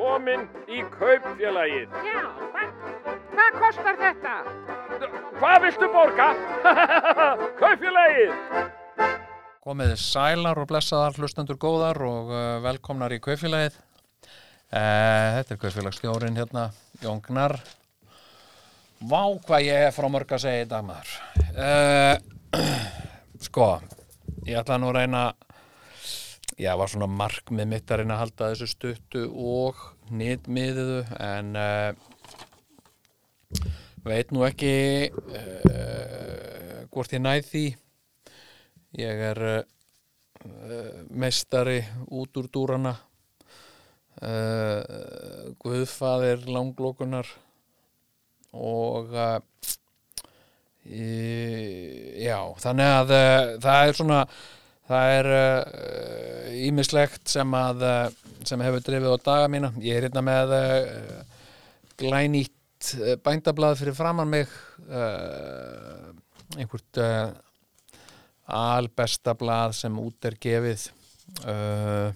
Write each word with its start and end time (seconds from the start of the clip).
komin 0.00 0.46
í 0.70 0.80
kaupfélagið. 0.94 1.96
Já, 2.06 2.20
hvað, 2.52 2.70
hvað 3.34 3.58
kostar 3.58 3.98
þetta? 4.00 4.36
Hvað 5.40 5.56
viltu 5.66 5.88
borga? 5.92 6.28
kaupfélagið! 7.60 8.32
Komið 9.60 9.92
sælar 10.00 10.62
og 10.62 10.70
blessaðar 10.70 11.18
hlustendur 11.20 11.58
góðar 11.60 12.00
og 12.06 12.32
uh, 12.32 12.40
velkomnar 12.64 13.12
í 13.12 13.20
kaupfélagið. 13.20 13.76
Uh, 14.70 15.36
þetta 15.36 15.56
er 15.56 15.60
kaupfélagsstjórin 15.66 16.40
hérna, 16.40 16.70
Jón 17.04 17.20
Gnar. 17.26 17.58
Vá 19.10 19.22
hvað 19.44 19.66
ég 19.66 19.88
er 19.90 19.94
frá 19.96 20.08
mörg 20.12 20.32
að 20.32 20.44
segja 20.46 20.64
í 20.64 20.70
dag 20.70 20.86
maður. 20.86 21.12
Uh, 21.52 22.64
sko, 23.48 23.68
ég 24.48 24.62
ætla 24.62 24.80
nú 24.80 24.94
að 24.94 25.02
reyna, 25.02 25.24
já 26.60 26.74
var 26.76 26.90
svona 26.92 27.08
markmið 27.08 27.68
mitt 27.70 27.90
að 27.90 28.02
reyna 28.02 28.16
að 28.18 28.22
halda 28.24 28.48
þessu 28.52 28.66
stuttu 28.68 29.22
og 29.32 29.78
nýttmiðuðu 30.12 31.00
en 31.16 31.54
uh, 31.56 31.92
veit 34.04 34.32
nú 34.34 34.44
ekki 34.44 34.72
uh, 35.08 36.84
hvort 36.92 37.14
ég 37.16 37.22
næð 37.24 37.48
því. 37.48 37.64
Ég 39.00 39.24
er 39.30 39.42
uh, 39.46 39.62
meistari 41.08 41.80
út 42.10 42.36
úr 42.40 42.48
dúrana, 42.52 42.94
guðfaðir 45.60 46.42
langlókunar 46.50 47.28
og 48.52 49.14
já, 50.84 52.38
þannig 52.60 52.90
að 52.98 53.12
það 53.64 53.84
er 53.86 53.96
svona, 53.96 54.18
það 54.90 55.16
er 55.18 55.28
ímislegt 56.66 57.30
sem 57.30 57.54
að, 57.56 57.84
uh, 57.86 58.32
sem 58.46 58.62
hefur 58.64 58.82
drifið 58.84 59.14
á 59.14 59.18
daga 59.26 59.50
mína. 59.52 59.70
Ég 59.84 59.98
er 59.98 60.08
hérna 60.08 60.24
með 60.26 60.54
uh, 60.56 61.44
glænýtt 62.00 62.94
uh, 62.98 63.14
bændablað 63.24 63.78
fyrir 63.80 63.96
framann 63.96 64.32
mig, 64.32 64.50
uh, 64.88 66.10
einhvert 66.58 67.00
uh, 67.02 67.30
albesta 68.50 69.36
blað 69.38 69.76
sem 69.78 69.98
út 70.02 70.26
er 70.26 70.36
gefið 70.42 70.88
uh, 71.46 72.10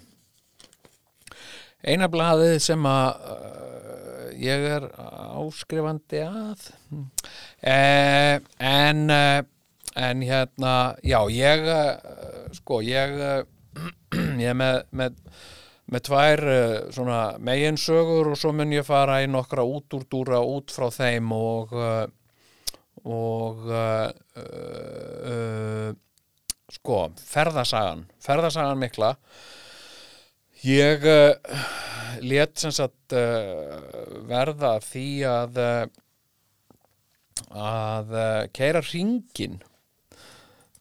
eina 1.85 2.09
blaðið 2.11 2.57
sem 2.65 2.87
að 2.89 3.27
uh, 3.31 4.29
ég 4.41 4.65
er 4.75 4.87
áskrifandi 4.99 6.23
að 6.25 6.69
uh, 6.91 8.35
en 8.59 9.05
uh, 9.07 9.41
en 9.95 10.23
hérna 10.25 10.95
já 11.03 11.19
ég 11.31 11.67
uh, 11.71 12.49
sko 12.55 12.81
ég 12.83 13.15
uh, 13.15 13.43
ég 14.41 14.49
er 14.51 14.57
með, 14.57 14.81
með 14.91 15.19
með 15.91 16.05
tvær 16.07 16.41
uh, 16.49 16.77
svona 16.93 17.19
meginsögur 17.37 18.31
og 18.33 18.39
svo 18.39 18.51
mun 18.55 18.73
ég 18.73 18.85
fara 18.87 19.21
í 19.23 19.29
nokkra 19.29 19.65
útúrdúra 19.65 20.41
út 20.41 20.73
frá 20.73 20.89
þeim 20.93 21.31
og 21.35 21.75
uh, 21.77 22.05
og 23.05 23.67
uh, 23.69 24.09
uh, 24.41 25.91
sko, 26.73 27.01
ferðasagan 27.21 28.07
ferðasagan 28.23 28.81
mikla. 28.81 29.11
Ég 30.65 31.05
uh, 31.05 31.35
let 32.25 32.57
sem 32.57 32.73
sagt 32.73 33.13
uh, 33.13 33.77
verða 34.25 34.79
því 34.81 35.07
að 35.29 35.61
uh, 35.61 35.85
að 37.53 38.15
uh, 38.15 38.43
keira 38.55 38.81
ringin 38.89 39.59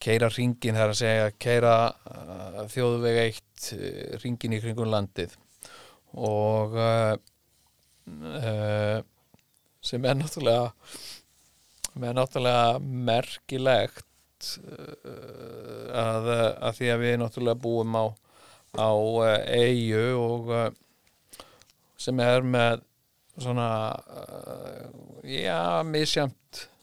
keira 0.05 0.29
ringin 0.33 0.77
það 0.77 0.85
er 0.85 0.93
að 0.93 1.01
segja 1.01 1.33
keira 1.41 1.75
uh, 2.13 2.61
þjóðveg 2.73 3.21
eitt 3.23 3.69
uh, 3.77 4.17
ringin 4.23 4.57
í 4.57 4.61
kringum 4.63 4.91
landið. 4.93 5.37
Og 6.15 6.77
uh, 6.79 7.15
uh, 8.41 8.99
sem 9.85 10.05
er 10.05 10.19
náttúrulega 10.19 10.73
með 12.01 12.17
náttúrulega 12.19 12.79
merkilegt 12.83 14.51
uh, 14.61 15.91
að, 15.95 16.31
að 16.35 16.79
því 16.79 16.93
að 16.95 17.05
við 17.05 17.19
náttúrulega 17.23 17.63
búum 17.65 17.97
á, 17.97 18.05
á 18.77 18.91
eigu 19.55 20.07
og 20.19 20.53
uh, 20.53 20.67
sem 21.97 22.21
er 22.21 22.45
með 22.45 22.83
svona 23.41 23.69
uh, 23.95 24.89
já, 25.27 25.83
misjamt 25.87 26.65
uh, 26.67 26.74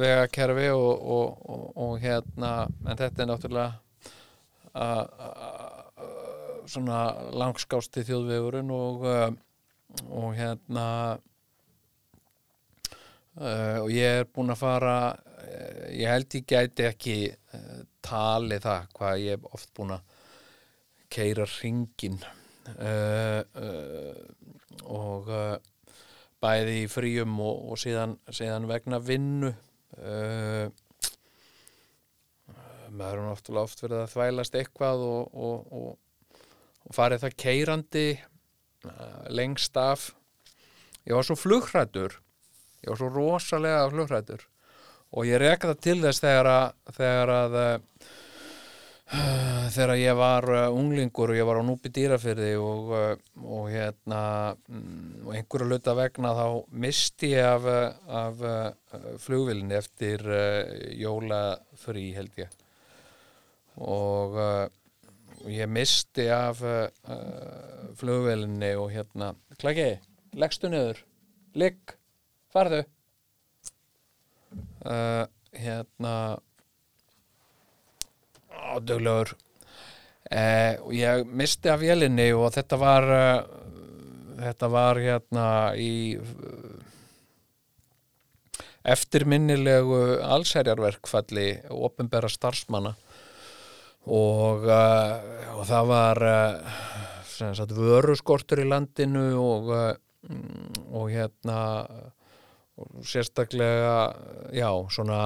vegakerfi 0.00 0.68
og, 0.74 0.92
og, 1.16 1.42
og, 1.54 1.64
og 1.84 1.92
hérna 2.02 2.52
en 2.86 2.98
þetta 2.98 3.22
er 3.22 3.28
náttúrulega 3.30 3.72
svona 6.72 7.00
langskásti 7.36 8.04
þjóðvegurinn 8.08 8.70
og, 8.72 9.04
uh, 9.04 9.30
og 10.08 10.32
hérna 10.38 10.86
Uh, 13.32 13.78
og 13.80 13.88
ég 13.88 14.18
er 14.20 14.26
búinn 14.28 14.52
að 14.52 14.58
fara 14.60 14.96
ég 15.88 16.04
held 16.04 16.34
ég 16.36 16.44
gæti 16.44 16.84
ekki 16.84 17.14
tali 18.04 18.58
það 18.60 18.90
hvað 18.92 19.22
ég 19.22 19.38
hef 19.38 19.46
oft 19.56 19.70
búinn 19.72 19.94
að 19.94 20.02
keira 21.16 21.46
ringin 21.48 22.18
og 24.84 25.32
bæði 26.42 26.78
í 26.82 26.88
fríum 26.90 27.36
og, 27.42 27.60
og 27.72 27.80
síðan, 27.80 28.16
síðan 28.34 28.66
vegna 28.70 28.98
vinnu. 29.02 29.52
Maður 32.92 33.20
er 33.20 33.26
náttúrulega 33.28 33.66
oft 33.68 33.82
verið 33.84 34.00
að 34.00 34.10
þvælast 34.12 34.58
eitthvað 34.58 35.04
og, 35.06 35.36
og, 35.46 35.76
og, 35.78 36.90
farið 36.92 37.22
það 37.24 37.38
keirandi 37.44 38.06
lengst 39.32 39.78
af. 39.80 40.10
Ég 41.06 41.16
var 41.16 41.26
svo 41.26 41.38
flugrættur 41.38 42.18
ég 42.82 42.90
var 42.90 42.98
svo 42.98 43.10
rosalega 43.14 43.90
flugrættur 43.92 44.42
og 45.12 45.28
ég 45.28 45.40
reka 45.42 45.70
það 45.70 45.82
til 45.86 45.98
þess 46.02 46.24
þegar 46.24 46.48
að 46.50 46.96
þegar 46.96 47.32
að 47.36 47.56
uh, 47.60 47.74
þegar 49.74 49.94
ég 50.00 50.18
var 50.18 50.48
uh, 50.50 50.62
unglingur 50.74 51.32
og 51.32 51.38
ég 51.38 51.46
var 51.46 51.60
á 51.62 51.68
núpi 51.68 51.92
dýrafyrði 51.94 52.52
uh, 52.58 53.12
og 53.44 53.51
hérna 53.72 54.22
um, 54.68 55.26
og 55.26 55.32
einhverju 55.36 55.68
luta 55.70 55.94
vegna 55.98 56.34
þá 56.36 56.46
misti 56.84 57.32
ég 57.32 57.48
af, 57.48 57.66
af 58.22 58.44
flugvillinni 59.24 59.78
eftir 59.78 60.24
jólafrí 61.00 62.10
held 62.16 62.38
ég. 62.42 62.54
Og 63.82 64.36
ég 65.48 65.70
misti 65.72 66.28
af 66.28 66.60
flugvillinni 67.98 68.74
og 68.76 68.92
hérna 68.92 69.32
klaki, 69.58 69.94
leggstu 70.36 70.68
niður. 70.72 71.00
Ligg. 71.56 71.96
Farðu. 72.52 72.82
Uh, 74.84 75.24
hérna 75.56 76.38
ádöglegur 78.50 79.30
uh, 79.32 80.90
ég 80.92 81.24
misti 81.24 81.70
af 81.70 81.80
vélinni 81.80 82.26
og 82.34 82.50
þetta 82.56 82.78
var 82.80 83.06
uh, 83.06 83.61
þetta 84.42 84.70
var 84.72 85.00
hérna 85.02 85.46
í 85.78 85.92
eftirminnilegu 88.82 90.02
allsherjarverkfalli 90.26 91.48
ofinbera 91.70 92.30
starfsmanna. 92.32 92.96
Og, 94.10 94.64
og 94.66 95.62
það 95.68 95.90
var 95.92 96.20
sem 97.30 97.52
sagt 97.54 97.76
vöruskortur 97.76 98.64
í 98.64 98.66
landinu 98.66 99.28
og 99.38 99.70
og 100.92 101.10
hérna 101.10 101.58
og 102.82 103.04
sérstaklega 103.04 104.14
já, 104.54 104.70
svona 104.90 105.20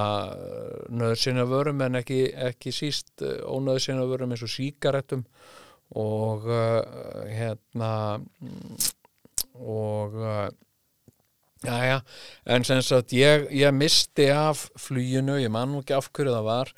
nöðsina 0.89 1.45
vörum 1.47 1.81
en 1.85 2.01
ekki, 2.01 2.27
ekki 2.33 2.73
síst 2.75 3.23
ónöðsina 3.23 4.03
vörum 4.09 4.33
eins 4.33 4.43
og 4.43 4.51
síkaretum 4.51 5.23
og 5.95 6.49
uh, 6.51 6.81
hérna 7.31 8.19
og 9.57 10.17
uh, 10.21 10.47
já, 11.65 11.77
já, 11.85 11.97
en 12.45 12.67
sem 12.67 12.83
sagt 12.85 13.15
ég, 13.17 13.47
ég 13.51 13.73
misti 13.73 14.29
af 14.33 14.67
fluginu, 14.77 15.39
ég 15.41 15.51
man 15.53 15.73
nú 15.73 15.81
ekki 15.83 15.97
af 15.97 16.11
hverju 16.11 16.35
það 16.35 16.47
var 16.47 16.73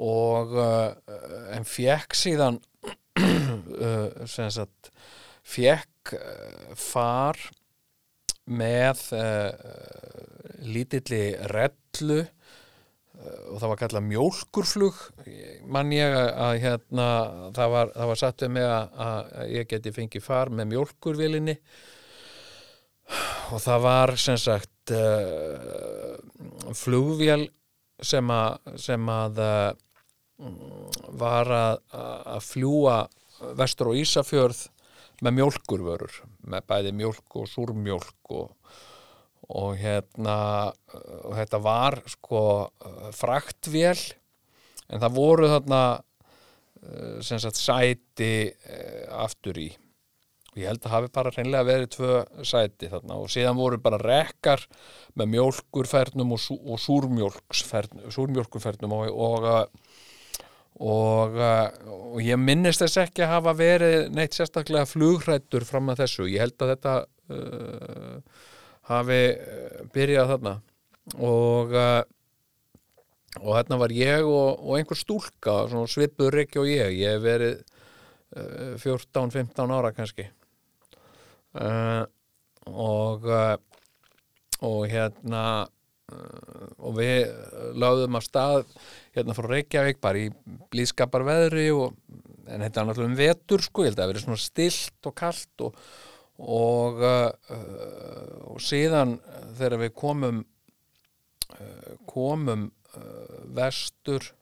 og 0.00 0.56
uh, 0.56 0.90
en 1.56 1.66
fekk 1.66 2.16
síðan 2.18 2.60
sem 4.34 4.50
sagt 4.54 4.92
fekk 5.44 6.14
far 6.78 7.38
með 8.50 9.02
uh, 9.14 9.50
lítilli 10.66 11.22
rellu 11.52 12.18
uh, 12.22 13.44
og 13.52 13.60
það 13.60 13.68
var 13.72 13.80
kallað 13.82 14.08
mjólkurflug 14.08 15.00
mann 15.70 15.94
ég 15.94 16.16
að 16.16 16.56
hérna 16.64 17.06
það 17.56 17.74
var, 17.76 17.94
það 17.94 18.12
var 18.12 18.20
satt 18.22 18.44
við 18.44 18.52
mig 18.56 18.66
að, 18.66 18.98
að 19.06 19.54
ég 19.54 19.70
geti 19.70 19.94
fengið 19.94 20.26
far 20.26 20.52
með 20.54 20.72
mjólkurvilinni 20.74 21.56
og 23.50 23.62
það 23.62 23.84
var 23.86 24.14
sem 24.20 24.38
sagt 24.40 24.92
uh, 24.94 26.16
flugvél 26.76 27.48
sem 28.00 28.32
að, 28.32 28.76
sem 28.80 29.08
að 29.12 29.40
var 31.20 31.50
að, 31.52 31.80
að 31.92 32.44
fljúa 32.46 32.94
vestur 33.58 33.90
á 33.92 33.98
Ísafjörð 34.00 34.62
með 35.20 35.36
mjólkurvörur 35.36 36.14
með 36.48 36.64
bæði 36.70 36.94
mjólk 36.96 37.36
og 37.42 37.50
súrmjólk 37.50 38.32
og, 38.38 38.78
og 39.52 39.74
hérna 39.80 40.38
og 41.26 41.36
þetta 41.36 41.60
var 41.60 41.98
sko 42.08 42.42
fraktvél 43.16 43.98
en 44.88 45.02
það 45.02 45.16
voru 45.18 45.50
þarna 45.52 45.82
eh, 45.98 47.20
sem 47.26 47.40
sagt 47.42 47.60
sæti 47.60 48.32
aftur 49.12 49.60
í 49.60 49.68
og 50.50 50.58
ég 50.58 50.66
held 50.66 50.82
að 50.84 50.94
hafi 50.96 51.08
bara 51.14 51.30
hreinlega 51.34 51.68
verið 51.68 51.88
tvö 51.94 52.14
sæti 52.42 52.90
þarna. 52.90 53.14
Og 53.22 53.28
síðan 53.30 53.58
voru 53.58 53.78
bara 53.82 53.98
rekkar 54.02 54.60
með 55.18 55.26
mjólkurfernum 55.36 56.32
og, 56.34 56.40
sú, 56.42 56.54
og 56.58 56.78
súrmjólkurfernum 56.82 58.92
og, 58.96 59.04
og 59.14 59.42
og, 60.80 61.36
ég 62.24 62.38
minnist 62.40 62.80
þess 62.82 63.02
ekki 63.04 63.22
að 63.26 63.34
hafa 63.34 63.52
verið 63.58 63.98
neitt 64.16 64.36
sérstaklega 64.36 64.88
flugrættur 64.88 65.64
fram 65.68 65.90
að 65.92 66.00
þessu. 66.04 66.24
Ég 66.30 66.40
held 66.44 66.64
að 66.64 66.72
þetta 66.74 66.94
uh, 67.36 68.16
hafi 68.90 69.22
uh, 69.34 69.36
byrjað 69.94 70.30
þarna. 70.34 70.54
Og 71.20 71.68
uh, 71.76 72.02
og 73.38 73.52
hérna 73.54 73.76
var 73.78 73.92
ég 73.94 74.26
og, 74.26 74.58
einhver 74.74 74.98
stúlka 74.98 75.52
svipuður 75.86 76.42
ekki 76.42 76.58
og 76.64 76.66
ég. 76.66 76.98
Ég 76.98 77.14
hef 77.14 77.22
verið 77.22 77.62
14-15 78.82 79.62
uh, 79.62 79.76
ára 79.78 79.94
kannski 79.94 80.26
uh, 81.58 82.04
og 82.70 83.28
og 84.60 84.80
hérna 84.90 85.44
og 86.82 86.96
við 86.96 87.28
láðum 87.78 88.16
að 88.18 88.24
stað 88.26 88.72
hérna 89.14 89.36
frá 89.36 89.46
Reykjavík 89.46 90.00
bara 90.02 90.24
í 90.24 90.56
blíðskapar 90.72 91.22
veðri 91.22 91.68
og, 91.70 91.94
en 92.50 92.64
þetta 92.64 92.82
er 92.82 92.88
náttúrulega 92.88 93.12
um 93.12 93.20
vetur 93.20 93.62
sko, 93.62 93.84
ég 93.84 93.92
held 93.92 94.00
að 94.00 94.02
það 94.02 94.10
verið 94.10 94.24
svona 94.24 94.42
stilt 94.42 95.06
og 95.06 95.14
kallt 95.20 95.64
og, 95.68 95.78
og, 96.42 97.04
og 98.50 98.58
síðan 98.66 99.14
þegar 99.54 99.78
við 99.84 99.94
komum 100.02 100.42
komum 102.10 102.66
vestur 103.54 104.32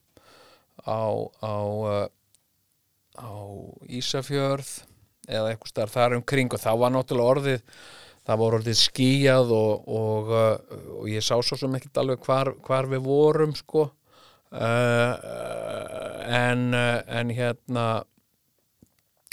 á 0.89 1.05
á, 1.45 1.57
á 3.21 3.33
Ísafjörð 3.93 4.88
eða 5.29 5.53
eitthvað 5.53 5.73
starf 5.73 5.95
þar 5.95 6.19
umkring 6.19 6.53
og 6.53 6.63
þá 6.63 6.71
var 6.81 6.95
náttúrulega 6.95 7.35
orðið 7.37 7.63
það 8.29 8.41
voru 8.43 8.59
orðið 8.61 8.77
skíjað 8.83 9.55
og, 9.57 9.89
og, 9.89 10.35
uh, 10.35 10.83
og 10.99 11.09
ég 11.09 11.25
sá 11.25 11.35
svo 11.41 11.57
sem 11.57 11.79
ekkert 11.79 12.03
alveg 12.03 12.27
hvar, 12.27 12.53
hvar 12.65 12.89
við 12.91 13.07
vorum 13.07 13.55
sko. 13.57 13.89
Uh, 14.49 15.13
en, 16.29 16.69
uh, 16.77 17.01
en 17.21 17.33
hérna 17.37 17.89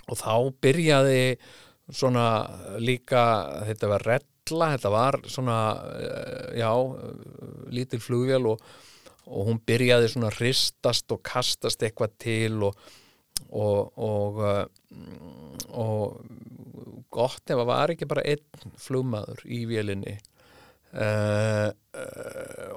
og 0.06 0.19
þá 0.19 0.33
byrjaði 0.63 1.38
svona 1.88 2.25
líka 2.81 3.24
þetta 3.68 3.92
var 3.94 4.06
rella, 4.09 4.71
þetta 4.75 4.92
var 4.92 5.19
svona 5.31 5.59
uh, 5.80 6.50
já, 6.59 6.71
lítil 7.75 8.01
flugvél 8.03 8.51
og, 8.51 8.63
og 9.25 9.50
hún 9.50 9.63
byrjaði 9.65 10.12
svona 10.12 10.33
hristast 10.36 11.12
og 11.15 11.24
kastast 11.25 11.83
eitthvað 11.83 12.19
til 12.27 12.68
og 12.69 12.80
og, 13.56 13.92
og, 13.98 14.42
og 15.72 16.22
gott 17.14 17.44
ef 17.52 17.60
það 17.60 17.70
var 17.70 17.94
ekki 17.94 18.10
bara 18.10 18.26
einn 18.28 18.74
flugmaður 18.82 19.46
í 19.48 19.66
vélinni. 19.70 20.18
Uh, 20.96 21.74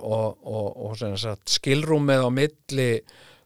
og, 0.02 0.38
og, 0.43 0.69
og 0.88 1.43
skilrúmið 1.46 2.25
á 2.26 2.31
milli 2.34 2.93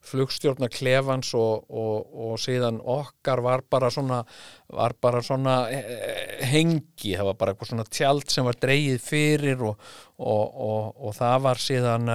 flugstjórna 0.02 0.66
klefans 0.72 1.30
og, 1.38 1.68
og 1.68 2.38
síðan 2.40 2.80
okkar 2.80 3.42
var 3.44 3.62
bara 3.70 3.90
svona 3.92 4.22
var 4.72 4.96
bara 4.98 5.20
svona 5.22 5.56
eh, 5.70 6.40
hengi, 6.48 7.12
það 7.12 7.28
var 7.28 7.38
bara 7.38 7.54
eitthvað 7.54 7.70
svona 7.70 7.86
tjald 7.86 8.32
sem 8.32 8.48
var 8.48 8.58
dreyið 8.64 8.98
fyrir 9.04 9.62
og 9.62 11.12
það 11.20 11.36
var 11.46 11.62
síðan 11.62 12.10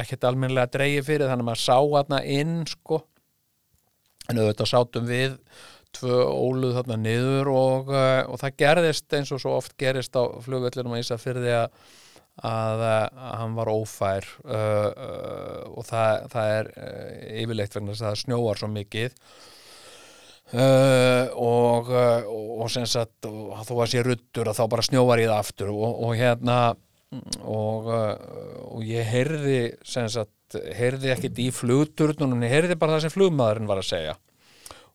ekkert 0.00 0.26
almennilega 0.32 0.72
dreyið 0.78 1.06
fyrir 1.12 1.30
þannig 1.30 1.44
að 1.44 1.50
maður 1.52 1.64
sá 1.68 1.78
aðna 1.78 2.22
inn 2.40 2.58
sko 2.72 3.04
en 4.30 4.38
auðvitað 4.38 4.70
sátum 4.70 5.08
við 5.10 5.38
tvö 5.96 6.20
óluð 6.24 6.76
þarna 6.78 6.98
niður 7.00 7.50
og, 7.52 7.90
uh, 7.92 8.22
og 8.30 8.40
það 8.40 8.58
gerðist 8.62 9.16
eins 9.16 9.32
og 9.34 9.42
svo 9.42 9.56
oft 9.58 9.74
gerist 9.80 10.16
á 10.16 10.22
flugvöldunum 10.44 10.96
að 10.96 11.04
Ísafyrði 11.04 11.54
að, 11.58 11.80
að, 12.48 12.84
að 12.88 13.32
hann 13.42 13.56
var 13.58 13.72
ófær 13.72 14.28
uh, 14.44 14.90
uh, 14.90 15.58
og 15.72 15.88
það, 15.88 16.28
það 16.32 16.54
er 16.58 16.70
yfirleitt 17.42 17.76
vegna 17.76 17.92
þess 17.92 18.04
að 18.04 18.14
það 18.14 18.22
snjóar 18.26 18.62
svo 18.62 18.70
mikið. 18.76 19.18
Og, 20.52 21.86
og 21.88 22.66
sem 22.68 22.84
sagt 22.84 23.24
og 23.24 23.62
þó 23.64 23.70
að 23.72 23.86
sé 23.88 24.02
ruttur 24.04 24.50
að 24.50 24.58
þá 24.58 24.66
bara 24.74 24.84
snjóar 24.84 25.22
í 25.22 25.24
það 25.24 25.38
aftur 25.38 25.70
og 25.72 26.10
hérna 26.18 26.56
og 27.40 27.88
ég 28.84 29.08
heyrði 29.08 29.62
sem 29.88 30.10
sagt 30.12 30.34
heyrði 30.76 31.12
ekkit 31.14 31.40
í 31.42 31.48
flugturnunum, 31.54 32.44
ég 32.46 32.54
heyrði 32.56 32.76
bara 32.80 32.96
það 32.96 33.06
sem 33.06 33.14
flugmaðurinn 33.16 33.70
var 33.70 33.82
að 33.82 33.88
segja. 33.88 34.14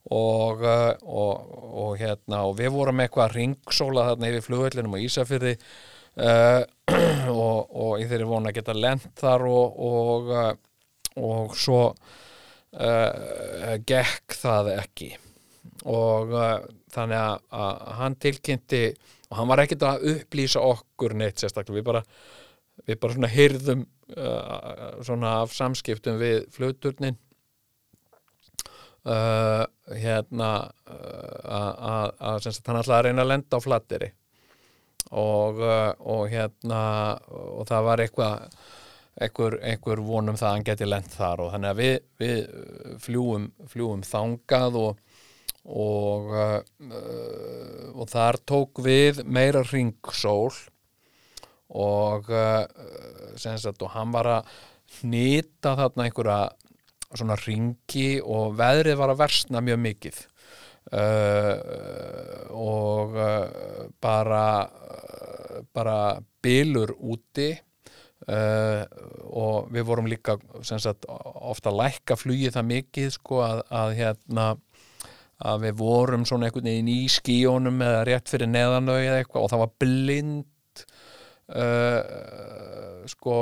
Og, 0.07 0.61
uh, 0.63 0.93
og, 1.03 1.55
og 1.83 1.97
hérna 1.99 2.45
og 2.47 2.55
við 2.61 2.71
vorum 2.77 3.01
eitthvað 3.03 3.33
ringsóla 3.35 4.05
þarna 4.07 4.29
yfir 4.31 4.45
flugvellinum 4.45 4.95
á 4.95 5.03
Ísafyrði 5.03 5.57
uh, 5.57 6.61
og, 7.33 7.97
ég 7.99 8.07
þeirri 8.07 8.29
vona 8.29 8.53
að 8.53 8.61
geta 8.61 8.77
lent 8.77 9.09
þar 9.19 9.43
og 9.51 10.31
og 11.17 11.55
svo 11.57 11.81
uh, 11.91 13.75
gekk 13.87 14.37
það 14.37 14.71
ekki. 14.77 15.11
Og 15.89 16.33
uh, 16.33 16.57
þannig 16.93 17.19
að, 17.19 17.45
að 17.59 17.85
hann 17.99 18.17
tilkynnti 18.21 18.81
og 19.27 19.39
hann 19.41 19.49
var 19.51 19.63
ekkert 19.63 19.85
að 19.87 20.05
upplýsa 20.13 20.63
okkur 20.63 21.15
neitt 21.19 21.41
sérstaklega, 21.41 21.81
við 21.81 21.87
bara 21.89 22.03
við 22.85 22.99
bara 23.01 23.17
svona 23.17 23.31
hyrðum 23.31 23.85
uh, 24.15 25.01
svona 25.05 25.39
af 25.43 25.55
samskiptum 25.55 26.19
við 26.21 26.45
flugturnin 26.53 27.17
uh, 29.07 29.65
hérna 29.97 30.51
uh, 30.87 32.07
að 32.31 32.49
hann 32.67 32.81
að 32.81 33.05
reyna 33.07 33.25
að 33.25 33.31
lenda 33.33 33.59
á 33.59 33.65
flatteri 33.65 34.11
og, 35.11 35.61
uh, 35.61 35.93
og 35.99 36.27
hérna 36.31 36.81
og 37.31 37.67
það 37.69 37.87
var 37.89 38.03
eitthvað 38.03 38.47
einhver, 39.17 39.59
einhver 39.65 40.03
vonum 40.05 40.37
það 40.37 40.49
að 40.49 40.55
hann 40.55 40.67
geti 40.67 40.87
lent 40.87 41.13
þar 41.15 41.45
og 41.45 41.53
þannig 41.55 41.73
að 41.73 41.81
við, 41.81 41.95
við 42.21 42.41
fljúum, 43.01 43.51
fljúum 43.71 44.03
þangað 44.05 44.81
og 44.83 45.03
og, 45.67 46.31
uh, 46.31 46.61
og 47.91 48.07
þar 48.11 48.39
tók 48.47 48.79
við 48.83 49.23
meira 49.27 49.63
ringsól 49.67 50.53
og 51.75 52.29
uh, 52.31 52.63
sagt, 53.35 53.81
og 53.83 53.91
hann 53.93 54.13
var 54.15 54.31
að 54.37 54.55
nýta 55.03 55.75
þarna 55.77 56.07
einhverja 56.07 56.39
svona 57.11 57.37
ringi 57.39 58.17
og 58.23 58.57
veðrið 58.59 58.99
var 58.99 59.13
að 59.13 59.21
versna 59.21 59.63
mjög 59.63 59.79
mikið. 59.83 60.19
Uh, 60.87 61.55
og 62.55 63.15
uh, 63.19 63.87
bara 64.01 64.43
uh, 64.63 65.63
bara 65.75 65.97
bylur 66.43 66.95
úti. 66.97 67.53
Uh, 68.27 68.81
og 69.29 69.67
við 69.71 69.83
vorum 69.87 70.07
líka 70.09 70.35
sagt, 70.65 71.05
ofta 71.07 71.71
lækka 71.71 72.17
flugið 72.17 72.55
það 72.55 72.65
mikið 72.71 73.11
sko 73.13 73.43
að, 73.45 73.59
að 73.69 73.91
hérna 73.99 74.47
að 75.37 75.67
við 75.67 75.75
vorum 75.79 76.25
svona 76.25 76.47
einhvern 76.47 76.65
veginn 76.65 76.89
í 76.89 77.05
skíónum 77.13 77.77
eða 77.85 78.01
rétt 78.09 78.31
fyrir 78.31 78.49
neðanau 78.49 78.97
eða 78.97 79.19
eitthvað 79.21 79.45
og 79.45 79.51
það 79.53 79.61
var 79.61 79.73
blind 79.83 80.45
uh, 81.55 83.03
sko 83.09 83.35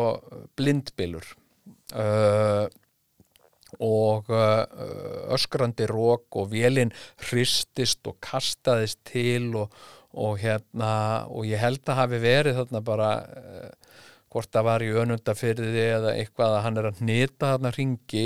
blindbylur. 0.57 1.27
Uh, 1.95 2.65
og 3.83 4.29
öskrandi 5.35 5.83
rók 5.89 6.37
og 6.39 6.53
vélinn 6.53 6.93
hristist 7.25 8.07
og 8.07 8.15
kastaðist 8.23 9.01
til 9.09 9.49
og, 9.59 9.73
og 10.15 10.37
hérna 10.39 11.25
og 11.27 11.43
ég 11.49 11.59
held 11.59 11.83
að 11.83 11.99
hafi 11.99 12.21
verið 12.23 12.61
þarna 12.61 12.81
bara 12.87 13.09
hvort 14.31 14.51
það 14.51 14.67
var 14.67 14.83
í 14.83 14.93
önundafyrði 14.99 15.83
eða 15.97 16.13
eitthvað 16.19 16.55
að 16.55 16.63
hann 16.65 16.79
er 16.79 16.87
að 16.93 17.03
nýta 17.07 17.51
þarna 17.53 17.73
ringi 17.75 18.25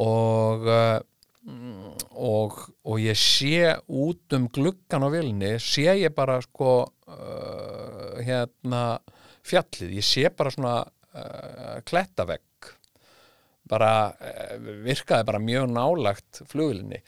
og, 0.00 0.68
uh, 0.68 1.00
og 2.12 2.58
og 2.86 3.00
ég 3.02 3.18
sé 3.18 3.72
út 3.88 4.36
um 4.36 4.48
gluggan 4.48 5.02
á 5.02 5.08
vilni 5.10 5.56
sé 5.58 5.88
ég 5.98 6.14
bara 6.14 6.40
sko 6.44 6.86
hérna 8.22 9.00
fjallið, 9.42 9.96
ég 9.98 10.06
sé 10.06 10.30
bara 10.30 10.52
svona 10.54 10.76
klettavegg. 11.84 12.70
Bara 13.72 14.12
eh, 14.20 14.56
virkaði 14.84 15.26
bara 15.28 15.40
mjög 15.40 15.70
nálagt 15.72 16.42
flugilinni 16.50 16.98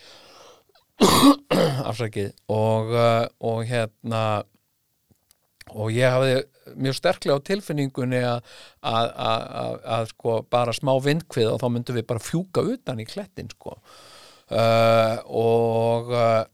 afsakið. 1.90 2.32
Og, 2.54 2.92
eh, 2.94 3.26
og 3.44 3.64
hérna 3.68 4.24
og 5.74 5.90
ég 5.92 6.12
hafði 6.12 6.42
mjög 6.80 6.96
sterklega 6.98 7.36
á 7.40 7.46
tilfinningunni 7.48 8.20
að 8.84 10.08
sko 10.12 10.42
bara 10.52 10.74
smá 10.76 10.92
vindkvið 11.02 11.50
og 11.50 11.60
þá 11.60 11.68
myndum 11.72 11.98
við 11.98 12.06
bara 12.08 12.22
fjúka 12.22 12.64
utan 12.74 13.02
í 13.02 13.08
klettin 13.08 13.50
sko 13.52 13.76
uh, 14.52 15.16
og 15.30 16.12
uh, 16.12 16.44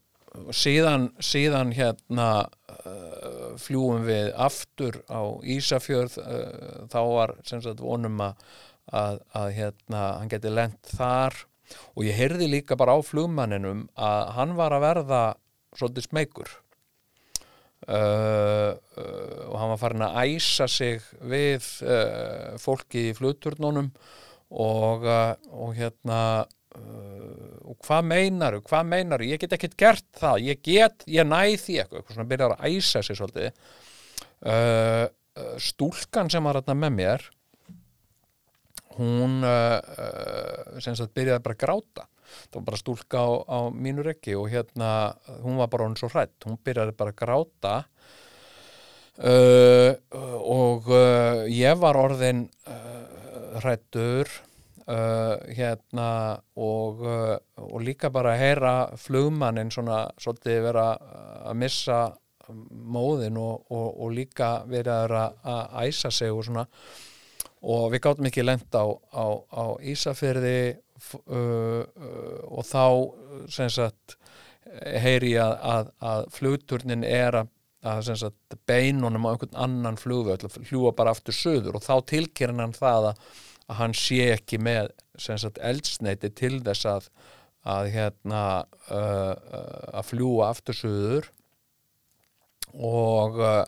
síðan, 0.55 1.09
síðan 1.19 1.73
hérna 1.75 2.29
uh, 2.45 3.55
fljúum 3.59 4.05
við 4.07 4.31
aftur 4.39 5.01
á 5.11 5.21
Ísafjörð. 5.43 6.17
Þá 6.91 7.01
var 7.11 7.35
sem 7.47 7.63
sagt 7.63 7.83
vonum 7.83 8.21
að, 8.23 8.43
að, 8.91 9.21
að 9.35 9.53
hérna 9.59 10.03
hann 10.21 10.31
geti 10.31 10.53
lent 10.53 10.95
þar. 10.95 11.35
Og 11.95 12.03
ég 12.07 12.17
heyrði 12.17 12.49
líka 12.51 12.75
bara 12.79 12.95
á 12.95 12.99
flugmanninum 13.03 13.85
að 13.95 14.33
hann 14.35 14.57
var 14.57 14.75
að 14.75 14.85
verða 14.87 15.21
svolítið 15.77 16.07
smeykur. 16.09 16.51
Uh, 17.81 18.77
uh, 18.93 19.47
og 19.49 19.55
hann 19.57 19.71
var 19.71 19.79
farin 19.81 20.03
að 20.05 20.17
æsa 20.35 20.67
sig 20.69 21.01
við 21.25 21.65
uh, 21.81 22.53
fólki 22.61 23.07
í 23.09 23.15
fluturnunum 23.17 23.87
og, 24.53 25.07
og 25.07 25.71
hérna 25.73 26.19
og 26.71 27.77
hvað 27.83 28.07
meinaru, 28.07 28.61
hvað 28.67 28.87
meinaru 28.87 29.27
ég 29.27 29.41
get 29.41 29.55
ekkert 29.57 29.77
gert 29.79 30.07
það, 30.19 30.45
ég 30.47 30.61
get 30.63 31.03
ég 31.09 31.27
næð 31.27 31.57
því 31.65 31.77
eitthvað, 31.81 32.01
eitthvað 32.01 32.17
svona 32.17 32.31
byrjar 32.31 32.55
að 32.55 32.71
æsa 32.71 33.03
sig 33.05 33.19
svolítið. 33.19 33.61
Uh, 34.41 35.05
stúlkan 35.61 36.31
sem 36.31 36.43
var 36.43 36.59
þarna 36.59 36.77
með 36.81 36.97
mér 36.97 37.27
hún 38.97 39.39
uh, 39.45 39.77
uh, 39.79 40.79
sem 40.83 40.97
sagt 40.97 41.13
byrjaði 41.15 41.43
bara 41.45 41.57
að 41.57 41.63
gráta. 41.63 42.07
Það 42.47 42.57
var 42.57 42.67
bara 42.69 42.79
stúlka 42.79 43.23
á, 43.23 43.29
á 43.43 43.59
mínu 43.75 44.05
rekki 44.07 44.35
og 44.39 44.49
hérna, 44.51 44.89
hún 45.43 45.59
var 45.59 45.71
bara 45.71 45.87
hún 45.87 45.97
svo 45.99 46.11
hrætt, 46.11 46.35
hún 46.47 46.59
byrjaði 46.63 46.95
bara 46.99 47.13
að 47.13 47.19
gráta. 47.21 47.73
Uh, 49.21 49.93
og 50.47 50.87
uh, 50.89 51.43
ég 51.51 51.75
var 51.77 51.99
orðin 51.99 52.45
uh, 52.71 53.59
hrættur 53.61 54.31
uh, 54.91 55.35
hérna 55.55 56.09
og, 56.59 57.03
uh, 57.05 57.37
og 57.67 57.85
líka 57.85 58.11
bara 58.13 58.35
að 58.35 58.43
heyra 58.43 58.73
flugmannin 58.99 59.71
svona 59.73 60.03
svolítið 60.21 60.65
vera 60.67 60.87
að 61.47 61.61
missa 61.61 62.01
móðin 62.51 63.37
og, 63.39 63.65
og, 63.71 63.87
og 64.03 64.13
líka 64.15 64.51
verið 64.67 65.15
að, 65.15 65.77
æsa 65.85 66.11
sig 66.11 66.31
og 66.31 66.43
svona. 66.45 66.65
Og 67.61 67.91
við 67.93 68.01
gáttum 68.03 68.27
ekki 68.27 68.43
lent 68.43 68.73
á, 68.73 68.85
á, 68.89 69.25
á 69.53 69.65
Ísafyrði 69.85 70.73
uh, 71.29 71.83
og 72.49 72.65
þá 72.65 72.85
sem 73.53 73.69
sagt 73.71 74.17
heyri 75.03 75.35
ég 75.35 75.43
að, 75.43 75.55
að, 75.61 75.91
að 76.11 76.27
flugturnin 76.35 77.05
er 77.05 77.41
að, 77.43 77.53
að 77.81 78.57
beinunum 78.69 79.25
á 79.27 79.31
einhvern 79.33 79.57
annan 79.67 79.99
flugvöld 79.99 80.45
hljúa 80.69 80.93
bara 80.97 81.13
aftur 81.15 81.35
söður 81.35 81.79
og 81.79 81.85
þá 81.85 81.95
tilkýrin 82.13 82.61
hann 82.61 82.75
það 82.77 83.11
að, 83.11 83.23
að 83.71 83.77
hann 83.79 83.95
sé 83.97 84.33
ekki 84.35 84.59
með 84.61 84.91
sagt 85.21 85.61
eldsneiti 85.61 86.31
til 86.35 86.57
þess 86.65 86.89
að 86.89 87.11
að 87.71 87.91
hérna 87.93 88.43
uh, 88.89 89.33
að 89.93 90.07
fljúa 90.09 90.49
aftur 90.49 90.77
söður 90.77 91.27
og 92.73 93.37
uh, 93.37 93.65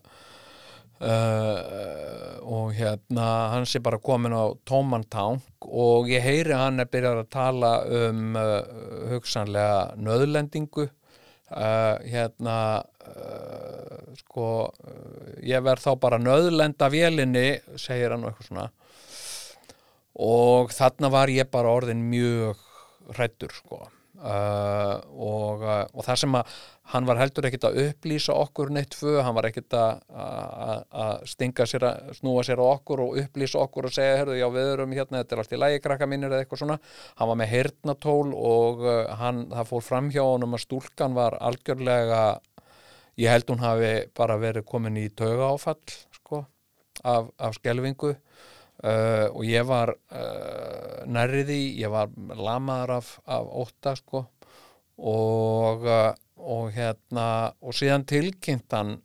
Uh, 1.03 2.37
og 2.47 2.69
hérna 2.77 3.25
hann 3.51 3.65
sé 3.67 3.81
bara 3.83 3.97
komin 3.99 4.31
á 4.31 4.55
tóman 4.63 5.03
tank 5.11 5.65
og 5.67 6.07
ég 6.07 6.23
heyri 6.23 6.53
hann 6.55 6.79
er 6.79 6.87
byrjað 6.87 7.19
að 7.19 7.31
tala 7.33 7.71
um 7.97 8.37
hugsanlega 9.11 9.97
nöðlendingu 9.99 10.85
hérna 11.49 12.55
sko 14.21 14.47
ég 15.43 15.65
verð 15.65 15.89
þá 15.89 15.91
bara 16.05 16.21
nöðlenda 16.23 16.87
vélinni 16.93 17.47
segir 17.75 18.15
hann 18.15 18.23
eitthvað 18.29 18.47
svona 18.47 18.69
og 20.19 20.71
þarna 20.73 21.09
var 21.13 21.33
ég 21.33 21.49
bara 21.51 21.73
orðin 21.73 22.05
mjög 22.11 22.61
hrættur 23.13 23.53
sko. 23.55 23.83
Og, 24.23 25.63
og 25.65 26.05
það 26.05 26.19
sem 26.21 26.35
að 26.37 26.51
hann 26.93 27.07
var 27.09 27.17
heldur 27.19 27.47
ekkit 27.49 27.65
að 27.67 27.79
upplýsa 27.81 28.35
okkur 28.39 28.69
neitt 28.71 28.93
tvö, 28.93 29.17
hann 29.25 29.35
var 29.35 29.49
ekkit 29.49 29.75
að 29.75 31.25
stinga 31.27 31.65
sér 31.67 31.87
að 31.89 32.13
snúa 32.19 32.45
sér 32.47 32.61
á 32.63 32.65
okkur 32.69 33.03
og 33.03 33.19
upplýsa 33.19 33.59
okkur 33.65 33.89
og 33.89 33.95
segja 33.95 34.21
herðu, 34.21 34.37
já 34.39 34.45
við 34.53 34.71
erum 34.77 34.95
hérna, 34.95 35.19
þetta 35.23 35.35
er 35.35 35.43
allt 35.43 35.57
í 35.57 35.59
lægi 35.59 35.83
krakka 35.83 36.07
mínir 36.07 36.31
eða 36.31 36.45
eitthvað 36.45 36.63
svona, 36.63 36.79
hann 37.19 37.31
var 37.33 37.39
með 37.41 37.51
heyrnatól 37.55 38.31
og 38.37 38.87
hann, 39.19 39.43
það 39.51 39.69
fór 39.73 39.85
fram 39.89 40.09
hjá 40.13 40.23
honum 40.23 40.55
að 40.55 40.65
stúlkan 40.67 41.19
var 41.19 41.39
algjörlega 41.43 42.23
ég 43.19 43.33
held 43.33 43.51
hún 43.51 43.63
hafi 43.63 43.93
bara 44.15 44.39
verið 44.41 44.67
komin 44.69 45.03
í 45.03 45.09
tauga 45.11 45.51
áfall 45.51 45.97
sko, 46.15 46.45
af, 47.03 47.27
af 47.37 47.59
skelvingu 47.59 48.15
uh, 48.83 49.27
og 49.31 49.43
ég 49.47 49.65
var 49.67 49.93
uh, 49.95 50.99
nærriði, 51.09 51.61
ég 51.81 51.91
var 51.93 52.11
lamaður 52.35 52.97
af, 52.99 53.15
af 53.25 53.49
ótta 53.63 53.95
sko. 53.99 54.27
Og 55.03 55.87
og 56.43 56.71
hérna 56.75 57.25
og 57.63 57.75
síðan 57.77 58.05
tilkynnt 58.09 58.73
hann 58.75 58.97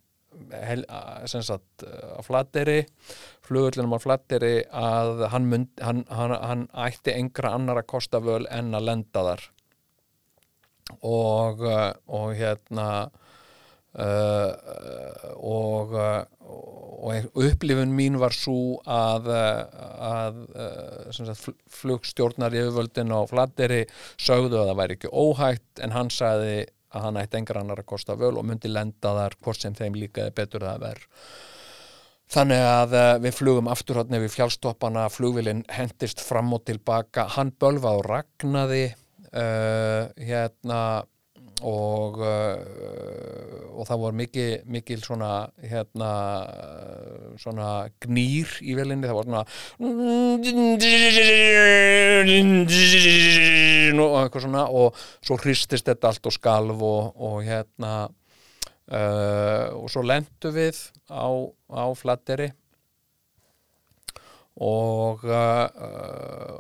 hel, 0.53 0.85
sem 1.31 1.43
sagt 1.45 1.85
á 1.85 2.21
flatteri 2.27 2.83
flugullinum 3.47 3.97
á 3.97 4.01
flatteri 4.03 4.55
að 4.67 5.25
hann, 5.33 5.47
mynd, 5.51 5.71
hann, 5.83 6.05
hann, 6.13 6.35
hann 6.35 6.67
ætti 6.87 7.15
engra 7.17 7.55
annar 7.57 7.83
að 7.83 7.89
kosta 7.95 8.21
völ 8.23 8.45
en 8.51 8.75
að 8.77 8.89
lenda 8.91 9.25
þar. 9.31 9.47
Og, 11.05 11.65
og 11.65 12.29
hérna 12.37 12.89
uh, 13.99 15.35
og, 15.39 15.95
og 16.49 17.43
upplifun 17.45 17.93
mín 17.95 18.19
var 18.21 18.35
svo 18.37 18.79
að, 18.89 19.29
að 19.33 20.41
sagt, 21.15 21.51
flugstjórnar 21.81 22.57
í 22.57 22.65
auðvöldin 22.67 23.15
á 23.15 23.21
flatteri 23.31 23.85
sögðu 24.17 24.63
að 24.63 24.73
það 24.73 24.81
væri 24.83 24.99
ekki 24.99 25.13
óhægt 25.13 25.85
en 25.85 25.95
hann 25.97 26.13
sagði 26.15 26.67
að 26.89 27.05
hann 27.05 27.21
ætti 27.21 27.39
engar 27.41 27.61
annar 27.61 27.83
að 27.83 27.91
kosta 27.91 28.17
völ 28.17 28.39
og 28.41 28.47
myndi 28.49 28.71
lenda 28.73 29.13
þar 29.19 29.37
hvort 29.45 29.61
sem 29.61 29.77
þeim 29.77 29.99
líkaði 29.99 30.35
betur 30.37 30.65
það 30.65 30.85
verð 30.87 31.29
þannig 32.33 32.65
að 32.69 32.97
við 33.25 33.37
flugum 33.37 33.69
aftur 33.73 34.01
hann 34.03 34.17
við 34.21 34.33
fjálstoppana, 34.35 35.07
flugvilin 35.13 35.65
hendist 35.73 36.21
fram 36.25 36.53
og 36.57 36.65
tilbaka, 36.69 37.27
hann 37.37 37.55
bölva 37.61 37.95
og 37.97 38.05
ragnaði 38.09 38.89
uh, 39.33 40.09
hérna 40.17 40.81
og 41.67 42.21
uh, 42.23 43.69
og 43.79 43.87
það 43.87 44.01
voru 44.03 44.17
mikil, 44.19 44.53
mikil 44.67 45.03
svona 45.05 45.33
hérna 45.63 46.11
svona 47.39 47.69
gnýr 48.03 48.57
í 48.67 48.75
velinni 48.79 49.07
það 49.07 49.19
voru 49.19 49.29
svona 49.31 49.45
og 54.05 54.17
eitthvað 54.23 54.47
svona. 54.47 54.65
Og 54.75 54.97
svo 55.23 55.39
hristist 55.43 55.87
þetta 55.89 56.13
allt 56.13 56.29
og 56.29 56.35
skalv 56.35 56.83
og, 56.85 57.13
og 57.15 57.43
hérna 57.47 57.93
uh, 58.09 59.67
og 59.79 59.91
svo 59.93 60.03
lendu 60.07 60.53
við 60.55 60.81
á, 61.11 61.29
á 61.71 61.87
flatteri. 61.99 62.51
Og 64.59 65.23
uh, 65.23 65.67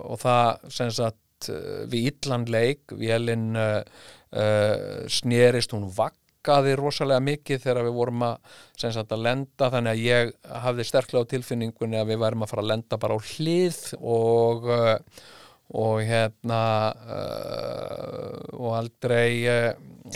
og 0.06 0.20
það 0.22 0.70
sem 0.70 0.90
sagt 0.94 1.48
við 1.90 2.12
illanleik 2.12 2.94
vélinn 2.98 3.52
uh, 3.58 3.82
uh, 4.32 5.08
snerist 5.10 5.74
hún 5.76 5.88
vakkaði 5.94 6.76
rosalega 6.78 7.24
mikið 7.24 7.64
þegar 7.64 7.88
við 7.88 7.98
vorum 7.98 8.24
að, 8.28 8.54
sagt, 8.80 9.12
að 9.12 9.26
lenda 9.26 9.72
þannig 9.74 9.94
að 9.94 10.04
ég 10.04 10.32
hafði 10.66 10.88
sterklega 10.88 11.26
á 11.26 11.30
tilfinningunni 11.34 12.00
að 12.00 12.14
við 12.14 12.22
værum 12.24 12.46
að 12.46 12.54
fara 12.54 12.64
að 12.66 12.72
lenda 12.74 13.00
bara 13.02 13.18
á 13.18 13.20
hlið 13.32 13.82
og 13.98 14.72
uh, 14.72 14.96
og 15.68 15.98
hérna 16.00 16.62
uh, 16.96 18.36
og 18.56 18.70
aldrei 18.78 19.44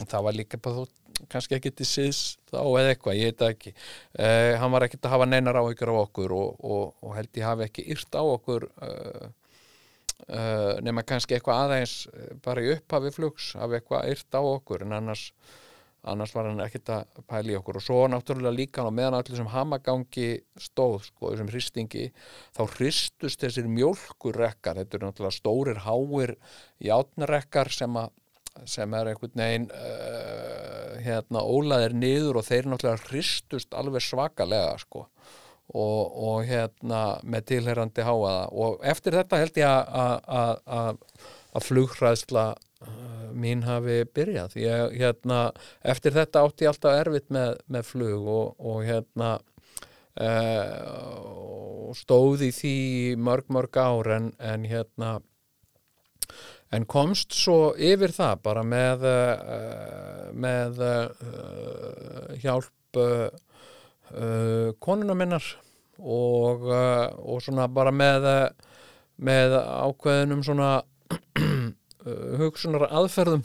það 0.09 0.23
var 0.25 0.37
líka 0.39 0.57
bara 0.57 0.79
þú 0.79 0.87
kannski 1.31 1.57
ekki 1.59 1.73
til 1.77 1.87
síðs 1.89 2.23
þá 2.51 2.61
eða 2.63 2.93
eitthvað, 2.93 3.19
ég 3.21 3.33
veit 3.33 3.45
ekki. 3.49 3.75
Uh, 4.17 4.55
hann 4.61 4.73
var 4.75 4.87
ekkert 4.87 5.07
að 5.07 5.15
hafa 5.17 5.29
neinar 5.29 5.59
áhyggjur 5.61 5.93
á 5.95 5.97
okkur 6.03 6.35
og, 6.37 6.65
og, 6.65 6.85
og 7.03 7.15
held 7.19 7.39
ég 7.39 7.47
hafi 7.47 7.67
ekki 7.69 7.87
yrt 7.95 8.19
á 8.19 8.23
okkur 8.23 8.69
uh, 8.71 9.31
uh, 10.29 10.79
nema 10.85 11.05
kannski 11.07 11.37
eitthvað 11.37 11.67
aðeins 11.67 11.97
bara 12.45 12.63
í 12.63 12.71
upphafi 12.77 13.13
flugs 13.15 13.53
af 13.59 13.75
eitthvað 13.77 14.13
yrt 14.13 14.39
á 14.39 14.41
okkur 14.43 14.87
en 14.87 14.97
annars, 14.99 15.27
annars 16.09 16.35
var 16.37 16.49
hann 16.51 16.63
ekkert 16.65 16.93
að 16.95 17.21
pæli 17.31 17.57
okkur. 17.59 17.79
Og 17.81 17.87
svo 17.87 18.01
náttúrulega 18.11 18.57
líka 18.57 18.87
á 18.87 18.91
meðan 18.91 19.19
allir 19.19 19.41
sem 19.41 19.53
hamagangi 19.53 20.31
stóð 20.61 21.07
sko, 21.09 21.33
þessum 21.33 21.53
hristingi 21.53 22.09
þá 22.57 22.63
hristust 22.77 23.45
þessir 23.45 23.71
mjölkurrekkar 23.71 24.83
þetta 24.83 24.99
eru 24.99 25.11
náttúrulega 25.11 25.39
stórir 25.39 25.85
háir 25.87 26.37
játnarekkar 26.83 27.73
sem 27.75 28.03
að 28.03 28.13
sem 28.69 28.95
er 28.95 29.09
einhvern 29.09 29.41
veginn 29.41 29.71
uh, 29.73 30.99
hérna 31.01 31.41
ólaðir 31.41 31.95
niður 31.97 32.43
og 32.43 32.45
þeir 32.45 32.69
náttúrulega 32.69 33.09
hristust 33.09 33.73
alveg 33.73 34.05
svakalega 34.05 34.75
sko 34.83 35.07
og, 35.73 36.01
og 36.29 36.43
hérna 36.49 37.03
með 37.23 37.47
tilherrandi 37.53 38.05
háaða 38.05 38.49
og 38.53 38.83
eftir 38.85 39.17
þetta 39.17 39.41
held 39.41 39.61
ég 39.63 39.95
að 39.97 40.99
að 41.53 41.67
flughræðsla 41.69 42.45
uh, 42.57 43.31
mín 43.37 43.65
hafi 43.67 44.03
byrjað. 44.15 44.57
Ég, 44.61 44.95
hérna, 45.01 45.41
eftir 45.85 46.13
þetta 46.17 46.45
átti 46.47 46.67
ég 46.67 46.73
alltaf 46.73 47.01
erfitt 47.01 47.29
með, 47.35 47.57
með 47.73 47.89
flug 47.89 48.31
og, 48.33 48.47
og 48.59 48.79
hérna 48.89 49.31
uh, 50.21 51.93
stóði 51.97 52.51
því 52.57 52.77
mörg 53.21 53.53
mörg 53.53 53.77
ár 53.77 54.07
en, 54.17 54.33
en 54.41 54.65
hérna 54.69 55.11
en 56.73 56.85
komst 56.89 57.37
svo 57.37 57.75
yfir 57.77 58.13
það 58.17 58.45
bara 58.47 58.63
með, 58.65 59.05
uh, 59.05 60.29
með 60.33 60.81
uh, 60.89 62.33
hjálp 62.41 62.73
uh, 64.13 64.23
uh, 64.23 64.73
konuna 64.83 65.15
minnar 65.17 65.45
og, 65.99 66.67
uh, 66.67 67.09
og 67.23 67.43
svona 67.45 67.69
bara 67.69 67.93
með 67.95 68.27
með 69.23 69.55
ákveðinum 69.59 70.43
svona 70.45 70.71
uh, 70.83 71.69
hugsunar 72.41 72.89
aðferðum 72.91 73.45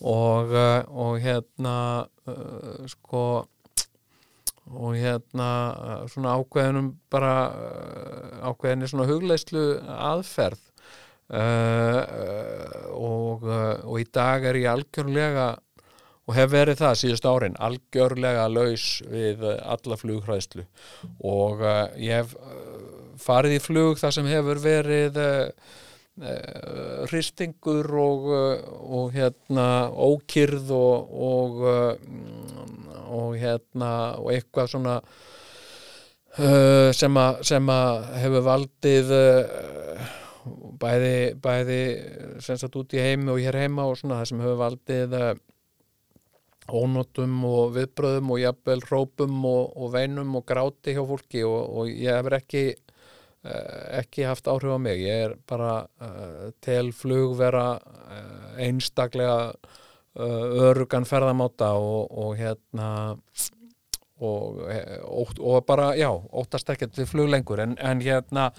og, 0.00 0.54
og 0.88 1.18
hérna 1.20 1.74
sko 2.88 3.44
og 4.70 4.94
hérna 4.96 5.48
svona 6.08 6.38
ákveðinum 6.40 6.88
bara 7.12 7.34
ákveðinni 8.48 8.88
svona 8.88 9.04
hugleyslu 9.10 9.64
aðferð. 9.84 10.62
Og, 12.96 13.44
og 13.44 13.96
í 14.00 14.06
dag 14.08 14.48
er 14.48 14.58
ég 14.62 14.70
algjörlega 14.72 15.50
og 16.30 16.36
hef 16.38 16.52
verið 16.52 16.78
það 16.78 16.98
síðust 17.00 17.26
árin 17.26 17.56
algjörlega 17.58 18.46
laus 18.52 18.86
við 19.10 19.42
uh, 19.42 19.56
alla 19.74 19.96
flughræðslu 19.98 20.62
og 21.26 21.64
uh, 21.64 21.88
ég 21.98 22.22
hef 22.22 22.36
uh, 22.38 23.16
farið 23.18 23.56
í 23.56 23.62
flug 23.64 23.98
þar 23.98 24.14
sem 24.14 24.28
hefur 24.30 24.60
verið 24.62 25.18
uh, 25.18 25.72
uh, 26.22 27.02
hristingur 27.10 27.90
og, 27.98 28.30
og 29.00 29.10
hérna 29.16 29.66
ókyrð 29.90 30.70
og, 30.76 31.10
og, 31.10 31.60
og 33.10 33.36
hérna 33.40 33.92
og 34.22 34.30
eitthvað 34.36 34.72
svona 34.76 34.96
sem 36.94 37.16
að 37.18 37.40
sem 37.42 37.70
að 37.74 38.04
hefur 38.22 38.44
valdið 38.46 39.08
bæði, 40.78 41.14
bæði 41.42 41.78
sem 42.38 42.60
sagt 42.60 42.76
út 42.78 42.94
í 42.94 43.02
heimi 43.02 43.32
og 43.32 43.40
hér 43.42 43.58
heima 43.64 43.88
og 43.90 43.98
svona 43.98 44.20
það 44.20 44.28
sem 44.30 44.44
hefur 44.44 44.60
valdið 44.60 45.16
ónotum 46.70 47.42
og 47.48 47.74
viðbröðum 47.76 48.32
og 48.34 48.40
jafnvel 48.42 48.84
hrópum 48.86 49.44
og, 49.48 49.76
og 49.76 49.92
veinum 49.94 50.38
og 50.38 50.46
gráti 50.48 50.94
hjá 50.96 51.02
fólki 51.06 51.44
og, 51.46 51.60
og 51.80 51.90
ég 51.90 52.18
hefur 52.18 52.36
ekki 52.38 52.64
eh, 52.70 54.00
ekki 54.00 54.26
haft 54.28 54.50
áhrif 54.50 54.76
á 54.76 54.78
mig. 54.80 55.04
Ég 55.04 55.28
er 55.28 55.36
bara 55.48 55.84
uh, 56.02 56.50
tel 56.62 56.92
flug 56.96 57.36
vera 57.38 57.72
uh, 57.78 58.50
einstaklega 58.60 59.38
uh, 59.50 60.68
örugan 60.70 61.08
ferðamáta 61.08 61.72
og, 61.78 62.10
og 62.10 62.36
hérna 62.40 62.90
og, 64.20 64.60
og, 65.04 65.28
og 65.40 65.64
bara, 65.66 65.94
já, 65.96 66.10
óttast 66.12 66.68
ekkert 66.72 66.98
við 66.98 67.08
flug 67.08 67.30
lengur. 67.32 67.62
En, 67.62 67.76
en 67.80 68.02
hérna 68.04 68.50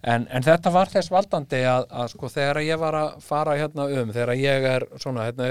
en, 0.00 0.26
en 0.30 0.46
þetta 0.46 0.72
var 0.72 0.92
þess 0.92 1.12
valdandi 1.12 1.60
að, 1.68 1.88
að 1.90 2.14
sko 2.14 2.30
þegar 2.32 2.62
ég 2.64 2.80
var 2.80 2.96
að 2.96 3.18
fara 3.24 3.58
hérna 3.60 3.88
um 4.00 4.12
þegar 4.14 4.34
ég 4.40 4.68
er 4.72 4.88
svona 5.02 5.28
hérna 5.28 5.50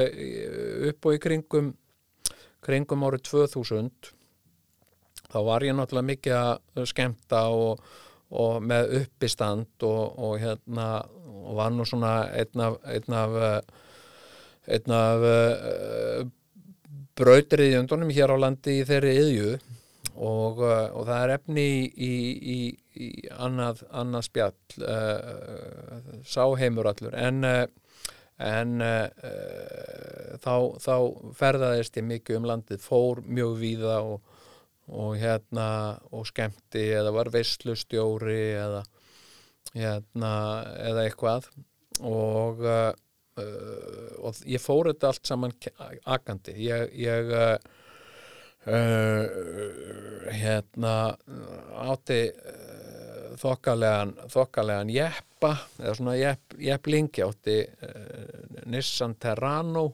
upp 0.90 1.10
og 1.10 1.18
í 1.18 1.22
kringum 1.22 1.72
kringum 2.66 3.06
árið 3.08 3.26
2000 3.32 4.12
þá 5.32 5.40
var 5.48 5.66
ég 5.66 5.78
náttúrulega 5.78 6.10
mikið 6.12 6.38
að 6.38 6.90
skemmta 6.92 7.46
og, 7.56 7.82
og 8.32 8.62
með 8.64 8.96
uppistand 9.02 9.88
og, 9.88 10.04
og 10.20 10.38
hérna 10.42 10.88
og 11.42 11.58
var 11.58 11.74
nú 11.74 11.86
svona 11.88 12.14
einn 12.38 12.64
af 12.64 12.78
einn 12.86 13.18
af, 13.18 13.36
eh, 13.48 14.76
einn 14.76 14.94
af 14.94 15.26
uh, 15.26 16.22
brautriðjöndunum 17.18 18.12
hér 18.14 18.34
á 18.34 18.38
landi 18.38 18.80
í 18.82 18.88
þeirri 18.88 19.16
yðju 19.24 19.52
og, 20.16 20.62
uh, 20.62 20.92
og 20.94 21.08
það 21.08 21.24
er 21.24 21.34
efni 21.36 21.66
í, 21.90 22.14
í, 22.56 22.58
í, 22.94 23.10
annað, 23.42 23.84
annað 23.90 24.28
spjall 24.28 24.86
uh, 24.86 26.22
sáheimur 26.28 26.92
allur. 26.92 27.18
En 27.18 27.42
uh, 27.48 27.64
en 28.42 28.82
uh, 28.84 29.08
þá, 30.42 30.56
þá 30.82 30.96
ferðaðist 31.38 32.00
ég 32.00 32.08
mikið 32.10 32.40
um 32.40 32.48
landið, 32.50 32.82
fór 32.84 33.22
mjög 33.26 33.54
víða 33.62 33.98
og, 34.06 34.40
og 34.92 35.16
hérna 35.22 35.68
og 36.12 36.26
skemmti 36.30 36.88
eða 36.98 37.14
var 37.16 37.32
veislustjóri 37.34 38.42
eða 38.62 38.84
hérna 39.76 40.34
eða 40.90 41.06
eitthvað. 41.06 41.48
Og 42.02 42.66
uh, 42.66 42.92
og 44.22 44.42
ég 44.46 44.62
fór 44.62 44.92
þetta 44.92 45.12
allt 45.12 45.30
saman 45.30 45.54
akandi. 46.04 46.54
Ég, 46.68 46.92
ég 47.00 47.32
uh, 47.32 47.56
hérna 50.30 50.96
átti 51.88 52.20
þokkalegan 53.40 54.14
þokkalegan 54.32 54.92
jeppa 54.94 55.56
eða 55.80 55.96
svona 55.98 56.16
jepp, 56.20 56.56
jepplingi 56.60 57.24
átti 57.26 57.58
uh, 57.66 58.64
Nissan 58.72 59.16
Terrano 59.22 59.86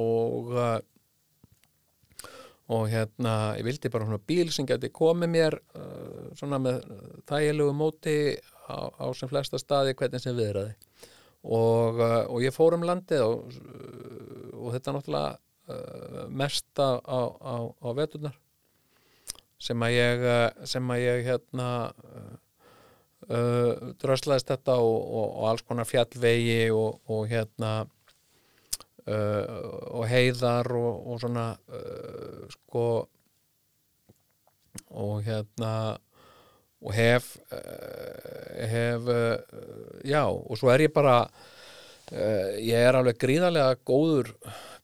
og 0.00 0.52
uh, 0.54 0.76
og 2.66 2.88
hérna 2.90 3.54
ég 3.54 3.62
vildi 3.62 3.90
bara 3.94 4.08
svona 4.08 4.18
bíl 4.26 4.48
sem 4.50 4.66
geti 4.66 4.90
komið 4.90 5.30
mér 5.30 5.56
uh, 5.78 6.32
svona 6.38 6.58
með 6.62 6.80
þægilegu 7.28 7.74
móti 7.78 8.16
á, 8.66 8.90
á 8.90 9.06
sem 9.14 9.30
flesta 9.30 9.60
staði 9.62 9.94
hvernig 9.94 10.22
sem 10.22 10.34
viðraði. 10.34 10.74
Og, 11.46 12.00
og 12.02 12.40
ég 12.42 12.50
fór 12.50 12.74
um 12.74 12.82
landið 12.82 13.20
og, 13.22 13.52
og 14.50 14.72
þetta 14.74 14.96
náttúrulega 14.96 16.26
mest 16.26 16.80
á, 16.82 16.98
á, 16.98 17.70
á 17.70 17.88
veturnar 17.94 18.34
sem 19.62 19.84
að 19.86 19.94
ég 19.94 20.24
sem 20.66 20.90
að 20.90 21.04
ég 21.04 21.22
hérna 21.28 21.68
uh, 23.30 23.92
dröslaðist 24.00 24.50
þetta 24.52 24.78
og, 24.82 24.96
og, 24.96 25.26
og 25.26 25.50
alls 25.50 25.66
konar 25.66 25.88
fjallvegi 25.88 26.70
og, 26.74 27.00
og 27.12 27.26
hérna 27.30 27.72
uh, 29.06 29.44
og 29.96 30.06
heiðar 30.10 30.70
og 30.76 31.20
svona 31.22 31.50
uh, 31.70 32.42
sko 32.54 32.86
og 34.92 35.22
hérna 35.24 35.74
og 36.86 36.92
hef 36.92 37.30
hef 38.70 39.06
já 40.04 40.20
og 40.28 40.58
svo 40.60 40.68
er 40.70 40.84
ég 40.84 40.92
bara 40.92 41.22
ég 42.60 42.76
er 42.76 42.94
alveg 42.94 43.16
gríðarlega 43.18 43.78
góður 43.88 44.34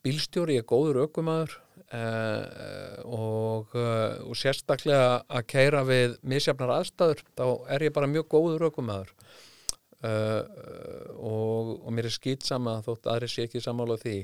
bílstjóri, 0.02 0.56
ég 0.56 0.64
er 0.64 0.70
góður 0.72 1.04
ökumæður 1.04 1.61
Uh, 1.92 3.02
og, 3.04 3.74
uh, 3.76 4.14
og 4.24 4.36
sérstaklega 4.40 5.18
að 5.28 5.42
keira 5.52 5.82
við 5.84 6.14
misjafnar 6.24 6.70
aðstæður 6.78 7.20
þá 7.36 7.44
er 7.74 7.84
ég 7.84 7.92
bara 7.92 8.08
mjög 8.08 8.30
góður 8.32 8.64
aukumæður 8.70 9.10
uh, 10.00 10.40
og, 11.20 11.74
og 11.84 11.90
mér 11.92 12.08
er 12.08 12.14
skýt 12.14 12.48
sama 12.48 12.78
þótt 12.86 13.10
aðri 13.12 13.28
sé 13.28 13.44
ekki 13.44 13.60
samála 13.60 13.98
því. 14.00 14.16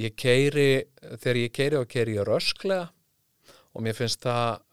Ég 0.00 0.16
keiri 0.20 0.70
þegar 1.18 1.42
ég 1.42 1.52
keiri 1.58 1.80
og 1.82 1.92
keiri 1.92 2.16
ég 2.16 2.28
rösklega 2.28 2.88
og 3.76 3.84
mér 3.84 3.96
finnst 3.96 4.24
það 4.24 4.64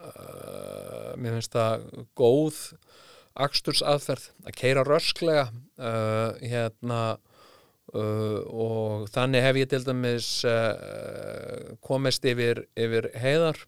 mér 1.19 1.37
finnst 1.37 1.55
það 1.55 1.85
góð 2.19 2.63
akstursaðferð 3.45 4.31
að 4.47 4.59
keira 4.59 4.87
rösklega. 4.87 5.49
Hérna 6.39 7.01
Uh, 7.95 8.41
og 8.51 9.05
þannig 9.13 9.43
hef 9.45 9.57
ég 9.61 9.69
til 9.71 9.85
dæmis 9.85 10.27
uh, 10.49 11.75
komist 11.85 12.25
yfir, 12.27 12.65
yfir 12.75 13.07
heiðar 13.21 13.61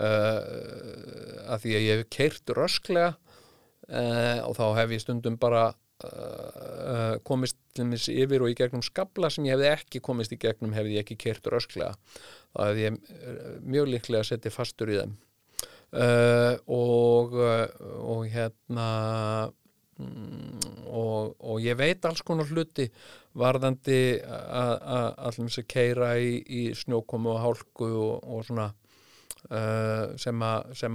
uh, 0.00 1.50
að 1.52 1.64
því 1.64 1.74
að 1.74 1.84
ég 1.84 2.00
hef 2.00 2.08
keirt 2.14 2.54
rösklega 2.56 3.16
og 3.88 4.52
þá 4.52 4.64
hef 4.76 4.90
ég 4.92 5.00
stundum 5.00 5.38
bara 5.40 5.70
komist 7.24 7.56
til 7.72 7.86
dæmis 7.86 8.04
yfir 8.12 8.42
og 8.44 8.50
í 8.52 8.56
gegnum 8.58 8.82
skabla 8.84 9.30
sem 9.32 9.46
ég 9.48 9.56
hefði 9.56 9.70
ekki 9.70 10.02
komist 10.04 10.34
í 10.36 10.38
gegnum 10.40 10.74
hefði 10.76 10.98
ég 10.98 11.06
ekki 11.06 11.16
keirt 11.22 11.48
rösklega. 11.48 11.94
Þá 12.52 12.60
hefði 12.66 12.84
ég 12.84 12.98
mjög 13.64 13.88
líklega 13.94 14.20
að 14.20 14.28
setja 14.28 14.52
fastur 14.52 14.92
í 14.92 14.98
þeim. 14.98 15.14
Og, 16.76 17.32
og 17.40 18.28
hérna 18.28 18.90
og, 19.98 21.34
og 21.38 21.62
ég 21.62 21.78
veit 21.78 22.04
alls 22.06 22.22
konar 22.26 22.48
hluti 22.50 22.88
varðandi 23.38 24.00
að 24.24 25.64
keira 25.68 26.14
í, 26.18 26.36
í 26.42 26.62
snjókomu 26.78 27.34
og 27.34 27.42
hálku 27.42 27.88
og, 27.88 28.28
og 28.28 28.46
svona 28.46 28.70
uh, 29.50 30.14
sem 30.18 30.42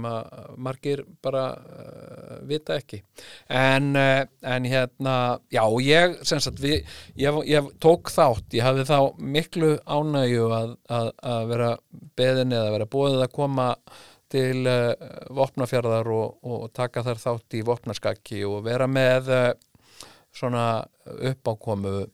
að 0.08 0.30
margir 0.60 1.04
bara 1.24 1.44
uh, 1.54 2.38
vita 2.48 2.78
ekki. 2.80 3.00
En, 3.48 3.92
uh, 3.98 4.24
en 4.54 4.68
hérna 4.68 5.16
já 5.52 5.64
ég, 5.84 6.16
sagt, 6.24 6.62
við, 6.62 6.82
ég 7.20 7.42
ég 7.50 7.70
tók 7.82 8.12
þátt, 8.14 8.48
ég 8.56 8.66
hafði 8.66 8.88
þá 8.90 8.98
miklu 9.18 9.76
ánægju 9.84 10.50
að, 10.54 10.74
að, 10.88 11.12
að 11.34 11.46
vera 11.52 11.70
beðin 12.18 12.56
eða 12.56 12.74
vera 12.78 12.90
bóðið 12.96 13.24
að 13.26 13.34
koma 13.34 13.70
til 14.34 14.66
uh, 14.66 14.92
vopnafjörðar 15.34 16.10
og, 16.12 16.36
og 16.42 16.66
taka 16.74 17.04
þar 17.06 17.22
þátt 17.22 17.56
í 17.58 17.62
vopnaskakki 17.66 18.42
og 18.48 18.64
vera 18.66 18.88
með 18.90 19.30
uh, 19.30 19.46
svona 20.34 20.66
uppákomu 21.30 21.94
uh, 22.02 22.08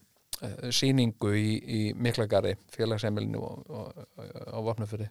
síningu 0.75 1.33
í, 1.39 1.49
í 1.61 1.83
Miklagari 1.97 2.57
félagsemilinu 2.75 3.41
á 3.41 4.59
vopnafjörði 4.61 5.11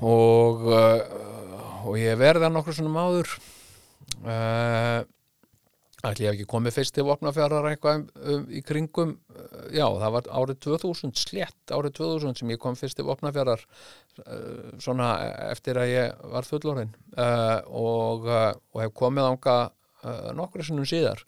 og 0.00 0.62
og 1.80 1.96
ég 2.00 2.16
verða 2.16 2.48
nokkur 2.52 2.76
svona 2.76 2.92
máður 2.94 3.28
ætli 6.06 6.24
ég 6.24 6.30
hef 6.30 6.38
ekki 6.38 6.48
komið 6.48 6.76
fyrst 6.78 6.94
til 6.96 7.04
vopnafjörðar 7.08 7.66
eitthvað 7.70 7.98
um, 7.98 8.04
um, 8.34 8.44
í 8.56 8.62
kringum 8.64 9.10
uh, 9.34 9.66
já, 9.74 9.84
það 9.84 10.14
var 10.16 10.28
árið 10.40 10.60
2000 10.66 11.12
slétt 11.20 11.74
árið 11.76 11.96
2000 11.98 12.38
sem 12.40 12.52
ég 12.54 12.60
kom 12.62 12.78
fyrst 12.78 12.96
til 12.98 13.06
vopnafjörðar 13.08 13.64
uh, 13.66 14.70
svona 14.80 15.10
eftir 15.50 15.80
að 15.80 15.92
ég 15.92 16.22
var 16.32 16.48
fullorinn 16.48 16.94
uh, 17.16 17.58
og, 17.68 18.28
uh, 18.28 18.52
og 18.72 18.84
hef 18.84 18.96
komið 18.96 19.32
ánga 19.32 19.58
nokkru 20.32 20.64
sinnum 20.64 20.86
síðar 20.88 21.20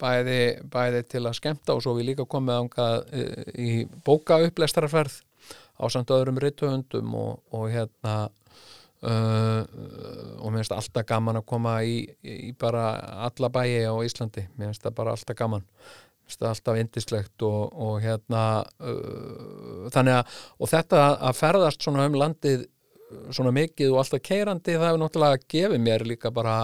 bæði, 0.00 0.38
bæði 0.72 1.02
til 1.10 1.20
að 1.26 1.36
skemmta 1.36 1.74
og 1.76 1.82
svo 1.84 1.92
við 1.98 2.06
líka 2.08 2.24
komið 2.24 2.62
ánga 2.62 2.86
í 3.60 3.84
bóka 4.06 4.38
upplestararferð 4.46 5.18
á 5.76 5.84
samt 5.92 6.14
öðrum 6.16 6.40
rithöfundum 6.40 7.12
og, 7.18 7.42
og 7.52 7.68
hérna 7.74 8.14
Uh, 9.04 9.60
og 10.40 10.48
mér 10.48 10.62
finnst 10.62 10.72
alltaf 10.72 11.04
gaman 11.04 11.36
að 11.36 11.46
koma 11.50 11.74
í, 11.84 11.98
í 12.24 12.54
bara 12.56 12.94
alla 13.26 13.50
bæi 13.52 13.84
á 13.84 13.92
Íslandi, 14.00 14.46
mér 14.56 14.70
finnst 14.70 14.86
það 14.86 14.94
bara 15.00 15.12
alltaf 15.12 15.36
gaman. 15.36 15.64
Mér 15.66 16.28
finnst 16.30 16.40
það 16.40 16.52
alltaf 16.54 16.78
indislegt 16.80 17.44
og, 17.44 17.74
og 17.84 17.98
hérna 18.00 18.44
uh, 18.80 19.90
þannig 19.92 20.20
að, 20.20 20.38
og 20.56 20.72
þetta 20.72 21.02
að 21.28 21.42
ferðast 21.42 21.84
svona 21.84 22.06
um 22.08 22.16
landið 22.16 22.64
svona 23.34 23.52
mikið 23.54 23.92
og 23.92 24.00
alltaf 24.00 24.22
keirandi 24.24 24.76
það 24.76 24.88
hefur 24.88 25.02
náttúrulega 25.02 25.42
gefið 25.54 25.84
mér 25.84 26.06
líka 26.08 26.32
bara 26.34 26.56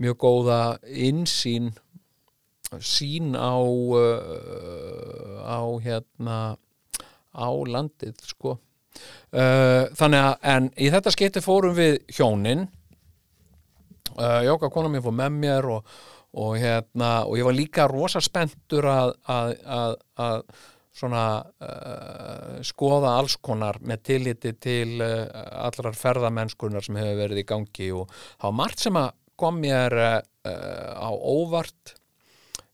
mjög 0.00 0.18
góða 0.22 0.60
insýn 0.86 1.72
sín 2.80 3.32
á 3.36 3.56
uh, 3.60 5.40
á 5.44 5.60
hérna 5.84 6.38
á 7.32 7.48
landið 7.48 8.20
sko 8.28 8.56
Uh, 9.32 9.88
þannig 9.96 10.20
að, 10.26 10.34
en 10.52 10.66
í 10.76 10.90
þetta 10.92 11.12
skipti 11.14 11.42
fórum 11.44 11.76
við 11.76 12.00
hjónin. 12.12 12.66
Uh, 14.12 14.42
Jóka 14.44 14.68
kona 14.72 14.90
mér 14.92 15.04
fór 15.06 15.16
með 15.16 15.38
mér 15.38 15.68
og, 15.72 15.94
og 16.36 16.58
hérna, 16.60 17.12
og 17.24 17.38
ég 17.40 17.48
var 17.48 17.56
líka 17.56 17.88
rosa 17.88 18.20
spenntur 18.24 18.88
að, 18.92 19.14
að, 19.32 19.54
að, 19.64 19.96
að 20.26 20.44
svona 20.92 21.24
uh, 21.40 22.60
skoða 22.68 23.14
alls 23.22 23.38
konar 23.40 23.80
með 23.80 24.04
tilliti 24.10 24.52
til 24.60 25.00
allrar 25.00 25.96
ferðamennskunar 25.96 26.84
sem 26.84 27.00
hefur 27.00 27.22
verið 27.22 27.40
í 27.40 27.48
gangi 27.48 27.88
og 27.96 28.12
var 28.42 28.56
margt 28.60 28.84
sem 28.84 29.00
að 29.00 29.14
kom 29.40 29.56
mér 29.62 29.96
á 30.44 31.08
óvart 31.08 31.94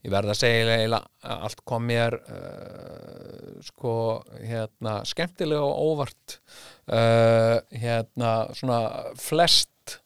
ég 0.05 0.13
verða 0.13 0.33
að 0.33 0.39
segja 0.39 0.75
eiginlega 0.77 0.99
að 1.27 1.45
allt 1.47 1.63
kom 1.67 1.87
mér 1.89 2.15
uh, 2.19 3.57
sko 3.65 3.93
hérna 4.39 4.99
skemmtilega 5.07 5.65
og 5.65 5.81
óvart 5.89 6.37
uh, 6.87 7.57
hérna 7.73 8.35
svona 8.55 8.79
flest 9.19 9.97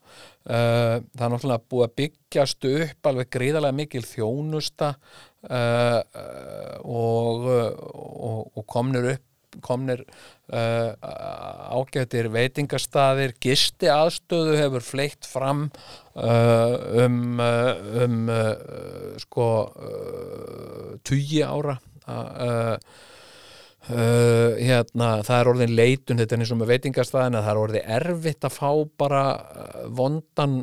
uh, 0.50 0.98
það 0.98 1.28
er 1.28 1.36
náttúrulega 1.36 1.70
búið 1.70 1.86
að 1.88 1.96
byggjast 2.02 2.70
upp 2.72 3.12
alveg 3.12 3.30
gríðarlega 3.38 3.80
mikil 3.84 4.06
þjónusta 4.08 4.96
og, 5.44 7.42
og, 7.44 8.38
og 8.56 8.64
komnir 8.72 9.10
upp 9.12 9.30
komnir 9.62 10.06
uh, 10.52 10.92
ágættir 11.78 12.30
veitingastaðir. 12.34 13.36
Gisti 13.42 13.90
aðstöðu 13.92 14.58
hefur 14.60 14.86
fleitt 14.86 15.28
fram 15.30 15.68
uh, 16.16 16.76
um, 17.06 17.40
um 17.40 18.20
uh, 18.32 19.16
sko 19.24 19.48
tugi 21.04 21.44
ára. 21.46 21.78
Hérna 23.84 25.08
það 25.24 25.38
er 25.38 25.50
orðin 25.52 25.76
leitun 25.76 26.20
þetta 26.20 26.36
er 26.36 26.42
eins 26.44 26.52
og 26.56 26.60
með 26.60 26.72
veitingastaðina 26.74 27.44
það 27.44 27.52
er 27.52 27.62
orðin 27.62 27.90
erfitt 27.98 28.48
að 28.48 28.56
fá 28.56 28.70
bara 29.00 29.24
vondan 29.92 30.62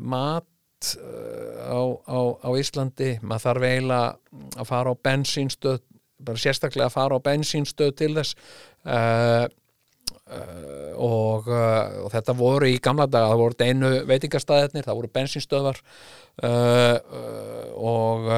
mat 0.00 0.48
á, 0.92 1.80
á, 2.08 2.20
á 2.40 2.48
Íslandi. 2.60 3.10
Maður 3.20 3.44
þarf 3.46 3.66
eiginlega 3.68 4.08
að 4.56 4.68
fara 4.68 4.92
á 4.92 5.02
bensínstöð 5.08 5.80
bara 6.26 6.40
sérstaklega 6.40 6.88
að 6.88 6.96
fara 6.96 7.18
á 7.18 7.26
bensínstöð 7.26 7.92
til 7.98 8.12
þess. 8.18 8.38
Uh, 8.82 9.44
uh, 10.26 10.90
og, 10.96 11.50
uh, 11.50 12.02
og 12.04 12.10
þetta 12.14 12.36
voru 12.38 12.70
í 12.70 12.80
gamla 12.82 13.06
daga, 13.10 13.32
það 13.32 13.44
voru 13.44 13.68
einu 13.68 13.92
veitingastæðirnir, 14.10 14.88
það 14.88 15.00
voru 15.00 15.12
bensínstöðvar 15.18 15.84
og, 17.82 18.28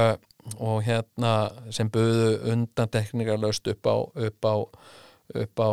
og 0.58 0.78
hérna 0.84 1.32
sem 1.72 1.88
buðu 1.94 2.34
undan 2.52 2.90
teknikarlaust 2.92 3.70
upp 3.70 3.88
á, 3.88 3.96
upp 4.28 4.50
á 4.50 4.54
upp 5.32 5.60
á 5.60 5.70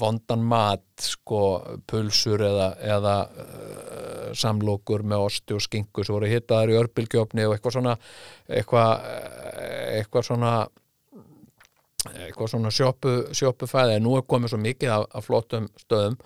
vondan 0.00 0.40
mat 0.40 0.84
sko 1.04 1.40
pulsur 1.86 2.40
eða, 2.42 2.70
eða 2.80 3.16
uh, 3.28 4.30
samlokur 4.36 5.04
með 5.06 5.26
osti 5.28 5.56
og 5.56 5.62
skingu 5.62 6.04
sem 6.04 6.16
voru 6.16 6.30
hittaðar 6.30 6.72
í 6.72 6.78
örbylgjófni 6.80 7.44
og 7.46 7.56
eitthvað 7.56 7.76
svona 7.76 7.94
eitthvað, 8.48 9.06
eitthvað 10.00 10.28
svona 10.30 10.54
eitthvað 12.14 12.50
svona 12.52 12.72
sjópu, 12.74 13.14
sjópufæði 13.36 13.96
en 13.96 14.04
nú 14.06 14.16
er 14.18 14.26
komið 14.28 14.52
svo 14.52 14.60
mikið 14.62 14.92
af, 14.94 15.06
af 15.18 15.26
flottum 15.26 15.68
stöðum. 15.80 16.18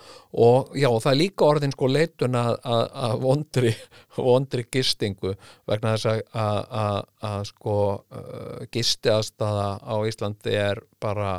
Og 0.47 0.75
já, 0.79 0.89
það 0.89 1.13
er 1.13 1.21
líka 1.21 1.47
orðin 1.49 1.75
sko 1.75 1.91
leitun 1.91 2.39
að, 2.41 2.53
að, 2.65 2.83
að 3.07 3.15
vondri, 3.25 3.73
vondri 4.31 4.67
gistingu 4.73 5.35
vegna 5.71 5.95
þess 5.97 6.27
að, 6.33 7.01
að 7.31 7.41
sko 7.53 7.79
uh, 8.01 8.61
gisti 8.73 9.13
aðstæða 9.15 9.71
á 9.81 9.95
Íslandi 10.11 10.57
er 10.57 10.85
bara 11.03 11.39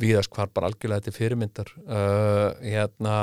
víðast 0.00 0.32
hvar 0.34 0.50
bara 0.54 0.70
algjörlega 0.70 1.06
til 1.06 1.16
fyrirmyndar. 1.16 1.72
Uh, 1.84 2.52
hérna 2.64 3.16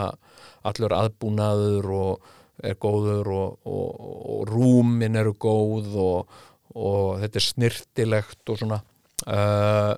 allur 0.67 0.95
aðbúnaður 0.97 1.93
og 1.95 2.33
er 2.65 2.77
góður 2.81 3.31
og, 3.33 3.57
og, 3.69 4.05
og 4.33 4.49
rúmin 4.49 5.17
eru 5.19 5.33
góð 5.37 5.97
og, 6.01 6.37
og 6.77 7.19
þetta 7.21 7.39
er 7.39 7.45
snirtilegt 7.45 8.53
og 8.53 8.61
svona. 8.61 8.79
Uh, 9.27 9.93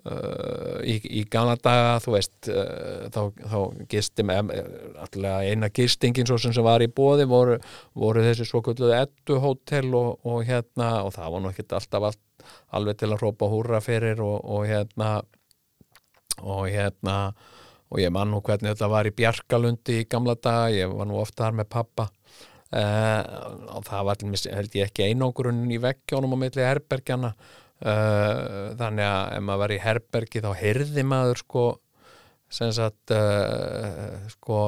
Uh, 0.00 0.78
í, 0.80 0.94
í 1.20 1.26
gamla 1.28 1.58
daga 1.60 1.98
þú 2.00 2.12
veist 2.14 2.48
uh, 2.48 3.10
þá, 3.12 3.18
þá 3.36 3.58
gisti 3.90 4.24
með 4.24 4.54
alltaf 4.96 5.42
eina 5.44 5.68
gistingin 5.76 6.24
svo 6.24 6.38
sem 6.40 6.56
var 6.64 6.80
í 6.80 6.88
bóði 6.88 7.26
voru, 7.28 7.58
voru 7.92 8.22
þessi 8.24 8.46
svo 8.48 8.62
kvölduðu 8.64 8.94
ettu 8.96 9.36
hótel 9.44 9.92
og, 9.98 10.24
og 10.24 10.46
hérna 10.48 11.02
og 11.04 11.12
það 11.18 11.34
var 11.34 11.44
nú 11.44 11.52
ekki 11.52 11.66
alltaf 11.68 12.06
all, 12.08 12.16
alveg 12.78 12.96
til 13.02 13.10
að 13.10 13.18
hrópa 13.20 13.50
húra 13.52 13.82
fyrir 13.84 14.24
og, 14.24 14.38
og 14.40 14.64
hérna 14.70 15.10
og 16.40 16.64
hérna 16.72 17.18
og 17.90 18.00
ég 18.00 18.14
man 18.14 18.32
nú 18.32 18.40
hvernig 18.40 18.72
þetta 18.72 18.88
var 18.88 19.10
í 19.10 19.16
Bjarkalundi 19.20 20.00
í 20.00 20.08
gamla 20.08 20.38
daga, 20.40 20.72
ég 20.72 20.96
var 20.96 21.10
nú 21.10 21.20
ofta 21.20 21.44
þar 21.44 21.60
með 21.60 21.72
pappa 21.76 22.08
uh, 22.08 23.22
og 23.76 23.84
það 23.90 24.06
var 24.08 24.28
held 24.56 24.80
ég 24.80 24.88
ekki 24.88 25.10
einogrunn 25.10 25.66
í 25.68 25.80
vekkjónum 25.82 26.40
á 26.40 26.42
milli 26.46 26.64
herbergjana 26.64 27.34
þannig 27.80 29.06
að 29.06 29.36
ef 29.36 29.44
maður 29.46 29.62
var 29.62 29.72
í 29.72 29.78
herbergi 29.80 30.42
þá 30.44 30.50
heyrði 30.60 31.04
maður 31.08 31.40
sko 31.40 31.64
sem 32.50 32.72
sagt 32.74 33.14
uh, 33.14 34.18
sko 34.32 34.60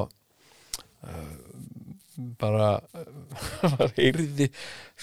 uh, 1.03 1.33
bara 2.39 2.77
maður 3.73 3.93
heyrði 3.97 4.49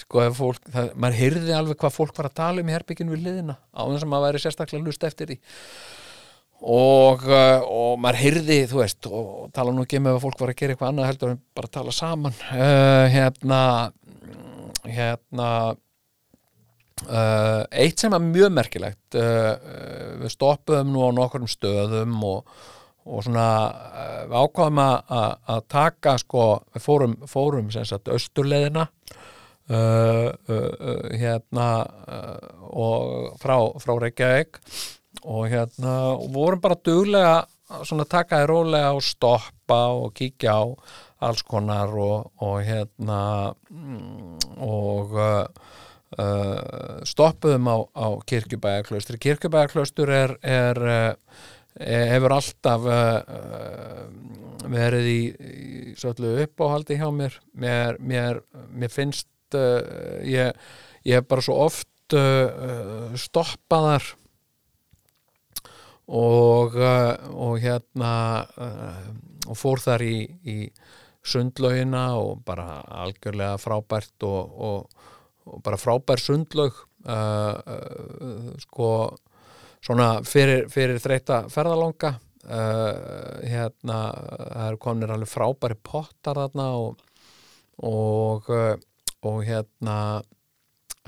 sko 0.01 0.25
ef 0.25 0.37
fólk, 0.39 0.61
það, 0.73 0.91
maður 0.95 1.19
heyrði 1.21 1.55
alveg 1.55 1.81
hvað 1.81 1.97
fólk 1.97 2.13
var 2.17 2.31
að 2.31 2.37
tala 2.41 2.63
um 2.63 2.71
í 2.71 2.75
herbygginu 2.75 3.15
við 3.15 3.25
liðina 3.27 3.57
á 3.59 3.81
þess 3.83 4.05
að 4.05 4.13
maður 4.13 4.27
væri 4.27 4.43
sérstaklega 4.45 4.87
lust 4.87 5.05
eftir 5.07 5.31
því. 5.31 5.39
Og, 6.61 7.23
og 7.25 7.95
maður 7.97 8.19
heyrði 8.21 8.57
þú 8.69 8.81
veist 8.83 9.07
og 9.09 9.47
tala 9.53 9.73
nú 9.73 9.85
ekki 9.85 9.97
um 9.97 10.11
ef 10.11 10.19
fólk 10.21 10.43
var 10.43 10.51
að 10.53 10.59
gera 10.59 10.75
eitthvað 10.75 10.91
annað 10.91 11.09
heldur 11.09 11.31
en 11.33 11.39
bara 11.57 11.71
tala 11.73 11.93
saman. 11.95 12.35
Hérna 13.11 13.61
hérna 14.85 15.47
Uh, 17.01 17.63
eitt 17.73 17.97
sem 17.97 18.13
er 18.13 18.21
mjög 18.21 18.51
merkilegt 18.53 19.15
uh, 19.17 19.55
við 20.21 20.33
stoppuðum 20.35 20.91
nú 20.93 21.01
á 21.01 21.09
nokkurum 21.17 21.49
stöðum 21.49 22.13
og, 22.29 22.51
og 23.09 23.23
svona 23.25 23.45
uh, 23.73 24.19
við 24.29 24.35
ákváðum 24.37 24.81
að 24.85 25.63
taka 25.71 26.13
sko, 26.21 26.45
við 26.75 26.85
fórum, 26.85 27.15
fórum 27.25 27.71
sagt 27.73 28.11
austurleðina 28.11 28.87
hérna 29.71 31.67
og 32.75 33.37
frá, 33.39 33.55
frá 33.79 33.93
Reykjavík 34.03 34.57
og 35.23 35.45
hérna 35.47 35.93
og 36.17 36.25
vorum 36.33 36.59
bara 36.59 36.75
duglega 36.75 37.37
svona 37.87 38.03
takaði 38.09 38.49
rólega 38.51 38.89
og 38.97 39.05
stoppa 39.05 39.79
og 39.95 40.11
kíkja 40.17 40.57
á 40.59 40.63
alls 41.23 41.45
konar 41.47 41.93
og, 41.95 42.33
og 42.43 42.57
hérna 42.67 43.21
mm, 43.71 44.59
og 44.59 45.15
Uh, 46.11 46.99
stoppuðum 47.07 47.69
á, 47.71 47.77
á 47.95 48.07
kirkjubæðaklaustur 48.27 49.15
kirkjubæðaklaustur 49.23 50.09
er, 50.11 50.33
er, 50.43 50.79
er, 51.79 52.07
hefur 52.11 52.33
alltaf 52.35 52.87
uh, 52.91 54.01
verið 54.67 55.07
í, 55.07 55.21
í 55.31 55.93
svolítið 55.95 56.41
uppáhaldi 56.43 56.97
hjá 56.99 57.07
mér. 57.15 57.37
Mér, 57.55 57.99
mér, 58.03 58.41
mér 58.75 58.91
finnst 58.91 59.55
uh, 59.55 60.19
ég, 60.27 60.51
ég 61.07 61.21
hef 61.21 61.29
bara 61.31 61.45
svo 61.47 61.61
oft 61.69 61.87
stoppaðar 62.11 64.03
og 66.11 66.75
og 66.75 67.53
hérna 67.63 68.11
og 69.47 69.55
fór 69.55 69.79
þar 69.79 70.03
í, 70.03 70.17
í 70.43 70.57
sundlaugina 71.23 72.03
og 72.19 72.41
bara 72.43 72.81
algjörlega 73.05 73.55
frábært 73.63 74.27
og, 74.27 74.59
og, 74.59 75.07
og 75.51 75.61
bara 75.65 75.79
frábær 75.79 76.21
sundlaug 76.21 76.73
uh, 77.05 77.55
uh, 77.59 78.51
sko 78.63 78.89
svona 79.81 80.21
fyrir, 80.27 80.67
fyrir 80.71 80.99
þreita 81.01 81.43
ferðalanga 81.51 82.15
uh, 82.15 83.39
hérna 83.43 84.01
það 84.15 84.67
eru 84.67 84.81
kominir 84.87 85.15
alveg 85.15 85.31
frábæri 85.31 85.79
pottar 85.83 86.39
þarna 86.41 86.67
og 86.79 87.07
og, 87.81 88.49
uh, 88.49 88.75
og 89.25 89.39
hérna 89.45 90.21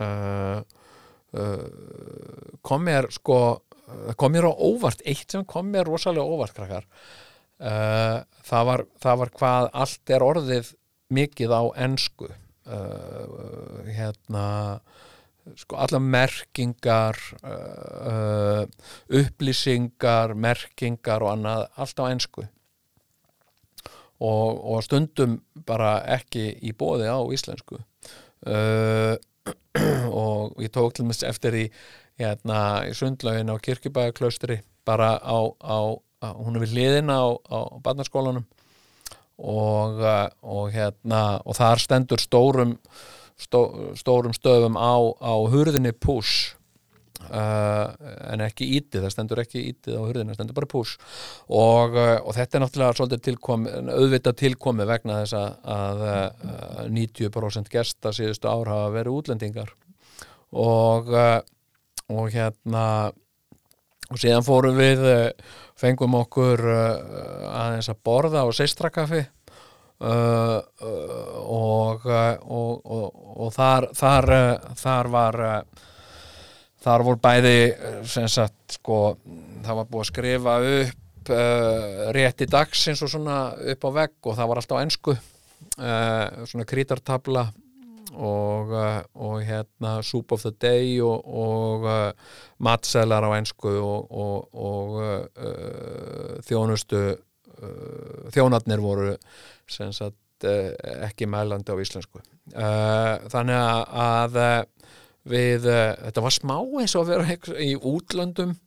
uh, 0.01 0.61
uh, 1.37 2.57
kom 2.61 2.87
mér 2.87 3.09
sko 3.13 3.37
kom 4.17 4.31
mér 4.33 4.47
á 4.47 4.53
óvart, 4.55 5.03
eitt 5.05 5.33
sem 5.33 5.43
kom 5.45 5.67
mér 5.69 5.85
rosalega 5.85 6.23
óvart 6.23 6.55
krakkar. 6.55 6.85
Það, 7.59 8.63
var, 8.65 8.83
það 9.03 9.17
var 9.19 9.31
hvað 9.37 9.67
allt 9.83 10.13
er 10.15 10.23
orðið 10.25 10.69
mikið 11.13 11.51
á 11.51 11.61
ensku 11.83 12.29
uh, 12.67 13.81
hérna 13.87 14.45
sko 15.59 15.75
alla 15.83 15.99
merkingar 15.99 17.17
uh, 17.43 18.63
upplýsingar 19.11 20.35
merkingar 20.39 21.25
og 21.25 21.33
annað 21.33 21.65
allt 21.75 21.99
á 21.99 22.05
ensku. 22.11 22.45
Og, 24.23 24.61
og 24.71 24.83
stundum 24.85 25.41
bara 25.67 25.97
ekki 26.15 26.53
í 26.63 26.71
bóði 26.77 27.09
á 27.11 27.19
íslensku. 27.35 27.81
Uh, 28.47 29.19
og 30.23 30.55
ég 30.63 30.71
tók 30.71 30.95
til 30.95 31.07
mest 31.09 31.25
eftir 31.27 31.57
í, 31.57 31.65
hérna, 32.21 32.85
í 32.87 32.93
sundlaugin 32.95 33.51
á 33.51 33.59
kirkjubæðaklaustri 33.59 34.61
bara 34.87 35.17
á, 35.19 35.39
á, 35.59 35.97
á 36.23 36.27
hún 36.39 36.55
er 36.55 36.63
við 36.63 36.75
hliðina 36.77 37.17
á, 37.19 37.27
á 37.35 37.59
barnaskólanum 37.83 38.45
og, 39.43 39.99
uh, 39.99 40.27
og 40.41 40.71
hérna 40.73 41.23
og 41.43 41.57
þar 41.59 41.83
stendur 41.83 42.21
stórum 42.23 42.77
stó, 43.39 43.93
stórum 43.99 44.35
stöfum 44.35 44.77
á, 44.79 44.95
á 45.19 45.33
hurðinni 45.51 45.93
push. 45.93 46.55
Uh, 47.23 47.87
en 48.33 48.41
ekki 48.43 48.65
ítið, 48.77 49.05
það 49.05 49.13
stendur 49.13 49.39
ekki 49.45 49.61
ítið 49.69 49.95
á 49.95 50.01
hurðinni, 50.03 50.33
það 50.33 50.39
stendur 50.41 50.57
bara 50.57 50.71
push. 50.73 50.97
Og, 51.47 51.95
uh, 51.95 52.17
og 52.19 52.35
þetta 52.35 52.57
er 52.57 52.63
náttúrulega 52.65 52.97
svolítið 52.99 53.23
tilkomi, 53.29 53.73
auðvitað 53.95 54.39
tilkomi 54.41 54.87
vegna 54.89 55.21
þess 55.21 55.37
að, 55.39 56.03
uh, 56.03 56.83
90% 56.91 57.71
gesta 57.71 58.11
síðustu 58.15 58.51
ár 58.51 58.71
hafa 58.73 58.93
verið 58.97 59.19
útlendingar. 59.21 59.73
Og 60.53 61.09
og 62.11 62.27
hérna 62.33 63.13
og 64.11 64.19
síðan 64.19 64.43
fórum 64.45 64.75
við 64.77 64.99
fengum 65.79 66.17
okkur 66.19 66.61
aðeins 67.63 67.91
að 67.91 68.03
borða 68.05 68.43
á 68.43 68.47
seistrakafi 68.53 69.23
Uh, 70.03 70.59
uh, 70.83 71.35
og, 71.47 72.05
uh, 72.05 72.35
og, 72.51 72.81
og, 72.83 73.19
og 73.45 73.51
þar 73.55 73.85
þar, 73.95 74.25
þar 74.75 75.09
var 75.13 75.37
þar 76.83 77.03
voru 77.07 77.21
bæði 77.23 77.53
sagt 78.27 78.75
sko 78.75 78.97
það 79.63 79.77
var 79.77 79.87
búið 79.87 80.01
að 80.01 80.09
skrifa 80.09 80.57
upp 80.81 81.31
rétti 82.17 82.49
dagsins 82.51 83.05
og 83.05 83.13
svona 83.13 83.37
upp 83.55 83.87
á 83.87 83.89
vegg 84.01 84.27
og 84.27 84.35
það 84.35 84.49
var 84.51 84.59
alltaf 84.59 84.75
á 84.75 84.83
ennsku 84.83 85.15
svona 86.51 86.67
krítartabla 86.67 87.45
og, 88.11 88.73
og 89.15 89.37
hérna 89.47 90.01
Soup 90.03 90.35
of 90.35 90.43
the 90.43 90.51
Day 90.59 90.99
og 90.99 91.87
matselar 92.59 93.23
á 93.23 93.31
ennsku 93.39 93.71
og 93.79 94.99
þjónustu 96.43 97.05
þjónarnir 98.33 98.83
voru 98.83 99.15
sagt 99.69 100.19
ekki 100.43 101.27
mælandi 101.31 101.71
á 101.71 101.77
íslensku. 101.79 102.19
Þannig 102.51 103.59
að 104.03 104.39
við, 105.31 105.69
þetta 105.69 106.23
var 106.25 106.35
smá 106.35 106.57
eins 106.81 106.97
og 106.97 107.05
að 107.05 107.13
vera 107.13 107.59
í 107.63 107.73
útlöndum. 107.79 108.57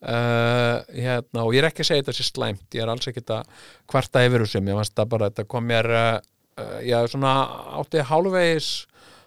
Uh, 0.00 0.80
hérna, 0.96 1.42
og 1.42 1.52
ég 1.52 1.60
er 1.60 1.66
ekki 1.68 1.82
að 1.84 1.90
segja 1.90 2.02
þetta 2.06 2.12
sé 2.16 2.24
slæmt 2.24 2.72
ég 2.72 2.80
er 2.80 2.88
alls 2.88 3.04
ekki 3.10 3.20
að 3.34 3.50
kvarta 3.84 4.22
yfir 4.24 4.40
þessum 4.46 4.70
ég 4.70 4.78
fannst 4.78 4.94
það 4.96 5.10
bara, 5.12 5.26
þetta 5.28 5.44
kom 5.52 5.66
mér 5.68 5.88
uh, 5.92 6.78
já, 6.80 6.96
svona 7.12 7.32
átti 7.76 8.06
hálfvegis 8.08 8.68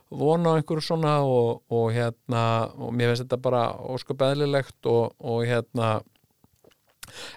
vona 0.10 0.50
á 0.50 0.58
einhverju 0.58 0.86
svona 0.88 1.12
og, 1.30 1.62
og 1.69 1.91
hérna, 1.93 2.72
og 2.74 2.89
mér 2.89 3.12
finnst 3.12 3.28
þetta 3.28 3.39
bara 3.46 3.62
ósköp 3.86 4.26
eðlilegt 4.32 4.89
og, 4.89 5.13
og 5.22 5.46
hérna 5.46 5.91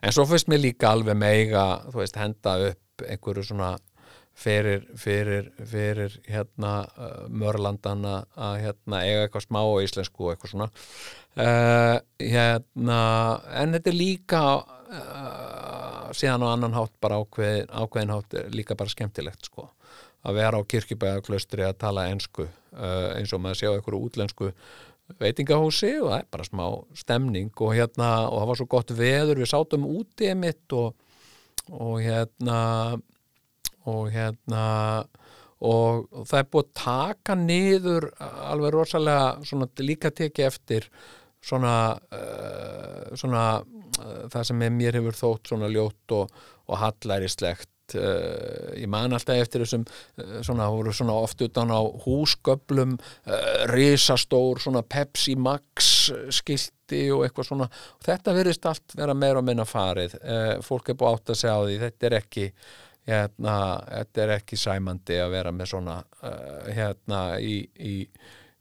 en 0.03 0.15
svo 0.15 0.27
finnst 0.29 0.49
mér 0.53 0.63
líka 0.63 0.93
alveg 0.93 1.19
meiga 1.19 1.67
þú 1.91 2.01
veist, 2.03 2.19
henda 2.21 2.57
upp 2.71 3.07
einhverju 3.07 3.45
svona 3.51 3.75
fyrir, 4.37 4.85
fyrir, 5.01 5.49
fyrir 5.65 6.17
hérna 6.29 6.73
uh, 6.85 7.25
mörlandana 7.33 8.19
að 8.37 8.59
hérna 8.67 9.03
eiga 9.05 9.23
eitthvað 9.25 9.47
smá 9.47 9.61
á 9.65 9.77
íslensku 9.85 10.27
og 10.27 10.35
eitthvað 10.35 10.53
svona. 10.53 10.69
Uh, 11.37 11.97
hérna 12.21 12.99
en 13.63 13.77
þetta 13.77 13.93
er 13.93 13.97
líka 13.97 14.43
uh, 14.61 16.11
síðan 16.17 16.45
á 16.45 16.49
annan 16.53 16.77
hátt 16.77 16.95
bara 17.01 17.21
ákveðin, 17.23 17.73
ákveðin 17.73 18.15
hátt 18.17 18.39
líka 18.53 18.77
bara 18.77 18.93
skemmtilegt 18.93 19.49
sko. 19.49 19.71
Að 20.27 20.41
vera 20.41 20.61
á 20.61 20.69
kirkjubæðaklaustri 20.69 21.65
að 21.65 21.77
tala 21.85 22.09
ensku 22.11 22.49
eins 22.77 23.31
og 23.33 23.41
maður 23.41 23.61
sjá 23.61 23.69
einhverju 23.71 24.09
útlensku 24.09 24.49
veitingahúsi 25.21 25.93
og 26.01 26.11
það 26.11 26.19
er 26.19 26.31
bara 26.35 26.47
smá 26.47 26.65
stemning 26.99 27.53
og 27.63 27.75
hérna 27.77 28.11
og 28.31 28.41
það 28.41 28.49
var 28.51 28.61
svo 28.61 28.69
gott 28.75 28.95
veður 28.99 29.43
við 29.43 29.53
sátum 29.53 29.87
úti 29.89 30.31
emitt 30.33 30.75
og, 30.77 30.97
og 31.71 32.01
hérna 32.03 32.59
og 33.87 34.11
hérna 34.11 34.65
og, 35.63 36.09
og 36.11 36.27
það 36.27 36.41
er 36.41 36.51
búið 36.51 36.67
að 36.67 36.75
taka 36.83 37.39
niður 37.39 38.09
alveg 38.19 38.75
rosalega 38.75 39.47
svona 39.47 39.69
líka 39.81 40.11
tekið 40.11 40.49
eftir 40.51 40.91
svona, 41.47 41.77
uh, 42.13 43.15
svona 43.17 43.47
uh, 43.63 44.27
það 44.33 44.43
sem 44.51 44.67
mér 44.77 44.99
hefur 45.01 45.21
þótt 45.23 45.53
svona 45.53 45.71
ljótt 45.73 46.17
og, 46.19 46.45
og 46.67 46.79
hallærislegt 47.87 47.95
Uh, 47.95 48.75
ég 48.77 48.89
man 48.89 49.13
alltaf 49.13 49.37
eftir 49.39 49.63
þessum 49.63 49.85
uh, 50.19 50.43
svona, 50.43 50.69
voru 50.71 50.93
svona 50.93 51.13
oft 51.13 51.41
utan 51.41 51.71
á 51.71 51.81
húsgöblum 52.05 52.99
uh, 52.99 53.67
risastór 53.71 54.61
svona 54.61 54.83
Pepsi 54.83 55.37
Max 55.37 56.11
skilti 56.31 57.11
og 57.11 57.25
eitthvað 57.25 57.47
svona. 57.47 57.69
Og 57.99 58.03
þetta 58.05 58.35
verðist 58.35 58.67
allt 58.67 58.97
vera 58.97 59.15
meira 59.15 59.39
og 59.39 59.45
minna 59.47 59.65
farið 59.65 60.17
fólk 60.63 60.91
er 60.91 60.97
búið 60.97 61.17
átt 61.17 61.31
að 61.31 61.41
segja 61.41 61.57
á 61.57 61.63
því. 61.67 61.79
Þetta 61.81 62.07
er 62.07 62.17
ekki 62.21 62.47
hérna, 63.07 63.57
þetta 63.91 64.23
er 64.23 64.35
ekki 64.37 64.57
sæmandi 64.57 65.19
að 65.23 65.33
vera 65.35 65.53
með 65.53 65.71
svona 65.71 65.97
hérna 66.67 67.39
í, 67.39 67.59
í, 67.79 68.07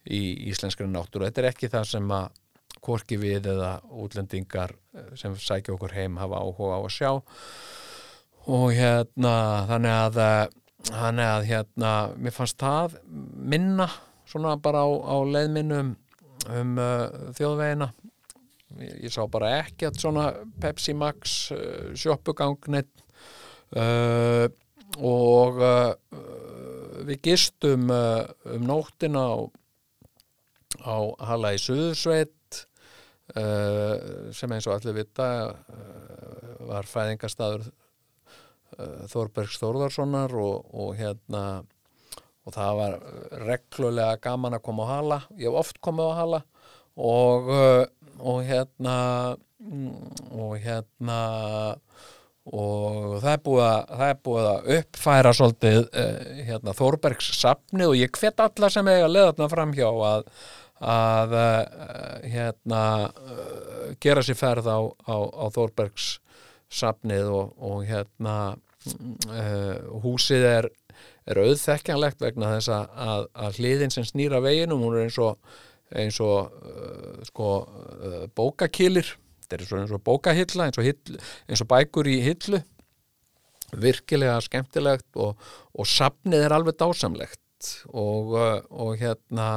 í 0.09 0.21
íslenskri 0.49 0.87
náttúru, 0.89 1.25
þetta 1.25 1.41
er 1.41 1.49
ekki 1.51 1.69
það 1.69 1.87
sem 1.93 2.11
að 2.17 2.41
hvorki 2.85 3.17
við 3.17 3.49
eða 3.53 3.79
útlendingar 3.89 4.75
sem 5.17 5.33
sækja 5.37 5.73
okkur 5.73 5.93
heim 5.97 6.17
hafa 6.21 6.41
áhuga 6.41 6.77
á 6.77 6.81
að 6.81 6.93
sjá 6.93 7.11
og 8.45 8.71
hérna 8.77 9.35
þannig 9.69 9.95
að 9.95 10.19
þannig 10.85 11.29
að 11.29 11.45
hérna 11.49 11.91
mér 12.21 12.35
fannst 12.35 12.59
það 12.61 12.99
minna 13.09 13.87
svona 14.29 14.55
bara 14.61 14.83
á, 14.85 14.89
á 14.89 15.17
leiðminnum 15.25 15.95
um 16.53 16.75
uh, 16.77 17.31
þjóðvegina. 17.37 17.89
Ég, 18.81 18.93
ég 19.05 19.13
sá 19.13 19.23
bara 19.31 19.55
ekki 19.61 19.87
að 19.89 19.99
svona 20.03 20.27
Pepsi 20.61 20.93
Max 20.97 21.35
uh, 21.55 21.93
sjóppugangnit 21.97 22.91
uh, 23.77 24.45
og 25.01 25.57
við 27.05 27.17
gistum 27.25 27.89
um 27.91 28.61
nóttina 28.63 29.23
á, 29.27 29.35
á 30.85 30.95
Halla 31.27 31.51
í 31.51 31.59
Suðursveit 31.59 32.61
sem 33.35 34.53
eins 34.55 34.69
og 34.69 34.77
allir 34.77 34.95
vita 35.01 35.27
var 36.69 36.87
fæðingarstaður 36.87 37.65
Þorbergs 39.11 39.59
Þórðarssonar 39.61 40.35
og, 40.39 40.67
og 40.73 40.95
hérna 40.99 41.45
og 42.45 42.53
það 42.53 42.79
var 42.79 42.97
reglulega 43.45 44.19
gaman 44.21 44.57
að 44.57 44.65
koma 44.67 44.85
á 44.85 44.91
hala. 44.93 45.19
Ég 45.39 45.49
hef 45.49 45.61
oft 45.63 45.79
komið 45.83 46.11
á 46.13 46.19
hala 46.19 46.41
og, 46.95 47.49
og 48.21 48.43
hérna 48.45 48.97
og 50.35 50.57
hérna 50.61 51.21
og 52.45 53.15
það 53.23 53.31
er 53.31 53.41
búið 53.45 53.63
að, 53.65 54.03
er 54.05 54.19
búið 54.27 54.49
að 54.49 54.67
uppfæra 54.75 55.31
svolítið 55.33 55.79
hérna, 56.45 56.75
Þorbergs 56.77 57.31
sapnið 57.39 57.89
og 57.89 57.97
ég 57.97 58.19
hvet 58.19 58.43
alla 58.45 58.69
sem 58.69 58.91
eiga 58.91 59.07
leðatna 59.09 59.47
framhjá 59.49 59.87
að, 60.11 60.27
að 60.93 61.33
hérna 62.29 62.83
gera 64.03 64.25
sér 64.25 64.37
ferð 64.37 64.69
á, 64.69 64.79
á, 65.09 65.17
á 65.17 65.45
Þorbergs 65.55 66.11
sapnið 66.69 67.33
og, 67.33 67.55
og 67.57 67.81
hérna 67.89 68.35
uh, 68.85 70.01
húsið 70.03 70.47
er, 70.49 70.67
er 71.29 71.41
auðþekkjanlegt 71.43 72.21
vegna 72.23 72.55
þess 72.55 72.73
að, 72.73 73.29
að 73.45 73.61
hliðin 73.61 73.93
sem 73.93 74.07
snýra 74.07 74.41
veginum, 74.43 74.83
hún 74.85 74.97
er 74.97 75.07
eins 75.07 75.19
og 75.21 75.39
eins 75.95 76.17
og 76.23 76.53
uh, 76.65 77.19
sko, 77.27 77.49
uh, 77.65 78.23
bókakilir. 78.35 79.15
Þetta 79.45 79.57
er 79.57 79.81
eins 79.81 79.93
og 79.93 80.05
bókahilla 80.05 80.69
eins 80.69 80.79
og, 80.81 80.87
hill, 80.87 81.19
eins 81.45 81.61
og 81.61 81.69
bækur 81.69 82.09
í 82.09 82.17
hillu. 82.25 82.61
Virkilega 83.81 84.39
skemmtilegt 84.45 85.19
og, 85.19 85.41
og 85.75 85.89
safnið 85.89 86.45
er 86.47 86.55
alveg 86.55 86.77
dásamlegt. 86.79 87.41
Og, 87.93 88.35
hérna 88.99 89.49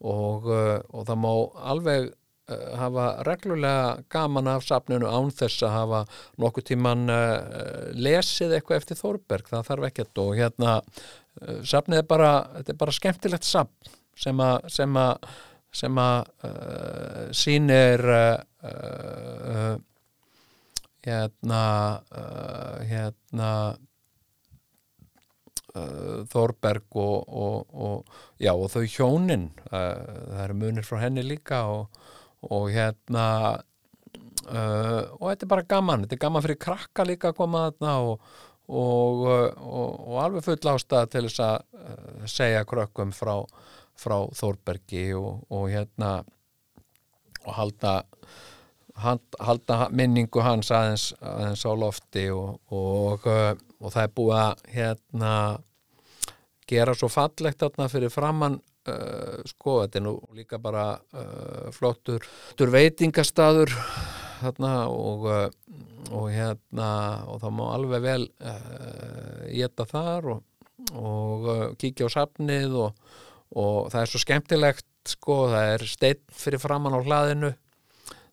og, 0.00 0.46
það 0.48 1.18
má 1.20 1.32
alveg 1.72 2.10
hafa 2.46 3.06
reglulega 3.26 4.02
gaman 4.12 4.46
af 4.46 4.62
safninu 4.66 5.08
án 5.10 5.32
þess 5.34 5.64
að 5.66 5.74
hafa 5.74 6.02
nokkuð 6.38 6.68
tíman 6.68 7.10
uh, 7.10 7.90
lesið 7.96 8.54
eitthvað 8.54 8.82
eftir 8.82 9.00
Þórberg, 9.00 9.50
það 9.50 9.66
þarf 9.70 9.88
ekkert 9.90 10.22
og 10.22 10.30
hérna 10.38 10.76
uh, 10.78 11.58
safnið 11.66 12.04
er 12.04 12.06
bara, 12.06 12.30
er 12.62 12.78
bara 12.78 12.94
skemmtilegt 12.94 13.46
safn 13.46 13.90
sem 14.16 14.40
að 14.40 14.70
sem 14.72 15.00
að 15.00 15.26
sem 15.76 15.98
að 16.00 16.30
uh, 16.46 17.24
sýnir 17.36 18.06
uh, 18.14 18.38
uh, 18.70 19.74
hérna 21.06 21.64
hérna 22.86 23.50
Þórberg 25.76 26.96
og, 26.96 27.26
og, 27.28 27.74
og 27.76 28.40
já 28.40 28.54
og 28.54 28.70
þau 28.72 28.86
hjónin 28.88 29.50
það 29.68 30.38
eru 30.46 30.56
munir 30.56 30.86
frá 30.88 31.02
henni 31.02 31.22
líka 31.26 31.58
og, 31.68 31.98
og 32.44 32.68
hérna 32.74 33.26
uh, 34.50 35.02
og 35.18 35.30
þetta 35.30 35.46
er 35.46 35.52
bara 35.54 35.70
gaman 35.70 36.04
þetta 36.04 36.18
er 36.18 36.24
gaman 36.26 36.44
fyrir 36.44 36.60
krakka 36.66 37.06
líka 37.08 37.32
að 37.32 37.40
koma 37.40 37.68
þarna 37.68 37.96
og 38.10 38.28
og, 38.66 39.20
og, 39.62 39.90
og 40.10 40.16
alveg 40.24 40.44
full 40.46 40.70
ástæða 40.72 41.10
til 41.10 41.28
þess 41.28 41.42
að 41.44 41.56
uh, 41.78 42.24
segja 42.30 42.64
krökkum 42.66 43.12
frá, 43.14 43.36
frá 43.94 44.16
Þórbergi 44.34 45.12
og, 45.14 45.68
hérna 45.70 46.18
og 47.46 47.52
halda 47.54 48.00
halda 48.96 49.90
minningu 49.92 50.40
hans 50.40 50.70
aðeins, 50.72 51.10
aðeins 51.20 51.66
á 51.68 51.72
lofti 51.76 52.30
og, 52.32 52.56
og, 52.72 53.26
uh, 53.28 53.52
og 53.80 53.92
það 53.92 54.02
er 54.02 54.14
búið 54.16 54.38
að 54.40 54.62
hérna 54.72 55.32
gera 56.66 56.94
svo 56.96 57.10
fallegt 57.12 57.62
fyrir 57.92 58.10
framann 58.10 58.58
uh, 58.90 59.42
sko, 59.48 59.80
þetta 59.84 60.00
er 60.00 60.04
nú 60.06 60.14
líka 60.36 60.58
bara 60.62 60.88
uh, 60.96 61.68
flottur, 61.74 62.24
veitingastaður 62.58 63.72
þarna 64.40 64.72
og, 64.92 65.28
uh, 65.30 66.12
og 66.14 66.28
hérna 66.30 66.88
og 67.30 67.40
það 67.42 67.54
má 67.58 67.64
alveg 67.72 68.04
vel 68.04 68.24
geta 69.50 69.86
þar 69.88 70.32
og, 70.36 70.42
og 70.94 71.48
kíkja 71.80 72.10
á 72.10 72.16
safnið 72.18 72.76
og, 72.86 73.06
og 73.56 73.78
það 73.92 74.02
er 74.02 74.12
svo 74.12 74.22
skemmtilegt 74.22 75.14
sko, 75.16 75.46
það 75.52 75.72
er 75.74 75.86
steinn 75.88 76.22
fyrir 76.34 76.62
framann 76.62 76.98
á 76.98 77.00
hlaðinu 77.00 77.52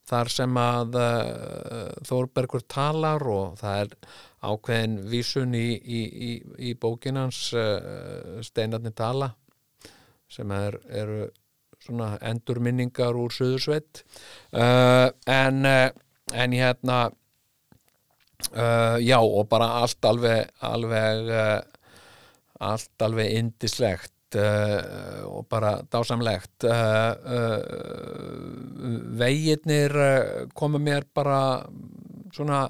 þar 0.03 0.29
sem 0.29 0.57
að 0.59 0.97
Þórbergur 2.03 2.65
talar 2.67 3.23
og 3.31 3.53
það 3.61 3.85
er 3.85 3.93
ákveðin 4.43 4.97
vísun 5.07 5.55
í, 5.55 5.69
í, 5.79 6.01
í, 6.03 6.31
í 6.69 6.73
bókinans 6.75 7.45
steinarnir 8.43 8.93
tala 8.99 9.31
sem 10.33 10.51
er, 10.55 10.77
eru 10.89 11.27
svona 11.83 12.13
endurminningar 12.23 13.15
úr 13.19 13.33
Suðursveit. 13.33 14.03
Uh, 14.55 15.11
en, 15.29 15.65
uh, 15.67 15.89
en 16.33 16.55
hérna 16.55 16.99
uh, 18.51 18.97
já 19.03 19.19
og 19.19 19.47
bara 19.51 19.69
allt 19.81 20.05
alveg 20.07 20.49
alveg 20.63 21.31
uh, 21.31 21.59
allt 22.63 23.03
alveg 23.03 23.33
indislegt 23.39 24.37
uh, 24.39 25.25
og 25.27 25.47
bara 25.51 25.75
dásamlegt. 25.91 26.63
Vegirnir 29.19 29.97
uh, 29.99 30.47
komu 30.55 30.79
mér 30.79 31.07
bara 31.13 31.65
svona 32.33 32.65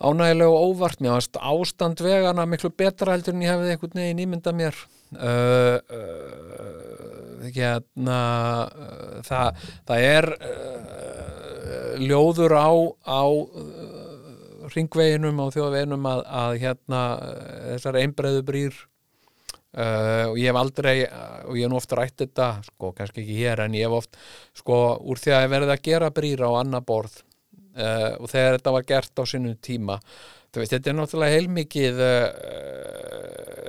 ánægilega 0.00 0.48
og 0.50 0.72
óvart. 0.72 1.00
Mér 1.00 1.20
ástand 1.20 2.00
vegana 2.00 2.46
miklu 2.48 2.72
betra 2.72 3.12
heldur 3.12 3.36
en 3.36 3.44
ég 3.44 3.52
hefði 3.52 3.74
einhvern 3.74 4.00
veginn 4.00 4.24
ímyndað 4.26 4.58
mér 4.64 4.86
uh, 5.14 5.78
uh, 5.78 7.46
hérna 7.54 8.18
uh, 8.66 9.22
það, 9.26 9.62
það 9.86 10.06
er 10.10 10.28
ljóður 12.02 12.56
á 12.58 12.70
á 13.06 13.22
ringveginum 14.74 15.38
á 15.40 15.46
þjóðveginum 15.54 16.06
að, 16.10 16.20
að 16.26 16.58
hérna 16.64 17.00
þessar 17.70 17.98
einbreiðu 18.02 18.42
brýr. 18.46 18.76
Og 19.76 20.38
ég 20.40 20.48
hef 20.48 20.56
aldrei 20.56 21.04
og 21.04 21.58
ég 21.58 21.66
hef 21.66 21.70
nú 21.70 21.76
oft 21.76 21.92
rætt 21.92 22.22
þetta 22.22 22.46
sko, 22.64 22.90
kannski 22.96 23.20
ekki 23.22 23.36
hér 23.42 23.60
en 23.66 23.76
ég 23.76 23.84
hef 23.84 23.96
oft 23.98 24.16
sko, 24.56 24.78
úr 25.04 25.20
því 25.20 25.34
að 25.36 25.44
ég 25.44 25.52
verið 25.52 25.72
að 25.74 25.82
gera 25.84 26.08
brýra 26.16 26.48
á 26.48 26.58
annað 26.62 26.86
borð. 26.88 27.18
Og 27.76 28.26
þegar 28.32 28.56
þetta 28.56 28.74
var 28.74 28.86
gert 28.88 29.20
á 29.20 29.24
sínum 29.28 29.58
tíma 29.60 29.98
veist, 30.62 30.72
þetta 30.74 30.90
er 30.92 30.96
náttúrulega 31.00 31.36
heilmikið 31.36 32.02
uh, 32.06 32.26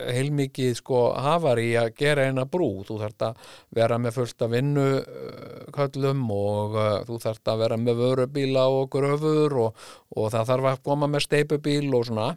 heilmikið 0.07 0.75
sko 0.79 1.01
hafar 1.19 1.59
í 1.61 1.71
að 1.79 1.93
gera 1.99 2.27
eina 2.27 2.45
brú. 2.49 2.69
Þú 2.87 2.99
þarft 3.01 3.25
að 3.27 3.47
vera 3.77 3.99
með 4.01 4.17
fullt 4.19 4.45
af 4.45 4.53
vinnu 4.53 4.87
uh, 4.97 5.63
köllum 5.75 6.25
og 6.33 6.77
uh, 6.77 6.89
þú 7.07 7.21
þarft 7.25 7.53
að 7.53 7.63
vera 7.63 7.79
með 7.81 8.03
vörubíla 8.03 8.67
og 8.73 8.91
gröfur 8.93 9.57
og, 9.65 9.87
og 10.15 10.29
það 10.35 10.53
þarf 10.53 10.69
að 10.71 10.85
koma 10.89 11.09
með 11.11 11.27
steipubíl 11.27 11.89
og 11.97 12.07
svona 12.09 12.29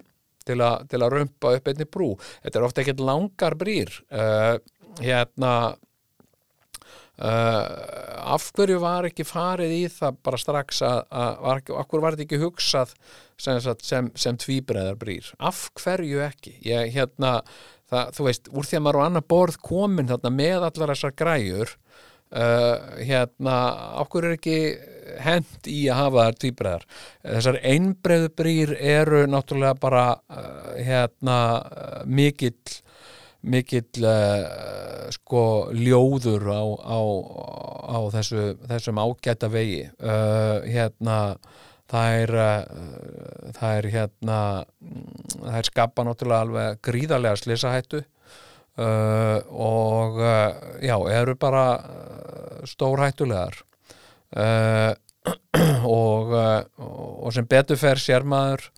til, 0.46 0.58
a, 0.64 0.72
til 0.88 1.02
að 1.02 1.14
rumpa 1.16 1.54
upp 1.58 1.70
einni 1.70 1.86
brú. 1.86 2.10
Þetta 2.44 2.60
er 2.60 2.66
ofta 2.66 2.84
ekkert 2.84 3.04
langar 3.04 3.58
brýr. 3.60 3.94
Uh, 4.10 4.56
hérna 5.00 5.54
af 7.20 8.46
hverju 8.56 8.78
var 8.80 9.04
ekki 9.04 9.26
farið 9.28 9.74
í 9.76 9.80
það 9.92 10.20
bara 10.24 10.38
strax 10.40 10.78
að, 10.86 11.02
af 11.12 11.66
hverju 11.68 12.00
var 12.00 12.16
þetta 12.16 12.24
ekki 12.24 12.38
hugsað 12.40 12.94
sem, 13.40 13.60
sem, 13.86 14.10
sem 14.18 14.38
tvíbreðar 14.40 14.98
brýr. 15.00 15.32
Af 15.38 15.68
hverju 15.80 16.22
ekki? 16.26 16.56
Ég, 16.66 16.92
hérna, 16.94 17.40
það, 17.90 18.14
þú 18.18 18.28
veist, 18.28 18.50
úr 18.52 18.68
því 18.68 18.78
að 18.78 18.86
maður 18.86 19.00
á 19.00 19.06
annar 19.08 19.26
borð 19.34 19.60
komin 19.64 20.10
þarna 20.10 20.34
með 20.36 20.68
allar 20.68 20.94
þessar 20.94 21.16
græjur 21.18 21.74
uh, 21.74 22.74
hérna, 23.00 23.56
hverju 24.04 24.30
er 24.30 24.36
ekki 24.36 24.58
hent 25.20 25.70
í 25.70 25.80
að 25.90 26.02
hafa 26.04 26.26
þær 26.28 26.38
tvíbreðar 26.44 26.84
þessar 27.24 27.58
einbreiðu 27.72 28.28
brýr 28.38 28.76
eru 28.78 29.24
náttúrulega 29.30 29.80
bara 29.82 30.04
uh, 30.14 30.76
hérna 30.78 31.38
uh, 31.58 31.96
mikill 32.06 32.80
mikill 33.40 34.04
uh, 34.04 35.08
sko 35.14 35.42
ljóður 35.72 36.44
á, 36.52 36.62
á, 36.84 37.00
á 37.88 37.98
þessu, 38.12 38.44
þessum 38.68 39.00
ágæta 39.00 39.48
vegi. 39.52 39.86
Uh, 39.96 40.60
hérna 40.68 41.16
það 41.90 42.16
er 42.20 42.32
uh, 42.38 43.52
það 43.56 43.76
er 43.80 43.90
hérna 43.94 44.38
það 45.34 45.58
er 45.60 45.70
skapa 45.70 46.06
náttúrulega 46.06 46.46
alveg 46.46 46.80
gríðarlega 46.86 47.40
slisahættu 47.40 48.00
uh, 48.00 49.38
og 49.50 50.20
uh, 50.22 50.48
já, 50.84 50.96
eru 51.20 51.36
bara 51.40 51.66
stórhættulegar. 52.68 53.62
Uh, 54.30 54.92
og, 55.84 56.30
og 56.32 57.32
sem 57.34 57.44
betur 57.44 57.76
fer 57.76 57.98
sér 58.00 58.24
maður 58.24 58.70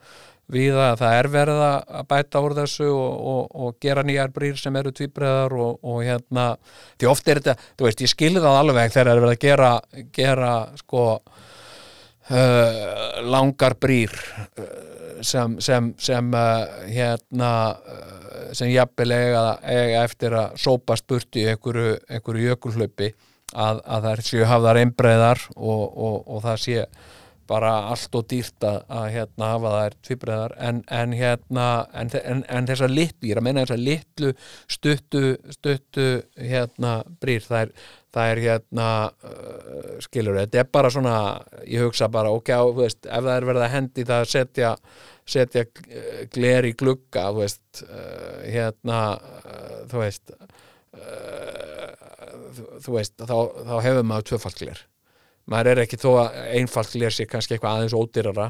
við 0.52 0.76
að 0.76 0.96
það 1.00 1.16
er 1.18 1.28
verið 1.32 1.60
að 1.62 2.06
bæta 2.10 2.42
úr 2.44 2.54
þessu 2.56 2.88
og, 2.90 3.12
og, 3.32 3.42
og 3.54 3.76
gera 3.82 4.04
nýjar 4.04 4.32
brýr 4.34 4.58
sem 4.60 4.76
eru 4.76 4.92
tvíbreðar 4.94 5.54
og, 5.54 5.78
og 5.86 6.02
hérna, 6.04 6.48
því 7.00 7.08
oft 7.12 7.28
er 7.30 7.40
þetta 7.40 7.70
þú 7.78 7.86
veist, 7.86 8.02
ég 8.04 8.12
skilði 8.12 8.42
það 8.44 8.58
alveg 8.58 8.92
þegar 8.92 9.08
það 9.08 9.14
er 9.14 9.22
verið 9.22 9.36
að 9.36 9.46
gera, 9.46 9.70
gera 10.18 10.52
sko 10.82 11.06
uh, 12.30 13.22
langar 13.26 13.76
brýr 13.80 14.12
uh, 14.12 14.66
sem, 15.22 15.58
sem, 15.60 15.92
sem 15.98 16.34
uh, 16.34 16.86
hérna 16.86 17.52
sem 18.52 18.68
jafnvel 18.72 19.14
eiga, 19.16 19.44
eiga 19.64 20.04
eftir 20.04 20.34
að 20.36 20.56
sópast 20.60 21.06
burt 21.08 21.40
í 21.40 21.46
einhverju, 21.48 21.96
einhverju 22.10 22.50
jökulhlaupi 22.50 23.12
að, 23.52 23.80
að 23.84 24.06
þær 24.08 24.22
séu 24.26 24.46
hafðar 24.48 24.80
einbreiðar 24.82 25.42
og, 25.56 25.82
og, 25.82 26.16
og 26.26 26.44
það 26.44 26.62
sé 26.66 26.86
bara 27.52 27.72
allt 27.90 28.14
og 28.16 28.26
dýrt 28.30 28.64
að, 28.64 28.78
að 28.96 29.06
hérna 29.16 29.48
hafa 29.50 29.72
þær 29.74 29.96
tvíbreiðar. 30.06 30.54
En, 30.68 30.82
en 31.00 31.16
hérna 31.16 31.66
en, 31.98 32.12
en, 32.46 32.68
þessar 32.70 32.92
litlu, 32.92 33.28
ég 33.28 33.34
er 33.34 33.40
að 33.42 33.46
meina 33.48 33.64
þessar 33.64 33.82
litlu 33.82 34.30
stuttu, 34.70 35.24
stuttu 35.56 36.06
hérna 36.38 37.00
brýr, 37.20 37.44
það 37.44 37.66
er 37.66 37.74
það 38.12 38.32
er 38.32 38.42
hérna 38.46 38.88
uh, 39.08 39.96
skilur, 40.04 40.36
þetta 40.42 40.62
er 40.62 40.68
bara 40.72 40.90
svona 40.92 41.16
ég 41.64 41.86
hugsa 41.86 42.10
bara, 42.12 42.32
ok, 42.34 42.52
á, 42.52 42.62
veist, 42.76 43.00
ef 43.06 43.24
það 43.24 43.34
er 43.36 43.48
verið 43.48 43.66
að 43.66 43.74
hendi 43.76 44.06
það 44.08 44.24
að 44.24 44.32
setja 44.34 44.74
setja 45.32 45.64
uh, 45.64 46.22
gler 46.34 46.68
í 46.68 46.74
glugga 46.78 47.28
þú 47.30 47.44
veist, 47.44 47.84
uh, 47.86 48.42
hérna 48.44 49.02
uh, 49.16 49.78
þú 49.90 50.02
veist 50.04 50.34
uh, 50.36 51.92
þú, 52.52 52.96
veist, 52.96 53.14
þá, 53.18 53.36
þá 53.68 53.76
hefur 53.86 54.08
maður 54.08 54.28
tvöfalt 54.32 54.62
gler. 54.62 54.82
Maður 55.50 55.72
er 55.72 55.82
ekki 55.82 55.98
þó 55.98 56.10
að 56.20 56.36
einfalt 56.60 56.92
gler 56.94 57.14
sé 57.14 57.26
kannski 57.26 57.56
eitthvað 57.56 57.80
aðeins 57.80 57.96
ódýrara 57.98 58.44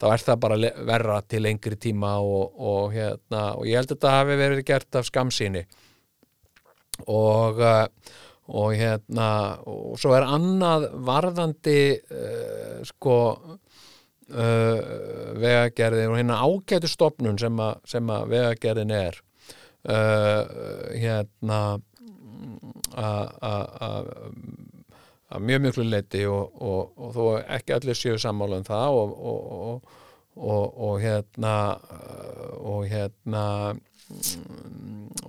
þá 0.00 0.06
er 0.08 0.22
það 0.24 0.38
bara 0.44 0.70
verra 0.88 1.18
til 1.28 1.42
lengri 1.44 1.76
tíma 1.76 2.14
og, 2.24 2.54
og 2.56 2.94
hérna, 2.94 3.42
og 3.58 3.68
ég 3.68 3.76
held 3.76 3.90
að 3.90 3.98
þetta 3.98 4.14
hafi 4.14 4.38
verið 4.40 4.64
gert 4.70 4.98
af 4.98 5.10
skamsýni 5.10 5.66
og 7.12 7.60
uh, 7.60 7.84
og 8.48 8.72
hérna 8.78 9.28
og 9.68 9.98
svo 10.00 10.14
er 10.16 10.24
annað 10.24 10.88
varðandi 11.04 11.80
uh, 11.98 12.78
sko 12.88 13.16
uh, 13.36 14.78
vegagerðin 15.36 16.12
og 16.12 16.16
hérna 16.20 16.40
ágætu 16.40 16.88
stopnun 16.90 17.38
sem, 17.40 17.60
a, 17.60 17.74
sem 17.88 18.08
að 18.12 18.32
vegagerðin 18.32 18.94
er 18.96 19.20
uh, 19.88 20.42
hérna 20.96 21.60
að 25.28 25.42
mjög 25.44 25.60
mjög 25.66 25.80
leiti 25.84 26.24
og, 26.26 26.54
og, 26.64 26.92
og 26.96 27.12
þó 27.14 27.24
ekki 27.58 27.74
allir 27.76 27.98
séu 27.98 28.16
sammála 28.20 28.62
um 28.62 28.66
það 28.66 28.96
og, 28.96 29.82
og 30.38 30.94
hérna 31.02 31.54
og 32.58 32.86
hérna 32.88 33.44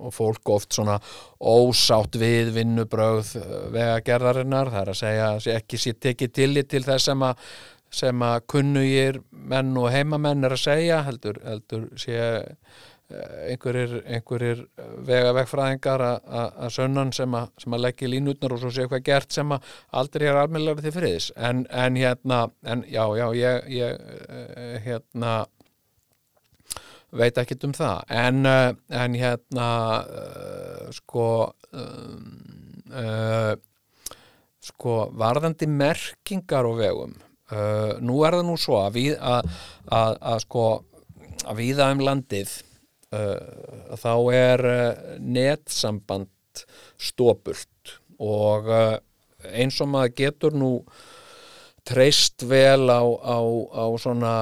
og 0.00 0.14
fólk 0.14 0.54
oft 0.54 0.72
svona 0.76 0.96
ósátt 1.40 2.16
við 2.20 2.54
vinnubröð 2.56 3.34
vegagerðarinnar, 3.74 4.70
það 4.72 4.80
er 4.82 4.92
að 4.94 5.00
segja 5.02 5.26
að 5.34 5.50
ekki 5.56 5.80
sé 5.80 5.92
tekið 5.98 6.32
tillit 6.38 6.70
til 6.72 6.84
þess 6.86 7.10
sem 7.10 7.28
að 7.28 7.50
sem 7.90 8.22
að 8.22 8.44
kunnugir 8.46 9.18
menn 9.50 9.74
og 9.78 9.90
heimamenn 9.90 10.46
er 10.46 10.54
að 10.54 10.62
segja 10.62 11.00
heldur, 11.02 11.40
heldur 11.42 11.88
sé 11.98 12.20
einhverjir, 13.50 13.96
einhverjir 14.06 14.60
vega 15.06 15.32
vegfræðingar 15.34 16.04
að 16.06 16.68
sönnan 16.74 17.10
sem 17.14 17.34
að, 17.34 17.50
að 17.66 17.84
leggja 17.84 18.10
línutnar 18.12 18.54
og 18.54 18.62
svo 18.62 18.70
sé 18.74 18.84
eitthvað 18.84 19.06
gert 19.08 19.34
sem 19.34 19.54
að 19.54 19.72
aldrei 20.00 20.28
er 20.30 20.38
almennilega 20.38 20.84
til 20.84 20.94
friðis. 20.94 21.30
En, 21.36 21.64
en 21.70 21.98
hérna, 21.98 22.44
en 22.62 22.84
já, 22.86 23.02
já, 23.18 23.26
ég, 23.40 23.66
ég 23.74 24.84
hérna 24.86 25.34
veit 27.16 27.38
ekki 27.40 27.58
um 27.66 27.72
það. 27.74 28.04
En, 28.08 28.46
en 28.46 29.16
hérna 29.18 29.70
sko 30.94 31.26
um, 31.72 32.28
sko 34.60 34.94
varðandi 35.18 35.66
merkingar 35.70 36.68
og 36.68 36.78
vegum 36.82 37.18
Uh, 37.50 37.96
nú 37.98 38.20
er 38.22 38.36
það 38.36 38.44
nú 38.46 38.54
svo 38.62 38.76
að, 38.78 38.92
við, 38.94 39.14
að, 39.18 39.46
að, 39.90 40.12
að 40.30 40.42
sko 40.44 40.66
að 41.50 41.56
viða 41.58 41.88
um 41.90 42.02
landið 42.06 42.52
uh, 43.10 43.96
þá 43.98 44.12
er 44.38 44.62
uh, 44.70 45.00
netsamband 45.18 46.62
stópult 47.00 47.96
og 48.22 48.68
eins 49.50 49.80
og 49.82 49.90
maður 49.90 50.14
getur 50.20 50.54
nú 50.60 50.70
treyst 51.88 52.44
vel 52.46 52.86
á, 52.86 53.02
á, 53.02 53.38
á 53.74 53.84
svona 53.98 54.34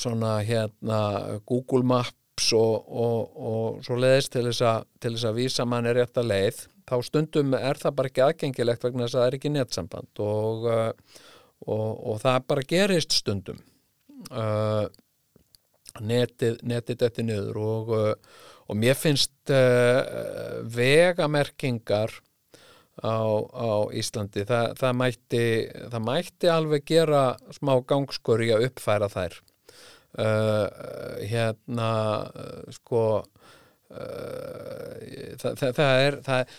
svona 0.00 0.36
hérna 0.46 1.00
Google 1.46 1.84
Maps 1.86 2.50
og, 2.56 2.88
og, 2.88 3.36
og 3.36 3.84
svo 3.86 3.98
leiðist 4.00 4.34
til 4.34 4.46
þess 4.48 4.64
að 4.70 5.28
að 5.30 5.38
vísa 5.38 5.66
mann 5.68 5.86
er 5.86 6.00
rétt 6.00 6.18
að 6.18 6.30
leið 6.32 6.64
þá 6.84 6.96
stundum 7.06 7.54
er 7.56 7.78
það 7.80 7.94
bara 7.98 8.10
ekki 8.10 8.24
aðgengilegt 8.24 8.84
vegna 8.84 9.06
þess 9.06 9.16
að 9.16 9.22
það 9.22 9.28
er 9.28 9.38
ekki 9.38 9.54
netsamband 9.54 10.24
og 10.24 10.66
og, 11.64 11.88
og 12.10 12.20
það 12.22 12.42
bara 12.50 12.66
gerist 12.68 13.16
stundum. 13.16 13.62
Uh, 14.32 14.86
netið, 16.04 16.60
þetta 17.04 17.24
niður 17.24 17.58
uh, 17.94 18.12
og 18.70 18.78
mér 18.80 18.96
finnst 18.98 19.52
uh, 19.52 20.60
vegamerkingar 20.74 22.14
á, 23.04 23.18
á 23.20 23.70
Íslandi 23.94 24.46
það, 24.48 24.70
það, 24.80 24.94
mætti, 25.00 25.44
það 25.92 26.06
mætti 26.08 26.50
alveg 26.50 26.86
gera 26.88 27.24
smá 27.52 27.76
gangskur 27.86 28.42
í 28.46 28.52
að 28.54 28.70
uppfæra 28.70 29.10
þær 29.12 29.38
uh, 30.18 30.66
hérna 31.22 31.92
uh, 32.30 32.74
sko 32.74 33.06
Uh, 33.94 35.34
það, 35.38 35.52
það, 35.60 35.72
það 35.76 36.00
er 36.02 36.14
það, 36.24 36.54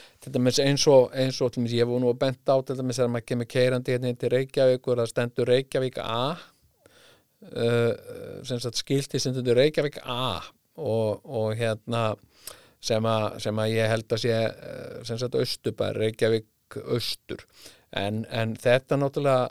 eins 0.64 0.84
og, 0.88 1.08
eins 1.20 1.40
og 1.44 1.58
ég 1.68 1.82
hef 1.82 1.90
nú 2.00 2.14
bent 2.16 2.48
á 2.48 2.56
til 2.64 2.78
dæmis 2.78 3.02
að 3.02 3.10
maður 3.12 3.26
kemur 3.32 3.50
keirandi 3.52 3.92
hérna 3.92 4.12
inn 4.14 4.20
til 4.22 4.30
Reykjavík 4.32 4.88
og 4.88 5.00
það 5.02 5.10
stendur 5.10 5.50
Reykjavík 5.52 5.98
A 6.00 6.38
sem 8.46 8.62
sagt 8.62 8.80
skilti 8.80 9.20
sem 9.20 9.36
stendur 9.36 9.60
Reykjavík 9.60 9.98
A 10.06 10.38
og, 10.78 11.26
og 11.26 11.58
hérna 11.60 12.06
sem 12.80 13.10
að, 13.10 13.28
sem 13.44 13.62
að 13.66 13.74
ég 13.74 13.92
held 13.92 14.16
að 14.16 14.24
sé 14.24 14.40
sem 15.10 15.20
sagt 15.20 15.40
Östubær, 15.42 16.00
Reykjavík 16.06 16.80
Östur 16.86 17.44
en, 17.92 18.24
en 18.32 18.56
þetta 18.56 19.02
náttúrulega 19.02 19.50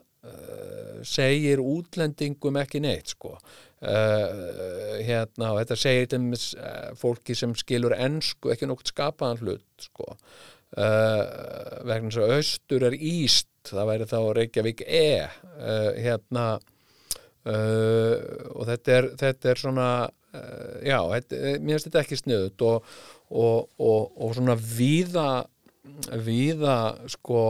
segir 1.04 1.60
útlendingum 1.60 2.62
ekki 2.62 2.80
neitt 2.80 3.12
sko 3.12 3.36
Uh, 3.84 5.00
hérna 5.04 5.50
og 5.52 5.58
þetta 5.60 5.76
segir 5.76 6.06
til 6.08 6.22
uh, 6.32 6.92
fólki 6.96 7.34
sem 7.36 7.52
skilur 7.58 7.92
ennsku 7.92 8.54
ekki 8.54 8.68
nokt 8.70 8.88
skapaðan 8.88 9.42
hlut 9.42 9.84
sko. 9.84 10.06
uh, 10.78 11.82
vegna 11.84 12.08
þess 12.08 12.22
að 12.22 12.32
austur 12.38 12.86
er 12.88 12.96
íst, 12.96 13.50
það 13.68 13.90
væri 13.90 14.06
þá 14.08 14.20
Reykjavík 14.38 14.84
E 14.88 15.08
hérna 16.00 16.46
og 17.44 18.62
þetta 18.70 18.92
er, 18.94 19.06
þetta 19.20 19.50
er 19.50 19.58
svona 19.60 19.88
já, 20.80 20.96
þetta, 20.96 21.40
mér 21.60 21.74
finnst 21.74 21.88
þetta 21.90 22.00
ekki 22.00 22.16
sniðut 22.16 22.64
og, 22.64 22.86
og, 23.28 23.58
og, 23.76 24.14
og 24.16 24.32
svona 24.38 24.56
víða 24.56 25.26
víða 26.24 26.78
sko 27.12 27.42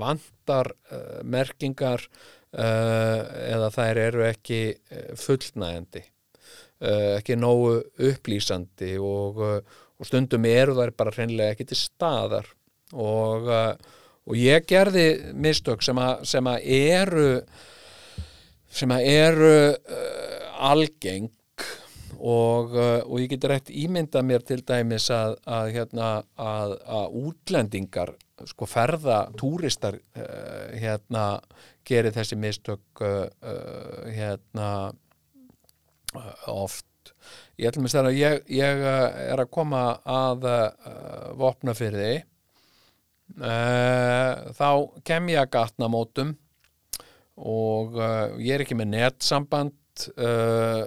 vandar 0.00 0.72
merkingar 1.28 2.08
Uh, 2.08 2.35
eða 2.56 3.68
þær 3.74 3.98
eru 4.00 4.22
ekki 4.24 4.60
eh, 4.72 5.10
fullnægandi 5.20 6.02
uh, 6.80 7.16
ekki 7.18 7.36
nógu 7.36 7.78
upplýsandi 8.08 8.94
og, 9.02 9.42
uh, 9.44 9.80
og 10.00 10.08
stundum 10.08 10.48
eru 10.48 10.76
þær 10.78 10.94
bara 10.96 11.12
hreinlega 11.12 11.56
ekki 11.56 11.68
til 11.70 11.80
staðar. 11.80 12.48
Og, 12.94 13.48
og 13.50 14.36
ég 14.38 14.62
gerði 14.70 15.32
mistök 15.34 15.80
sem 15.82 15.98
að, 15.98 16.20
sem 16.30 16.46
að 16.46 16.68
eru 16.76 17.30
sem 18.70 18.92
að 18.94 19.08
eru 19.10 19.48
algeng 20.62 21.32
og, 22.14 22.76
og 22.78 23.16
ég 23.18 23.32
get 23.32 23.48
rétt 23.50 23.72
ímynda 23.74 24.22
mér 24.22 24.46
til 24.46 24.60
dæmis 24.62 25.08
að, 25.10 25.34
að, 25.50 25.72
hérna, 25.74 26.10
að 26.38 26.76
útlendingar 27.24 28.14
sko 28.52 28.70
ferða 28.70 29.24
túristar 29.34 29.98
hérna 30.14 31.26
gerir 31.86 32.14
þessi 32.14 32.38
mistök 32.38 33.02
uh, 33.04 33.26
uh, 33.42 34.06
hérna 34.12 34.70
uh, 36.16 36.48
oft. 36.52 36.86
Ég 37.56 37.70
ætlum 37.70 37.86
að 37.86 37.94
segja 37.94 38.10
að 38.10 38.18
ég, 38.18 38.40
ég 38.58 38.82
uh, 38.82 39.06
er 39.32 39.42
að 39.42 39.52
koma 39.54 39.84
að 40.02 40.48
uh, 40.50 41.28
vopna 41.38 41.76
fyrir 41.76 42.02
því 42.02 42.16
þá 44.54 44.68
kem 45.02 45.32
ég 45.32 45.40
að 45.40 45.48
gatna 45.56 45.88
mótum 45.90 46.28
og 47.42 47.96
ég 48.38 48.52
er 48.54 48.62
ekki 48.62 48.76
með 48.78 48.92
netsamband 48.92 50.04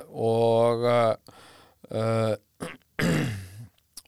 og 0.07 0.85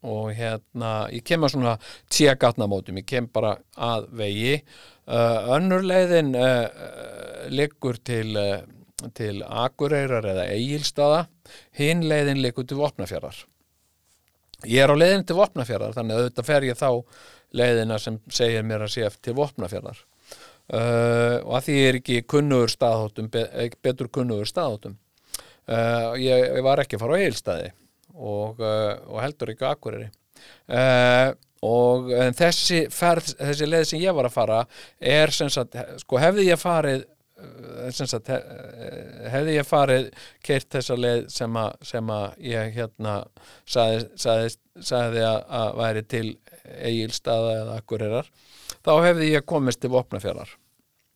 og 0.07 0.31
hérna 0.33 0.91
ég 1.13 1.23
kem 1.25 1.43
að 1.45 1.55
svona 1.55 1.75
tíu 2.09 2.33
gatna 2.39 2.67
mótum 2.69 2.97
ég 3.01 3.07
kem 3.07 3.27
bara 3.29 3.55
að 3.77 4.07
vegi. 4.21 4.55
Uh, 5.11 5.57
önnur 5.57 5.83
leiðin 5.85 6.35
uh, 6.37 6.67
liggur 7.51 7.97
til, 8.05 8.35
uh, 8.37 9.09
til 9.17 9.41
Akureyrar 9.43 10.27
eða 10.33 10.45
Egilstaða 10.53 11.25
hinn 11.77 12.05
leiðin 12.07 12.41
liggur 12.41 12.67
til 12.69 12.77
Vopnafjörðar 12.79 13.41
ég 14.69 14.85
er 14.85 14.93
á 14.93 14.95
leiðin 14.95 15.25
til 15.25 15.39
Vopnafjörðar 15.39 15.97
þannig 15.97 16.15
að 16.15 16.21
auðvitað 16.21 16.47
fer 16.47 16.67
ég 16.69 16.79
þá 16.79 16.89
leiðina 17.57 17.97
sem 17.99 18.21
segir 18.31 18.63
mér 18.63 18.85
að 18.85 18.93
sé 18.93 19.05
eftir 19.09 19.35
Vopnafjörðar 19.35 20.05
og 20.71 21.55
að 21.57 21.65
því 21.65 21.77
er 21.83 21.97
ekki 21.97 22.21
kunnugur 22.31 22.71
staðhóttum 22.71 23.27
betur 23.33 24.07
kunnugur 24.13 24.47
staðhóttum 24.47 24.93
ég, 26.21 26.45
ég 26.45 26.61
var 26.63 26.79
ekki 26.79 26.95
að 26.95 27.03
fara 27.03 27.17
á 27.17 27.21
Egilstaði 27.25 27.71
og, 28.15 28.59
og 28.61 29.21
heldur 29.23 29.53
ekki 29.53 29.67
á 29.67 29.73
Akureyri. 29.73 30.11
Og 30.71 31.47
og 31.65 32.11
þessi, 32.37 32.85
ferð, 32.93 33.33
þessi 33.37 33.67
leið 33.69 33.87
sem 33.91 34.01
ég 34.01 34.15
var 34.17 34.27
að 34.27 34.35
fara 34.35 34.61
er 34.97 35.33
sem 35.33 35.49
sagt, 35.53 35.77
sko 36.01 36.21
hefði 36.21 36.47
ég 36.47 36.61
farið 36.61 37.03
eh, 37.05 37.91
sagt, 37.93 38.31
hefði 39.33 39.57
ég 39.59 39.67
farið 39.67 40.09
keirt 40.45 40.71
þessa 40.73 40.97
leið 40.97 41.27
sem 41.33 41.59
að, 41.61 41.75
sem 41.91 42.13
að 42.15 42.47
ég 42.47 42.73
hérna 42.77 43.17
sagði, 43.69 44.07
sagði, 44.23 44.55
sagði 44.91 45.27
að, 45.27 45.39
að 45.61 45.77
væri 45.83 46.05
til 46.15 46.25
eigilstaða 46.81 47.53
eða 47.59 47.77
akkurirar 47.81 48.33
þá 48.81 48.93
hefði 49.05 49.31
ég 49.35 49.45
komist 49.45 49.83
til 49.83 49.93
vopnafjallar 49.93 50.57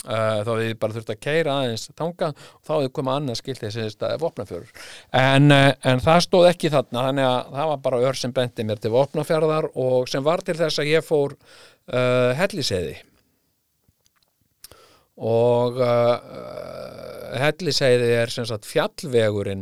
Uh, 0.05 0.43
þá 0.45 0.49
hefði 0.51 0.73
bara 0.77 0.93
þurft 0.93 1.11
að 1.15 1.21
keira 1.25 1.53
aðeins 1.63 1.87
tanga 1.97 2.27
og 2.29 2.59
þá 2.61 2.71
hefði 2.75 2.91
komið 2.93 3.15
annað 3.15 3.39
skilt 3.39 3.61
þessi 3.63 3.85
staði 3.89 4.19
vopnafjörður. 4.21 4.83
En, 5.17 5.49
uh, 5.49 5.69
en 5.89 6.01
það 6.03 6.19
stóð 6.27 6.49
ekki 6.51 6.71
þarna 6.73 7.05
þannig 7.07 7.29
að 7.29 7.55
það 7.55 7.71
var 7.71 7.81
bara 7.87 8.01
ör 8.05 8.19
sem 8.19 8.35
bendi 8.35 8.67
mér 8.69 8.83
til 8.83 8.91
vopnafjörðar 8.93 9.69
og 9.73 10.11
sem 10.11 10.25
var 10.27 10.45
til 10.45 10.57
þess 10.59 10.83
að 10.83 10.91
ég 10.91 11.07
fór 11.07 11.33
uh, 11.33 12.37
helliseði 12.37 12.99
og 15.25 15.77
helliseði 17.39 18.09
er 18.17 18.33
sem 18.33 18.43
sagt 18.45 18.67
fjallvegurinn 18.67 19.61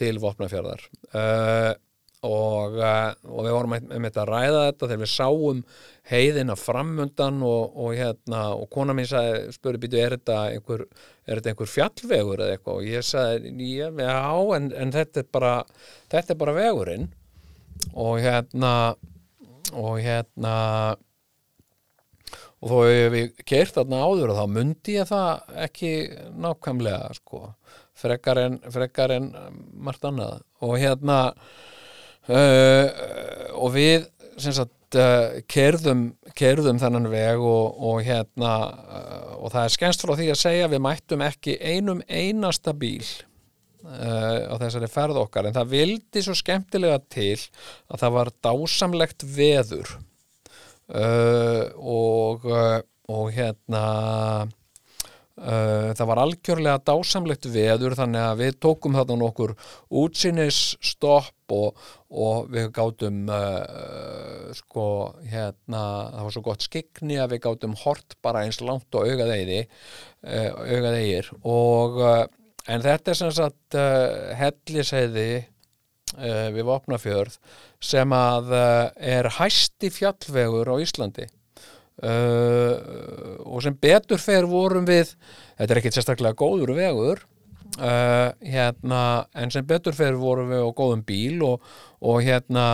til 0.00 0.14
vopnafjörðar 0.22 0.80
og, 1.12 1.74
uh, 2.26 3.12
og 3.30 3.46
við 3.46 3.54
vorum 3.54 3.76
með 3.76 4.18
að 4.22 4.30
ræða 4.30 4.64
þetta 4.66 4.88
þegar 4.88 5.02
við 5.02 5.12
sáum 5.12 5.62
heiðina 6.06 6.56
framundan 6.58 7.40
og, 7.46 7.76
og 7.82 7.94
hérna 7.98 8.42
og 8.54 8.68
kona 8.72 8.94
mín 8.94 9.08
sagði, 9.10 9.54
spurði 9.56 9.82
býtu 9.82 10.00
er 10.00 10.16
þetta 10.16 10.38
einhver, 10.52 10.84
er 11.26 11.40
þetta 11.40 11.52
einhver 11.52 11.72
fjallvegur 11.72 12.44
eða 12.44 12.56
eitthvað? 12.56 12.78
Og 12.80 12.90
ég 12.90 13.06
sagði, 13.06 13.54
já 14.04 14.58
en, 14.58 14.70
en 14.84 14.94
þetta 14.94 15.22
er 15.22 15.32
bara 15.34 15.54
þetta 16.12 16.34
er 16.34 16.40
bara 16.44 16.56
vegurinn. 16.60 17.10
Og 17.92 18.20
hérna 18.22 18.72
og 19.74 19.98
hérna 20.00 20.54
og 22.62 22.70
þó 22.70 22.76
hefur 22.86 23.12
við 23.12 23.44
kert 23.46 23.76
þarna 23.76 24.02
áður 24.06 24.32
og 24.32 24.38
þá 24.38 24.52
myndi 24.54 24.96
ég 24.96 25.08
það 25.10 25.56
ekki 25.66 25.92
nákvæmlega 26.40 27.16
sko. 27.18 27.42
Frekar 27.96 28.40
en, 28.40 28.58
frekar 28.72 29.14
en 29.14 29.30
margt 29.72 30.04
annað. 30.08 30.40
Og 30.64 30.76
hérna 30.80 31.18
uh, 32.30 32.86
og 33.56 33.72
við 33.76 34.06
sagt 34.36 34.98
uh, 34.98 35.38
kerðum, 35.50 36.08
kerðum 36.36 36.80
þennan 36.82 37.08
veg 37.12 37.40
og, 37.42 37.78
og 37.90 38.02
hérna 38.06 38.52
uh, 38.66 39.30
og 39.40 39.54
það 39.54 39.62
er 39.62 39.74
skemmst 39.76 40.04
frá 40.04 40.14
því 40.18 40.28
að 40.32 40.42
segja 40.42 40.68
við 40.72 40.84
mættum 40.86 41.24
ekki 41.26 41.56
einum 41.62 42.02
einasta 42.08 42.76
bíl 42.76 43.06
á 43.86 44.58
þessari 44.58 44.88
ferð 44.90 45.20
okkar. 45.20 45.46
En 45.46 45.54
það 45.54 45.68
vildi 45.70 46.22
svo 46.24 46.32
skemmtilega 46.34 46.96
til 47.06 47.36
að 47.86 48.00
það 48.00 48.14
var 48.16 48.30
dásamlegt 48.42 49.22
veður. 49.36 49.92
Og, 51.78 52.48
og 53.06 53.30
hérna 53.36 53.84
það 55.36 56.06
var 56.08 56.18
algjörlega 56.22 56.80
dásamlegt 56.88 57.46
veður 57.52 57.92
þannig 57.98 58.22
að 58.24 58.38
við 58.40 58.54
tókum 58.64 58.94
þarna 58.96 59.16
nokkur 59.20 59.52
útsinnisstopp 60.00 61.52
og, 61.52 61.82
og 62.08 62.48
við 62.54 62.70
gátum 62.74 63.18
uh, 63.28 64.48
sko 64.56 64.86
hérna 65.28 65.82
það 66.14 66.22
var 66.22 66.36
svo 66.36 66.44
gott 66.46 66.64
skikni 66.64 67.20
að 67.20 67.34
við 67.34 67.42
gátum 67.44 67.76
hort 67.82 68.16
bara 68.24 68.46
eins 68.46 68.62
langt 68.64 68.96
og 68.96 69.04
augað 69.04 69.34
eigi 69.36 69.60
uh, 69.66 70.50
augað 70.64 70.98
eigir 71.02 71.30
og 71.44 72.00
en 72.00 72.86
þetta 72.88 73.12
er 73.12 73.20
sem 73.20 73.36
sagt 73.36 73.76
helliseiði 74.40 75.28
við 76.16 76.64
Vopnafjörð 76.64 77.34
sem 77.82 78.12
að 78.14 78.52
er 78.56 79.28
hæsti 79.36 79.90
fjallvegur 79.92 80.70
á 80.70 80.74
Íslandi 80.80 81.26
Uh, 81.96 83.40
og 83.48 83.62
sem 83.64 83.72
betur 83.80 84.20
fer 84.20 84.44
vorum 84.44 84.84
við 84.84 85.14
þetta 85.56 85.70
er 85.70 85.78
ekkit 85.80 85.96
sérstaklega 85.96 86.36
góður 86.36 86.74
vegur 86.76 87.22
uh, 87.80 88.34
hérna, 88.44 88.98
en 89.32 89.52
sem 89.54 89.64
betur 89.64 89.96
fer 89.96 90.18
vorum 90.20 90.52
við 90.52 90.60
á 90.60 90.76
góðum 90.76 91.06
bíl 91.08 91.40
og, 91.46 91.64
og 92.04 92.20
hérna 92.20 92.66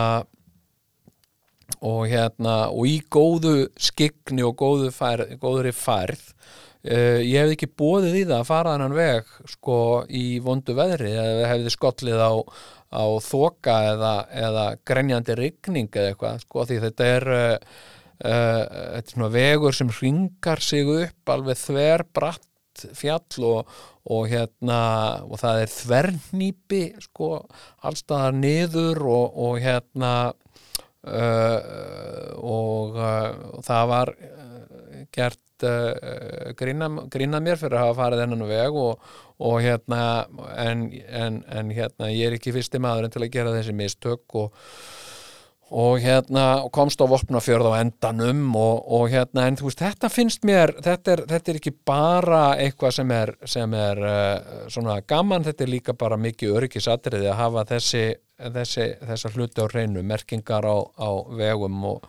og 1.79 2.03
hérna 2.11 2.57
og 2.75 2.83
í 2.91 2.97
góðu 3.07 3.69
skigni 3.79 4.43
og 4.43 4.57
góðu 4.59 4.91
fær, 4.91 5.23
góðri 5.39 5.71
færð 5.71 6.27
uh, 6.27 7.23
ég 7.23 7.39
hef 7.45 7.55
ekki 7.55 7.71
bóðið 7.79 8.19
í 8.25 8.27
það 8.27 8.37
að 8.41 8.51
fara 8.51 8.75
þannan 8.75 8.99
veg 8.99 9.33
sko 9.55 9.79
í 10.11 10.27
vondu 10.43 10.75
veðri 10.75 11.15
eða 11.15 11.49
hefði 11.53 11.75
skollið 11.79 12.27
á, 12.27 12.33
á 12.91 13.05
þoka 13.23 13.79
eða, 13.95 14.13
eða 14.51 14.69
grenjandi 14.83 15.39
rigning 15.39 15.95
eða 15.95 16.11
eitthvað 16.11 16.43
sko 16.43 16.67
því 16.67 16.83
þetta 16.89 17.11
er 17.15 17.29
þetta 18.23 18.97
er 19.01 19.11
svona 19.11 19.29
vegur 19.33 19.75
sem 19.75 19.91
ringar 19.99 20.61
sig 20.63 20.87
upp 20.87 21.31
alveg 21.33 21.59
þver 21.59 22.05
bratt 22.15 22.85
fjall 22.97 23.45
og, 23.45 23.73
og 24.09 24.29
hérna 24.31 24.79
og 25.27 25.37
það 25.41 25.63
er 25.63 25.73
þvernýpi 25.73 26.81
sko 27.03 27.33
allstaðar 27.85 28.37
niður 28.37 29.03
og, 29.05 29.37
og 29.45 29.59
hérna 29.61 30.13
uh, 30.31 31.59
og 32.39 32.97
uh, 32.97 33.59
það 33.67 33.91
var 33.93 34.15
gert 35.13 35.39
grínað 36.59 37.05
grína 37.13 37.39
mér 37.39 37.59
fyrir 37.61 37.77
að 37.77 37.85
hafa 37.85 37.95
farið 38.01 38.21
þennan 38.23 38.49
veg 38.49 38.79
og, 38.81 39.11
og 39.47 39.61
hérna 39.63 39.99
en, 40.59 40.81
en, 41.07 41.37
en 41.47 41.69
hérna 41.71 42.09
ég 42.11 42.27
er 42.27 42.35
ekki 42.35 42.51
fyrsti 42.55 42.81
maður 42.83 43.07
en 43.07 43.13
til 43.13 43.21
að 43.23 43.31
gera 43.37 43.53
þessi 43.53 43.75
mistök 43.77 44.35
og 44.41 44.57
og 45.71 45.99
hérna 46.03 46.69
komst 46.71 47.01
á 47.01 47.07
Vopnafjörð 47.07 47.71
á 47.71 47.81
endanum 47.81 48.51
og, 48.55 48.83
og 48.85 49.07
hérna 49.09 49.47
en 49.47 49.55
þú 49.57 49.69
veist 49.69 49.81
þetta 49.81 50.09
finnst 50.11 50.43
mér, 50.45 50.75
þetta 50.83 51.15
er, 51.15 51.23
þetta 51.31 51.51
er 51.51 51.59
ekki 51.59 51.73
bara 51.87 52.41
eitthvað 52.61 52.93
sem 52.99 53.13
er, 53.15 53.33
sem 53.49 53.73
er 53.77 54.03
uh, 54.03 54.67
svona 54.73 54.99
gaman, 55.07 55.45
þetta 55.47 55.65
er 55.65 55.73
líka 55.73 55.95
bara 55.97 56.19
mikið 56.19 56.59
öryggisatriði 56.59 57.31
að 57.31 57.39
hafa 57.39 57.65
þessi, 57.73 58.03
þessi 58.37 58.87
þessar 59.01 59.39
hluti 59.39 59.65
á 59.65 59.67
reynu, 59.71 60.05
merkingar 60.05 60.67
á, 60.67 60.77
á 60.77 61.09
vegum 61.41 61.81
og, 61.95 62.05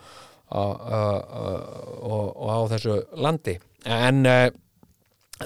og, 0.51 2.29
og 2.37 2.53
á 2.53 2.61
þessu 2.75 3.01
landi. 3.17 3.57
En 3.89 4.25
uh, 4.29 4.49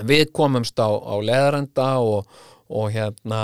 við 0.02 0.32
komumst 0.34 0.80
á, 0.80 0.90
á 0.90 1.14
leðarenda 1.22 1.90
og 2.02 2.90
hérna 2.92 3.40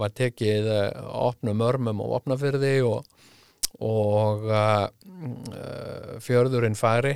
var 0.00 0.14
tekið 0.16 0.70
opnum 1.04 1.60
örmum 1.66 1.98
og 2.00 2.20
opnafyrði 2.22 2.78
og 2.86 3.17
og 3.84 4.48
uh, 4.48 4.88
fjörðurinn 6.24 6.78
færi 6.78 7.14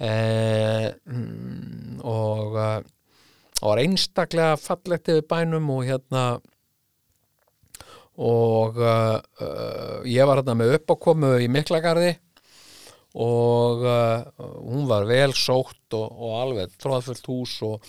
uh, 0.00 0.88
og 2.06 2.56
uh, 2.56 2.78
var 3.60 3.82
einstaklega 3.82 4.56
fallegt 4.60 5.10
yfir 5.12 5.26
bænum 5.28 5.68
og 5.74 5.84
hérna 5.88 6.24
og 8.20 8.80
uh, 8.80 9.18
uh, 9.40 10.00
ég 10.08 10.26
var 10.28 10.40
hérna 10.40 10.56
með 10.58 10.78
uppákomu 10.78 11.36
í 11.40 11.48
Miklagarði 11.52 12.14
og 13.20 13.84
uh, 13.84 14.24
hún 14.38 14.86
var 14.90 15.06
vel 15.08 15.34
sótt 15.36 15.96
og, 15.96 16.08
og 16.08 16.34
alveg 16.44 16.74
tróðfullt 16.80 17.30
hús 17.30 17.56
og, 17.66 17.86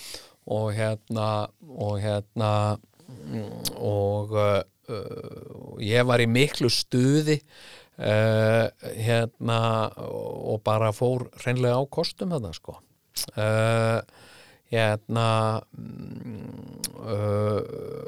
og 0.52 0.72
hérna 0.76 1.28
og 1.62 2.00
hérna 2.02 2.52
og 3.78 4.34
uh, 4.36 5.78
ég 5.82 6.08
var 6.08 6.22
í 6.24 6.30
miklu 6.30 6.70
stuði 6.72 7.38
uh, 7.40 8.68
hérna 8.98 9.60
og 9.98 10.62
bara 10.66 10.92
fór 10.96 11.30
reynlega 11.46 11.80
á 11.80 11.84
kostum 11.92 12.34
þetta 12.36 12.54
sko. 12.58 12.78
Uh, 13.36 14.00
hérna 14.72 15.28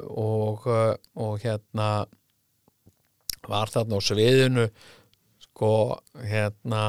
og, 0.08 0.64
og 0.64 1.34
hérna 1.42 1.88
var 3.44 3.68
þarna 3.68 4.00
á 4.00 4.06
sviðinu 4.06 4.64
sko 5.44 5.74
hérna 6.24 6.84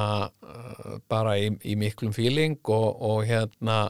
bara 1.11 1.36
í, 1.43 1.51
í 1.67 1.75
miklum 1.75 2.15
fíling 2.15 2.55
og, 2.71 2.88
og 3.03 3.27
hérna 3.27 3.81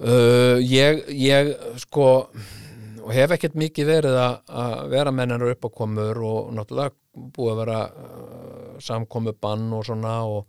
ég, 0.00 1.04
ég 1.20 1.52
sko 1.84 2.08
og 3.02 3.12
hef 3.14 3.34
ekkert 3.34 3.56
mikið 3.58 3.88
verið 3.88 4.18
að 4.18 4.82
vera 4.92 5.12
mennar 5.14 5.44
upp 5.50 5.66
á 5.66 5.70
komur 5.74 6.20
og 6.26 6.52
náttúrulega 6.56 6.94
búið 7.34 7.52
að 7.52 7.60
vera 7.60 7.80
uh, 7.88 8.76
samkomu 8.82 9.34
bann 9.42 9.66
og 9.76 9.84
svona 9.86 10.14
og, 10.28 10.46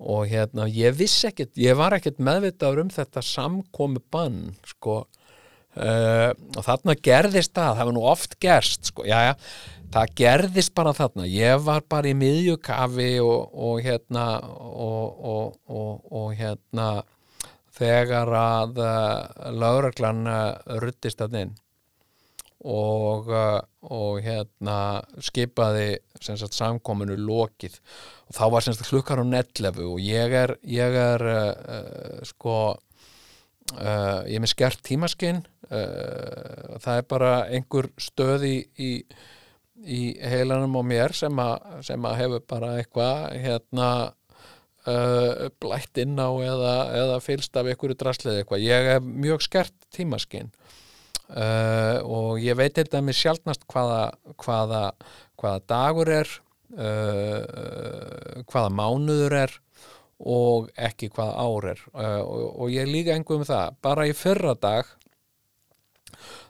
og 0.00 0.24
hérna 0.30 0.66
ég 0.72 0.96
viss 0.98 1.24
ekkert, 1.28 1.52
ég 1.60 1.78
var 1.78 1.94
ekkert 1.96 2.20
meðvitaður 2.22 2.84
um 2.84 2.92
þetta 2.92 3.22
samkomu 3.24 4.02
bann 4.12 4.56
sko. 4.66 5.04
Uh, 5.70 6.32
og 6.58 6.64
þarna 6.66 6.96
gerðist 6.98 7.54
það, 7.54 7.76
það 7.78 7.88
var 7.88 7.94
nú 7.94 8.08
oft 8.10 8.34
gerst 8.42 8.90
sko, 8.90 9.04
já 9.06 9.20
já, 9.28 9.32
það 9.94 10.16
gerðist 10.18 10.74
bara 10.74 10.96
þarna, 10.98 11.28
ég 11.30 11.62
var 11.62 11.84
bara 11.86 12.10
í 12.10 12.16
miðjukafi 12.18 13.12
og, 13.22 13.54
og 13.54 13.78
hérna 13.84 14.24
og, 14.42 15.54
og 15.70 16.26
hérna 16.34 16.88
þegar 17.78 18.34
að 18.34 18.82
uh, 18.82 19.50
lauraglan 19.54 20.26
uh, 20.26 20.78
ruttist 20.82 21.22
að 21.22 21.44
inn 21.44 21.54
og, 22.60 23.30
uh, 23.32 23.60
og 23.88 24.20
hérna 24.24 25.00
skipaði 25.24 26.00
sagt, 26.20 26.56
samkominu 26.56 27.16
lokið. 27.16 27.78
Og 28.28 28.36
þá 28.36 28.44
var 28.52 28.66
sagt, 28.66 28.84
hlukkar 28.92 29.22
á 29.22 29.24
netlefu 29.24 29.94
og 29.94 30.04
ég 30.04 30.36
er, 30.42 30.56
ég 30.68 31.00
er 31.00 31.24
uh, 31.24 31.50
uh, 31.78 32.20
sko 32.28 32.56
uh, 33.78 34.22
ég 34.26 34.36
er 34.36 34.44
með 34.44 34.54
skert 34.54 34.84
tímaskinn 34.86 35.42
uh, 35.70 36.78
það 36.82 36.94
er 36.96 37.10
bara 37.10 37.34
einhver 37.50 37.90
stöð 38.00 38.46
í, 38.48 38.56
í, 38.76 40.00
heilanum 40.20 40.78
á 40.80 40.82
mér 40.86 41.16
sem 41.16 41.42
að, 41.42 41.68
sem 41.86 42.08
að 42.08 42.18
hefur 42.22 42.46
bara 42.50 42.72
eitthvað 42.80 43.28
hérna 43.44 43.90
uh, 44.88 45.46
blætt 45.62 46.02
inn 46.02 46.18
á 46.18 46.30
eða, 46.30 46.74
eða 47.04 47.20
fylst 47.24 47.56
af 47.56 47.70
einhverju 47.70 47.98
draslið 48.00 48.40
eitthvað. 48.40 48.66
Ég 48.66 48.90
er 48.96 49.04
mjög 49.04 49.46
skert 49.46 49.76
tímaskinn 49.94 50.52
Uh, 51.30 52.02
og 52.10 52.40
ég 52.42 52.56
veit 52.58 52.74
eitthvað 52.74 53.04
með 53.06 53.18
sjálfnast 53.20 53.66
hvaða, 53.70 54.00
hvaða, 54.42 54.80
hvaða 55.38 55.60
dagur 55.70 56.10
er 56.10 56.32
uh, 56.74 58.40
hvaða 58.50 58.72
mánuður 58.74 59.36
er 59.44 59.54
og 60.20 60.72
ekki 60.74 61.12
hvaða 61.14 61.44
ár 61.46 61.68
er. 61.76 61.84
Uh, 61.94 62.18
og, 62.24 62.42
og 62.64 62.74
ég 62.74 62.90
líka 62.90 63.14
einhverjum 63.14 63.46
það. 63.46 63.78
Bara 63.86 64.08
í 64.10 64.16
fyrra 64.18 64.56
dag 64.58 64.90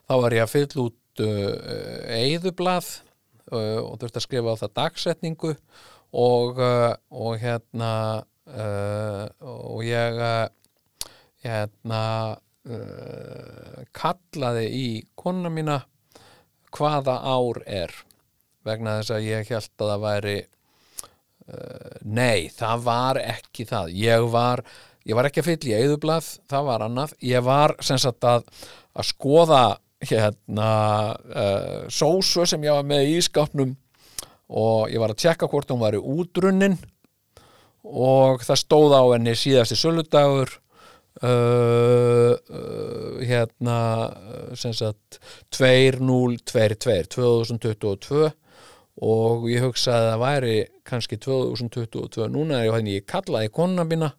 þá 0.09 0.15
var 0.25 0.37
ég 0.39 0.47
að 0.47 0.53
fylla 0.55 0.87
út 0.87 0.97
eigðublað 1.21 2.87
og 3.51 3.97
þurfti 3.99 4.17
að 4.17 4.23
skrifa 4.23 4.53
á 4.55 4.61
það 4.61 4.71
dagsetningu 4.79 5.49
og, 6.17 6.61
og 7.11 7.33
hérna 7.41 7.91
og 9.43 9.83
ég 9.85 10.21
hérna 11.43 12.01
uh, 12.69 13.81
kallaði 13.95 14.67
í 14.75 14.85
konuna 15.17 15.51
mína 15.53 15.79
hvaða 16.75 17.17
ár 17.23 17.61
er? 17.65 17.93
Vegna 18.65 18.99
þess 18.99 19.15
að 19.15 19.27
ég 19.27 19.49
held 19.49 19.71
að 19.81 19.91
það 19.91 20.05
væri 20.05 20.37
uh, 20.41 21.99
nei, 22.05 22.49
það 22.53 22.87
var 22.87 23.21
ekki 23.23 23.67
það. 23.69 23.93
Ég 23.97 24.27
var, 24.33 24.63
ég 25.07 25.17
var 25.17 25.29
ekki 25.29 25.43
að 25.43 25.49
fylla 25.51 25.71
í 25.71 25.77
eðublað, 25.85 26.33
það 26.51 26.67
var 26.69 26.85
annað. 26.87 27.15
Ég 27.25 27.47
var 27.47 27.75
sem 27.81 28.01
sagt 28.01 28.27
að, 28.27 28.45
að 28.93 29.09
skoða 29.09 29.63
hérna 30.01 30.71
uh, 31.13 31.85
sósu 31.93 32.45
sem 32.49 32.63
ég 32.65 32.73
var 32.73 32.87
með 32.87 33.09
í 33.09 33.17
ískapnum 33.21 33.75
og 34.51 34.89
ég 34.91 34.99
var 34.99 35.13
að 35.13 35.21
tjekka 35.23 35.49
hvort 35.51 35.69
hún 35.71 35.81
var 35.81 35.95
í 35.95 36.01
útrunnin 36.01 36.79
og 37.81 38.43
það 38.45 38.61
stóð 38.61 38.95
á 38.97 39.03
henni 39.13 39.35
síðasti 39.37 39.77
söludagur 39.79 40.51
uh, 41.23 42.33
uh, 42.35 43.21
hérna 43.21 43.77
uh, 44.09 44.53
sem 44.57 44.73
sagt 44.75 45.19
2022 45.55 47.07
2022 47.15 48.31
og 49.01 49.47
ég 49.49 49.63
hugsaði 49.65 50.01
að 50.01 50.09
það 50.11 50.23
væri 50.25 50.57
kannski 50.87 51.17
2022 51.21 52.27
núna 52.33 52.61
er 52.61 52.73
hérna 52.73 52.97
ég 52.97 53.07
kallaði 53.09 53.53
konuna 53.53 53.87
mína 53.87 54.11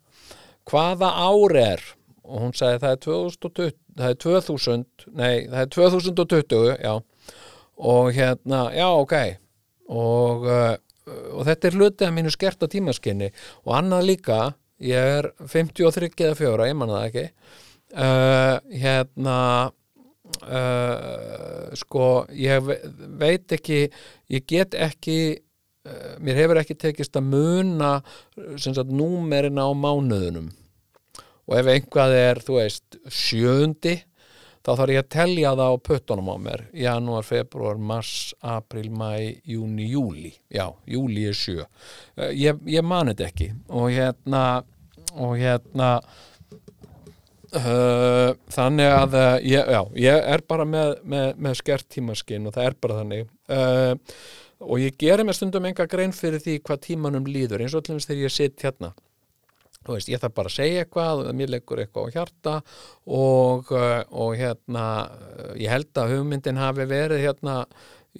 hvaða 0.70 1.10
ár 1.26 1.56
er? 1.58 1.82
Og 2.22 2.46
hún 2.46 2.54
sagði 2.54 2.78
það 2.84 2.92
er 2.92 3.00
2020 3.04 3.78
það 3.98 4.08
er 4.08 4.18
2000, 4.24 4.86
nei 5.18 5.34
það 5.50 5.60
er 5.60 5.70
2020 5.76 6.72
já. 6.80 6.94
Og 7.82 8.12
hérna, 8.14 8.64
já 8.76 8.88
ok. 8.88 9.14
Og, 9.92 10.46
uh, 10.46 10.74
og 11.34 11.46
þetta 11.48 11.68
er 11.68 11.78
hlutið 11.78 12.06
að 12.06 12.16
mínu 12.16 12.32
skerta 12.32 12.68
tímaskinni 12.70 13.32
og 13.66 13.74
annað 13.76 14.06
líka 14.12 14.40
ég 14.82 15.12
er 15.18 15.30
53 15.40 16.10
eða 16.26 16.38
4, 16.40 16.66
ég 16.70 16.78
manna 16.78 16.98
það 17.00 17.08
ekki. 17.10 17.24
Uh, 17.92 18.56
hérna 18.82 19.38
uh, 20.40 21.72
sko 21.76 22.06
ég 22.32 22.62
ve- 22.64 22.80
veit 23.20 23.52
ekki 23.52 23.82
ég 24.32 24.46
get 24.48 24.72
ekki 24.74 25.18
uh, 25.36 26.14
mér 26.24 26.40
hefur 26.40 26.60
ekki 26.62 26.78
tekist 26.80 27.18
að 27.20 27.28
muna 27.34 27.90
sem 28.56 28.72
sagt 28.72 28.92
númerin 28.96 29.60
á 29.60 29.68
mánuðunum 29.76 30.48
og 31.42 31.58
ef 31.58 31.68
einhvað 31.68 32.16
er, 32.16 32.40
þú 32.40 32.56
veist, 32.62 32.96
sjöundi 33.12 33.98
þá 34.62 34.70
þarf 34.78 34.92
ég 34.94 35.02
að 35.02 35.08
telja 35.10 35.52
það 35.58 35.72
á 35.74 35.84
puttunum 35.88 36.28
á 36.30 36.36
mér. 36.38 36.60
Janúar, 36.78 37.24
februar, 37.26 37.80
mars, 37.82 38.30
april, 38.46 38.86
mæ, 38.94 39.08
júni, 39.42 39.88
júli 39.90 40.30
já, 40.54 40.68
júli 40.86 41.24
er 41.28 41.34
sjö. 41.34 41.64
Ég, 42.30 42.60
ég 42.70 42.86
mani 42.86 43.10
þetta 43.10 43.26
ekki. 43.26 43.48
Og 43.74 43.90
hérna 43.90 44.44
og 45.20 45.36
hérna 45.40 45.90
uh, 47.56 48.32
þannig 48.52 48.92
að 48.92 49.16
uh, 49.18 49.34
ég, 49.44 49.72
já, 49.74 49.80
ég 50.06 50.28
er 50.34 50.44
bara 50.48 50.66
með, 50.68 50.96
með, 51.04 51.28
með 51.36 51.58
skert 51.60 51.88
tímaskinn 51.92 52.48
og 52.48 52.56
það 52.56 52.68
er 52.68 52.78
bara 52.84 52.98
þannig. 53.02 53.30
Uh, 53.52 53.94
og 54.62 54.82
ég 54.82 54.98
gerir 54.98 55.26
mér 55.26 55.36
stundum 55.36 55.66
enga 55.68 55.88
grein 55.90 56.14
fyrir 56.14 56.42
því 56.42 56.60
hvað 56.62 56.84
tímanum 56.86 57.26
líður 57.28 57.64
eins 57.64 57.74
og 57.74 57.82
allir 57.82 58.04
þegar 58.04 58.26
ég 58.28 58.36
sitt 58.36 58.62
hérna. 58.64 58.92
Þú 59.82 59.96
veist, 59.96 60.10
ég 60.12 60.20
þarf 60.22 60.34
bara 60.36 60.50
að 60.52 60.58
segja 60.60 60.82
eitthvað 60.84 61.24
mér 61.34 61.50
leggur 61.50 61.80
eitthvað 61.82 62.04
á 62.06 62.14
hjarta 62.14 62.52
og, 63.10 63.72
uh, 63.74 64.04
og 64.14 64.36
hérna 64.38 64.84
ég 65.58 65.72
held 65.72 65.90
að 65.98 66.14
hugmyndin 66.16 66.62
hafi 66.62 66.86
verið 66.86 67.26
hérna 67.26 67.64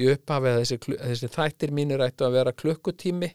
í 0.01 0.09
upphafi 0.09 0.49
að 0.49 0.59
þessi, 0.63 0.79
þessi 0.97 1.29
þættir 1.35 1.73
mínir 1.77 2.03
ættu 2.05 2.25
að 2.25 2.37
vera 2.39 2.55
klukkutími 2.57 3.29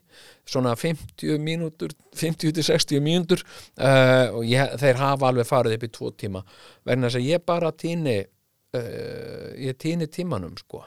svona 0.48 0.74
50 0.80 1.38
mínútur 1.44 1.94
50 2.18 2.56
til 2.58 2.66
60 2.66 3.04
mínútur 3.06 3.44
uh, 3.44 4.34
og 4.40 4.48
ég, 4.48 4.74
þeir 4.82 5.02
hafa 5.02 5.30
alveg 5.30 5.50
farið 5.50 5.78
upp 5.78 5.86
í 5.86 5.92
tvo 5.94 6.12
tíma. 6.18 6.42
Þess 6.88 7.20
að 7.20 7.28
ég 7.28 7.46
bara 7.46 7.74
tíni 7.78 8.18
uh, 8.24 9.50
ég 9.62 9.78
tíni 9.78 10.10
tímanum 10.10 10.58
sko. 10.58 10.82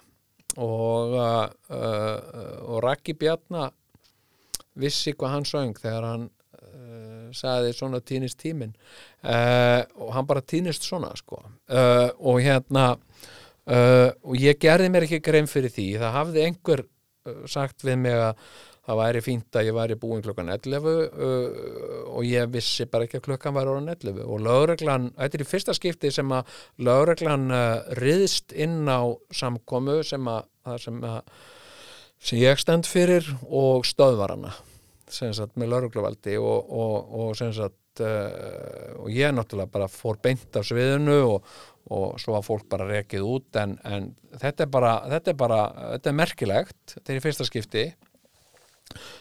Og 0.59 1.15
uh, 1.15 1.47
og 1.71 2.83
Raggi 2.83 3.15
Bjarna 3.15 3.69
vissi 4.81 5.15
hvað 5.15 5.37
hann 5.37 5.49
söng 5.49 5.79
þegar 5.79 6.11
hann 6.11 6.29
sagði 7.37 7.71
svona 7.77 8.01
týnist 8.03 8.41
tíminn. 8.41 8.73
Uh, 9.23 9.87
og 10.03 10.11
hann 10.17 10.27
bara 10.27 10.43
týnist 10.43 10.83
svona 10.83 11.13
sko. 11.15 11.39
Og 11.71 12.41
hérna 12.43 12.97
uh, 13.71 14.09
og 14.27 14.35
ég 14.41 14.59
gerði 14.61 14.91
mér 14.93 15.07
ekki 15.07 15.23
grein 15.25 15.49
fyrir 15.51 15.73
því. 15.75 15.87
Það 16.01 16.17
hafði 16.17 16.43
einhver 16.47 16.83
uh, 16.85 17.47
sagt 17.51 17.87
við 17.87 18.03
mig 18.05 18.17
að 18.17 18.45
það 18.91 18.99
væri 19.01 19.23
fínt 19.23 19.57
að 19.61 19.69
ég 19.69 19.77
væri 19.77 19.97
búin 20.01 20.23
klokkan 20.25 20.51
11 20.51 20.87
uh, 20.91 21.01
og 22.11 22.27
ég 22.27 22.51
vissi 22.51 22.89
bara 22.91 23.07
ekki 23.07 23.21
að 23.21 23.27
klokkan 23.29 23.55
væri 23.55 23.75
orðan 23.75 23.93
11 23.93 24.25
og 24.25 24.45
lögreglan, 24.47 25.11
þetta 25.19 25.39
er 25.39 25.45
í 25.45 25.49
fyrsta 25.51 25.77
skipti 25.77 26.13
sem 26.15 26.33
að 26.35 26.55
lögreglan 26.89 27.47
riðst 28.01 28.57
inn 28.57 28.89
á 28.89 29.05
samkomu 29.37 30.01
sem 30.07 30.33
að, 30.33 30.49
sem 30.83 30.99
að 31.07 31.21
sem 32.21 32.41
ég 32.41 32.59
stend 32.61 32.89
fyrir 32.89 33.29
og 33.47 33.87
stöðvar 33.89 34.35
hana 34.35 34.57
sem 35.11 35.33
sagt 35.37 35.57
með 35.61 35.75
laurugluvaldi 35.75 36.37
og, 36.41 36.67
og, 36.71 37.15
og 37.21 37.39
sagt 37.39 37.77
og 38.01 39.09
ég 39.13 39.33
náttúrulega 39.35 39.73
bara 39.73 39.89
fór 39.91 40.19
beint 40.23 40.57
af 40.57 40.67
sviðinu 40.69 41.17
og, 41.27 41.49
og 41.91 42.21
svo 42.23 42.37
að 42.39 42.47
fólk 42.47 42.69
bara 42.71 42.87
rekið 42.89 43.25
út 43.27 43.59
en, 43.59 43.75
en 43.87 44.13
þetta 44.39 44.67
er 44.67 44.71
bara 44.71 44.93
þetta 45.11 45.33
er 45.33 45.39
bara, 45.41 45.63
þetta 45.95 46.13
er 46.13 46.19
merkilegt. 46.21 46.79
Þetta 46.95 47.13
er 47.13 47.19
í 47.19 47.25
fyrsta 47.25 47.47
skipti 47.49 47.87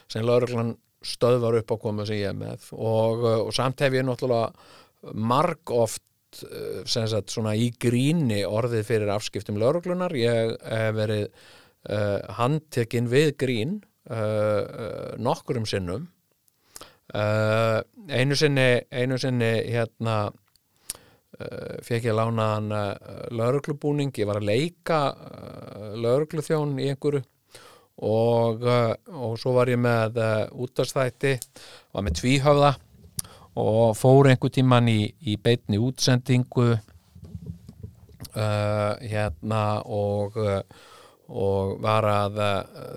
sem 0.10 0.26
lauruglan 0.26 0.76
stöðvar 1.06 1.60
upp 1.62 1.74
á 1.74 1.78
komu 1.82 2.06
sem 2.06 2.20
ég 2.22 2.34
er 2.34 2.38
með. 2.38 2.70
Og, 2.76 3.24
uh, 3.24 3.40
og 3.48 3.54
samt 3.56 3.82
hef 3.86 3.96
ég 3.96 4.06
náttúrulega 4.06 5.14
marg 5.16 5.74
oft 5.74 6.44
uh, 6.44 6.84
sagt 6.86 7.38
í 7.56 7.70
gríni 7.80 8.44
orðið 8.46 8.86
fyrir 8.88 9.14
afskiptum 9.14 9.60
lauruglunar 9.62 10.14
ég 10.18 10.56
hef 10.60 10.98
verið 10.98 11.26
uh, 11.30 12.20
handtekinn 12.40 13.10
við 13.10 13.34
grín 13.40 13.80
uh, 14.12 14.18
uh, 14.20 15.12
nokkurum 15.22 15.66
sinnum. 15.70 16.10
Uh, 17.10 17.82
einu 18.14 18.38
sinni 18.38 18.84
einu 18.94 19.18
sinni 19.18 19.56
hérna 19.72 20.28
fekk 21.86 22.10
ég 22.10 22.16
lánaðan 22.18 22.72
uh, 22.76 22.94
lauruglubúning, 23.36 24.12
ég 24.20 24.28
var 24.28 24.40
að 24.42 24.50
leika 24.50 25.00
uh, 25.14 25.94
laurugluþjón 26.00 26.80
í 26.82 26.90
einhverju. 26.92 27.24
Og, 28.00 28.62
og 28.64 29.34
svo 29.36 29.52
var 29.58 29.68
ég 29.68 29.76
með 29.84 30.16
útastætti 30.56 31.34
var 31.92 32.04
með 32.06 32.14
tvíhöfða 32.22 32.70
og 33.60 33.98
fór 34.00 34.30
einhver 34.32 34.54
tíman 34.56 34.88
í, 34.88 35.02
í 35.28 35.36
beinni 35.36 35.76
útsendingu 35.84 36.70
uh, 36.72 36.80
hérna 39.04 39.84
og 39.84 40.40
og 41.30 41.76
var 41.84 42.08
að 42.10 42.40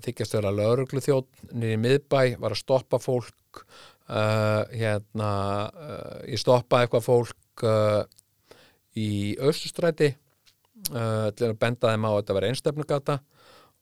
þykjast 0.07 0.38
vera 0.38 0.55
lauruglu 0.57 1.03
niður 1.03 1.74
í 1.74 1.80
miðbæ, 1.82 2.20
var 2.40 2.55
að 2.55 2.62
stoppa 2.62 2.97
fólk 3.03 3.61
uh, 4.09 4.64
hérna 4.72 5.30
uh, 5.68 6.18
ég 6.30 6.40
stoppaði 6.40 6.86
eitthvað 6.86 7.07
fólk 7.07 7.66
í 8.99 9.11
Östustræti 9.40 10.12
uh, 10.93 11.28
til 11.36 11.51
að 11.51 11.59
benda 11.61 11.93
þeim 11.93 12.07
á 12.09 12.11
að 12.12 12.18
þetta 12.20 12.36
var 12.38 12.47
einstefnugata 12.49 13.18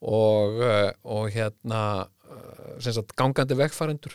og, 0.01 0.61
uh, 0.63 0.91
og 1.05 1.31
hérna 1.35 1.83
sem 2.79 2.95
sagt 2.95 3.17
gangandi 3.19 3.57
vegfarendur. 3.59 4.15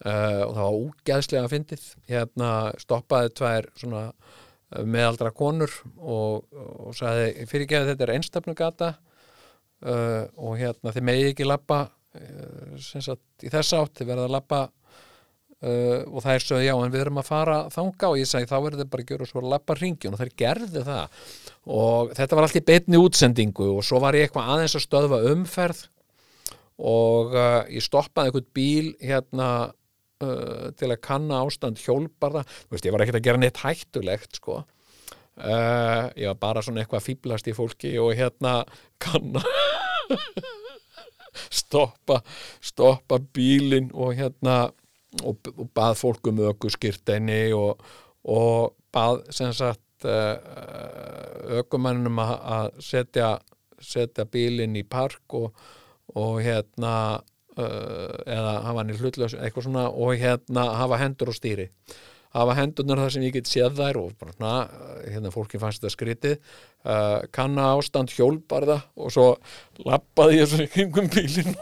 Uh, 0.00 0.44
og 0.46 0.52
það 0.54 0.62
var 0.64 0.78
úgeðslega 0.80 1.50
fyndið. 1.52 1.86
Hérna 2.08 2.50
stoppaði 2.80 3.32
tvær 3.36 3.68
svona 3.80 4.04
meðaldra 4.86 5.32
konur 5.34 5.72
og, 5.98 6.44
og 6.54 6.92
sagði 6.94 7.46
fyrirgeðu 7.50 7.90
þetta 7.90 8.06
er 8.06 8.12
einstefnugata 8.14 8.90
uh, 8.94 10.28
og 10.38 10.60
hérna 10.60 10.94
þið 10.94 11.08
megið 11.08 11.32
ekki 11.32 11.48
sagt 12.90 13.44
í 13.46 13.50
þess 13.50 13.74
átt 13.78 14.00
þið 14.00 14.12
verða 14.12 14.28
að 14.28 14.34
labba 14.34 14.60
uh, 15.64 16.00
og 16.08 16.24
það 16.24 16.34
er 16.34 16.44
svo 16.44 16.60
já 16.62 16.72
en 16.74 16.92
við 16.92 17.04
erum 17.04 17.20
að 17.20 17.30
fara 17.30 17.58
þanga 17.74 18.10
og 18.10 18.18
ég 18.20 18.30
sagði 18.30 18.50
þá 18.50 18.56
verður 18.56 18.82
þið 18.82 18.90
bara 18.94 19.04
að 19.04 19.12
gera 19.12 19.28
svo 19.30 19.42
að 19.42 19.50
labba 19.54 19.76
ringjun 19.78 20.16
og 20.16 20.22
þær 20.22 20.34
gerðu 20.42 20.84
það. 20.88 21.22
Og 21.80 22.12
þetta 22.18 22.38
var 22.38 22.46
allt 22.46 22.60
í 22.60 22.66
beinni 22.70 23.00
útsendingu 23.00 23.70
og 23.76 23.86
svo 23.86 24.02
var 24.02 24.18
ég 24.18 24.28
eitthvað 24.28 24.52
aðeins 24.54 24.76
að 24.78 24.86
stöðva 24.86 25.20
umferð 25.32 25.84
og 26.80 27.36
uh, 27.36 27.62
ég 27.68 27.84
stoppaði 27.84 28.30
eitthvað 28.30 28.50
bíl 28.56 28.92
hérna 29.04 29.48
uh, 30.24 30.68
til 30.80 30.90
að 30.90 31.00
kanna 31.04 31.42
ástand 31.44 31.80
hjólbarða. 31.82 32.44
Þú 32.44 32.76
veist, 32.76 32.88
ég 32.88 32.94
var 32.96 33.04
ekkert 33.04 33.20
að 33.20 33.26
gera 33.28 33.42
neitt 33.42 33.64
hættulegt 33.64 34.40
sko. 34.40 34.62
Uh, 35.40 36.10
ég 36.20 36.28
var 36.32 36.40
bara 36.40 36.64
svona 36.64 36.82
eitthvað 36.82 37.00
að 37.00 37.06
fýblast 37.06 37.48
í 37.48 37.54
fólki 37.56 37.94
og 38.02 38.10
hérna 38.18 38.58
kanna 39.00 39.40
stoppa 41.60 42.18
stoppa 42.60 43.20
bílinn 43.32 43.88
og 43.94 44.18
hérna 44.18 44.66
og, 45.24 45.52
og 45.56 45.70
bað 45.74 45.96
fólk 45.98 46.30
um 46.30 46.42
ökuskirteini 46.50 47.42
og, 47.56 47.80
og 48.30 48.76
bað 48.94 49.24
sem 49.34 49.52
sagt 49.56 50.06
uh, 50.08 50.36
ökumennum 51.60 52.20
að 52.22 52.36
að 52.56 52.68
setja 52.84 53.30
setja 53.80 54.26
bílinn 54.28 54.76
í 54.78 54.84
park 54.84 55.34
og, 55.36 55.50
og 56.18 56.40
hérna 56.44 56.94
uh, 57.16 58.14
eða 58.26 58.54
hafa 58.66 58.78
hann 58.78 58.92
í 58.92 58.98
hlutlaus 59.00 59.36
eitthvað 59.36 59.68
svona 59.68 59.88
og 59.90 60.16
hérna 60.20 60.70
hafa 60.80 61.00
hendur 61.00 61.32
og 61.32 61.38
stýri. 61.38 61.70
Hafa 62.30 62.54
hendurnar 62.60 63.00
þar 63.02 63.14
sem 63.16 63.24
ég 63.26 63.34
get 63.34 63.48
séð 63.50 63.80
þær 63.80 63.96
og 64.04 64.10
bara 64.20 64.34
svona, 64.36 64.52
hérna 65.02 65.32
fólki 65.34 65.58
fannst 65.58 65.80
þetta 65.82 65.94
skrítið. 65.96 66.36
Uh, 66.84 67.24
kanna 67.34 67.72
ástand 67.74 68.12
hjólbarða 68.14 68.78
og 68.94 69.10
svo 69.14 69.30
lappaði 69.82 70.38
ég 70.38 70.52
svo 70.52 70.60
í 70.62 70.68
kringum 70.70 71.10
bílinn 71.10 71.56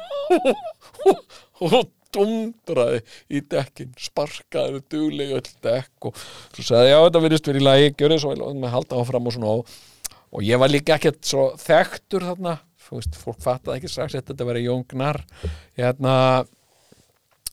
og, 1.09 1.23
og 1.65 1.81
dundraði 2.15 3.03
í 3.31 3.43
dekkin 3.55 3.93
sparkaði 4.01 4.83
duglega 4.91 5.39
öll 5.41 5.53
dekk 5.65 6.11
og 6.11 6.23
svo 6.23 6.67
sagði 6.71 6.93
já 6.93 6.99
þetta 6.99 7.25
virðist 7.25 7.51
verið 7.51 7.65
í 7.65 7.69
lagi 7.69 7.95
gjörði 7.95 8.21
svo 8.23 8.35
vel 8.35 8.47
og 8.47 8.61
með 8.63 8.75
halda 8.77 9.03
áfram 9.03 9.31
og 9.31 9.37
svona. 9.37 9.57
Og, 9.59 9.79
og 10.33 10.45
ég 10.47 10.61
var 10.61 10.73
líka 10.73 10.99
ekkert 10.99 11.23
svo 11.29 11.49
þekktur 11.61 12.29
þarna, 12.31 12.59
þú 12.89 13.01
veist, 13.01 13.19
fólk 13.23 13.43
fattaði 13.45 13.81
ekki 13.81 13.93
strax 13.93 14.17
að 14.17 14.31
þetta 14.33 14.49
verið 14.53 14.71
jóngnar 14.71 15.23
hérna 15.79 16.15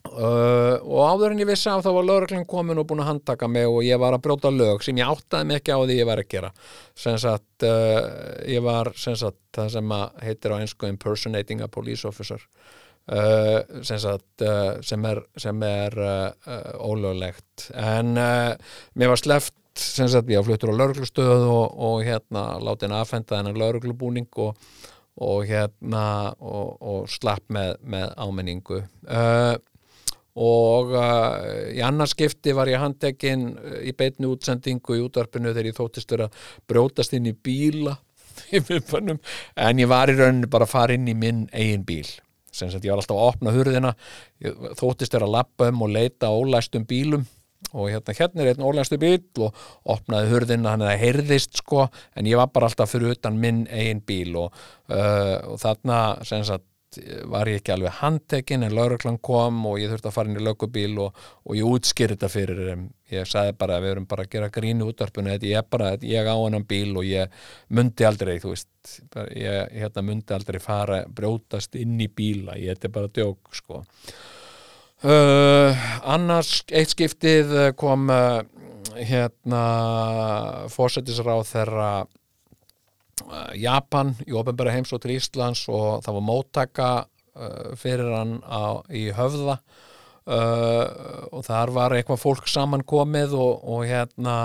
Uh, 0.06 0.78
og 0.86 1.00
áður 1.02 1.34
en 1.34 1.40
ég 1.42 1.48
vissi 1.50 1.70
af 1.72 1.82
þá 1.82 1.90
var 1.96 2.06
lögreglinn 2.06 2.46
komin 2.48 2.78
og 2.78 2.86
búin 2.88 3.02
að 3.02 3.10
handtaka 3.10 3.48
mig 3.50 3.66
og 3.66 3.82
ég 3.84 3.98
var 4.00 4.14
að 4.14 4.22
brjóta 4.28 4.52
lög 4.54 4.84
sem 4.86 4.98
ég 5.00 5.10
áttaði 5.10 5.48
mig 5.50 5.62
ekki 5.62 5.74
á 5.74 5.82
því 5.82 5.96
ég 5.98 6.10
var 6.10 6.22
að 6.22 6.30
gera. 6.30 6.52
Sem 6.94 7.18
sagt 7.22 7.66
uh, 7.66 8.06
ég 8.46 8.62
var 8.66 8.92
sem 9.02 9.18
sagt 9.18 9.40
það 9.58 9.72
sem 9.78 9.96
að 9.98 10.22
heitir 10.28 10.54
á 10.54 10.62
einsku 10.62 10.90
impersonating 10.92 11.64
a 11.66 11.70
police 11.72 12.06
officer 12.08 12.44
uh, 13.12 13.82
sem 13.86 14.00
sagt 14.02 14.46
sem 14.86 15.06
er, 15.10 15.22
sem 15.38 15.62
er 15.68 16.00
ólöglegt. 16.80 17.70
En 17.74 18.16
mér 18.16 19.14
var 19.14 19.22
sleft 19.22 19.56
sem 19.76 20.08
sagt 20.08 20.32
ég 20.32 20.44
fluttur 20.46 20.72
á 20.72 20.80
lögreglustöð 20.80 21.46
og, 21.52 21.76
og 21.76 22.04
hérna 22.08 22.56
láti 22.64 22.88
henni 22.88 23.00
aðfenda 23.00 23.42
henni 23.42 23.56
lögreglubúning 23.60 24.30
og, 24.40 24.56
og 25.20 25.48
hérna 25.50 26.06
og, 26.40 26.76
og 26.80 27.10
slapp 27.12 27.50
með, 27.52 27.76
með 27.84 28.14
ámenningu 28.16 28.82
og 30.36 30.92
uh, 30.92 31.72
í 31.72 31.80
annarskipti 31.84 32.54
var 32.56 32.68
ég 32.68 32.82
handekinn 32.82 33.54
í 33.88 33.94
beitnu 33.96 34.34
útsendingu 34.36 34.98
í 34.98 35.04
útvarpinu 35.06 35.54
þegar 35.54 35.70
ég 35.72 35.78
þóttist 35.78 36.12
vera 36.12 36.28
brjótast 36.68 37.16
inn 37.16 37.32
í 37.32 37.36
bíla 37.36 37.96
en 38.52 39.80
ég 39.80 39.88
var 39.88 40.12
í 40.12 40.18
rauninu 40.18 40.52
bara 40.52 40.68
að 40.68 40.74
fara 40.74 40.98
inn 40.98 41.08
í 41.08 41.16
minn 41.16 41.46
eigin 41.56 41.88
bíl 41.88 42.10
sem 42.56 42.72
sagt 42.72 42.86
ég 42.88 42.94
var 42.94 43.02
alltaf 43.02 43.18
að 43.18 43.32
opna 43.32 43.56
hurðina. 43.56 43.96
Ég 44.44 44.70
þóttist 44.80 45.16
vera 45.16 45.28
að 45.28 45.36
lappa 45.38 45.72
um 45.72 45.84
og 45.86 45.92
leita 45.96 46.32
ólæstum 46.34 46.88
bílum. 46.90 47.26
Og 47.76 47.90
hérna 47.92 48.14
hérna 48.16 48.44
er 48.44 48.54
einn 48.54 48.64
ólæstu 48.64 48.98
bíl 49.02 49.24
og 49.44 49.56
opnaði 49.96 50.30
hurðina 50.32 50.76
hann 50.76 50.86
eða 50.86 51.00
heyrðist 51.02 51.60
sko. 51.60 51.88
En 52.16 52.28
ég 52.30 52.40
var 52.40 52.52
bara 52.54 52.70
alltaf 52.70 52.94
fyrir 52.94 53.16
utan 53.16 53.40
minn 53.42 53.66
eigin 53.68 54.04
bíl 54.06 54.38
og, 54.40 54.54
uh, 54.92 55.42
og 55.52 55.60
þarna 55.60 56.00
sem 56.28 56.46
sagt 56.48 56.68
var 57.32 57.50
ég 57.50 57.60
ekki 57.60 57.74
alveg 57.76 57.98
handtekinn 58.00 58.66
en 58.66 58.76
lauruglan 58.76 59.18
kom 59.24 59.62
og 59.70 59.80
ég 59.82 59.92
þurfti 59.92 60.10
að 60.10 60.16
fara 60.16 60.32
inn 60.32 60.40
í 60.40 60.46
lögubíl 60.46 61.00
og, 61.04 61.26
og 61.46 61.58
ég 61.58 61.70
útskýrði 61.70 62.16
þetta 62.16 62.30
fyrir 62.32 62.62
þeim. 62.70 62.86
Ég 63.14 63.30
sagði 63.30 63.56
bara 63.60 63.78
að 63.78 63.86
við 63.86 63.94
erum 63.94 64.08
bara 64.10 64.26
að 64.26 64.32
gera 64.34 64.52
grínu 64.54 64.90
útvarpinu 64.90 65.34
þetta 65.34 65.50
ég 65.52 65.62
er 65.62 65.68
bara, 65.76 65.92
ég 66.02 66.30
á 66.30 66.36
hennan 66.36 66.68
bíl 66.68 66.96
og 66.98 67.06
ég 67.08 67.36
myndi 67.70 68.08
aldrei, 68.08 68.38
þú 68.42 68.56
veist 68.56 68.96
ég 69.36 69.76
hérna, 69.76 70.06
myndi 70.06 70.36
aldrei 70.36 70.60
fara 70.64 71.04
brjótast 71.06 71.78
inn 71.80 72.00
í 72.02 72.10
bíla, 72.10 72.58
ég 72.62 72.76
þetta 72.76 72.90
er 72.90 72.96
bara 73.00 73.14
djók 73.14 73.56
sko. 73.56 73.84
Uh, 75.06 75.86
annars 76.08 76.64
eitt 76.74 76.96
skiptið 76.96 77.52
kom 77.78 78.08
uh, 78.10 78.42
hérna 78.96 79.64
fósettisráð 80.72 81.44
þeirra 81.52 81.90
Japan 83.56 84.14
í 84.28 84.34
ofinbæra 84.36 84.74
heimsótt 84.76 85.06
til 85.06 85.16
Íslands 85.16 85.66
og 85.72 86.04
það 86.04 86.18
var 86.18 86.26
móttaka 86.30 86.88
uh, 87.06 87.76
fyrir 87.80 88.12
hann 88.12 88.40
á, 88.44 88.84
í 88.92 89.08
höfða. 89.16 89.60
Uh, 90.26 91.30
og 91.38 91.46
þar 91.46 91.72
var 91.76 91.94
eitthvað 91.94 92.24
fólk 92.24 92.50
samankomið 92.50 93.36
og, 93.38 93.62
og 93.62 93.84
hérna 93.86 94.38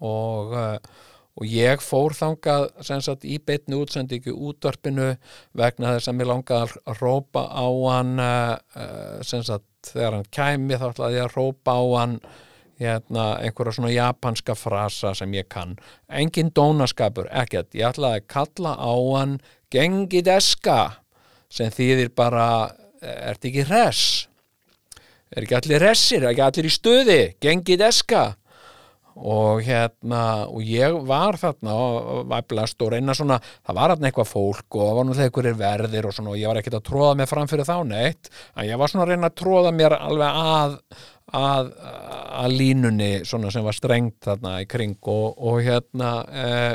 og, 0.00 0.54
uh, 0.56 1.04
og 1.36 1.52
ég 1.52 1.84
fór 1.84 2.16
þangað 2.16 2.70
sagt, 2.80 3.28
í 3.28 3.36
beitni 3.38 3.76
útsendingu 3.76 4.32
útvarpinu 4.48 5.12
vegna 5.52 5.94
þess 5.98 6.10
að 6.10 6.18
mér 6.18 6.30
langaði 6.32 6.80
að 6.88 7.02
rópa 7.04 7.44
á 7.52 7.66
hann 7.92 8.24
sagt, 9.20 9.68
þegar 9.92 10.16
hann 10.16 10.30
kæmi 10.32 10.80
þá 10.80 10.88
ætlaði 10.88 11.20
ég 11.20 11.28
að 11.28 11.36
rópa 11.36 11.76
á 11.76 11.84
hann 12.00 12.18
hérna, 12.80 13.26
einhverja 13.40 13.78
svona 13.78 13.92
japanska 13.94 14.56
frasa 14.58 15.14
sem 15.16 15.32
ég 15.36 15.48
kann. 15.52 15.76
Engin 16.08 16.52
dónaskapur, 16.54 17.30
ekkert. 17.32 17.72
Ég 17.74 17.88
ætlaði 17.88 18.22
að 18.22 18.30
kalla 18.32 18.76
á 18.76 18.92
hann 19.16 19.36
gengið 19.72 20.32
eska 20.36 20.80
sem 21.52 21.70
þýðir 21.72 22.12
bara, 22.16 22.46
ert 23.02 23.44
ekki 23.46 23.64
res 23.68 24.26
er 25.34 25.44
ekki 25.44 25.56
allir 25.58 25.82
resir 25.82 26.24
er 26.24 26.32
ekki 26.32 26.44
allir 26.46 26.68
í 26.68 26.72
stöði, 26.72 27.20
gengið 27.42 27.86
eska 27.88 28.26
og 29.16 29.62
hérna 29.64 30.44
og 30.44 30.60
ég 30.68 30.92
var 31.08 31.38
þarna 31.40 31.72
og 31.80 32.26
væplast 32.28 32.82
og 32.84 32.92
reyna 32.92 33.14
svona, 33.16 33.38
það 33.64 33.78
var 33.78 33.94
þarna 33.94 34.10
eitthvað 34.10 34.28
fólk 34.28 34.76
og 34.76 34.82
það 34.82 34.98
var 34.98 35.06
náttúrulega 35.08 35.30
einhverjir 35.30 35.58
verðir 35.62 36.08
og 36.08 36.16
svona 36.16 36.34
og 36.34 36.40
ég 36.40 36.50
var 36.50 36.60
ekkert 36.60 36.76
að 36.76 36.86
tróða 36.90 37.14
mér 37.16 37.30
fram 37.30 37.48
fyrir 37.48 37.68
þá 37.68 37.76
neitt. 37.88 38.28
En 38.52 38.68
ég 38.68 38.80
var 38.80 38.92
svona 38.92 39.06
að 39.06 39.14
reyna 39.14 39.30
að 39.30 39.38
tróða 39.40 39.72
mér 39.72 39.96
alveg 39.96 40.42
að 40.42 40.76
að, 41.34 41.72
að 42.38 42.54
línunni 42.54 43.10
sem 43.26 43.64
var 43.64 43.74
strengt 43.74 44.20
þarna 44.26 44.60
í 44.62 44.68
kring 44.70 44.98
og, 45.10 45.34
og 45.38 45.62
hérna 45.66 46.10
eh, 46.30 46.74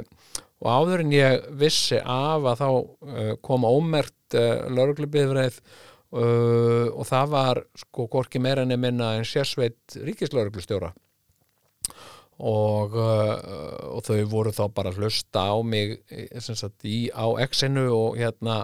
og 0.61 0.67
áður 0.67 1.05
en 1.05 1.13
ég 1.15 1.45
vissi 1.57 1.99
af 2.01 2.43
að 2.51 2.59
þá 2.59 2.67
eh, 3.15 3.31
kom 3.41 3.65
ómert 3.65 4.35
eh, 4.35 4.67
lauruglubifreið 4.69 5.61
og 6.11 7.05
það 7.07 7.29
var 7.31 7.59
sko 7.79 8.03
gorki 8.11 8.39
meira 8.43 8.65
enn 8.65 8.75
minna 8.75 9.13
en 9.15 9.23
sérsveit 9.23 9.93
ríkislauruglustjóra 9.95 10.89
og, 12.43 12.97
og 12.99 14.01
þau 14.03 14.17
voru 14.27 14.51
þá 14.51 14.65
bara 14.75 14.91
hlusta 14.91 15.45
á 15.47 15.55
mig 15.63 16.01
sagt, 16.43 16.83
í, 16.83 17.07
á 17.15 17.31
X-inu 17.47 17.85
og 17.95 18.19
hérna 18.19 18.57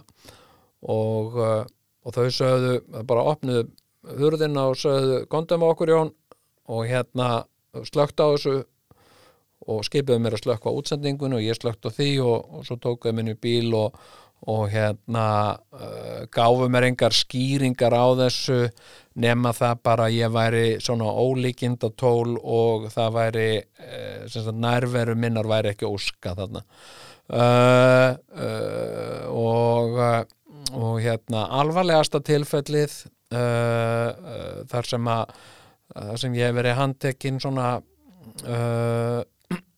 og, 0.83 1.39
og 1.39 2.17
þau 2.17 2.27
sögðu 2.35 2.75
bara 3.07 3.23
opnuðu 3.31 3.69
hurðina 4.17 4.67
og 4.71 4.79
sögðu 4.79 5.19
gondum 5.31 5.65
á 5.65 5.67
okkur 5.71 5.93
Jón 5.93 6.13
og 6.67 6.85
hérna 6.87 7.27
slögt 7.87 8.19
á 8.19 8.27
þessu 8.33 8.61
og 9.67 9.83
skipiðu 9.87 10.21
mér 10.23 10.37
að 10.37 10.45
slökka 10.45 10.71
á 10.71 10.77
útsendingun 10.77 11.35
og 11.37 11.43
ég 11.43 11.57
slögt 11.57 11.87
á 11.87 11.91
því 11.91 12.11
og, 12.23 12.47
og 12.55 12.65
svo 12.67 12.77
tókuðu 12.79 13.17
minni 13.17 13.35
bíl 13.35 13.73
og, 13.75 13.97
og 14.47 14.69
hérna 14.71 15.25
uh, 15.73 16.23
gáfu 16.31 16.69
mér 16.71 16.87
engar 16.91 17.15
skýringar 17.15 17.95
á 17.95 18.07
þessu 18.21 18.69
nema 19.19 19.51
það 19.57 19.83
bara 19.83 20.07
ég 20.13 20.31
væri 20.31 20.77
svona 20.83 21.09
ólíkindatól 21.11 22.37
og 22.39 22.87
það 22.93 23.19
væri 23.19 23.49
uh, 23.59 24.53
nærveru 24.53 25.17
minnar 25.19 25.49
væri 25.49 25.73
ekki 25.73 25.89
óska 25.89 26.35
þarna. 26.37 26.63
Uh, 27.27 28.15
og 29.27 29.99
og 30.75 30.99
hérna 31.03 31.45
alvarlegasta 31.61 32.19
tilfellið 32.23 32.93
uh, 33.36 34.63
þar 34.69 34.89
sem 34.91 35.09
að 35.11 35.23
uh, 35.25 36.05
þar 36.11 36.21
sem 36.21 36.38
ég 36.38 36.49
hef 36.49 36.57
verið 36.57 36.80
handtekinn 36.80 37.41
svona 37.43 37.67
uh, 37.78 39.19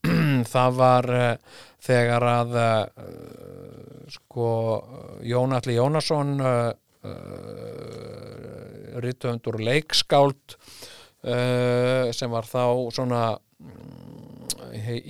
það 0.54 0.78
var 0.78 1.10
uh, 1.16 1.58
þegar 1.80 2.26
að 2.28 2.56
sko 4.10 4.46
Jónalli 5.24 5.78
Jónasson 5.78 6.34
rítuöndur 9.00 9.56
leikskáld 9.64 10.56
sem 11.24 12.34
var 12.34 12.48
þá 12.50 12.64
svona 12.92 13.22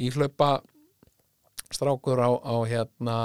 íhlaupa 0.06 0.52
strákur 1.74 2.22
á, 2.22 2.30
á 2.38 2.54
hérna 2.70 3.18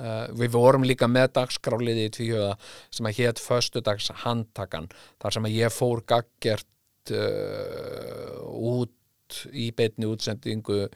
Uh, 0.00 0.26
við 0.38 0.54
vorum 0.54 0.86
líka 0.86 1.08
með 1.10 1.34
dagskráliði 1.36 2.06
í 2.08 2.12
tvíhjöða 2.16 2.52
sem 2.88 3.08
að 3.10 3.18
hétt 3.20 3.42
föstudags 3.42 4.10
handtakan 4.22 4.88
þar 5.20 5.36
sem 5.36 5.48
að 5.48 5.56
ég 5.58 5.74
fór 5.74 6.00
gaggert 6.08 7.12
uh, 7.12 8.38
út 8.48 9.42
í 9.52 9.70
beitni 9.76 10.08
útsendingu 10.08 10.86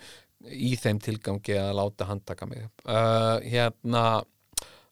í 0.44 0.74
þeim 0.80 1.00
tilgangi 1.04 1.58
að 1.60 1.74
láta 1.78 2.08
handtaka 2.08 2.48
mig 2.48 2.64
uh, 2.88 3.40
hérna 3.44 4.22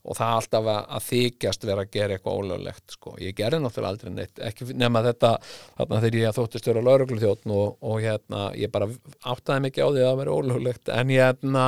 og 0.02 0.18
það 0.18 0.36
alltaf 0.36 0.68
að, 0.72 1.02
þykjast 1.06 1.66
vera 1.66 1.84
að 1.84 1.92
gera 1.94 2.16
eitthvað 2.16 2.38
ólöglegt 2.40 2.96
sko. 2.96 3.12
ég 3.22 3.36
gerði 3.38 3.60
náttúrulega 3.62 3.92
aldrei 3.94 4.14
neitt 4.16 4.40
ekki 4.42 4.72
nema 4.74 5.02
þetta 5.06 5.36
þarna 5.78 6.00
þegar 6.04 6.18
ég 6.18 6.38
þóttist 6.38 6.70
vera 6.70 6.82
lauruglu 6.82 7.20
þjóttn 7.22 7.54
og, 7.54 7.76
og 7.86 8.00
hérna 8.02 8.48
ég 8.58 8.72
bara 8.74 8.90
áttaði 9.22 9.68
mikið 9.68 9.86
á 9.86 9.88
því 9.88 10.02
að 10.02 10.08
það 10.08 10.18
veri 10.22 10.34
ólöglegt 10.38 10.92
en 10.96 11.14
hérna 11.14 11.66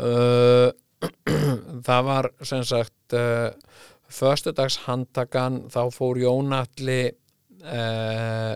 uh, 0.00 0.70
það 1.86 2.06
var 2.08 2.30
sem 2.46 2.64
sagt 2.66 3.16
uh, 3.18 3.50
förstudags 4.08 4.80
handtakan 4.86 5.64
þá 5.72 5.82
fór 5.94 6.20
Jónalli 6.20 7.02
uh, 7.64 8.54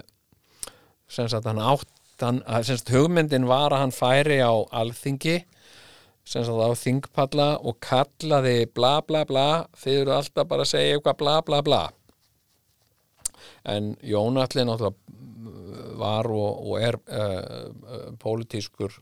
sem 1.08 1.28
sagt 1.28 1.48
hann 1.48 1.62
átt 1.62 1.94
hann, 2.22 2.42
sem 2.62 2.76
sagt 2.76 2.92
hugmyndin 2.94 3.48
var 3.48 3.72
að 3.72 3.84
hann 3.86 3.94
færi 3.94 4.40
á 4.42 4.52
alþingi 4.52 5.38
sem 6.28 6.44
sagt 6.44 6.60
á 6.60 6.70
þingpalla 6.76 7.48
og 7.64 7.78
kallaði 7.84 8.66
bla 8.74 8.98
bla 9.06 9.24
bla 9.28 9.48
þið 9.80 10.02
eru 10.02 10.16
alltaf 10.18 10.48
bara 10.50 10.66
að 10.66 10.72
segja 10.74 10.96
eitthvað 10.96 11.20
bla 11.22 11.36
bla 11.44 11.62
bla. 11.64 11.82
En 13.68 13.94
Jón 14.04 14.38
Alli 14.40 14.64
náttúrulega 14.64 15.96
var 15.98 16.28
og, 16.30 16.60
og 16.68 16.82
er 16.82 16.98
uh, 17.08 18.12
pólitískur 18.20 18.92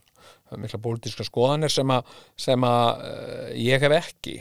mikla 0.55 0.79
pólitíska 0.83 1.25
skoðanir 1.27 1.73
sem 1.73 1.91
að, 1.93 2.13
sem 2.39 2.67
að 2.67 3.07
uh, 3.07 3.47
ég 3.59 3.83
hef 3.83 3.97
ekki 4.01 4.37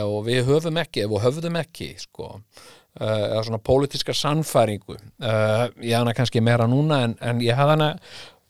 og 0.00 0.22
við 0.24 0.46
höfum 0.48 0.78
ekki 0.80 1.04
og 1.04 1.20
höfðum 1.20 1.58
ekki 1.60 1.90
sko 2.00 2.30
uh, 2.34 3.24
eða 3.30 3.42
svona 3.46 3.62
pólitíska 3.64 4.14
sannfæringu 4.16 4.96
uh, 4.96 5.66
ég 5.82 5.96
hana 5.98 6.14
kannski 6.16 6.42
meira 6.44 6.68
núna 6.70 7.02
en, 7.08 7.18
en 7.20 7.42
ég 7.44 7.56
hafði 7.58 7.76
hana 7.76 7.90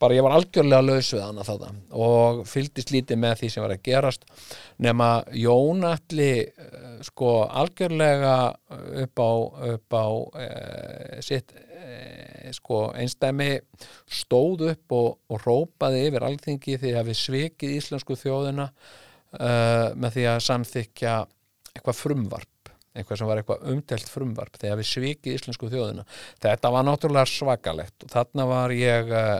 bara 0.02 0.16
ég 0.16 0.24
var 0.26 0.34
algjörlega 0.36 0.84
laus 0.84 1.10
við 1.14 1.22
hana 1.24 1.44
þetta 1.46 1.70
og 2.04 2.42
fylgdist 2.50 2.90
lítið 2.92 3.20
með 3.22 3.36
því 3.40 3.50
sem 3.52 3.64
var 3.64 3.74
að 3.76 3.84
gerast 3.86 4.26
nema 4.84 5.10
Jón 5.38 5.86
Alli 5.88 6.32
uh, 6.44 6.96
sko 7.06 7.36
algjörlega 7.46 8.36
upp 9.04 9.22
á, 9.22 9.32
upp 9.74 9.98
á 9.98 10.06
uh, 10.06 11.20
sitt 11.24 11.54
uh, 11.84 12.50
sko 12.56 12.80
einstæmi 12.96 13.50
stóð 14.08 14.68
upp 14.72 14.96
og, 14.96 15.08
og 15.28 15.44
rópaði 15.44 16.06
yfir 16.08 16.26
alþingi 16.26 16.78
því 16.80 16.94
að 16.98 17.10
við 17.10 17.20
svikið 17.20 17.76
íslensku 17.78 18.16
þjóðina 18.20 18.68
uh, 18.70 19.92
með 19.94 20.18
því 20.18 20.26
að 20.32 20.42
samþykja 20.48 21.14
eitthvað 21.74 22.00
frumvarp 22.00 22.50
eitthvað 22.94 23.18
sem 23.18 23.30
var 23.30 23.40
eitthvað 23.40 23.70
umtelt 23.72 24.10
frumvarp 24.10 24.58
þegar 24.60 24.78
við 24.78 24.86
svikið 24.86 25.34
íslensku 25.34 25.66
þjóðina. 25.72 26.04
Þetta 26.44 26.70
var 26.70 26.84
náttúrulega 26.86 27.26
svakalegt. 27.26 28.04
Og 28.06 28.12
þarna 28.12 28.44
var 28.46 28.74
ég 28.76 29.10
uh, 29.10 29.32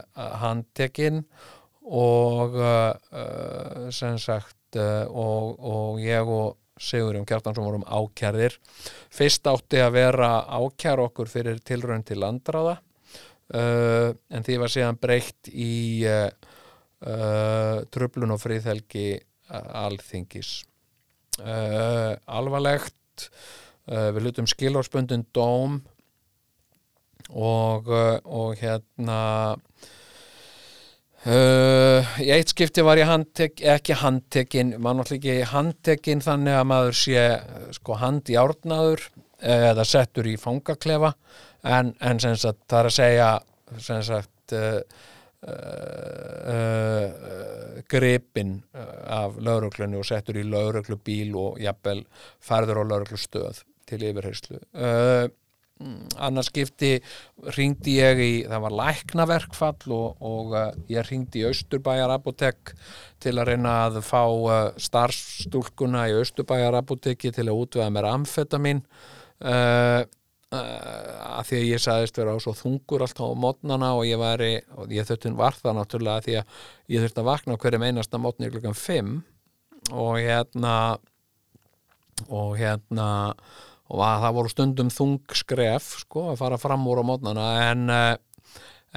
handtekinn 0.43 1.21
og 1.85 2.57
sem 3.93 4.15
sagt 4.19 4.79
og, 4.81 5.59
og 5.61 5.99
ég 6.01 6.25
og 6.33 6.57
Sigurjón 6.81 7.27
Kjartansson 7.29 7.67
vorum 7.67 7.85
ákjærðir 7.87 8.57
fyrst 9.15 9.47
átti 9.47 9.79
að 9.83 9.95
vera 9.95 10.31
ákjær 10.59 11.05
okkur 11.05 11.31
fyrir 11.31 11.61
tilraun 11.63 12.03
til 12.07 12.19
landráða 12.23 12.81
uh, 13.55 14.11
en 14.11 14.47
því 14.47 14.59
var 14.63 14.73
síðan 14.75 14.99
breytt 14.99 15.51
í 15.53 16.03
uh, 16.11 16.29
uh, 17.07 17.79
tröflun 17.95 18.35
og 18.35 18.43
friðhelgi 18.43 19.09
uh, 19.15 19.85
alþingis. 19.85 20.65
Uh, 21.39 22.15
alvarlegt 22.27 23.29
uh, 23.91 24.11
við 24.15 24.27
hlutum 24.27 24.51
skilórspöndin 24.51 25.27
dóm 25.35 25.81
og, 27.31 27.89
og 27.89 28.59
hérna 28.61 29.21
Uh, 31.25 32.05
í 32.21 32.29
eitt 32.35 32.51
skipti 32.53 32.83
var 32.85 33.01
ég 33.01 33.09
handtek, 33.09 33.63
ekki 33.65 33.97
handtekinn, 33.97 34.75
maður 34.77 34.99
náttúrulega 34.99 35.37
ekki 35.39 35.53
handtekinn 35.55 36.21
þannig 36.21 36.59
að 36.59 36.67
maður 36.69 36.99
sé 37.01 37.23
sko 37.79 37.97
hand 37.97 38.29
í 38.29 38.37
árnaður 38.37 39.07
eða 39.41 39.87
settur 39.89 40.29
í 40.29 40.37
fangaklefa. 40.41 41.15
En, 41.65 41.95
en 42.05 42.21
sagt 42.21 42.67
það 42.69 42.79
er 42.81 42.91
að 42.91 42.97
segja 42.99 43.31
sagt 44.05 44.53
uh, 44.53 44.83
uh, 45.49 46.53
uh, 46.53 47.79
gripin 47.89 48.59
af 48.75 49.39
lauruglunni 49.41 49.97
og 50.01 50.05
settur 50.09 50.43
í 50.43 50.45
lauruglubíl 50.45 51.33
og 51.41 51.57
jafnvel 51.63 52.03
færður 52.45 52.85
á 52.85 52.91
lauruglustöð 52.93 53.65
til 53.89 54.05
yfirherslu 54.11 54.61
uh, 54.77 55.33
annars 56.23 56.49
skipti 56.53 56.93
ringdi 57.57 57.97
ég 57.99 58.21
í, 58.23 58.33
það 58.47 58.63
var 58.63 58.77
læknaverkfall 58.79 59.95
og, 59.95 60.21
og 60.23 60.55
uh, 60.55 60.69
ég 60.91 61.07
ringdi 61.09 61.43
í 61.43 61.47
Austurbæjar 61.49 62.13
apotek 62.15 62.75
til 63.23 63.35
að 63.35 63.51
reyna 63.51 63.73
að 63.89 63.99
fá 64.07 64.23
uh, 64.23 64.71
starfstúlkuna 64.81 66.07
í 66.13 66.15
Austurbæjar 66.21 66.79
apoteki 66.79 67.33
til 67.35 67.49
að 67.49 67.65
útvega 67.65 67.91
mér 67.91 68.09
amfetamin 68.13 68.85
uh, 69.43 70.05
uh, 70.55 71.11
að 71.41 71.51
því 71.51 71.59
að 71.59 71.69
ég 71.73 71.85
sagðist 71.89 72.23
vera 72.23 72.39
á 72.39 72.45
svo 72.45 72.55
þungur 72.59 73.05
alltaf 73.09 73.35
á 73.35 73.43
mótnana 73.45 73.93
og 73.99 74.07
ég 74.07 74.23
væri, 74.23 74.55
og 74.79 74.95
ég 74.95 75.11
þurfti 75.11 75.35
var 75.35 75.59
það 75.59 75.79
náttúrulega 75.81 76.27
því 76.29 76.39
að 76.41 76.65
ég 76.95 77.05
þurfti 77.05 77.25
að 77.25 77.31
vakna 77.33 77.59
hverjum 77.59 77.89
einasta 77.91 78.23
mótni 78.23 78.55
klukkan 78.55 78.79
5 78.79 79.15
og 79.91 80.17
hérna 80.23 80.77
og 82.31 82.55
hérna 82.57 83.09
og 83.95 84.05
að 84.05 84.21
það 84.27 84.37
voru 84.39 84.53
stundum 84.53 84.93
þung 84.93 85.35
skref 85.39 85.91
sko 86.03 86.29
að 86.33 86.41
fara 86.43 86.61
fram 86.61 86.87
úr 86.91 87.03
á 87.03 87.05
mótnana 87.07 87.49
en, 87.71 87.87
eh, 87.95 88.17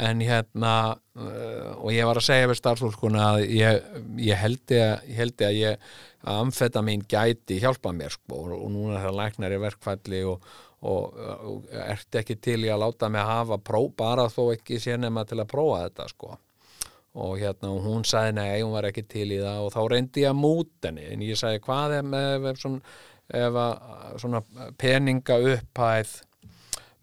en 0.02 0.22
hérna 0.26 0.74
uh, 0.98 1.72
og 1.78 1.90
ég 1.94 2.06
var 2.06 2.20
að 2.20 2.28
segja 2.28 2.50
við 2.50 2.60
starfsfólkuna 2.60 3.24
að 3.32 3.48
ég, 3.56 3.82
ég 4.26 4.42
heldi 4.42 4.82
að 4.82 5.08
ég 5.10 5.20
heldi 5.22 5.48
að 5.48 5.58
ég 5.58 5.88
að 6.28 6.42
amfetamin 6.44 7.04
gæti 7.10 7.60
hjálpa 7.62 7.94
mér 7.96 8.16
sko. 8.16 8.42
Og, 8.42 8.56
og 8.58 8.72
núna 8.74 9.02
það 9.04 9.20
læknar 9.22 9.56
í 9.56 9.62
verkfælli 9.64 10.24
og, 10.28 10.50
og, 10.88 11.22
og 11.52 11.72
ert 11.86 12.20
ekki 12.22 12.38
til 12.44 12.60
í 12.66 12.74
að 12.74 12.84
láta 12.84 13.10
mig 13.14 13.26
hafa 13.28 13.60
pró, 13.62 13.86
bara 13.98 14.28
þó 14.32 14.50
ekki 14.56 14.82
sé 14.84 14.98
nema 15.00 15.26
til 15.28 15.40
að 15.42 15.50
prófa 15.54 15.86
þetta 15.88 16.10
sko. 16.14 16.36
Og 17.18 17.40
hérna 17.42 17.72
og 17.74 17.86
hún 17.88 18.04
sagði 18.06 18.36
nei, 18.38 18.62
hún 18.62 18.76
var 18.76 18.86
ekki 18.92 19.08
til 19.10 19.32
í 19.32 19.40
það. 19.42 19.62
Og 19.66 19.72
þá 19.74 19.80
reyndi 19.94 20.26
ég 20.26 20.34
að 20.34 20.42
múta 20.42 20.92
henni. 20.92 21.08
En 21.14 21.24
ég 21.26 21.40
sagði 21.40 21.64
hvað 21.66 21.96
er 21.98 22.12
með, 22.12 22.34
með 22.44 22.60
svona 22.62 22.98
ef 23.28 23.60
að 23.60 24.22
svona 24.22 24.42
peninga 24.80 25.38
upphæð 25.54 26.14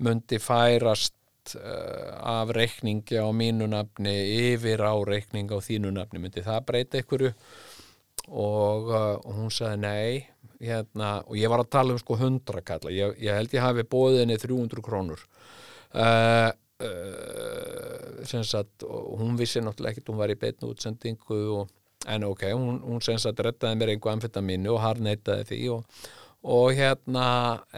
myndi 0.04 0.40
færast 0.42 1.56
uh, 1.58 2.40
af 2.40 2.52
reikningi 2.56 3.20
á 3.20 3.28
mínu 3.28 3.68
nafni 3.70 4.14
yfir 4.52 4.80
á 4.80 4.94
reikningi 4.96 5.54
á 5.54 5.60
þínu 5.60 5.92
nafni 5.94 6.22
myndi 6.22 6.44
það 6.44 6.64
breyta 6.70 7.02
ykkur 7.02 7.28
og, 7.28 8.88
uh, 8.88 9.14
og 9.20 9.32
hún 9.36 9.52
sagði 9.52 9.82
nei 9.84 10.24
hérna, 10.64 11.18
og 11.28 11.36
ég 11.36 11.50
var 11.52 11.60
að 11.64 11.72
tala 11.76 11.94
um 11.94 12.00
sko 12.00 12.16
100 12.16 12.64
kalla, 12.64 12.92
ég, 12.94 13.16
ég 13.20 13.36
held 13.36 13.54
ég 13.54 13.64
hafi 13.64 13.84
bóðið 13.84 14.22
henni 14.22 14.36
300 14.40 14.84
krónur. 14.84 15.24
Uh, 15.94 16.50
sem 18.26 18.42
sagt 18.44 18.82
hún 18.84 19.36
vissi 19.38 19.60
náttúrulega 19.62 19.94
ekkert, 19.94 20.08
hún 20.10 20.18
var 20.18 20.32
í 20.32 20.38
beitnu 20.40 20.72
útsendingu 20.72 21.38
og 21.58 21.70
en 22.10 22.26
ok, 22.28 22.48
hún, 22.52 22.80
hún 22.84 23.02
sem 23.04 23.18
sagt 23.20 23.42
rettaði 23.44 23.80
mér 23.80 23.94
einhver 23.94 24.16
amfetamínu 24.16 24.74
og 24.74 24.82
harneitaði 24.84 25.48
því 25.50 25.60
og, 25.76 26.02
og 26.54 26.74
hérna 26.76 27.26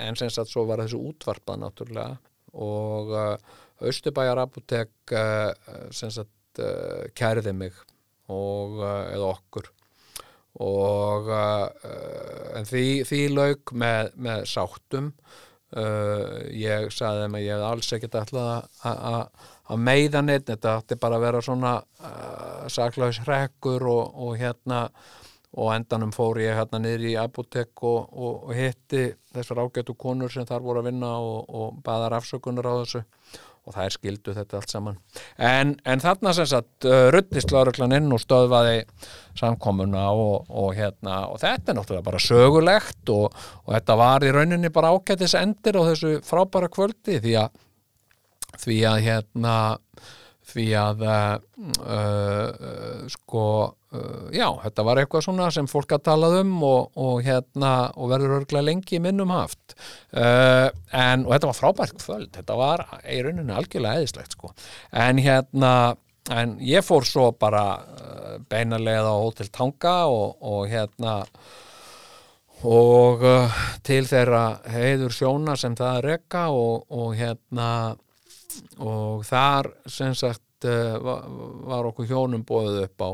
en 0.02 0.18
sem 0.18 0.32
sagt 0.32 0.50
svo 0.50 0.66
var 0.68 0.82
þessu 0.82 1.02
útvarpað 1.12 1.62
náttúrulega 1.62 2.16
og 2.56 3.12
uh, 3.14 3.54
Östubæjar 3.86 4.40
apotek 4.40 4.90
uh, 5.12 5.52
sem 5.92 6.10
sagt 6.10 6.62
uh, 6.64 7.04
kærði 7.16 7.52
mig 7.52 7.74
og, 8.32 8.78
uh, 8.80 9.02
eða 9.12 9.32
okkur. 9.34 9.68
Og 10.64 11.28
uh, 11.28 11.66
en 12.56 12.64
því, 12.68 12.86
því 13.04 13.20
lauk 13.34 13.74
með, 13.76 14.14
með 14.16 14.46
sáttum. 14.48 15.10
Uh, 15.76 16.46
ég 16.56 16.88
saði 16.94 17.26
þeim 17.26 17.36
að 17.36 17.44
ég 17.44 17.58
hef 17.58 17.66
alls 17.66 17.92
ekkert 17.92 18.18
alltaf 18.22 18.86
að 18.86 19.46
að 19.66 19.82
meiða 19.88 20.22
neitt, 20.22 20.48
þetta 20.50 20.78
ætti 20.80 20.98
bara 21.00 21.18
að 21.18 21.26
vera 21.26 21.44
svona 21.44 21.76
uh, 21.82 22.66
saklaus 22.72 23.20
hrekkur 23.24 23.86
og, 23.90 24.18
og 24.26 24.36
hérna 24.40 24.86
og 25.56 25.72
endanum 25.72 26.12
fór 26.12 26.42
ég 26.42 26.56
hérna 26.58 26.80
niður 26.82 27.08
í 27.08 27.16
apotek 27.20 27.82
og, 27.86 28.12
og, 28.12 28.48
og 28.48 28.54
hitti 28.56 29.08
þessar 29.34 29.64
ágætu 29.64 29.96
konur 29.96 30.32
sem 30.32 30.46
þar 30.48 30.64
voru 30.64 30.82
að 30.82 30.90
vinna 30.90 31.16
og, 31.22 31.44
og 31.48 31.76
baðar 31.84 32.18
afsökunar 32.18 32.68
á 32.68 32.74
þessu. 32.82 33.04
Og 33.66 33.74
það 33.74 33.82
er 33.88 33.94
skildu 33.96 34.32
þetta 34.36 34.58
allt 34.60 34.70
saman. 34.70 34.98
En, 35.42 35.72
en 35.82 36.02
þarna 36.02 36.30
sem 36.36 36.46
sagt 36.46 36.86
uh, 36.86 37.08
ruttist 37.10 37.50
lauruglan 37.50 37.96
inn 37.96 38.12
og 38.14 38.20
stöðvaði 38.22 38.84
samkomuna 39.36 40.04
og 40.14 40.68
hérna 40.76 41.24
og 41.32 41.40
þetta 41.42 41.72
er 41.72 41.78
náttúrulega 41.80 42.06
bara 42.06 42.22
sögulegt 42.22 43.10
og 43.10 43.34
þetta 43.66 43.96
var 43.98 44.22
í 44.22 44.30
rauninni 44.36 44.70
bara 44.72 44.92
ágætis 44.94 45.34
endir 45.40 45.80
á 45.80 45.88
þessu 45.88 46.12
frábæra 46.24 46.70
kvöldi 46.70 47.18
því 47.18 47.34
að 47.42 47.58
því 48.60 48.78
að 48.90 49.02
hérna 49.06 49.56
því 50.46 50.66
að 50.78 51.02
uh, 51.04 51.34
uh, 51.82 53.02
sko 53.12 53.42
uh, 53.66 54.28
já, 54.34 54.46
þetta 54.62 54.86
var 54.86 55.00
eitthvað 55.00 55.26
svona 55.26 55.50
sem 55.54 55.68
fólk 55.70 55.96
að 55.96 56.06
talað 56.08 56.38
um 56.42 56.54
og, 56.66 56.96
og 57.02 57.20
hérna 57.26 57.74
og 57.96 58.12
verður 58.14 58.38
örglega 58.40 58.68
lengi 58.68 58.98
í 58.98 59.02
minnum 59.02 59.34
haft. 59.34 59.76
En, 60.12 61.26
og 61.26 61.34
þetta 61.34 61.50
var 61.50 61.58
frábært 61.58 61.98
kvöld, 62.00 62.32
þetta 62.36 62.56
var 62.58 62.86
í 63.02 63.20
rauninni 63.24 63.54
algjörlega 63.56 64.00
eðislegt 64.00 64.36
sko. 64.36 64.52
En 64.96 65.20
hérna, 65.20 65.72
en 66.32 66.56
ég 66.64 66.84
fór 66.86 67.06
svo 67.08 67.30
bara 67.36 67.66
beinarlega 68.50 69.10
á 69.10 69.16
Hotel 69.16 69.50
Tanga 69.52 69.98
og, 70.12 70.38
og 70.40 70.66
hérna 70.70 71.18
og 72.66 73.24
til 73.84 74.04
þeirra 74.08 74.44
heiður 74.72 75.12
sjóna 75.12 75.56
sem 75.60 75.76
það 75.76 75.98
er 75.98 76.10
rekka 76.14 76.48
og, 76.54 76.86
og 76.88 77.12
hérna 77.18 77.68
og 78.82 79.24
þar 79.26 79.70
sem 79.90 80.14
sagt 80.16 80.68
uh, 80.68 80.96
var 81.66 81.90
okkur 81.90 82.08
hjónum 82.10 82.44
bóðið 82.46 82.82
upp 82.86 83.04
á, 83.04 83.10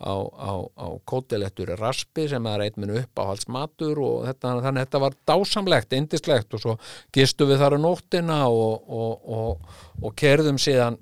á, 0.00 0.14
á, 0.16 0.52
á 0.76 0.86
kótilettur 1.08 1.74
raspi 1.80 2.28
sem 2.30 2.48
er 2.52 2.66
eitt 2.66 2.78
minn 2.80 2.94
upp 3.00 3.22
á 3.22 3.28
halsmatur 3.32 4.00
og 4.02 4.24
þetta, 4.28 4.54
þannig 4.64 4.80
að 4.80 4.82
þetta 4.84 5.02
var 5.06 5.18
dásamlegt, 5.32 5.98
indislegt 5.98 6.56
og 6.56 6.64
svo 6.64 6.78
gistu 7.14 7.48
við 7.48 7.62
þar 7.64 7.78
á 7.78 7.84
nóttina 7.84 8.40
og, 8.48 8.88
og, 8.88 9.28
og, 9.38 9.78
og 10.02 10.16
kerðum 10.18 10.60
síðan 10.60 10.98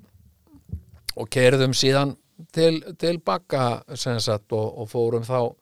og 1.15 1.31
kerðum 1.31 1.75
síðan 1.75 2.15
til, 2.55 2.81
til 2.99 3.17
bakka 3.23 3.83
sagt 3.95 4.51
og, 4.55 4.87
fórum 4.91 5.23
þá 5.27 5.55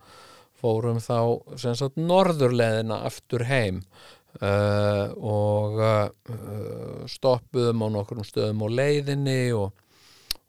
fórum 0.64 1.00
þá 1.04 1.20
sagt 1.60 2.00
norðurleðina 2.00 3.04
aftur 3.08 3.46
heim 3.50 3.84
uh, 4.42 5.14
og 5.18 5.82
uh, 5.84 7.06
stoppuðum 7.10 7.86
á 7.86 7.88
nokkrum 7.98 8.26
stöðum 8.28 8.66
á 8.66 8.68
leiðinni 8.80 9.54
og, 9.58 9.74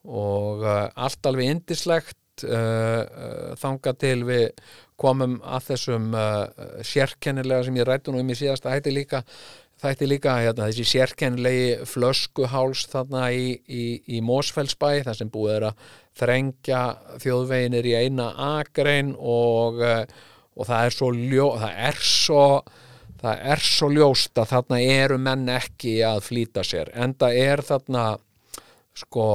og 0.07 0.65
uh, 0.65 0.87
allt 0.95 1.31
alveg 1.31 1.57
indislegt 1.57 2.21
þanga 2.35 3.93
til 3.95 4.25
við 4.27 4.49
komum 4.99 5.37
að 5.47 5.69
þessum 5.69 6.09
sérkennilega 6.83 7.63
sem 7.63 7.77
ég 7.79 7.87
rætti 7.87 8.11
nú 8.11 8.19
um 8.19 8.33
í 8.35 8.35
síðasta 8.35 8.73
hætti 8.73 8.91
líka 8.91 9.21
þætti 9.79 10.09
líka 10.09 10.35
hérna, 10.41 10.67
þessi 10.67 10.89
sérkennilegi 10.97 11.87
flöskuháls 11.87 12.89
þarna 12.91 13.29
í, 13.31 13.53
í, 13.71 13.85
í 14.17 14.21
Mósfellsbæ 14.27 15.05
þar 15.07 15.21
sem 15.21 15.31
búið 15.31 15.55
er 15.61 15.69
að 15.69 15.87
þrengja 16.19 16.83
þjóðveginir 17.23 17.91
í 17.93 17.95
eina 18.03 18.33
akrein 18.59 19.15
og, 19.15 19.79
og 19.85 20.67
það 20.67 20.89
er 20.89 20.99
svo 20.99 21.13
ljó, 21.15 21.49
það 21.63 21.81
er 21.87 22.03
svo 22.03 22.45
það 23.25 23.43
er 23.55 23.65
svo 23.65 23.91
ljóst 23.95 24.39
að 24.41 24.51
þarna 24.53 24.81
eru 24.85 25.19
menn 25.23 25.49
ekki 25.53 25.99
að 26.07 26.23
flýta 26.29 26.65
sér 26.67 26.93
en 26.93 27.17
það 27.19 27.41
er 27.41 27.65
þarna 27.65 28.07
sko 28.95 29.29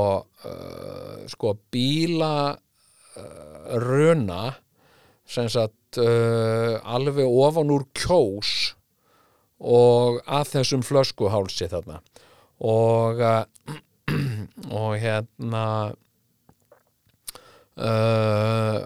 uh, 0.48 1.22
sko 1.28 1.56
bíla 1.74 2.34
uh, 2.54 3.78
runa 3.82 4.44
sem 5.30 5.50
sagt 5.52 6.00
uh, 6.02 6.80
alveg 6.84 7.28
ofan 7.28 7.74
úr 7.74 7.86
kjós 7.98 8.74
og 9.60 10.22
að 10.24 10.54
þessum 10.54 10.84
flöskuhálsi 10.88 11.68
þarna. 11.72 12.00
Og 12.64 13.20
uh, 13.20 13.44
og 14.80 14.96
hérna 15.00 15.66
uh, 17.76 18.80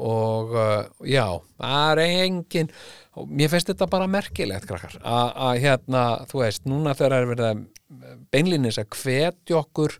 og 0.00 0.54
uh, 0.56 0.84
já, 1.04 1.26
það 1.60 1.90
er 1.90 2.02
engin 2.06 2.70
og 3.18 3.30
mér 3.30 3.50
finnst 3.52 3.72
þetta 3.72 3.88
bara 3.90 4.10
merkilegt 4.10 4.68
krakkar 4.70 4.98
að 5.02 5.62
hérna, 5.64 6.04
þú 6.30 6.44
veist, 6.44 6.66
núna 6.70 6.94
þegar 6.98 7.16
er 7.16 7.32
verið 7.32 7.48
að 7.48 7.64
beinlinis 8.30 8.78
að 8.78 8.92
hvetja 9.00 9.58
okkur 9.58 9.96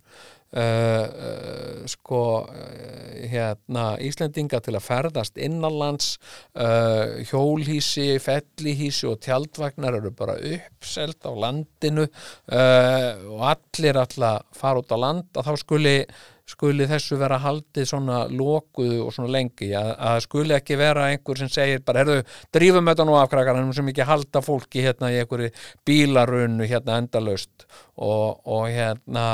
uh, 0.55 0.61
uh, 0.61 1.83
sko 1.91 2.23
uh, 2.47 3.11
hérna 3.31 3.87
Íslendinga 4.03 4.61
til 4.65 4.77
að 4.77 4.87
ferðast 4.87 5.39
innanlands 5.41 6.13
uh, 6.55 7.21
hjólhísi, 7.31 8.13
fellihísi 8.23 9.09
og 9.11 9.21
tjaldvagnar 9.27 9.99
eru 10.01 10.13
bara 10.17 10.39
uppselt 10.39 11.27
á 11.27 11.33
landinu 11.35 12.07
uh, 12.07 13.11
og 13.31 13.47
allir 13.55 14.01
alltaf 14.05 14.47
fara 14.57 14.83
út 14.83 14.95
á 14.95 14.99
land 14.99 15.41
að 15.41 15.51
þá 15.51 15.65
skuli 15.65 15.97
skuli 16.51 16.87
þessu 16.91 17.19
vera 17.21 17.39
haldið 17.41 17.89
svona 17.91 18.21
lokuðu 18.29 19.01
og 19.05 19.15
svona 19.15 19.33
lengi? 19.37 19.71
Að, 19.79 19.91
að 20.11 20.21
skuli 20.27 20.57
ekki 20.57 20.79
vera 20.81 21.09
einhver 21.13 21.41
sem 21.41 21.51
segir 21.53 21.83
bara, 21.87 22.05
herðu, 22.05 22.21
drífum 22.55 22.91
þetta 22.91 23.07
nú 23.09 23.17
af 23.19 23.31
krakkar 23.33 23.61
en 23.61 23.73
sem 23.77 23.91
ekki 23.93 24.07
halda 24.09 24.43
fólki 24.45 24.85
hérna 24.85 25.13
í 25.15 25.21
einhverju 25.23 25.51
bílarunnu 25.89 26.69
hérna 26.71 27.01
endalaust. 27.03 27.67
Og, 27.97 28.41
og 28.51 28.71
hérna 28.71 29.27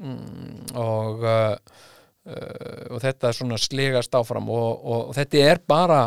mm, 0.00 0.76
og 0.80 1.24
uh, 1.24 1.56
uh, 2.26 2.84
og 2.90 3.00
þetta 3.02 3.34
svona 3.36 3.58
slegast 3.60 4.14
áfram. 4.18 4.50
Og, 4.52 4.70
og, 4.84 5.10
þetta 5.18 5.44
er 5.50 5.64
bara 5.66 6.04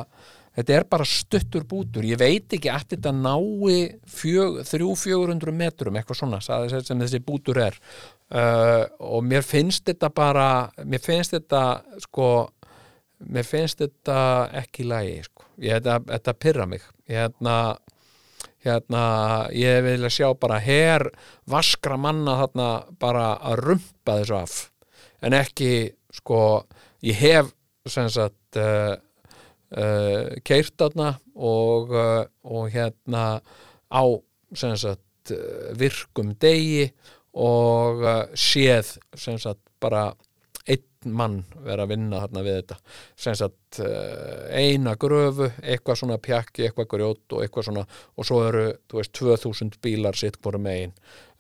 þetta 0.53 0.76
er 0.78 0.88
bara 0.89 1.05
stuttur 1.07 1.66
bútur. 1.66 2.05
Ég 2.05 2.20
veit 2.22 2.53
ekki 2.53 2.70
að 2.72 2.91
þetta 2.93 3.14
nái 3.18 3.78
fjög, 4.05 4.59
þrjú 4.70 4.91
fjögurundru 5.01 5.53
metrum 5.55 5.97
eitthvað 5.97 6.20
svona 6.20 6.41
sem 6.43 7.01
þessi 7.01 7.24
bútur 7.26 7.61
er 7.64 7.80
uh, 8.34 8.84
og 8.99 9.23
mér 9.27 9.45
finnst 9.45 9.88
þetta 9.89 10.09
bara 10.13 10.49
mér 10.84 11.01
finnst 11.03 11.36
þetta 11.38 11.63
sko 12.03 12.27
mér 13.23 13.47
finnst 13.47 13.79
þetta 13.79 14.19
ekki 14.63 14.84
í 14.84 14.89
lagi 14.89 15.15
sko. 15.27 15.47
ég, 15.61 15.79
þetta, 15.79 15.99
þetta 16.11 16.38
pyrra 16.39 16.67
mig 16.69 16.86
hérna 17.09 17.57
hérna, 18.63 19.03
ég 19.51 19.81
vil 19.84 20.07
sjá 20.11 20.29
bara 20.39 20.59
her 20.63 21.09
vaskra 21.51 21.97
manna 21.99 22.38
þarna 22.39 22.67
bara 22.99 23.34
að 23.43 23.63
rumpa 23.67 24.19
þessu 24.21 24.38
af 24.39 24.53
en 25.23 25.36
ekki, 25.36 25.73
sko 26.13 26.39
ég 27.03 27.19
hef, 27.19 27.51
sem 27.88 28.07
sagt 28.11 28.59
uh, 28.59 28.95
uh, 29.75 30.31
keirt 30.47 30.75
þarna 30.79 31.13
og, 31.36 31.91
og 32.43 32.69
hérna 32.71 33.25
á, 33.91 34.03
sem 34.55 34.75
sagt 34.79 35.34
virkum 35.79 36.34
degi 36.39 36.89
og 37.34 38.03
uh, 38.03 38.21
séð, 38.38 38.95
sem 39.17 39.39
sagt 39.41 39.61
bara 39.81 40.11
einn 40.69 41.11
mann 41.11 41.41
vera 41.65 41.84
að 41.84 41.93
vinna 41.95 42.21
þarna 42.23 42.43
við 42.45 42.57
þetta. 42.61 42.77
Sem 43.25 43.38
sagt 43.39 43.79
uh, 43.84 44.47
eina 44.55 44.95
gröfu, 44.99 45.49
eitthvað 45.61 45.99
svona 45.99 46.19
pjakki, 46.23 46.67
eitthvað 46.67 46.89
grjót 46.95 47.36
og 47.36 47.43
eitthvað 47.43 47.69
svona 47.69 47.86
og 47.89 48.27
svo 48.27 48.41
eru, 48.47 48.65
þú 48.89 49.01
veist, 49.01 49.13
2000 49.19 49.79
bílar 49.84 50.19
sitt 50.19 50.39
hvora 50.39 50.61
megin. 50.61 50.93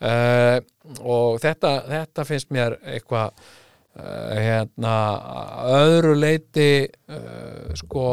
Uh, 0.03 0.59
og 0.99 1.39
þetta, 1.43 1.75
þetta 1.87 2.27
finnst 2.27 2.51
mér 2.51 2.77
eitthvað 2.81 3.31
uh, 3.31 4.33
hérna 4.35 4.95
öðru 5.83 6.17
leiti 6.19 6.71
uh, 6.89 7.71
sko 7.79 8.07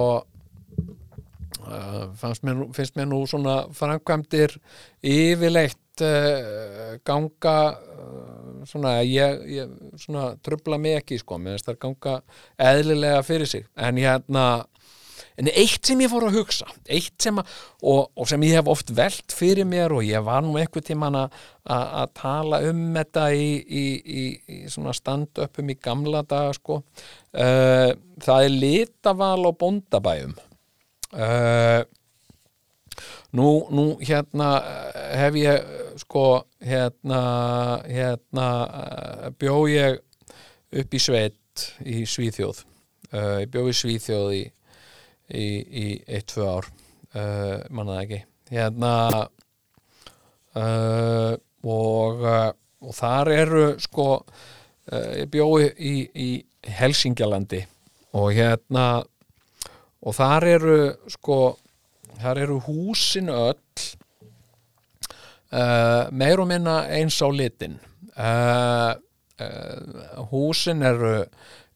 mér, 1.67 2.57
nú- 2.59 2.71
finnst 2.77 2.97
mér 2.97 3.09
nú 3.11 3.21
svona 3.29 3.57
framkvæmdir 3.77 4.57
yfirleitt 5.03 6.05
uh, 6.05 6.97
ganga 7.05 7.57
uh, 7.77 8.65
svona 8.69 8.99
ég, 9.07 9.45
ég 9.61 9.71
svona 10.01 10.35
trubla 10.45 10.79
mig 10.79 11.01
ekki 11.01 11.21
sko, 11.21 11.39
mér 11.39 11.59
finnst 11.59 11.71
það 11.71 11.81
ganga 11.87 12.19
eðlilega 12.59 13.23
fyrir 13.27 13.49
sig. 13.49 13.67
En 13.77 14.01
hérna 14.01 14.65
en 15.41 15.49
eitt 15.55 15.87
sem 15.87 16.01
ég 16.03 16.11
fór 16.13 16.27
að 16.27 16.35
hugsa 16.37 16.67
sem 17.21 17.39
að, 17.41 17.53
og, 17.87 18.11
og 18.13 18.29
sem 18.29 18.43
ég 18.45 18.59
hef 18.59 18.69
oft 18.69 18.91
velt 18.97 19.33
fyrir 19.33 19.65
mér 19.69 19.95
og 19.97 20.05
ég 20.05 20.21
var 20.27 20.43
nú 20.45 20.57
einhvern 20.61 20.85
tímann 20.85 21.17
að 21.17 22.13
tala 22.19 22.61
um 22.69 22.83
þetta 22.97 23.31
í, 23.33 23.49
í, 23.65 23.85
í, 23.97 24.25
í 24.57 24.61
svona 24.73 24.93
stand-upum 24.97 25.73
í 25.73 25.79
gamla 25.81 26.25
daga 26.29 26.53
sko. 26.57 26.83
Uh, 27.33 27.95
það 28.21 28.47
er 28.49 28.57
litaval 28.67 29.49
á 29.49 29.53
bóndabæjum 29.57 30.37
uh, 31.15 31.83
nú, 33.33 33.67
nú 33.71 33.85
hérna 34.03 34.51
eh, 34.61 35.17
hef 35.19 35.35
ég 35.39 35.55
eh, 35.55 35.93
sko 36.01 36.43
hérna 36.59 37.21
hérna 37.87 38.49
uh, 38.67 39.29
bjó 39.39 39.67
ég 39.71 40.01
upp 40.71 40.95
í 40.95 41.01
sveit 41.03 41.67
í 41.83 42.05
Svíþjóð. 42.07 42.65
Uh, 43.11 43.43
ég 43.43 43.51
bjó 43.51 43.67
í 43.71 43.75
Svíþjóð 43.75 44.33
í 44.39 44.45
í, 45.31 45.47
í 45.47 45.87
eitt, 46.11 46.31
tvö 46.33 46.47
ár. 46.59 46.71
Uh, 47.15 47.59
manna 47.71 47.99
það 47.99 48.05
ekki. 48.05 48.23
Hérna 48.51 48.95
og, 51.71 52.23
og 52.83 52.95
þar 52.97 53.29
eru 53.31 53.61
sko 53.79 54.07
ég 54.91 55.29
bjói 55.31 55.69
í, 55.79 55.93
í 56.11 56.31
Helsingjalandi 56.75 57.61
og 58.19 58.33
hérna 58.35 59.05
og 60.01 60.17
þar 60.17 60.47
eru 60.49 60.79
sko 61.13 61.41
þar 62.21 62.43
eru 62.45 62.59
húsin 62.65 63.31
öll 63.33 63.59
uh, 65.53 66.09
meir 66.13 66.41
og 66.41 66.49
minna 66.51 66.83
eins 66.93 67.21
á 67.25 67.29
litin. 67.33 67.79
Uh, 68.17 68.93
uh, 69.41 70.27
húsin 70.33 70.85
eru 70.85 71.25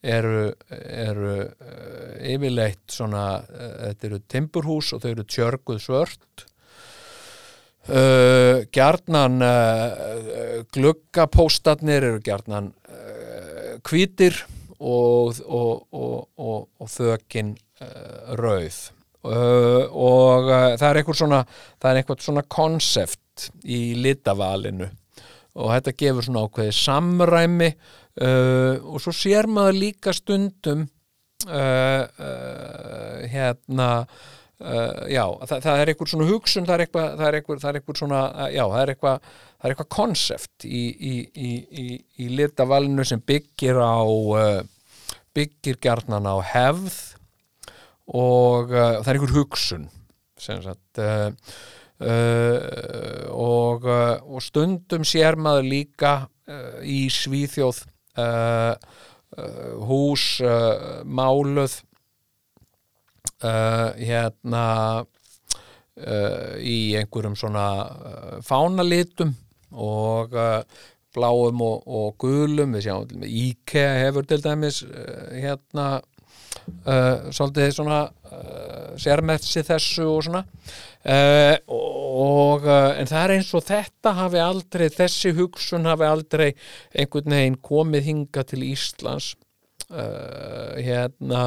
eru, 0.05 0.51
eru 0.69 1.37
yfirleitt 2.29 2.93
svona 2.93 3.39
þetta 3.49 4.07
eru 4.11 4.19
timburhús 4.29 4.91
og 4.93 5.01
þau 5.01 5.13
eru 5.15 5.25
tjörguð 5.25 5.79
svört. 5.81 6.45
Gjarnan 8.77 9.41
gluggapóstarnir 10.77 12.05
eru 12.11 12.21
gjarnan 12.25 12.69
hvítir 13.89 14.37
og, 14.81 15.41
og, 15.45 15.87
og, 15.93 16.69
og, 16.81 16.89
þökin 16.91 17.55
uh, 17.83 18.35
rauð. 18.41 18.79
Uh, 19.25 19.85
og 19.89 20.51
uh, 20.51 20.75
það 20.77 20.89
er 20.89 21.01
eitthvað 21.01 21.21
svona 21.23 21.41
það 21.49 21.91
er 21.91 22.01
eitthvað 22.01 22.25
svona 22.27 22.45
konsept 22.57 23.49
í 23.65 23.81
litavalinu. 23.99 24.91
Og 25.55 25.71
þetta 25.71 25.99
gefur 26.03 26.27
svona 26.27 26.45
ákveði 26.49 26.73
samræmi 26.75 27.71
og 28.15 28.99
svo 29.03 29.11
sér 29.15 29.49
maður 29.51 29.77
líka 29.81 30.13
stundum 30.15 30.85
hérna 33.33 33.89
uh, 34.65 35.05
já, 35.11 35.25
það, 35.49 35.65
það 35.65 35.81
er 35.81 35.91
eitthvað 35.93 36.11
svona 36.13 36.29
hugsun 36.29 36.69
það 36.69 36.75
er 36.75 36.85
eitthvað, 36.85 37.09
það 37.19 37.27
er 37.27 37.39
eitthvað, 37.39 37.59
það 37.63 37.71
er 37.71 37.79
eitthvað 37.81 38.01
svona 38.01 38.21
uh, 38.29 38.49
já, 38.53 38.63
það 38.63 38.81
er 38.81 38.93
eitthvað 38.95 39.29
það 39.29 39.67
er 39.67 39.75
eitthvað 39.75 39.91
konsept 39.97 40.67
í, 40.69 40.83
í, 40.85 41.15
í, 41.35 41.51
í, 42.25 42.29
litavalinu 42.39 43.07
sem 43.09 43.23
byggir 43.33 43.81
á 43.81 44.01
uh, 44.05 44.61
byggir 45.37 45.81
gjarnan 45.85 46.29
á 46.31 46.37
hefð 46.55 46.99
og 48.15 48.75
uh, 48.75 48.99
það 49.01 49.09
er 49.13 49.19
einhver 49.19 49.39
hugsun 49.39 49.89
sem 50.41 50.61
sagt 50.65 51.01
og, 53.33 53.85
og 53.87 54.43
stundum 54.43 55.05
sér 55.07 55.39
maður 55.41 55.69
líka 55.71 56.15
í 56.83 57.07
Svíþjóð 57.09 57.79
hús 59.89 60.25
máluð 61.07 61.79
uh, 63.45 63.93
hérna 64.01 64.65
uh, 65.05 66.55
í 66.59 66.97
einhverjum 66.99 67.37
svona 67.39 67.69
uh, 67.85 68.35
fánalitum 68.45 69.35
og 69.75 70.35
bláum 71.15 71.63
og, 71.63 71.87
og 71.87 72.19
gulum. 72.23 72.75
Við 72.75 72.89
sjáum 72.89 73.23
IKEA 73.29 74.01
hefur 74.05 74.27
til 74.27 74.43
dæmis 74.43 74.83
hérna 75.35 76.01
uh, 76.65 77.31
svolítið 77.35 77.73
svona 77.77 78.01
uh, 78.09 78.93
sérmersi 79.01 79.65
þessu 79.67 80.07
og 80.09 80.25
svona. 80.27 80.45
Uh, 81.05 81.57
og 81.69 82.65
en 82.65 83.09
það 83.11 83.21
er 83.21 83.35
eins 83.35 83.51
og 83.57 83.65
þetta 83.67 84.15
hafi 84.17 84.41
aldrei 84.41 84.87
þessi 84.93 85.35
hugsun 85.37 85.89
hafi 85.91 86.07
aldrei 86.09 86.51
einhvern 86.95 87.35
veginn 87.35 87.59
komið 87.61 88.07
hinga 88.11 88.45
til 88.49 88.65
Íslands. 88.71 89.35
Hérna 89.85 91.43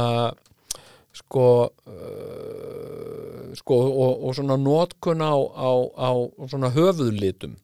sko 1.18 1.48
uh, 1.68 3.54
sko 3.58 3.78
og, 3.78 4.26
og 4.28 4.36
svona 4.38 4.58
notkun 4.62 5.24
á, 5.24 5.34
á, 5.34 5.70
á 5.98 6.10
svona 6.50 6.72
höfuðlitum. 6.76 7.58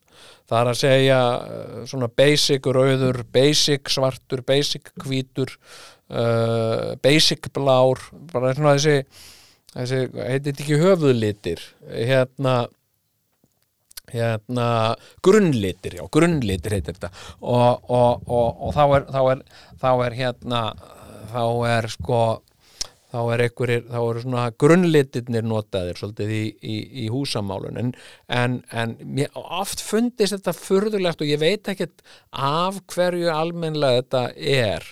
Það 0.48 0.60
er 0.60 0.70
að 0.70 0.80
segja 0.80 1.20
uh, 1.38 1.82
svona 1.90 2.08
basic 2.10 2.66
rauður, 2.66 3.22
basic 3.34 3.92
svartur 3.92 4.44
basic 4.46 4.90
hvítur 5.04 5.54
uh, 6.10 6.94
basic 7.04 7.50
blár 7.54 8.02
bara 8.32 8.54
svona 8.56 8.76
þessi, 8.78 9.04
þessi 9.74 10.00
heitir 10.18 10.50
þetta 10.52 10.66
ekki 10.66 10.80
höfuðlitir? 10.82 11.68
Hérna 11.90 12.64
hérna 14.14 14.94
grunnlitir, 15.24 15.96
já, 15.98 16.04
grunnlitir 16.12 16.76
heitir 16.76 16.94
þetta. 16.94 17.10
Og, 17.40 17.86
og, 17.90 18.26
og, 18.28 18.66
og 18.68 18.74
þá 18.76 18.84
er 18.84 19.06
þá 19.10 19.20
er, 19.32 19.40
þá 19.80 19.88
er 20.06 20.18
hérna 20.18 20.60
þá 21.32 21.44
er 21.70 21.88
sko 21.90 22.20
þá 23.14 23.20
er 23.30 23.44
einhverjir, 23.44 23.84
þá 23.86 23.98
eru 24.00 24.22
svona 24.24 24.44
grunnlitirnir 24.64 25.46
notaðir 25.46 26.00
svolítið 26.00 26.32
í, 26.34 26.42
í, 26.58 26.78
í 27.04 27.06
húsamálun. 27.12 27.78
En, 27.78 27.92
en, 28.34 28.56
en 28.74 29.20
oft 29.38 29.82
fundist 29.84 30.34
þetta 30.34 30.54
furðulegt 30.58 31.22
og 31.22 31.30
ég 31.30 31.42
veit 31.42 31.70
ekkert 31.70 32.02
af 32.34 32.80
hverju 32.90 33.30
almennlega 33.30 34.02
þetta 34.02 34.24
er. 34.34 34.88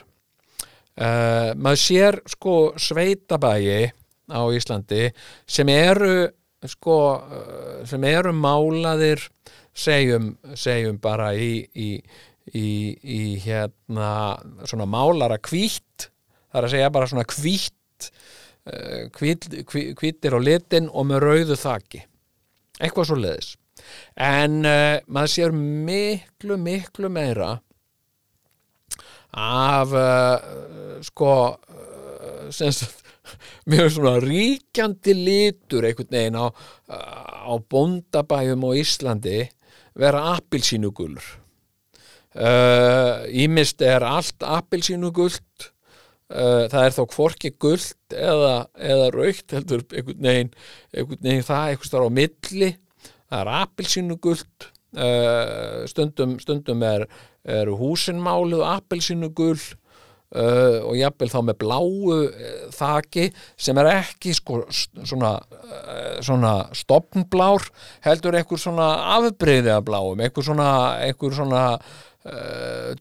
Uh, 0.92 1.50
maður 1.56 1.80
sér 1.80 2.20
sko 2.28 2.56
sveitabægi 2.76 3.90
á 4.28 4.42
Íslandi 4.52 5.06
sem 5.48 5.70
eru 5.72 6.28
sko 6.68 6.98
uh, 7.16 7.78
sem 7.88 8.04
eru 8.06 8.34
málaðir 8.36 9.24
segjum, 9.72 10.34
segjum 10.52 11.00
bara 11.02 11.30
í, 11.32 11.64
í, 11.72 13.22
hérna 13.42 14.36
svona 14.68 14.86
málara 14.86 15.40
hvítt. 15.40 16.10
Það 16.52 16.60
er 16.60 16.66
að 16.68 16.74
segja 16.76 16.92
bara 16.92 17.08
svona 17.08 17.24
hvítt 17.32 17.78
hvít, 19.18 19.48
hvít, 19.70 19.96
hvítir 19.98 20.36
á 20.36 20.40
litin 20.42 20.86
og 20.90 21.08
með 21.10 21.24
rauðu 21.26 21.58
þaki. 21.58 22.04
Eitthvað 22.82 23.10
svo 23.10 23.18
leiðis 23.18 23.56
en 24.16 24.62
uh, 24.66 25.00
maður 25.12 25.32
sér 25.34 25.54
miklu 25.56 26.58
miklu 26.60 27.10
meira 27.12 27.54
af 29.32 29.94
uh, 29.96 30.98
sko 31.06 31.32
uh, 31.56 32.48
sagt 32.52 33.00
mjög 33.70 33.92
svona 33.94 34.16
ríkjandi 34.22 35.14
litur 35.16 35.86
einhvern 35.88 36.10
veginn 36.12 36.40
á, 36.42 36.46
á 36.50 37.54
bóndabæjum 37.70 38.66
á 38.66 38.70
Íslandi 38.76 39.38
vera 39.94 40.24
appilsínugulur 40.34 41.22
ímist 43.44 43.84
er 43.84 44.04
allt 44.08 44.42
appilsínugult 44.42 45.71
það 46.32 46.86
er 46.86 46.94
þó 46.96 47.02
hvorki 47.12 47.50
gult 47.60 48.14
eða, 48.16 48.54
eða 48.80 49.10
raukt 49.12 49.52
heldur 49.52 49.82
einhvern 49.92 50.24
veginn, 50.24 50.54
einhvern 50.94 51.26
veginn 51.26 51.44
það 51.48 51.72
einhvers 51.72 51.92
þar 51.92 52.06
á 52.08 52.10
milli. 52.20 52.70
Það 53.32 53.42
er 53.42 53.50
appilsínugult 53.58 54.66
uh, 54.96 55.84
stundum, 55.92 56.34
stundum 56.42 56.82
er, 56.88 57.06
er 57.44 57.72
húsinmáluð 57.76 58.66
appilsínugul 58.72 59.60
Uh, 60.32 60.80
og 60.88 60.94
jafnvel 60.96 61.28
þá 61.28 61.40
með 61.44 61.56
bláu 61.60 62.14
þaki 62.72 63.26
sem 63.60 63.76
er 63.82 63.88
ekki 63.90 64.30
sko, 64.32 64.62
svona, 64.72 65.34
svona 66.24 66.52
stopnblár 66.72 67.66
heldur 68.06 68.38
einhver 68.38 68.62
svona 68.62 68.86
afbreyði 69.18 69.74
af 69.74 69.84
bláum 69.84 70.22
einhver 70.24 70.46
svona, 70.46 70.70
einhver 71.04 71.36
svona 71.36 71.66
uh, 71.76 72.96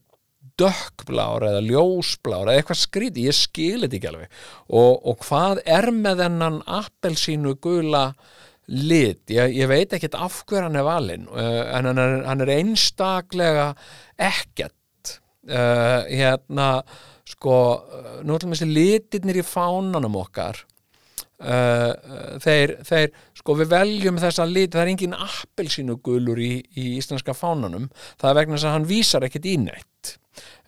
dökkblár 0.62 1.48
eða 1.50 1.64
ljósblár 1.66 2.50
eða 2.50 2.62
eitthvað 2.62 2.82
skrítið, 2.84 3.28
ég 3.30 3.38
skil 3.38 3.82
þetta 3.84 3.98
ekki 3.98 4.12
alveg. 4.12 4.40
Og, 4.70 4.94
og 5.12 5.26
hvað 5.26 5.64
er 5.66 5.90
með 5.96 6.24
þennan 6.26 6.62
appelsínu 6.80 7.56
gula 7.64 8.06
lit, 8.72 9.24
ég, 9.34 9.56
ég 9.58 9.70
veit 9.70 9.94
ekkert 9.96 10.18
af 10.20 10.42
hver 10.48 10.68
hann 10.68 10.80
er 10.80 10.88
valinn 10.88 11.28
uh, 11.32 11.64
en 11.76 11.90
hann 11.90 12.02
er, 12.02 12.18
hann 12.30 12.44
er 12.46 12.54
einstaklega 12.60 13.72
ekkert. 14.16 14.78
Uh, 15.42 16.06
hérna 16.06 16.84
sko, 17.28 17.56
uh, 17.82 18.20
nú 18.22 18.38
ætlum 18.38 18.54
þessi 18.54 18.70
litirnir 18.70 19.42
í 19.42 19.46
fánanum 19.46 20.20
okkar. 20.22 20.62
Uh, 21.42 21.90
uh, 21.90 22.34
þeir, 22.44 22.76
þeir 22.86 23.08
sko 23.40 23.56
við 23.58 23.72
veljum 23.72 24.20
þessa 24.22 24.46
lit 24.46 24.76
það 24.76 24.84
er 24.84 24.92
engin 24.92 25.16
appelsínugulur 25.18 26.38
í, 26.38 26.52
í 26.78 26.92
íslenska 27.00 27.34
fánanum, 27.34 27.90
það 28.22 28.30
er 28.30 28.38
vegna 28.38 28.60
þess 28.60 28.70
að 28.70 28.76
hann 28.78 28.92
vísar 28.92 29.26
ekkert 29.26 29.50
í 29.50 29.56
neitt 29.64 30.21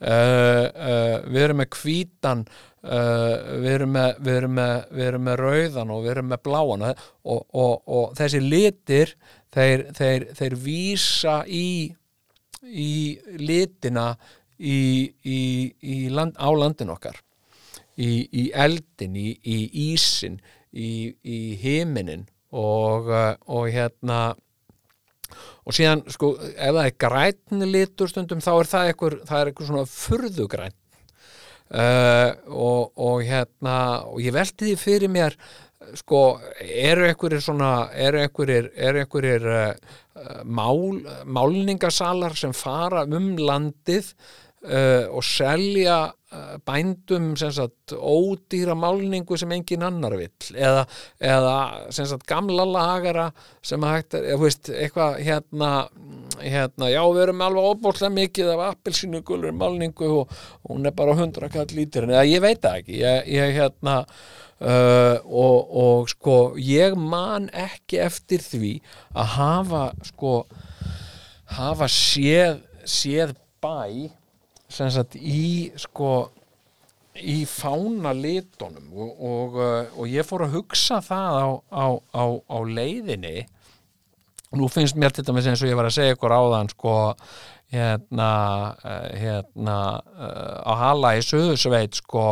við 0.04 1.42
erum 1.46 1.62
með 1.62 1.70
hvítan 1.80 2.46
uh, 2.84 3.60
við, 3.64 3.70
erum 3.78 3.94
með, 3.96 4.18
við, 4.20 4.38
erum 4.42 4.56
með, 4.58 4.74
við 4.92 5.08
erum 5.08 5.28
með 5.30 5.38
rauðan 5.40 5.94
og 5.96 6.04
við 6.04 6.14
erum 6.18 6.32
með 6.34 6.42
bláan 6.44 6.86
og, 6.90 7.04
og, 7.24 7.44
og, 7.64 7.76
og 7.88 8.16
þessi 8.20 8.42
litir 8.44 9.14
þeir, 9.56 9.86
þeir, 9.96 10.28
þeir 10.36 10.58
vísa 10.66 11.42
í 11.48 11.68
í 12.64 13.20
litina 13.40 14.14
í, 14.58 15.12
í, 15.24 15.98
land, 16.10 16.38
á 16.40 16.50
landin 16.56 16.94
okkar. 16.94 17.20
Í, 17.94 18.26
í 18.32 18.44
eldin, 18.58 19.16
í, 19.16 19.36
ísin 19.92 20.40
í, 20.72 21.14
himinin 21.62 22.26
og, 22.50 23.12
og 23.46 23.68
hérna 23.70 24.34
og 25.64 25.76
síðan 25.76 26.04
sko 26.12 26.34
ef 26.42 26.76
það 26.76 26.86
er 26.86 26.96
grænni 27.06 27.70
litur 27.70 28.12
stundum 28.12 28.44
þá 28.44 28.54
er 28.54 28.72
það 28.72 28.88
eitthvað, 28.92 29.20
það 29.30 29.42
er 29.42 29.52
eitthvað 29.52 29.70
svona 29.72 29.86
furðugræn 29.94 30.78
uh, 31.74 32.30
og, 32.48 32.92
og 32.98 33.24
hérna 33.28 33.78
og 34.10 34.24
ég 34.24 34.36
velti 34.36 34.72
því 34.72 34.80
fyrir 34.82 35.14
mér 35.14 35.38
sko, 36.00 36.22
eru 36.64 37.08
einhverjir 37.08 37.44
svona 37.44 37.74
eru 37.92 38.22
einhverjir, 38.24 38.72
eru 38.76 39.04
einhverjir 39.04 39.50
uh, 39.52 39.98
mál, 40.46 41.02
málningasalar 41.26 42.38
sem 42.40 42.54
fara 42.56 43.04
um 43.08 43.34
landið 43.40 44.14
uh, 44.64 45.06
og 45.14 45.24
selja 45.26 45.98
uh, 46.10 46.56
bændum 46.66 47.34
sagt 47.40 47.94
ódýra 47.94 48.76
málningu 48.78 49.38
sem 49.40 49.52
engin 49.56 49.86
annar 49.86 50.16
vill. 50.20 50.50
Eða, 50.54 50.86
eða 51.22 51.56
sagt 51.94 52.28
gamla 52.30 52.66
lagara 52.68 53.30
sem 53.66 53.84
hægt 53.88 54.18
er, 54.20 54.30
veist, 54.42 54.72
eitthvað 54.72 55.20
hérna, 55.24 55.72
hérna 56.42 56.92
já 56.92 57.02
við 57.04 57.26
erum 57.26 57.44
alveg 57.48 57.72
óbúrslega 57.74 58.18
mikið 58.18 58.54
af 58.56 58.64
appelsínu 58.72 59.24
gulur 59.28 59.56
málningu 59.58 60.10
og, 60.22 60.40
og 60.64 60.76
hún 60.76 60.88
er 60.88 60.96
bara 60.96 61.18
100 61.18 61.52
kall 61.54 61.76
líturinn, 61.78 62.16
eða 62.16 62.26
ég 62.30 62.44
veit 62.44 62.64
það 62.64 62.82
ekki. 62.84 62.98
Ég, 63.04 63.30
ég 63.36 63.56
hérna 63.60 64.00
uh, 64.64 65.18
og, 65.28 65.58
og 65.84 66.12
sko 66.12 66.38
ég 66.60 66.98
man 67.00 67.50
ekki 67.52 68.02
eftir 68.04 68.44
því 68.44 68.74
að 69.14 69.34
hafa 69.38 69.86
sko 70.08 70.36
hafa 71.54 71.90
séð, 71.92 72.62
séð 72.88 73.36
bæ 73.62 74.10
sem 74.74 74.90
sagt 74.94 75.18
í 75.18 75.72
sko 75.80 76.14
í 77.22 77.44
fána 77.46 78.14
litunum 78.18 78.94
og, 78.98 79.10
og, 79.22 79.58
uh, 79.62 79.98
og 80.02 80.10
ég 80.10 80.26
fór 80.26 80.48
að 80.48 80.58
hugsa 80.58 81.00
það 81.04 81.38
á, 81.38 81.48
á, 81.70 81.86
á, 82.18 82.26
á 82.50 82.58
leiðinni. 82.66 83.44
Nú 84.58 84.70
finnst 84.70 84.98
mér 85.00 85.14
til 85.14 85.26
dæmis 85.26 85.50
eins 85.50 85.62
og 85.66 85.70
ég 85.70 85.78
var 85.78 85.90
að 85.90 85.98
segja 85.98 86.16
ykkur 86.16 86.34
áðan 86.34 86.72
sko 86.74 86.96
hérna, 87.74 88.32
uh, 88.82 89.08
hérna 89.18 89.78
uh, 90.02 90.58
á 90.66 90.72
Hala 90.82 91.16
í 91.18 91.26
Suðursveit 91.26 92.02
sko 92.02 92.28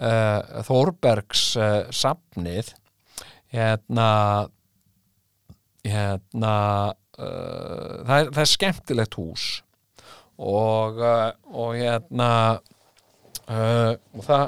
Þórbergs 0.00 1.42
safnið 1.92 2.70
hérna 3.52 4.06
hérna 5.84 6.52
það, 7.18 8.14
er, 8.14 8.30
það 8.30 8.40
er 8.40 8.48
skemmtilegt 8.48 9.18
hús 9.20 9.44
og, 10.40 11.00
uh, 11.04 11.30
og 11.52 11.74
hérna 11.76 12.30
uh, 13.48 13.92
og 14.16 14.24
það 14.24 14.46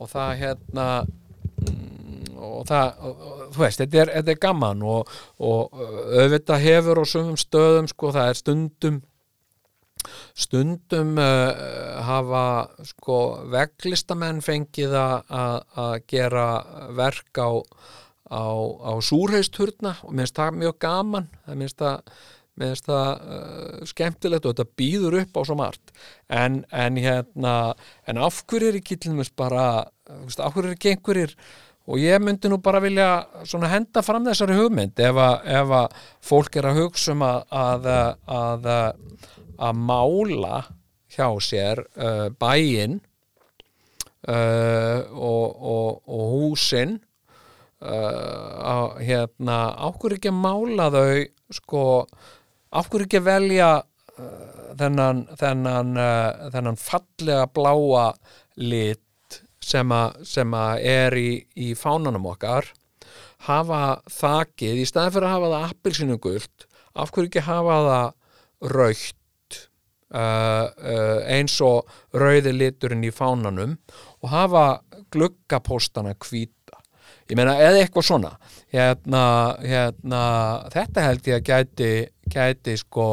og 0.00 0.08
það 0.08 0.30
hérna 0.40 0.86
mm, 1.04 2.36
og 2.40 2.62
það, 2.68 2.92
og, 3.04 3.22
og, 3.30 3.40
þú 3.54 3.62
veist, 3.64 3.82
þetta 3.82 4.02
er, 4.04 4.12
þetta 4.18 4.34
er 4.34 4.42
gaman 4.46 4.82
og, 4.96 5.10
og 5.44 5.76
uh, 5.76 6.02
auðvitað 6.22 6.62
hefur 6.64 7.00
á 7.00 7.04
sumum 7.08 7.38
stöðum 7.40 7.88
sko, 7.90 8.12
það 8.16 8.30
er 8.32 8.38
stundum 8.40 9.00
stundum 10.40 11.18
uh, 11.20 12.00
hafa 12.06 12.44
sko 12.88 13.18
veglistamenn 13.52 14.40
fengið 14.44 14.94
að- 14.96 16.00
gera 16.08 16.46
verk 16.96 17.36
á, 17.40 17.50
á, 18.32 18.44
á 18.88 18.92
súrheisturna 19.04 19.92
og 20.06 20.14
minnst 20.16 20.38
það 20.38 20.56
mjög 20.62 20.78
gaman. 20.80 21.28
Það 21.44 21.60
minnst 21.60 21.78
það, 21.82 22.14
minnst 22.60 22.86
það 22.88 23.08
uh, 23.36 23.80
skemmtilegt 23.88 24.46
og 24.46 24.54
þetta 24.54 24.78
býður 24.80 25.18
upp 25.22 25.40
á 25.40 25.42
svo 25.48 25.56
margt. 25.58 25.94
En, 26.28 26.62
en 26.70 27.00
hérna 27.00 27.56
en 28.08 28.20
af 28.20 28.44
hverju 28.46 28.70
er 28.70 28.78
ekki 28.80 29.00
til 29.00 29.14
dæmis 29.14 29.32
bara 29.32 29.66
þú 30.06 30.22
veist, 30.28 30.44
af 30.44 30.54
hverju 30.54 30.70
er 30.70 30.78
ekki 30.78 30.94
einhverjir 30.94 31.36
og 31.90 31.98
ég 31.98 32.22
myndi 32.22 32.50
nú 32.50 32.60
bara 32.62 32.82
vilja 32.82 33.08
henda 33.66 34.02
fram 34.06 34.26
þessari 34.28 34.58
hugmynd 34.58 35.00
ef 35.00 35.16
að, 35.18 35.36
ef 35.58 35.72
að 35.80 36.02
fólk 36.22 36.58
er 36.60 36.68
að 36.70 36.82
hugsa 36.84 37.14
um 37.16 37.24
að, 37.26 37.40
að, 37.50 37.88
að, 38.40 38.68
að 39.58 39.80
mála 39.90 40.60
hjá 41.10 41.26
sér 41.42 41.82
uh, 41.98 42.28
bæinn 42.38 43.00
uh, 44.28 45.00
og, 45.10 45.46
og, 45.56 46.02
og 46.06 46.26
húsin 46.34 46.98
uh, 47.82 48.98
hérna 49.00 49.60
ákveður 49.88 50.18
ekki 50.18 50.30
að 50.30 50.42
mála 50.44 50.90
þau 50.94 51.24
sko, 51.50 51.84
ákveður 52.70 53.06
ekki 53.06 53.20
að 53.20 53.28
velja 53.28 53.70
uh, 53.80 54.74
þennan 54.80 55.24
þennan, 55.40 55.94
uh, 55.98 56.50
þennan 56.54 56.80
fallega 56.80 57.46
bláa 57.54 58.06
lit 58.60 59.40
sem 59.60 59.92
að, 59.92 60.80
er 60.80 61.16
í, 61.18 61.30
í 61.56 61.72
fánanum 61.78 62.30
okkar 62.32 62.70
hafa 63.46 64.00
þakið 64.10 64.82
í 64.82 64.88
staðin 64.88 65.14
fyrir 65.14 65.28
að 65.28 65.34
hafa 65.36 65.50
það 65.52 65.70
appelsinu 65.70 66.18
gult 66.20 66.66
af 67.00 67.12
hverju 67.14 67.30
ekki 67.30 67.46
hafa 67.46 67.76
það 67.86 68.74
raukt 68.74 69.58
uh, 70.14 70.66
uh, 70.68 71.18
eins 71.30 71.56
og 71.64 71.88
rauði 72.16 72.54
liturinn 72.56 73.06
í 73.06 73.12
fánanum 73.14 73.76
og 74.20 74.32
hafa 74.32 74.64
gluggapóstana 75.10 76.14
hvíta 76.20 76.59
ég 77.30 77.38
meina 77.38 77.56
eða 77.62 77.84
eitthvað 77.84 78.08
svona. 78.10 78.34
Hérna, 78.70 79.22
hérna 79.62 80.22
þetta 80.74 81.06
held 81.08 81.30
ég 81.30 81.40
að 81.40 81.48
gæti, 81.50 81.92
gæti 82.30 82.76
sko 82.80 83.08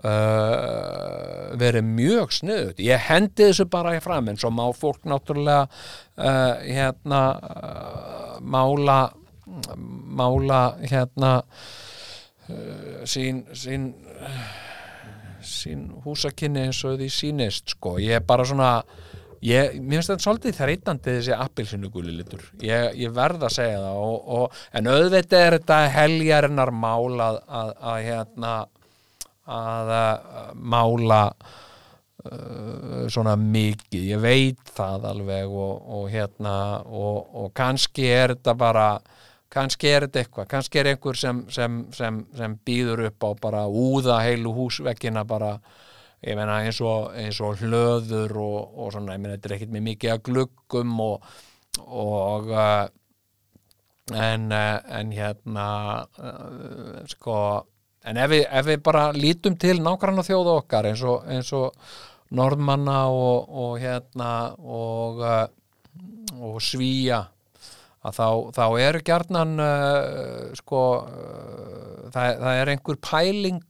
uh, 0.00 1.52
verið 1.60 1.86
mjög 1.86 2.34
sniðut 2.38 2.82
ég 2.82 3.06
hendi 3.08 3.48
þessu 3.48 3.68
bara 3.70 3.96
í 3.96 4.02
fram 4.04 4.30
en 4.30 4.40
svo 4.40 4.50
má 4.54 4.64
fólk 4.76 5.04
náttúrulega 5.08 5.66
uh, 5.68 6.54
hérna 6.64 7.22
uh, 7.38 8.36
mála 8.40 9.00
mála 10.18 10.62
hérna 10.80 11.32
uh, 12.48 13.02
sín 13.04 13.44
sín 13.52 13.92
sín 15.42 15.88
húsakinni 16.04 16.68
eins 16.68 16.84
og 16.86 17.00
því 17.00 17.08
sýnist 17.10 17.74
sko, 17.74 17.96
ég 18.02 18.20
er 18.20 18.26
bara 18.26 18.46
svona 18.46 18.76
ég, 19.46 19.78
mér 19.80 20.00
finnst 20.00 20.12
þetta 20.12 20.26
svolítið 20.26 20.58
þreytandi 20.58 21.16
þessi 21.16 21.34
appilsinu 21.36 21.90
guli 21.92 22.14
litur. 22.18 22.44
Ég, 22.64 22.92
ég 23.02 23.14
verð 23.14 23.48
að 23.48 23.56
segja 23.56 23.80
það 23.82 24.04
og, 24.04 24.30
og, 24.36 24.62
en 24.78 24.92
auðvitað 24.92 25.46
er 25.46 25.58
þetta 25.58 25.80
heljarinnar 25.96 26.72
mál 26.84 27.26
að, 27.26 27.40
að, 27.60 27.74
að 27.92 28.06
hérna 28.08 28.54
að, 29.42 29.92
að 29.98 30.54
mála 30.74 31.22
uh, 31.32 33.02
svona 33.12 33.36
mikið. 33.40 34.08
Ég 34.14 34.22
veit 34.22 34.72
það 34.76 35.10
alveg 35.12 35.58
og, 35.66 35.74
og 35.98 36.08
hérna 36.12 36.56
og 36.86 37.50
kannski 37.58 38.08
er 38.10 38.36
þetta 38.36 38.56
bara 38.58 38.88
kannski 39.52 39.90
er 39.90 40.06
þetta 40.06 40.22
eitthvað, 40.22 40.48
kannski 40.50 40.80
er 40.80 40.90
einhver 40.92 41.18
sem, 41.18 41.44
sem, 41.52 41.78
sem, 41.92 42.20
sem 42.36 42.54
býður 42.64 43.06
upp 43.10 43.26
á 43.26 43.30
bara 43.42 43.62
úða 43.68 44.20
heilu 44.24 44.54
húsvekkina 44.56 45.26
bara 45.28 45.56
ég 46.22 46.38
meina 46.38 46.60
eins 46.62 46.78
og, 46.84 47.10
eins 47.18 47.40
og 47.42 47.58
hlöður 47.62 48.36
og, 48.42 48.78
og 48.78 48.92
svona, 48.94 49.16
ég 49.16 49.22
meina 49.22 49.36
þetta 49.36 49.50
er 49.50 49.56
ekkert 49.56 49.74
með 49.74 49.86
mikið 49.88 50.14
að 50.14 50.22
gluggum 50.28 50.94
og, 51.02 51.32
og 51.82 52.52
uh, 52.52 52.86
en, 54.12 54.48
uh, 54.52 54.78
en 54.98 55.12
hérna 55.16 55.66
uh, 56.18 57.02
sko 57.10 57.36
en 58.06 58.18
ef 58.18 58.32
við, 58.32 58.46
ef 58.50 58.70
við 58.70 58.80
bara 58.86 59.04
lítum 59.14 59.58
til 59.60 59.76
nákvæmna 59.82 60.24
þjóða 60.26 60.56
okkar 60.62 60.90
eins 60.90 61.04
og, 61.06 61.26
eins 61.30 61.52
og 61.56 61.76
norðmanna 62.34 63.02
og, 63.12 63.76
hérna 63.82 64.32
og, 64.58 65.22
svíja 66.62 67.24
að 68.02 68.16
þá, 68.16 68.28
þá 68.56 68.64
er 68.82 68.98
gjarnan 69.06 69.52
uh, 69.62 70.54
sko 70.58 70.82
uh, 71.02 72.08
það, 72.10 72.40
það 72.42 72.62
er 72.62 72.72
einhver 72.72 72.98
pæling 73.02 73.60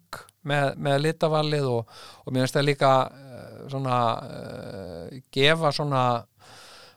með, 0.49 0.73
með 0.83 0.99
litavallið 1.07 1.69
og, 1.71 1.93
og 2.25 2.33
mér 2.33 2.45
finnst 2.45 2.59
það 2.59 2.69
líka 2.69 2.93
uh, 3.07 3.55
svona 3.73 3.99
uh, 4.27 5.21
gefa 5.35 5.73
svona 5.75 6.03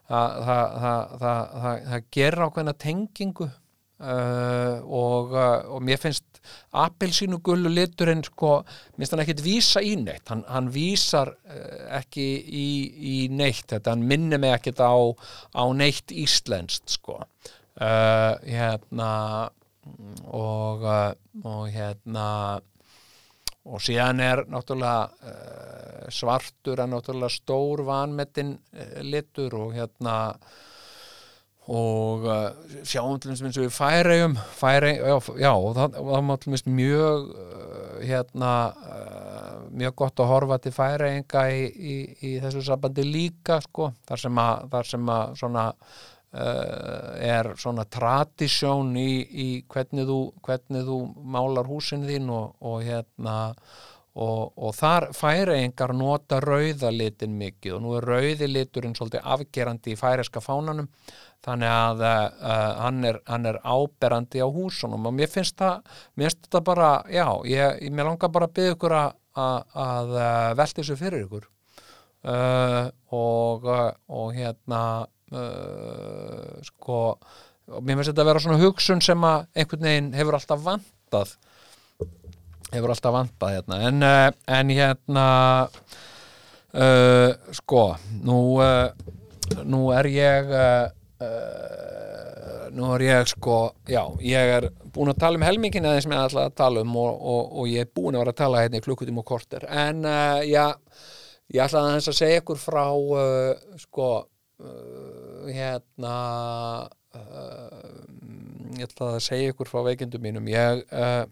það, 0.06 1.94
gera 2.14 2.46
ákveðna 2.46 2.76
tengingu 2.78 3.48
uh, 3.48 4.76
og, 4.86 5.34
og 5.34 5.80
mér 5.82 5.98
finnst 6.02 6.42
appelsínu 6.78 7.40
gullu 7.46 7.72
liturinn 7.74 8.22
sko, 8.28 8.60
minnst 9.00 9.16
hann 9.16 9.24
ekkit 9.24 9.42
vísa 9.42 9.82
í 9.82 9.96
neitt. 9.98 10.28
Hann, 10.30 10.44
hann 10.46 10.70
vísar 10.70 11.32
ekki 11.98 12.28
í, 12.46 12.68
í 12.94 13.16
neitt. 13.34 13.66
Þetta, 13.72 13.96
hann 13.96 14.06
minnir 14.06 14.42
mig 14.44 14.54
ekkit 14.54 14.84
á, 14.86 14.94
á 15.58 15.64
neitt 15.74 16.14
íslenskt 16.14 17.00
sko. 17.00 17.18
Uh, 17.82 18.38
hérna 18.46 19.10
og, 20.34 20.86
og 21.44 21.66
hérna 21.74 22.28
og 23.66 23.82
síðan 23.82 24.22
er 24.22 24.44
náttúrulega 24.52 25.32
uh, 25.32 26.06
svartur 26.14 26.82
er 26.82 26.92
náttúrulega 26.92 27.34
stór 27.34 27.82
vanmetinn 27.88 28.54
uh, 28.56 29.02
litur 29.06 29.58
og 29.58 29.76
hérna 29.78 30.16
og 31.66 32.28
uh, 32.30 32.50
sjáum 32.86 33.18
til 33.18 33.32
þess 33.32 33.58
að 33.58 33.64
við 33.64 33.74
færegjum, 33.74 34.36
já, 35.42 35.52
og 35.54 35.72
það, 35.78 35.98
og 36.04 36.12
það 36.12 36.28
þess 36.30 36.68
mjög 36.70 37.30
hérna 38.06 38.52
mjög 39.76 39.96
gott 39.98 40.22
að 40.22 40.30
horfa 40.30 40.58
til 40.62 40.74
færegjinga 40.76 41.46
í, 41.50 41.64
í, 41.66 41.96
í 42.30 42.34
þessu 42.44 42.62
sambandi 42.68 43.06
líka 43.08 43.58
sko, 43.64 43.90
þar 44.06 44.22
sem 44.28 44.44
að, 44.44 44.68
þar 44.76 44.92
sem 44.92 45.10
að 45.16 45.40
svona 45.42 45.66
er 46.36 47.54
svona 47.56 47.86
tradisjón 47.88 48.96
í, 49.00 49.10
í 49.24 49.50
hvernig, 49.72 50.08
þú, 50.10 50.20
hvernig 50.44 50.88
þú 50.88 50.98
málar 51.32 51.70
húsin 51.70 52.04
þín 52.04 52.28
og, 52.36 52.58
og 52.60 52.82
hérna 52.84 53.36
og, 54.16 54.54
og 54.56 54.76
þar 54.76 55.10
færegingar 55.16 55.94
nota 55.96 56.40
rauðalitin 56.44 57.36
mikið 57.36 57.78
og 57.78 57.82
nú 57.84 57.96
er 57.98 58.08
rauði 58.08 58.48
liturinn 58.48 58.96
svolítið 58.96 59.26
afgerandi 59.36 59.96
í 59.96 60.00
færeska 60.00 60.44
fánanum 60.44 60.88
þannig 61.46 61.72
að 61.72 62.04
uh, 62.08 62.70
hann, 62.82 63.02
er, 63.06 63.20
hann 63.28 63.50
er 63.52 63.60
áberandi 63.62 64.42
á 64.42 64.48
húsunum 64.48 65.10
og 65.10 65.18
mér 65.18 65.32
finnst 65.32 65.58
það, 65.60 65.84
mér 66.16 66.30
finnst 66.30 66.46
þetta 66.48 66.64
bara 66.66 66.92
já, 67.12 67.28
ég, 67.50 67.82
ég 67.86 68.00
langar 68.00 68.32
bara 68.34 68.48
að 68.50 68.56
byggja 68.60 68.78
ykkur 68.78 68.96
að, 69.02 69.20
að, 69.36 70.16
uh, 70.16 70.54
velta 70.62 70.82
þessu 70.82 70.98
fyrir 71.00 71.28
ykkur. 71.28 71.52
Uh, 72.26 72.88
og, 73.14 73.68
og 74.10 74.32
hérna 74.34 74.80
uh, 75.34 76.62
sko 76.66 77.00
mér 77.66 77.98
finnst 77.98 78.12
þetta 78.12 78.24
að 78.24 78.30
vera 78.30 78.42
svona 78.44 78.62
hugsun 78.62 79.02
sem 79.02 79.26
að 79.26 79.48
einhvern 79.58 79.88
veginn 79.88 80.12
hefur 80.16 80.38
alltaf 80.38 80.66
vantað. 80.66 81.32
Hefur 82.74 82.94
alltaf 82.94 83.16
vantað 83.16 83.56
hérna. 83.56 83.80
En, 83.90 84.04
uh, 84.06 84.28
en 84.58 84.74
hérna 84.76 85.26
uh, 86.76 87.32
sko 87.56 87.86
nú, 88.26 88.40
uh, 88.62 89.64
nú 89.66 89.88
er 89.96 90.12
ég 90.14 90.54
uh, 90.54 90.86
nú 92.76 92.90
er 92.98 93.06
ég 93.06 93.30
sko 93.32 93.58
já, 93.88 94.04
ég 94.20 94.54
er 94.58 94.70
búin 94.94 95.10
að 95.14 95.22
tala 95.24 95.40
um 95.40 95.46
helmingin 95.48 95.86
eða 95.88 96.02
sem 96.04 96.12
ég 96.12 96.24
ætla 96.28 96.48
að 96.50 96.58
tala 96.60 96.84
um 96.84 96.96
og, 97.00 97.14
og, 97.16 97.44
og 97.62 97.70
ég 97.72 97.86
er 97.86 97.94
búin 97.96 98.18
að 98.18 98.26
vera 98.26 98.34
að 98.36 98.42
tala 98.42 98.64
hérna 98.66 98.82
í 98.82 98.86
klukkutíma 98.86 99.24
og 99.24 99.30
korter. 99.30 99.64
En 99.72 100.04
já, 100.44 100.66
ég 101.56 101.64
ætla 101.64 101.86
aðeins 101.86 102.12
að 102.12 102.18
segja 102.20 102.42
ykkur 102.44 102.60
frá 102.60 102.84
sko 103.80 104.10
uh, 104.64 105.48
hérna 105.50 106.16
uh, 107.16 108.06
ég 108.76 108.88
ætla 108.88 109.14
að 109.16 109.24
segja 109.26 109.54
ykkur 109.54 109.70
frá 109.70 109.82
veikindum 109.88 110.24
mínum. 110.24 110.48
Ég 110.52 110.84
uh, 110.90 111.24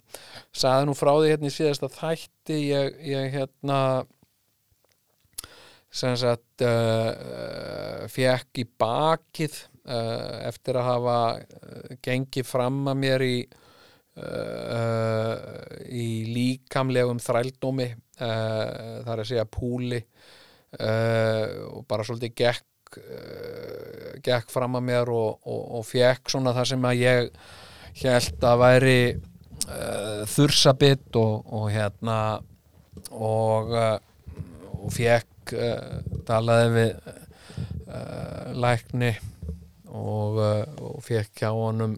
sagði 0.56 0.90
nú 0.90 0.98
frá 0.98 1.14
því 1.16 1.34
hérna 1.34 1.52
í 1.52 1.56
síðasta 1.56 1.92
þætti 1.92 2.60
ég, 2.70 3.00
ég 3.10 3.34
hérna 3.36 3.80
sem 5.94 6.16
sagt 6.18 6.64
uh, 6.66 8.06
fekk 8.10 8.64
í 8.64 8.66
bakið 8.82 9.60
uh, 9.86 10.42
eftir 10.50 10.80
að 10.80 10.88
hafa 10.90 11.18
uh, 11.38 11.92
gengið 12.04 12.48
fram 12.50 12.82
að 12.90 13.04
mér 13.04 13.26
í 13.28 13.36
uh, 14.18 15.36
í 15.90 16.08
líkamlegum 16.34 17.22
þrældómi 17.22 17.90
uh, 17.94 19.04
er 19.06 19.18
að 19.20 19.28
segja 19.30 19.46
púli 19.50 20.02
uh, 20.02 21.46
og 21.70 21.86
bara 21.90 22.06
svolítið 22.08 22.38
gekk 22.42 22.70
uh, 23.00 24.14
gekk 24.24 24.52
fram 24.54 24.78
að 24.80 24.88
mér 24.90 25.12
og, 25.14 25.40
og, 25.44 25.62
og 25.80 25.86
fekk 25.88 26.34
svona 26.34 26.54
það 26.56 26.70
sem 26.74 26.88
að 26.90 27.02
ég 27.02 27.30
held 28.04 28.48
að 28.50 28.62
væri 28.64 28.98
uh, 29.14 30.24
þursabitt 30.34 31.20
og, 31.20 31.36
og 31.54 31.68
hérna 31.74 32.18
og, 33.14 33.74
og 33.74 34.90
fekk 34.94 35.54
talaði 36.28 36.70
við 36.72 36.92
lækni 38.58 39.10
og, 39.92 40.40
fekk 41.04 41.42
hjá 41.44 41.50
honum 41.52 41.98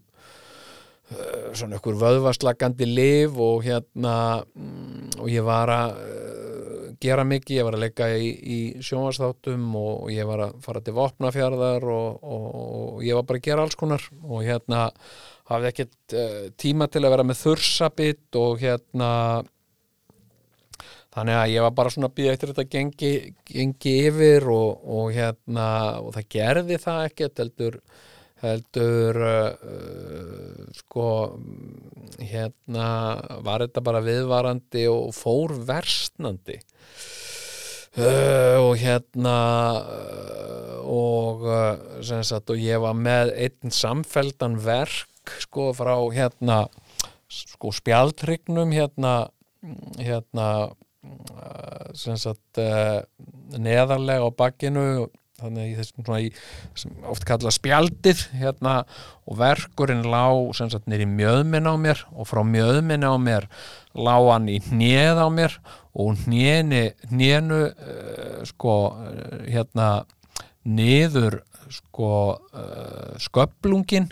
svona 1.54 1.78
ykkur 1.78 2.00
vöðvaslagandi 2.02 2.88
lif 2.90 3.38
og 3.38 3.62
hérna 3.68 4.16
mm, 4.42 5.20
og 5.22 5.30
ég 5.30 5.46
var 5.46 5.70
að 5.72 6.00
gera 7.06 7.26
mikið, 7.28 7.60
ég 7.60 7.68
var 7.68 7.78
að 7.78 7.86
leika 7.86 8.10
í, 8.18 8.30
í 8.30 8.60
sjónvarsþáttum 8.84 9.66
og, 9.80 10.12
ég 10.14 10.28
var 10.30 10.46
að 10.48 10.60
fara 10.66 10.84
til 10.84 10.96
vopnafjarðar 10.98 11.88
og, 11.96 12.28
og, 12.36 12.46
og 12.60 13.06
ég 13.06 13.18
var 13.18 13.28
bara 13.30 13.42
að 13.42 13.48
gera 13.50 13.66
alls 13.66 13.80
konar 13.80 14.06
og 14.26 14.46
hérna 14.46 14.86
hafði 15.50 15.72
ekkert 15.72 16.16
uh, 16.18 16.40
tíma 16.62 16.90
til 16.92 17.04
að 17.06 17.16
vera 17.16 17.28
með 17.28 17.42
þursabit 17.44 18.40
og 18.42 18.64
hérna 18.64 19.12
þannig 21.16 21.38
að 21.40 21.54
ég 21.54 21.64
var 21.64 21.76
bara 21.78 21.94
svona 21.94 22.10
að 22.10 22.18
býða 22.18 22.34
eftir 22.36 22.52
þetta 22.52 22.68
gengi, 22.76 23.14
gengi 23.48 23.96
yfir 24.10 24.50
og, 24.52 24.84
og 24.98 25.14
hérna 25.16 25.68
og 26.02 26.12
það 26.18 26.30
gerði 26.36 26.82
það 26.84 27.06
ekkert 27.10 27.44
heldur 27.44 27.80
heldur 28.44 29.20
uh, 29.24 30.66
sko 30.76 31.08
hérna 32.20 32.88
var 33.46 33.66
þetta 33.66 33.84
bara 33.86 34.04
viðvarandi 34.06 34.86
og 34.92 35.14
fór 35.16 35.56
versnandi? 35.68 36.60
Uh, 37.96 38.60
og 38.60 38.74
hérna 38.82 39.38
uh, 39.80 40.56
og 40.84 41.46
uh, 41.48 42.02
sem 42.04 42.24
sagt 42.28 42.52
og 42.52 42.60
ég 42.60 42.82
var 42.84 42.98
með 42.98 43.32
einn 43.40 43.72
samfeldan 43.72 44.58
verk 44.60 45.38
sko 45.46 45.70
frá 45.78 45.96
hérna 46.12 46.66
sko 47.32 47.72
spjaldrygnum 47.72 48.74
hérna 48.76 49.14
hérna 49.96 50.48
uh, 50.68 51.88
sem 51.98 52.20
sagt 52.20 52.60
uh, 52.62 53.00
neðarlega 53.56 54.28
á 54.28 54.32
bakkinu 54.44 55.08
þannig 55.42 55.74
í 55.74 55.76
þessum 55.80 56.06
svona 56.06 56.20
í, 56.24 56.30
oft 57.12 57.26
kalla 57.28 57.52
spjaldið 57.52 58.22
hérna 58.40 58.76
og 59.28 59.40
verkurinn 59.42 60.06
lá 60.08 60.32
sem 60.56 60.70
sagt 60.72 60.88
nýri 60.88 61.08
mjöðminn 61.10 61.68
á 61.68 61.76
mér 61.80 62.06
og 62.16 62.30
frá 62.30 62.40
mjöðminn 62.48 63.04
á 63.04 63.14
mér 63.20 63.50
lá 63.96 64.16
hann 64.30 64.48
í 64.52 64.62
hnið 64.70 65.20
á 65.20 65.28
mér 65.34 65.58
og 65.96 66.16
hnéni 66.24 66.86
hnénu 67.12 67.62
uh, 67.68 68.40
sko 68.48 68.78
uh, 68.96 69.44
hérna 69.48 69.90
niður 70.64 71.42
sko 71.72 72.12
uh, 72.56 73.14
sköplungin 73.20 74.08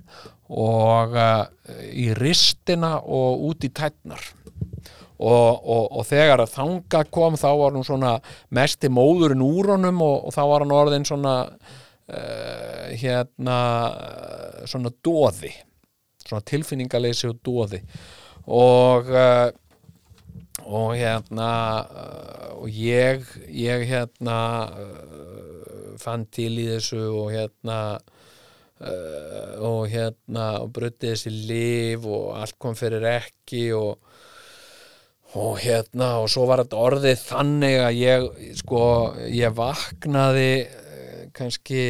og 0.52 1.16
uh, 1.16 1.45
í 1.88 2.12
ristina 2.20 2.98
og 3.00 3.48
út 3.50 3.64
í 3.64 3.72
tætnar 3.72 4.34
og, 5.19 5.61
og, 5.61 5.84
og 5.99 6.06
þegar 6.07 6.45
þanga 6.49 7.03
kom 7.14 7.38
þá 7.40 7.49
var 7.60 7.77
hún 7.77 7.85
svona 7.85 8.14
mesti 8.53 8.90
móðurinn 8.91 9.44
úr 9.45 9.73
honum 9.76 10.02
og, 10.06 10.27
og 10.27 10.35
þá 10.35 10.41
var 10.49 10.65
hann 10.65 10.76
orðin 10.76 11.07
svona 11.07 11.35
uh, 11.53 12.88
hérna 12.98 13.57
svona 14.69 14.94
dóði 15.06 15.53
svona 16.23 16.45
tilfinningaleysi 16.49 17.30
og 17.30 17.41
dóði 17.45 17.84
og 18.49 19.11
uh, 19.14 19.49
og 20.64 20.95
hérna 20.98 21.52
uh, 21.84 22.49
og 22.64 22.72
ég 22.72 23.27
ég 23.48 23.85
hérna 23.90 24.38
fann 26.02 26.26
til 26.34 26.56
í 26.57 26.68
þessu 26.72 27.03
og 27.11 27.31
hérna 27.35 27.77
og 29.64 29.85
hérna 29.88 30.48
og 30.60 30.73
brutti 30.76 31.11
þessi 31.14 31.31
líf 31.48 32.07
og 32.10 32.34
allt 32.35 32.57
kom 32.60 32.73
fyrir 32.76 33.06
ekki 33.07 33.69
og 33.77 34.12
og 35.39 35.57
hérna 35.64 36.10
og 36.22 36.30
svo 36.30 36.45
var 36.49 36.61
þetta 36.61 36.80
orðið 36.88 37.22
þannig 37.26 37.76
að 37.81 37.99
ég 37.99 38.26
sko 38.60 38.84
ég 39.34 39.53
vaknaði 39.57 40.49
eh, 40.61 41.22
kannski 41.34 41.84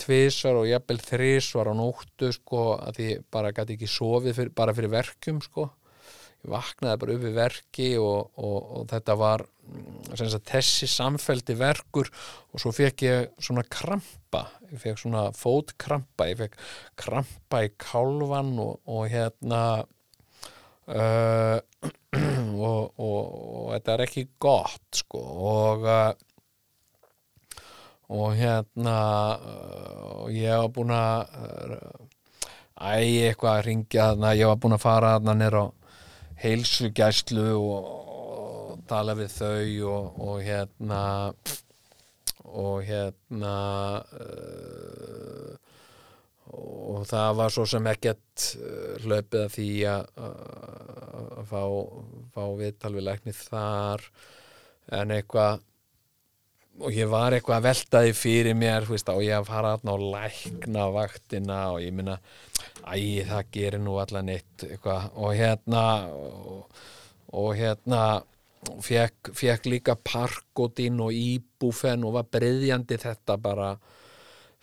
tvisvar 0.00 0.62
og 0.62 0.68
jafnvel 0.70 1.00
þrisvar 1.04 1.72
á 1.72 1.74
nóttu 1.76 2.32
sko 2.32 2.66
að 2.78 3.00
því 3.00 3.08
bara 3.36 3.52
gæti 3.56 3.76
ekki 3.76 3.90
sofið 3.90 4.38
fyrir, 4.38 4.54
bara 4.56 4.76
fyrir 4.76 4.94
verkjum 4.94 5.42
sko. 5.44 5.68
Ég 6.44 6.52
vaknaði 6.52 7.00
bara 7.00 7.16
upp 7.16 7.24
við 7.24 7.36
verki 7.36 7.90
og, 8.00 8.32
og, 8.40 8.56
og 8.78 8.88
þetta 8.90 9.16
var 9.20 9.44
mm, 9.44 10.16
sagt, 10.16 10.50
þessi 10.50 10.88
samfeldi 10.92 11.56
verkur. 11.56 12.10
Og 12.52 12.60
svo 12.60 12.72
fekk 12.76 13.04
ég 13.04 13.30
svona 13.44 13.64
krampa 13.68 14.46
ég 14.70 14.80
fekk 14.82 15.04
svona 15.04 15.28
fótkrampa 15.36 16.28
ég 16.32 16.40
fekk 16.40 16.56
krampa 17.00 17.64
í 17.66 17.72
kálvan 17.80 18.54
og, 18.60 18.80
og 18.88 19.04
hérna 19.12 19.60
uh, 20.88 21.60
og, 22.58 22.94
og, 23.00 23.20
og 23.58 23.66
þetta 23.74 23.94
er 23.94 24.04
ekki 24.06 24.24
gott 24.42 25.00
sko 25.00 25.20
og 25.50 25.86
uh, 25.88 26.12
og 28.14 28.34
hérna 28.36 28.98
uh, 29.38 30.24
og 30.24 30.34
ég 30.34 30.60
var 30.60 30.70
búin 30.74 30.92
að 30.94 31.34
æ, 32.74 32.94
eitthvað 33.30 33.58
að 33.58 33.66
ringja 33.68 34.08
þarna, 34.10 34.34
ég 34.38 34.50
var 34.50 34.60
búin 34.62 34.76
að 34.76 34.84
fara 34.84 35.14
þarna 35.16 35.36
nýr 35.40 35.58
á 35.58 35.64
heilsugæslu 36.44 37.50
og, 37.56 37.90
og 38.14 38.80
tala 38.90 39.14
við 39.16 39.36
þau 39.38 39.92
og, 40.18 40.40
hérna 40.44 41.02
og 42.44 42.84
hérna 42.86 43.54
uh, 44.20 45.54
og 46.54 47.06
það 47.08 47.38
var 47.40 47.50
svo 47.50 47.64
sem 47.66 47.86
ekkert 47.90 48.44
hlaupið 49.02 49.40
að 49.40 49.54
því 49.56 49.70
að 49.90 50.04
að 51.34 51.48
fá, 51.50 51.62
fá 52.34 52.42
viðtal 52.58 52.92
við 52.96 53.06
læknið 53.08 53.44
þar 53.48 54.08
en 54.98 55.14
eitthvað 55.14 55.62
og 56.82 56.90
ég 56.94 57.06
var 57.10 57.34
eitthvað 57.34 57.60
að 57.60 57.66
velta 57.68 58.02
því 58.02 58.12
fyrir 58.18 58.56
mér 58.58 58.86
veist, 58.88 59.08
og 59.08 59.22
ég 59.22 59.38
að 59.38 59.48
fara 59.50 59.74
þarna 59.76 59.94
og 59.94 60.06
lækna 60.14 60.86
vaktina 60.94 61.58
og 61.74 61.82
ég 61.84 61.94
minna 61.94 62.18
æ, 62.82 63.22
það 63.28 63.50
gerir 63.54 63.82
nú 63.82 63.98
allan 64.02 64.32
eitt 64.34 64.66
eitthvað. 64.66 65.10
og 65.14 65.34
hérna 65.38 65.84
og, 66.10 66.80
og 67.30 67.50
hérna 67.58 68.02
fekk, 68.82 69.30
fekk 69.36 69.68
líka 69.70 69.94
parkodín 69.94 70.98
og 71.04 71.14
íbúfen 71.14 72.06
og 72.06 72.18
var 72.18 72.30
breyðjandi 72.32 72.98
þetta 73.02 73.38
bara 73.38 73.74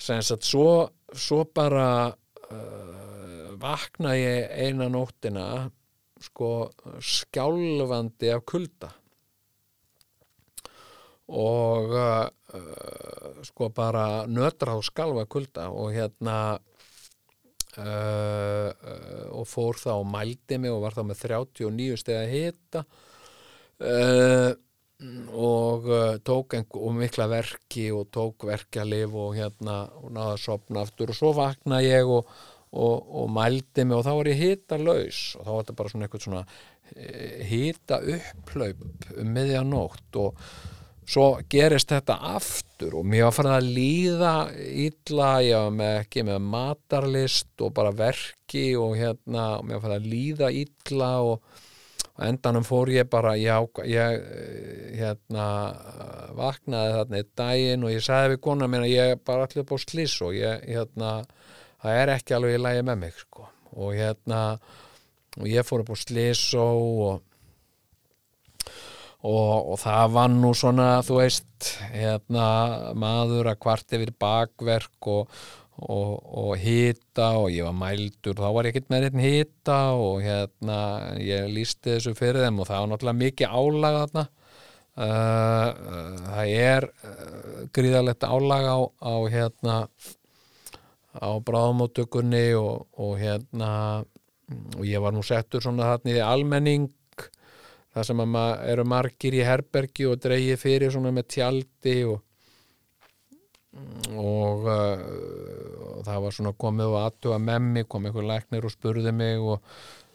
sagt 0.02 0.48
svo, 0.48 0.90
svo 1.14 1.44
bara 1.46 2.10
uh, 2.10 3.52
vakna 3.62 4.16
ég 4.18 4.50
eina 4.66 4.90
nóttina 4.90 5.70
sko 6.22 6.50
skjálfandi 7.02 8.32
af 8.34 8.44
kulda. 8.48 8.92
Og 11.32 11.94
uh, 11.96 13.42
sko 13.48 13.70
bara 13.72 14.26
nötra 14.28 14.76
og 14.76 14.84
skalfa 14.84 15.26
kulda 15.32 15.70
og 15.72 15.94
hérna 15.96 16.38
uh, 17.78 18.72
uh, 18.72 19.28
og 19.38 19.48
fór 19.48 19.80
þá 19.80 19.94
og 19.96 20.10
mældi 20.12 20.60
mig 20.60 20.74
og 20.74 20.84
var 20.84 20.98
þá 20.98 21.06
með 21.08 21.24
39 21.32 22.02
steg 22.02 22.20
að 22.20 22.34
hita 22.36 22.84
uh, 23.80 24.52
og 25.34 25.88
uh, 25.90 26.18
tók 26.22 26.58
einhver, 26.58 26.98
mikla 26.98 27.28
verki 27.32 27.88
og 27.96 28.12
tók 28.14 28.46
verkjalif 28.50 29.16
og 29.18 29.36
hérna 29.38 29.84
og 30.02 30.12
náða 30.14 30.36
að 30.36 30.44
sopna 30.44 30.84
aftur 30.86 31.14
og 31.14 31.18
svo 31.18 31.32
vakna 31.38 31.82
ég 31.82 32.06
og, 32.06 32.28
og, 32.72 33.08
og 33.22 33.32
mældi 33.36 33.86
mig 33.86 33.98
og 33.98 34.06
þá 34.08 34.12
var 34.16 34.32
ég 34.32 34.44
hita 34.46 34.80
laus 34.80 35.24
og 35.38 35.46
þá 35.46 35.50
var 35.52 35.64
þetta 35.64 35.80
bara 35.80 35.94
svona 35.94 36.08
eitthvað 36.08 36.28
svona 36.28 36.46
hita 37.48 38.00
upplaup 38.16 39.10
um 39.18 39.34
miðjanótt 39.36 40.20
og 40.20 40.46
svo 41.12 41.26
gerist 41.52 41.92
þetta 41.92 42.18
aftur 42.36 43.00
og 43.00 43.08
mér 43.08 43.28
var 43.28 43.36
farin 43.36 43.56
að 43.58 43.72
líða 43.76 44.36
illa, 44.86 45.32
ég 45.44 45.58
var 45.58 45.74
með 45.76 45.98
ekki 46.04 46.24
með 46.28 46.40
matarlist 46.54 47.66
og 47.66 47.74
bara 47.76 47.92
verki 47.96 48.70
og 48.80 48.96
hérna, 49.00 49.58
og 49.60 49.68
mér 49.68 49.80
var 49.80 49.86
farin 49.88 50.00
að 50.00 50.10
líða 50.14 50.52
illa 50.62 51.12
og 51.28 51.60
endanum 52.22 52.66
fór 52.68 52.92
ég 52.94 53.10
bara, 53.10 53.34
já, 53.40 53.58
ég 53.88 54.20
hérna 55.00 55.46
vaknaði 56.38 56.96
þarna 56.98 57.22
í 57.22 57.28
daginn 57.40 57.86
og 57.88 57.96
ég 57.96 58.06
sagði 58.06 58.36
við 58.36 58.44
konar 58.46 58.72
mér 58.72 58.86
að 58.86 58.94
ég 58.94 59.24
bara 59.26 59.48
allir 59.48 59.68
búið 59.68 59.88
slís 59.88 60.18
og 60.22 60.36
ég, 60.38 60.68
hérna 60.70 61.22
það 61.82 62.00
er 62.04 62.14
ekki 62.16 62.38
alveg 62.38 62.58
í 62.58 62.62
lagi 62.62 62.86
með 62.88 63.04
mig, 63.06 63.20
sko. 63.26 63.50
Og 63.82 63.96
hérna, 63.96 64.42
og 65.40 65.48
ég 65.50 65.68
fór 65.68 65.84
upp 65.84 65.94
á 65.94 65.98
slís 66.00 66.46
og 66.60 67.22
og, 69.22 69.72
og 69.74 69.80
það 69.82 70.14
var 70.16 70.30
nú 70.34 70.52
svona 70.58 70.92
þú 71.06 71.18
veist 71.22 71.72
hérna, 71.94 72.46
maður 72.98 73.52
að 73.52 73.60
kvart 73.62 73.98
yfir 73.98 74.14
bakverk 74.22 75.10
og, 75.12 75.42
og, 75.82 76.14
og 76.42 76.54
hita 76.62 77.32
og 77.40 77.50
ég 77.54 77.68
var 77.68 77.78
mældur. 77.78 78.38
Þá 78.38 78.48
var 78.56 78.68
ég 78.68 78.76
ekkert 78.76 78.94
með 78.94 79.10
einn 79.10 79.26
hita 79.26 79.80
og 79.98 80.22
hérna 80.26 80.80
ég 81.22 81.50
lísti 81.54 81.98
þessu 81.98 82.16
fyrir 82.18 82.46
þeim 82.46 82.62
og 82.62 82.70
það 82.70 82.84
var 82.84 82.94
náttúrulega 82.94 83.22
mikið 83.26 83.58
álag 83.62 84.00
þarna. 84.02 84.30
Uh, 84.92 85.06
uh, 85.08 86.16
það 86.28 86.50
er 86.52 86.86
uh, 86.92 87.60
gríðalegt 87.72 88.26
álag 88.28 88.66
á, 88.68 88.80
á 89.00 89.16
hérna 89.32 89.76
á 91.20 91.30
bráðmóttökunni 91.44 92.48
og, 92.56 92.88
og 92.96 93.18
hérna 93.20 93.72
og 94.78 94.84
ég 94.88 95.02
var 95.04 95.16
nú 95.16 95.24
settur 95.26 95.64
svona 95.64 95.94
þarna 95.94 96.16
í 96.16 96.24
almenning 96.24 96.90
það 97.92 98.08
sem 98.08 98.24
að 98.24 98.34
ma 98.34 98.44
eru 98.72 98.86
margir 98.88 99.36
í 99.36 99.46
herbergi 99.46 100.08
og 100.08 100.20
dreigi 100.24 100.60
fyrir 100.60 100.94
svona 100.94 101.12
með 101.16 101.32
tjaldi 101.36 101.98
og 102.08 102.22
og, 103.72 104.66
uh, 104.68 105.04
og 105.96 106.02
það 106.04 106.24
var 106.26 106.36
svona 106.36 106.52
komið 106.60 106.90
og 106.92 106.98
aðtuga 107.06 107.38
með 107.40 107.68
mig, 107.68 107.88
kom 107.88 108.08
einhver 108.08 108.28
læknir 108.28 108.68
og 108.68 108.74
spurði 108.74 109.14
mig 109.16 109.40
og 109.40 109.64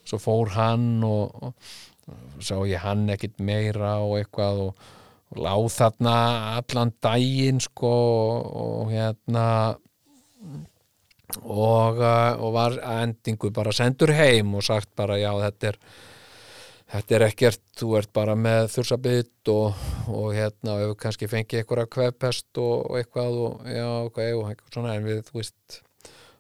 svo 0.06 0.20
fór 0.20 0.52
hann 0.52 1.00
og, 1.06 1.32
og 1.40 2.44
sá 2.44 2.58
ég 2.68 2.84
hann 2.84 3.08
ekkit 3.14 3.40
meira 3.40 3.96
og 4.04 4.18
eitthvað 4.18 4.60
og, 4.66 4.84
og 5.32 5.40
láð 5.42 5.70
þarna 5.78 6.16
allan 6.60 6.92
daginn 7.02 7.62
sko 7.64 7.94
og 8.60 8.92
hérna 8.92 9.46
og, 9.72 10.75
uh, 11.34 12.32
og 12.38 12.52
var 12.54 12.76
endingu 13.00 13.50
bara 13.54 13.72
sendur 13.74 14.12
heim 14.14 14.54
og 14.54 14.66
sagt 14.66 14.92
bara 14.96 15.18
já 15.20 15.32
þetta 15.46 15.72
er 15.72 15.80
þetta 16.92 17.16
er 17.16 17.24
ekkert, 17.26 17.62
þú 17.78 17.88
ert 17.98 18.12
bara 18.14 18.36
með 18.38 18.68
þursabitt 18.74 19.50
og, 19.52 19.86
og 20.12 20.28
hérna 20.36 20.76
og 20.76 20.82
við 20.82 20.94
kannski 21.02 21.28
fengið 21.30 21.62
eitthvað 21.62 21.88
kvefpest 21.96 22.60
og, 22.62 22.74
og 22.90 23.00
eitthvað 23.00 23.40
og 23.42 23.66
já, 23.70 23.88
ok, 24.06 24.20
og 24.38 24.44
eitthvað 24.50 24.76
svona 24.76 24.94
en 24.94 25.08
við, 25.08 25.22
þú 25.26 25.40
veist, 25.40 25.80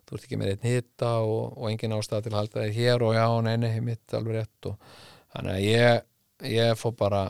þú 0.06 0.18
ert 0.18 0.28
ekki 0.28 0.38
með 0.40 0.52
einn 0.54 0.68
hitta 0.70 1.16
og, 1.24 1.56
og 1.56 1.72
engin 1.72 1.96
ástæða 1.96 2.26
til 2.26 2.34
að 2.34 2.38
halda 2.42 2.68
þig 2.68 2.78
hér 2.78 3.06
og 3.08 3.18
já, 3.18 3.26
neini, 3.48 3.72
mitt 3.88 4.16
alveg 4.16 4.38
rétt 4.38 4.70
og 4.70 5.02
þannig 5.34 5.56
að 5.56 5.66
ég, 5.66 6.06
ég 6.54 6.78
fór 6.78 6.96
bara, 7.02 7.24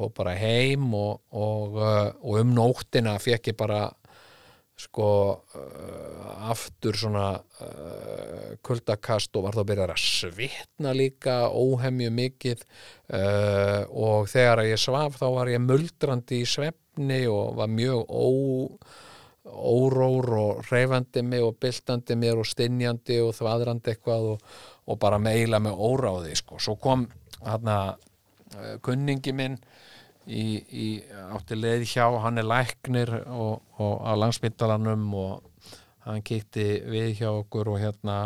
fór 0.00 0.12
bara 0.18 0.36
heim 0.40 0.90
og, 0.98 1.22
og, 1.30 1.78
og 1.78 2.42
um 2.42 2.54
nóttina 2.56 3.14
fekk 3.22 3.52
ég 3.52 3.60
bara 3.60 3.84
sko 4.80 5.08
uh, 5.36 6.50
aftur 6.50 6.96
svona 6.96 7.26
uh, 7.36 8.56
kuldakast 8.64 9.36
og 9.36 9.46
var 9.46 9.56
þá 9.56 9.62
að 9.62 9.68
byrja 9.70 9.86
að 9.88 10.02
svitna 10.04 10.94
líka 10.96 11.36
óhemju 11.52 12.10
mikið 12.16 12.64
uh, 12.64 13.84
og 13.90 14.30
þegar 14.32 14.64
ég 14.68 14.80
svaf 14.80 15.20
þá 15.20 15.26
var 15.36 15.52
ég 15.52 15.62
muldrandi 15.64 16.40
í 16.40 16.48
svefni 16.48 17.22
og 17.30 17.58
var 17.60 17.72
mjög 17.72 18.08
ó, 18.08 18.28
órór 19.50 20.30
og 20.40 20.70
reyfandi 20.70 21.24
mig 21.26 21.44
og 21.44 21.58
byltandi 21.60 22.16
mér 22.20 22.40
og 22.40 22.48
stinjandi 22.48 23.20
og 23.24 23.34
þvadrandi 23.36 23.94
eitthvað 23.94 24.30
og, 24.34 24.46
og 24.88 25.00
bara 25.00 25.20
meila 25.20 25.60
með 25.60 25.76
óráði 25.76 26.38
sko. 26.40 26.60
svo 26.60 26.78
kom 26.80 27.08
hérna 27.40 27.96
kunningi 28.84 29.32
minn 29.36 29.60
í, 30.30 30.44
í 30.70 30.88
átti 31.34 31.58
leið 31.58 31.86
hjá, 31.90 32.04
hann 32.22 32.40
er 32.40 32.48
læknir 32.48 33.12
og, 33.26 33.60
og 33.82 34.04
á 34.06 34.14
langspítalanum 34.18 35.08
og 35.18 35.72
hann 36.06 36.22
kíkti 36.26 36.68
við 36.90 37.20
hjá 37.20 37.28
okkur 37.32 37.74
og 37.74 37.80
hérna 37.82 38.18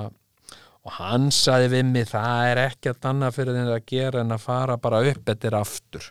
og 0.85 0.97
hann 0.99 1.31
saði 1.33 1.71
við 1.73 1.87
mig 1.91 2.11
það 2.11 2.49
er 2.51 2.63
ekkert 2.67 3.07
annað 3.09 3.39
fyrir 3.39 3.57
þeim 3.57 3.71
að 3.73 3.87
gera 3.89 4.25
en 4.25 4.37
að 4.37 4.45
fara 4.45 4.77
bara 4.81 5.01
upp 5.09 5.31
eftir 5.33 5.57
aftur. 5.57 6.11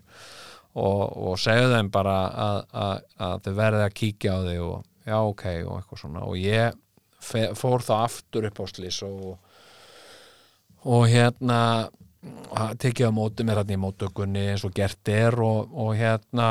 Og, 0.74 1.02
og 1.30 1.36
segja 1.38 1.70
þeim 1.70 1.92
bara 1.94 2.16
að, 2.26 2.60
að, 2.82 3.04
að 3.22 3.36
þau 3.46 3.52
verði 3.60 3.84
að 3.86 3.98
kíkja 4.00 4.34
á 4.34 4.40
þig 4.48 4.62
og 4.66 4.80
já 5.06 5.18
ok 5.20 5.44
og 5.68 5.76
eitthvað 5.78 6.02
svona. 6.02 6.24
Og 6.26 6.40
ég 6.42 6.80
fór 7.60 7.86
þá 7.86 7.94
aftur 8.00 8.48
upp 8.50 8.64
á 8.64 8.66
slís 8.72 8.98
og 9.06 9.36
og 10.84 11.06
hérna 11.08 11.90
að 12.54 12.78
tekið 12.84 13.10
á 13.10 13.18
móti 13.18 13.46
mér 13.46 13.62
hérna 13.62 13.76
í 13.76 13.82
mótökunni 13.82 14.46
eins 14.54 14.64
og 14.68 14.74
gert 14.76 15.10
er 15.12 15.36
og, 15.44 15.74
og 15.74 15.96
hérna 15.98 16.50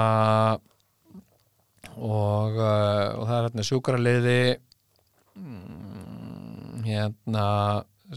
og, 1.96 2.58
uh, 2.58 3.06
og 3.18 3.24
það 3.28 3.36
er 3.36 3.46
hérna 3.46 3.66
sjúkraliði 3.68 4.40
mm, 5.38 6.82
hérna 6.88 7.46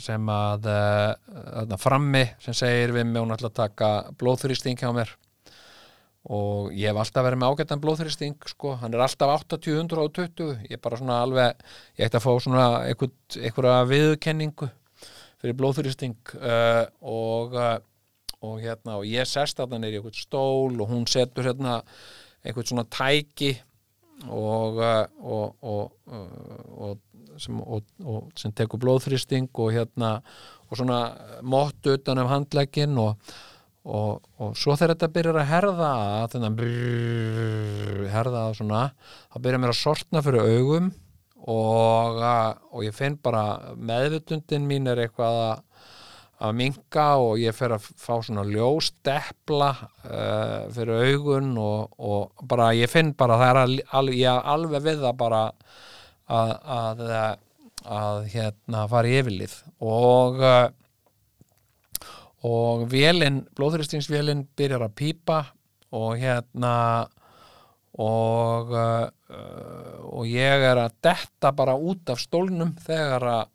sem 0.02 0.32
að 0.32 0.68
hérna 0.68 1.78
frammi 1.80 2.26
sem 2.44 2.56
segir 2.58 2.92
við 2.96 3.08
mig 3.08 3.24
hún 3.24 3.36
ætla 3.36 3.52
að 3.52 3.60
taka 3.62 3.92
blóðþrýsting 4.20 4.82
hjá 4.82 4.90
mér. 4.96 5.14
Og 6.26 6.72
ég 6.74 6.90
hef 6.90 6.98
alltaf 6.98 7.24
verið 7.24 7.40
með 7.40 7.52
ágættan 7.54 7.82
blóðþrýsting 7.84 8.48
sko, 8.50 8.74
hann 8.82 8.96
er 8.96 9.04
alltaf 9.06 9.46
80-120 9.46 10.66
ég 10.66 10.74
er 10.74 10.82
bara 10.82 10.98
svona 10.98 11.20
alveg 11.22 11.68
ég 12.00 12.08
ætti 12.08 12.18
að 12.18 12.26
fá 12.26 12.32
svona 12.42 12.66
einhverja 12.90 13.84
viðkenningu 13.92 14.72
fyrir 15.46 15.60
blóðþrýsting 15.60 16.34
uh, 16.42 16.84
og, 17.06 17.54
uh, 17.54 17.78
og 18.42 18.60
hérna 18.64 18.98
og 19.00 19.08
ég 19.10 19.30
sest 19.30 19.62
þarna 19.62 19.84
neyri 19.84 20.00
eitthvað 20.00 20.20
stól 20.24 20.82
og 20.82 20.92
hún 20.92 21.06
setur 21.10 21.46
hérna 21.46 21.80
eitthvað 22.42 22.72
svona 22.72 22.86
tæki 22.90 23.54
og, 24.26 24.82
uh, 24.82 25.06
og, 25.22 25.92
og 26.82 27.02
sem, 27.42 27.58
sem 28.40 28.54
tekur 28.56 28.82
blóðþrýsting 28.82 29.52
og 29.54 29.74
hérna 29.76 30.16
og 30.66 30.80
svona 30.80 31.02
mótt 31.46 31.92
utan 31.94 32.24
um 32.24 32.32
handlegin 32.32 32.98
og 33.02 33.20
og 33.86 34.56
svo 34.58 34.74
þegar 34.74 34.96
þetta 34.96 35.08
byrjar 35.14 35.38
að 35.38 35.50
herða 35.52 35.90
þannig 36.34 36.62
að 36.64 38.08
herða 38.10 38.40
að 38.48 38.56
svona 38.58 38.80
þá 39.30 39.36
byrjar 39.44 39.62
mér 39.62 39.74
að 39.76 39.78
sortna 39.78 40.24
fyrir 40.26 40.48
augum 40.56 40.88
og, 41.52 42.20
og 42.74 42.84
ég 42.86 42.96
finn 42.96 43.18
bara 43.22 43.76
meðvutundin 43.78 44.66
mín 44.68 44.90
er 44.90 45.04
eitthvað 45.04 45.40
að, 45.44 45.64
að 46.46 46.56
minka 46.62 47.08
og 47.22 47.42
ég 47.42 47.56
fer 47.56 47.76
að 47.76 47.90
fá 48.02 48.14
svona 48.26 48.46
ljósteppla 48.50 49.72
uh, 49.76 50.72
fyrir 50.76 51.12
augun 51.12 51.54
og, 51.62 51.94
og 51.98 52.48
bara 52.50 52.72
ég 52.78 52.92
finn 52.92 53.14
bara 53.18 53.38
það 53.42 53.52
er 53.52 53.62
al, 53.62 53.76
al, 54.02 54.14
ég 54.16 54.50
alveg 54.56 54.88
við 54.88 55.06
það 55.06 55.20
bara 55.22 55.44
að, 56.26 56.56
að, 56.80 57.06
að 58.00 58.26
hérna 58.34 58.88
fara 58.90 59.12
í 59.12 59.22
yfirlið. 59.22 59.60
Og 59.86 60.42
og 62.46 62.86
vélinn, 62.92 63.44
blóðhristingsvélinn 63.58 64.46
byrjar 64.58 64.86
að 64.86 64.98
pípa 65.00 65.40
og 65.96 66.20
hérna 66.22 66.74
og 68.02 68.74
uh, 68.76 69.08
og 70.16 70.28
ég 70.28 70.66
er 70.68 70.80
að 70.80 70.98
detta 71.06 71.52
bara 71.56 71.76
út 71.76 72.12
af 72.12 72.20
stólnum 72.20 72.74
þegar 72.84 73.28
að 73.32 73.46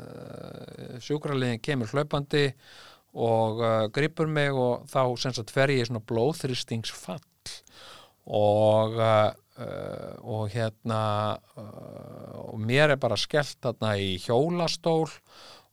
uh, 0.00 0.96
sjúkraliðin 1.04 1.62
kemur 1.62 1.92
hlaupandi 1.92 2.48
og 3.14 3.62
uh, 3.62 3.86
gripur 3.94 4.30
mig 4.30 4.50
og 4.50 4.88
þá 4.90 5.14
sem 5.22 5.36
sagt 5.36 5.54
fer 5.54 5.72
ég 5.74 5.84
í 5.84 5.88
svona 5.88 6.02
blóðþristingsfall 6.10 7.22
og 8.34 8.98
uh, 8.98 9.30
og 9.54 10.48
hérna 10.50 11.00
og 12.42 12.56
mér 12.58 12.96
er 12.96 12.98
bara 12.98 13.14
skellt 13.14 13.60
þarna 13.62 13.92
í 14.02 14.16
hjólastól 14.18 15.06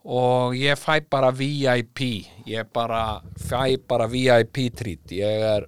og 0.06 0.54
ég 0.54 0.78
fæ 0.78 1.00
bara 1.10 1.32
VIP 1.34 2.04
ég 2.46 2.70
bara 2.70 3.24
fæ 3.42 3.82
bara 3.90 4.06
VIP 4.06 4.68
trít 4.78 5.16
ég 5.18 5.48
er 5.56 5.66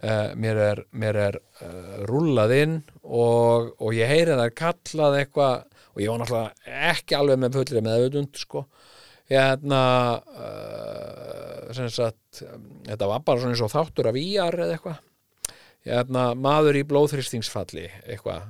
Uh, 0.00 0.30
mér 0.32 0.56
er, 0.56 0.78
mér 0.96 1.16
er 1.20 1.36
uh, 1.60 1.96
rúllað 2.08 2.54
inn 2.56 2.76
og, 3.04 3.66
og 3.84 3.90
ég 3.92 4.08
heyri 4.08 4.32
það 4.32 4.54
kallað 4.56 5.16
eitthvað 5.18 5.66
og 5.90 6.00
ég 6.00 6.08
var 6.08 6.22
náttúrulega 6.22 6.78
ekki 6.88 7.16
alveg 7.18 7.40
með 7.42 7.58
fullri 7.58 7.82
með 7.84 7.96
auðvund 7.98 8.40
sko. 8.40 8.62
Hérna 9.28 9.80
uh, 10.16 11.66
sem 11.76 11.90
sagt 11.92 12.40
þetta 12.86 13.10
var 13.10 13.26
bara 13.26 13.42
svona 13.42 13.52
eins 13.52 13.64
og 13.66 13.72
þáttur 13.74 14.08
af 14.08 14.18
íjar 14.22 14.56
eða 14.56 14.78
eitthvað. 14.78 15.02
Hérna 15.90 16.24
maður 16.48 16.78
í 16.80 16.86
blóðþrýstingsfalli 16.88 17.84
eitthvað. 18.06 18.48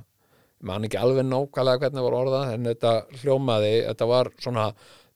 Man 0.63 0.87
ekki 0.87 1.01
alveg 1.01 1.27
nákvæmlega 1.27 1.83
hvernig 1.83 2.05
var 2.05 2.17
orðað 2.21 2.53
en 2.53 2.69
þetta 2.69 2.93
hljómaði, 3.25 3.73
þetta 3.89 4.07
var 4.07 4.31
svona 4.39 4.69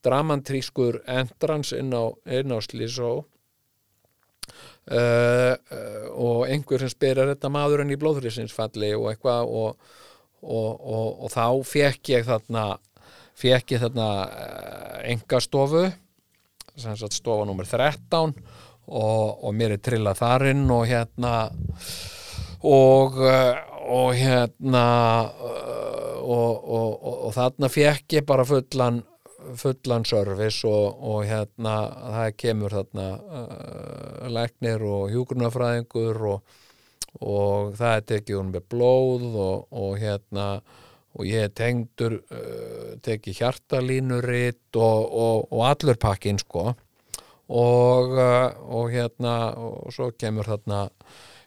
dramantrískur 0.03 0.99
endrans 1.15 1.71
inn 1.79 1.95
á, 1.95 2.11
á 2.11 2.57
Slísó 2.65 3.13
Uh, 4.85 5.57
uh, 5.73 6.09
og 6.13 6.41
einhver 6.45 6.77
sem 6.77 6.91
spyrir 6.91 7.25
þetta 7.31 7.49
maðurinn 7.49 7.89
í 7.89 7.97
blóðhryssinsfalli 7.97 8.91
og 8.93 9.07
eitthvað 9.09 9.47
og, 9.49 9.87
og, 10.45 10.67
og, 10.77 11.07
og 11.25 11.31
þá 11.33 11.47
fekk 11.65 12.11
ég 12.13 12.27
þarna 12.27 12.65
fekk 13.33 13.73
ég 13.73 13.81
þarna 13.81 14.09
uh, 14.27 14.99
engastofu 15.09 15.87
sem 16.77 16.99
sagt 17.01 17.17
stofa 17.17 17.47
nummer 17.49 17.65
13 17.65 18.35
og 18.85 19.49
mér 19.57 19.73
er 19.73 19.81
trillað 19.81 20.19
þarinn 20.21 20.69
og 20.69 20.85
hérna 20.85 21.33
og 22.61 23.17
hérna 24.13 24.85
og 26.21 27.33
þarna 27.33 27.73
fekk 27.73 28.19
ég 28.19 28.29
bara 28.29 28.45
fullan 28.45 29.01
fullan 29.59 30.05
service 30.07 30.67
og, 30.67 31.01
og 31.01 31.25
hérna 31.29 31.75
það 32.15 32.29
kemur 32.41 32.75
þarna 32.75 33.07
uh, 33.15 34.29
læknir 34.31 34.85
og 34.85 35.11
hjúgrunafræðingur 35.13 36.21
og, 36.31 36.55
og 37.21 37.75
það 37.77 37.99
er 37.99 38.07
tekið 38.11 38.39
hún 38.39 38.55
með 38.55 38.65
blóð 38.73 39.27
og, 39.33 39.67
og 39.71 39.99
hérna 40.01 40.47
og 41.15 41.29
ég 41.29 41.53
tengdur 41.55 42.17
uh, 42.19 42.95
tekið 43.05 43.39
hjartalínuritt 43.41 44.79
og 44.79 45.61
allur 45.63 45.99
pakkin 46.01 46.41
sko. 46.41 46.73
Og 47.55 48.17
uh, 48.17 48.89
hérna 48.91 49.53
og 49.61 49.93
svo 49.93 50.09
kemur 50.17 50.49
þarna 50.49 50.87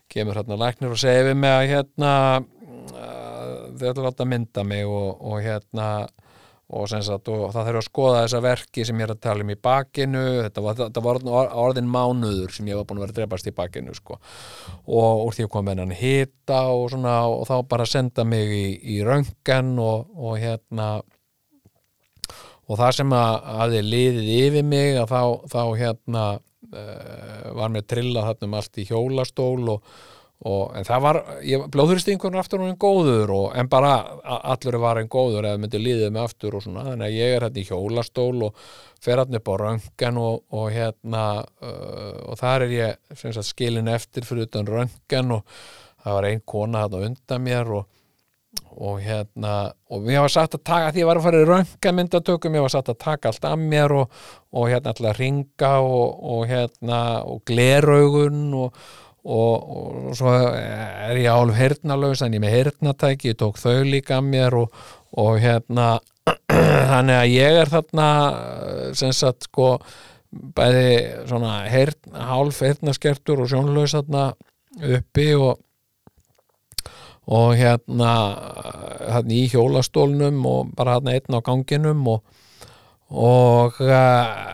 kemur 0.09 0.39
þarna 0.39 0.57
læknir 0.63 0.95
og 0.95 1.01
segir 1.01 1.27
við 1.29 1.37
mig 1.43 1.53
að 1.53 1.67
hérna 1.73 2.13
uh, 2.39 3.69
þau 3.77 3.91
ætla 3.91 4.13
að 4.15 4.31
mynda 4.31 4.65
mig 4.65 4.89
og 4.89 5.37
hérna 5.45 5.89
og, 6.69 6.89
sagt, 6.91 7.29
og 7.33 7.47
það 7.55 7.69
þarf 7.69 7.81
að 7.81 7.87
skoða 7.87 8.23
þessa 8.23 8.41
verki 8.45 8.85
sem 8.85 8.99
ég 9.01 9.07
er 9.07 9.13
að 9.15 9.21
tala 9.25 9.45
um 9.45 9.53
í 9.53 9.59
bakinu 9.69 10.25
þetta 10.45 10.65
var, 10.65 10.75
þetta 10.83 11.03
var 11.07 11.21
orðin- 11.65 11.93
mánuður 11.93 12.53
sem 12.53 12.69
ég 12.69 12.77
var 12.77 12.85
búin 12.85 12.99
að 13.01 13.07
vera 13.07 13.15
að 13.15 13.21
drepast 13.23 13.49
í 13.49 13.55
bakinu 13.57 13.95
sko. 13.97 14.19
og 14.87 15.23
úr 15.25 15.37
því 15.37 15.47
að 15.47 15.53
koma 15.55 15.71
með 15.71 15.85
hann 15.85 15.95
hita 15.97 16.61
og 16.75 16.91
svona 16.93 17.15
og 17.29 17.47
þá 17.49 17.57
bara 17.69 17.87
senda 17.89 18.25
mig 18.25 18.53
í, 18.53 18.67
í 18.99 18.99
röngan 19.07 19.79
og, 19.81 20.11
og 20.13 20.37
hérna 20.43 20.91
og 22.69 22.77
það 22.77 22.93
sem 22.99 23.17
að 23.17 23.33
hafði 23.63 23.83
liðið 23.87 24.31
yfir 24.37 24.69
mig 24.69 25.01
að 25.01 25.09
þá, 25.15 25.23
þá 25.49 25.63
hérna 25.81 26.25
uh, 26.37 27.51
var 27.57 27.73
mér 27.73 27.89
trillað 27.89 28.29
þarna 28.29 28.49
um 28.51 28.57
allt 28.61 28.81
í 28.83 28.87
hjólastól 28.91 29.73
og, 29.73 29.93
og 30.47 30.77
en 30.79 30.87
það 30.87 31.01
var, 31.03 31.19
blóðuristingunum 31.75 32.39
aftur 32.39 32.63
hún 32.63 32.77
góður 32.79 33.33
og, 33.35 33.47
en 33.59 33.71
bara 33.71 33.95
allur 34.39 34.79
var 34.79 35.01
einn 35.01 35.11
góður 35.11 35.49
eða 35.49 35.59
myndi 35.59 35.81
líðið 35.83 36.13
mig 36.15 36.23
aftur 36.23 36.55
og 36.55 36.63
svona, 36.63 36.85
þannig 36.93 37.09
að 37.09 37.17
ég 37.17 37.35
er 37.35 37.47
hérna 37.47 37.59
í 37.59 37.67
hjólastól 37.67 38.45
og 38.47 38.61
fer 39.03 39.19
hérna 39.19 39.41
upp 39.41 39.51
á 39.51 39.55
röngan 39.65 40.21
og, 40.23 40.37
og 40.55 40.71
hérna 40.75 41.25
uh, 41.43 42.15
og 42.31 42.39
þar 42.39 42.69
er 42.69 42.75
ég 42.77 43.19
sagt, 43.19 43.49
skilin 43.51 43.91
eftir 43.91 44.27
fyrir 44.29 44.47
utan 44.47 44.71
röngan 44.71 45.39
og 45.41 45.59
það 46.05 46.19
var 46.21 46.29
ein 46.29 46.45
kona 46.47 46.85
hérna 46.85 47.03
undan 47.09 47.45
mér 47.49 47.73
og 48.79 49.03
hérna 49.03 49.73
og 49.91 50.07
mér 50.07 50.23
var 50.23 50.33
sagt 50.37 50.55
að 50.55 50.65
taka 50.71 50.95
því 50.95 51.03
ég 51.03 51.11
var 51.11 51.19
að 51.19 51.27
fara 51.27 51.43
í 51.43 51.51
röngamyndatökum 51.51 52.55
mér 52.55 52.65
var 52.69 52.77
sagt 52.77 52.95
að 52.95 53.01
taka 53.03 53.33
allt 53.33 53.51
af 53.51 53.59
mér 53.59 53.97
og, 54.05 54.23
hérna 54.55 54.95
alltaf 54.95 55.19
ringa 55.19 55.75
og 55.83 56.47
hérna 56.47 57.03
og 57.27 57.43
gleraugun 57.51 58.55
og, 58.55 58.81
og, 59.25 59.55
og 60.09 60.17
svo 60.19 60.33
er 60.33 61.19
ég 61.19 61.31
álf 61.33 61.57
hernalaus 61.59 62.23
en 62.23 62.37
ég 62.37 62.43
með 62.43 62.55
hernatæki, 62.57 63.33
ég 63.33 63.41
tók 63.41 63.59
þau 63.61 63.83
líka 63.87 64.19
af 64.19 64.27
mér 64.27 64.57
og, 64.63 64.75
og 65.19 65.39
hérna 65.43 65.97
þannig 66.93 67.17
að 67.17 67.33
ég 67.35 67.61
er 67.63 67.73
þarna 67.73 68.09
sem 68.97 69.15
sagt 69.17 69.49
sko 69.49 69.79
bæði 70.29 71.25
svona 71.29 71.63
hern, 71.73 72.19
hálf 72.29 72.61
hernaskertur 72.63 73.45
og 73.45 73.51
sjónlaus 73.51 73.97
þarna 73.97 74.31
uppi 74.99 75.33
og 75.39 75.65
og 77.29 77.59
hérna 77.61 78.13
hérna 79.05 79.35
í 79.37 79.49
hjólastólnum 79.53 80.39
og 80.49 80.71
bara 80.77 80.97
hérna 80.97 81.17
einn 81.17 81.37
á 81.37 81.41
ganginum 81.45 82.07
og 82.15 82.23
og, 83.09 83.81
uh, 83.81 84.48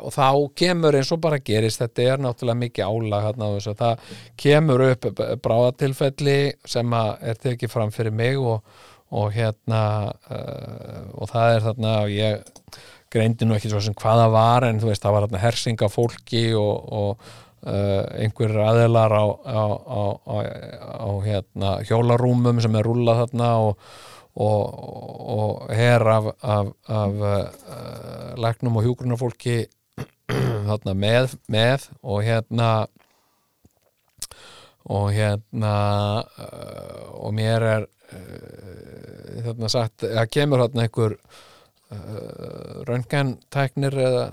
og 0.00 0.14
þá 0.14 0.28
kemur 0.58 0.96
eins 0.98 1.10
og 1.14 1.20
bara 1.24 1.40
gerist 1.44 1.82
þetta 1.82 2.06
er 2.06 2.22
náttúrulega 2.24 2.62
mikið 2.64 2.92
álag 2.92 3.26
hérna 3.28 3.50
það 3.82 4.06
kemur 4.40 4.86
upp 4.88 5.10
bráðatilfelli 5.44 6.38
sem 6.68 6.96
er 7.00 7.42
tekið 7.42 7.72
fram 7.72 7.92
fyrir 7.94 8.14
mig 8.14 8.38
og, 8.38 8.64
og 9.10 9.34
hérna 9.34 9.82
uh, 10.30 11.04
og 11.20 11.30
það 11.32 11.54
er 11.56 11.68
þarna 11.68 11.94
og 12.04 12.16
ég 12.16 12.80
greindi 13.10 13.46
nú 13.46 13.56
ekki 13.56 13.70
svo 13.72 13.82
sem 13.82 13.96
hvaða 13.98 14.30
var 14.32 14.68
en 14.68 14.80
þú 14.82 14.90
veist 14.92 15.04
það 15.04 15.16
var 15.16 15.26
hérna 15.26 15.44
hersinga 15.44 15.92
fólki 15.92 16.50
og, 16.58 16.92
og 17.02 17.30
Uh, 17.60 18.06
einhverjir 18.16 18.56
aðeilar 18.64 19.12
á, 19.12 19.24
á, 19.44 19.64
á, 19.84 20.02
á, 20.24 20.36
á 20.96 21.08
hérna, 21.20 21.72
hjólarúmum 21.84 22.56
sem 22.64 22.78
er 22.80 22.86
rúlað 22.88 23.18
þarna 23.18 23.48
og, 23.60 23.82
og, 24.40 24.78
og 25.34 25.74
her 25.76 26.00
af, 26.08 26.30
af, 26.40 26.70
af 26.88 27.20
uh, 27.20 28.32
læknum 28.40 28.80
og 28.80 28.88
hjúgrunarfólki 28.88 29.58
þarna 30.30 30.94
með, 30.94 31.36
með 31.50 31.86
og 32.02 32.24
hérna 32.26 32.70
og 34.90 35.10
hérna 35.14 35.74
uh, 36.24 37.06
og 37.20 37.34
mér 37.36 37.66
er 37.76 37.88
þarna 39.44 39.70
sagt, 39.70 40.02
það 40.02 40.30
kemur 40.34 40.64
þarna 40.64 40.86
einhver 40.86 41.14
uh, 41.16 42.80
röntgentæknir 42.88 43.98
eða 44.02 44.24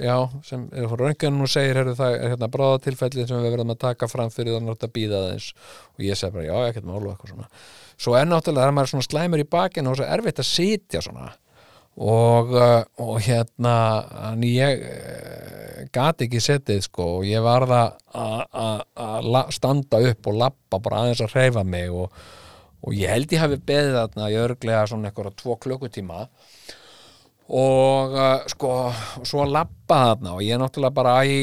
já, 0.00 0.16
sem 0.46 0.66
er 0.72 0.88
frá 0.90 1.02
röntgenum 1.04 1.44
og 1.44 1.50
segir 1.50 1.78
heyrðu, 1.80 1.94
það 1.98 2.16
er 2.16 2.32
hérna 2.34 2.48
bráðatilfelli 2.52 3.26
sem 3.28 3.42
við 3.44 3.54
verðum 3.54 3.74
að 3.74 3.82
taka 3.84 4.08
fram 4.10 4.32
fyrir 4.32 4.56
þannig 4.56 4.86
að 4.86 4.94
bíða 4.96 5.20
aðeins. 5.24 5.50
Og 5.96 6.04
ég 6.06 6.18
segi 6.18 6.36
bara 6.36 6.46
já, 6.46 6.56
ekkert 6.70 6.88
málu 6.88 7.12
eitthvað 7.12 7.34
svona. 7.34 7.48
Svo 8.00 8.16
er 8.16 8.28
náttúrulega 8.28 8.64
það 8.64 8.70
er 8.70 8.76
maður 8.78 8.92
svona 8.94 9.08
slæmur 9.08 9.42
í 9.42 9.48
bakinu 9.56 9.92
og 9.92 10.00
svo 10.00 10.08
erfitt 10.08 10.42
að 10.42 10.48
sitja 10.48 11.04
svona 11.04 11.30
og, 12.00 12.52
uh, 12.56 12.82
og 13.04 13.18
hérna 13.20 13.74
en 14.30 14.44
ég 14.46 14.84
uh, 14.84 15.82
gat 15.92 16.22
ekki 16.24 16.40
setið 16.40 16.84
sko. 16.86 17.08
Og 17.20 17.28
ég 17.28 17.44
varða 17.44 17.90
að 18.16 19.40
standa 19.54 20.00
upp 20.10 20.30
og 20.30 20.38
lappa 20.40 20.80
bara 20.80 21.04
aðeins 21.04 21.24
að 21.26 21.36
hreyfa 21.36 21.64
mig 21.66 21.92
og, 21.92 22.08
og 22.80 22.96
ég 22.96 23.12
held 23.12 23.34
ég 23.34 23.44
hafi 23.44 23.60
beðið 23.60 23.98
þarna 23.98 24.30
í 24.30 24.40
örglega 24.40 24.86
svona 24.88 25.10
eitthvað 25.10 25.36
tvo 25.42 25.58
klukkutíma. 25.60 26.24
Og 27.50 28.16
uh, 28.16 28.44
sko 28.48 28.74
svo 29.26 29.44
að 29.44 29.56
lappa 29.58 30.02
þarna 30.10 30.36
og 30.38 30.44
ég 30.46 30.56
er 30.56 30.62
náttúrulega 30.62 30.96
bara 30.96 31.16
í, 31.28 31.40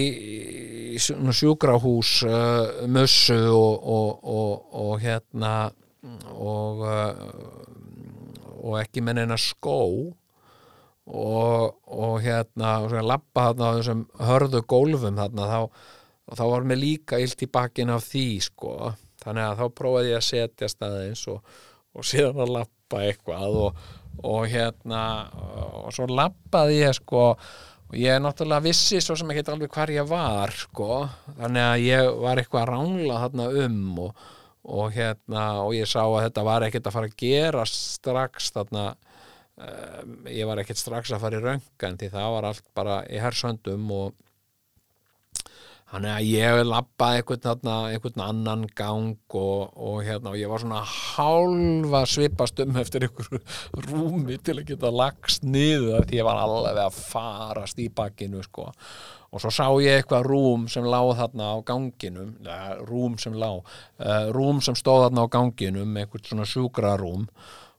í 0.95 0.97
sjúkrahús 0.97 2.21
uh, 2.25 2.85
mussu 2.89 3.41
og, 3.53 3.91
og, 4.73 4.95
hérna 5.03 5.57
og 6.33 6.81
og 8.67 8.77
ekki 8.81 9.03
með 9.03 9.21
neina 9.21 9.37
skó 9.39 9.79
og, 11.07 11.77
og 11.87 12.17
hérna 12.23 12.77
og 12.83 12.95
lappa 13.01 13.49
þarna 13.49 13.71
á 13.71 13.75
þessum 13.79 14.03
hörðu 14.27 14.63
gólfum 14.67 15.19
þarna 15.19 15.51
þá, 15.51 15.61
þá 16.35 16.43
var 16.51 16.67
mér 16.67 16.81
líka 16.81 17.21
illt 17.23 17.45
í 17.45 17.51
bakinn 17.51 17.93
af 17.93 18.07
því 18.09 18.27
sko. 18.49 18.73
Þannig 19.23 19.47
að 19.47 19.61
þá 19.61 19.77
prófaði 19.79 20.11
ég 20.11 20.19
að 20.19 20.27
setja 20.27 20.69
staðins 20.71 21.23
og, 21.31 21.55
og 21.97 22.05
síðan 22.05 22.43
að 22.43 22.53
lappa 22.59 23.05
eitthvað 23.07 23.61
og 23.67 23.87
og 24.25 24.47
hérna 24.49 25.01
og 25.85 25.91
svo 25.95 26.07
lappaði 26.09 26.81
ég 26.81 26.95
sko. 26.97 27.31
Og 27.87 27.95
ég 27.95 28.19
náttúrulega 28.19 28.65
vissi 28.65 28.99
svo 28.99 29.15
sem 29.15 29.29
ekki 29.31 29.45
alveg 29.53 29.71
hvar 29.71 29.91
ég 29.93 30.07
var 30.09 30.51
sko. 30.51 31.05
Þannig 31.37 31.63
að 31.63 31.85
ég 31.85 32.09
var 32.23 32.41
eitthvað 32.41 32.63
að 32.63 32.71
ránla 32.73 33.19
þarna 33.23 33.45
um 33.63 34.01
og, 34.07 34.25
og 34.67 34.89
hérna 34.95 35.45
og 35.63 35.75
ég 35.77 35.87
sá 35.87 36.01
að 36.03 36.25
þetta 36.25 36.47
var 36.49 36.67
ekkert 36.67 36.89
að 36.89 36.97
fara 36.97 37.11
að 37.11 37.21
gera 37.21 37.67
strax 37.71 38.51
þarna 38.57 38.89
ég 40.29 40.45
var 40.45 40.61
ekkert 40.61 40.77
strax 40.77 41.09
að 41.11 41.23
fara 41.23 41.39
í 41.39 41.43
röngan 41.43 41.97
því 41.97 42.11
það 42.13 42.31
var 42.35 42.49
allt 42.51 42.65
bara 42.77 43.01
í 43.09 43.21
hersöndum 43.21 43.87
og 43.95 44.15
Þannig 45.87 46.11
að 46.11 46.25
ég 46.27 46.61
lappaði 46.67 47.21
einhvern, 47.21 47.69
einhvern 47.87 48.23
annan 48.25 48.63
gang 48.75 49.35
og, 49.39 49.69
og, 49.71 50.01
hérna, 50.03 50.33
og 50.33 50.39
ég 50.39 50.49
var 50.51 50.59
svona 50.59 50.81
hálfa 50.83 52.01
svipast 52.11 52.59
um 52.59 52.75
eftir 52.81 53.05
einhverju 53.07 53.39
rúmi 53.85 54.35
til 54.43 54.57
að 54.57 54.73
geta 54.73 54.91
lagst 54.91 55.47
niður 55.47 56.03
því 56.09 56.19
ég 56.19 56.27
var 56.27 56.41
alveg 56.41 56.81
að 56.83 56.97
farast 56.97 57.79
í 57.79 57.87
bakkinu 57.87 58.43
sko. 58.43 58.67
og 59.31 59.43
svo 59.43 59.53
sá 59.53 59.63
ég 59.79 60.01
eitthvað 60.01 60.27
rúm 60.27 60.67
sem 60.71 60.83
lág 60.83 61.13
þarna 61.21 61.53
á 61.55 61.57
ganginum 61.71 62.35
ja, 62.43 62.59
rúm 62.83 63.15
sem 63.23 63.39
lág 63.39 63.63
uh, 63.63 64.27
rúm 64.35 64.59
sem 64.59 64.75
stóð 64.75 65.05
þarna 65.05 65.23
á 65.23 65.33
ganginum 65.39 65.95
einhvern 65.95 66.27
svona 66.27 66.51
sjúkrarúm 66.51 67.29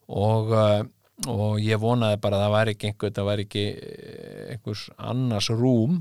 og 0.08 0.56
uh, 0.56 0.80
og 1.26 1.58
ég 1.62 1.80
vonaði 1.82 2.20
bara 2.22 2.38
að 2.38 2.44
það 2.44 2.54
væri 2.54 2.74
ekki 2.76 2.90
einhvern 2.92 3.16
það 3.16 3.28
væri 3.28 3.46
ekki 3.48 3.66
einhvers 4.54 4.86
annars 5.10 5.50
rúm. 5.50 5.98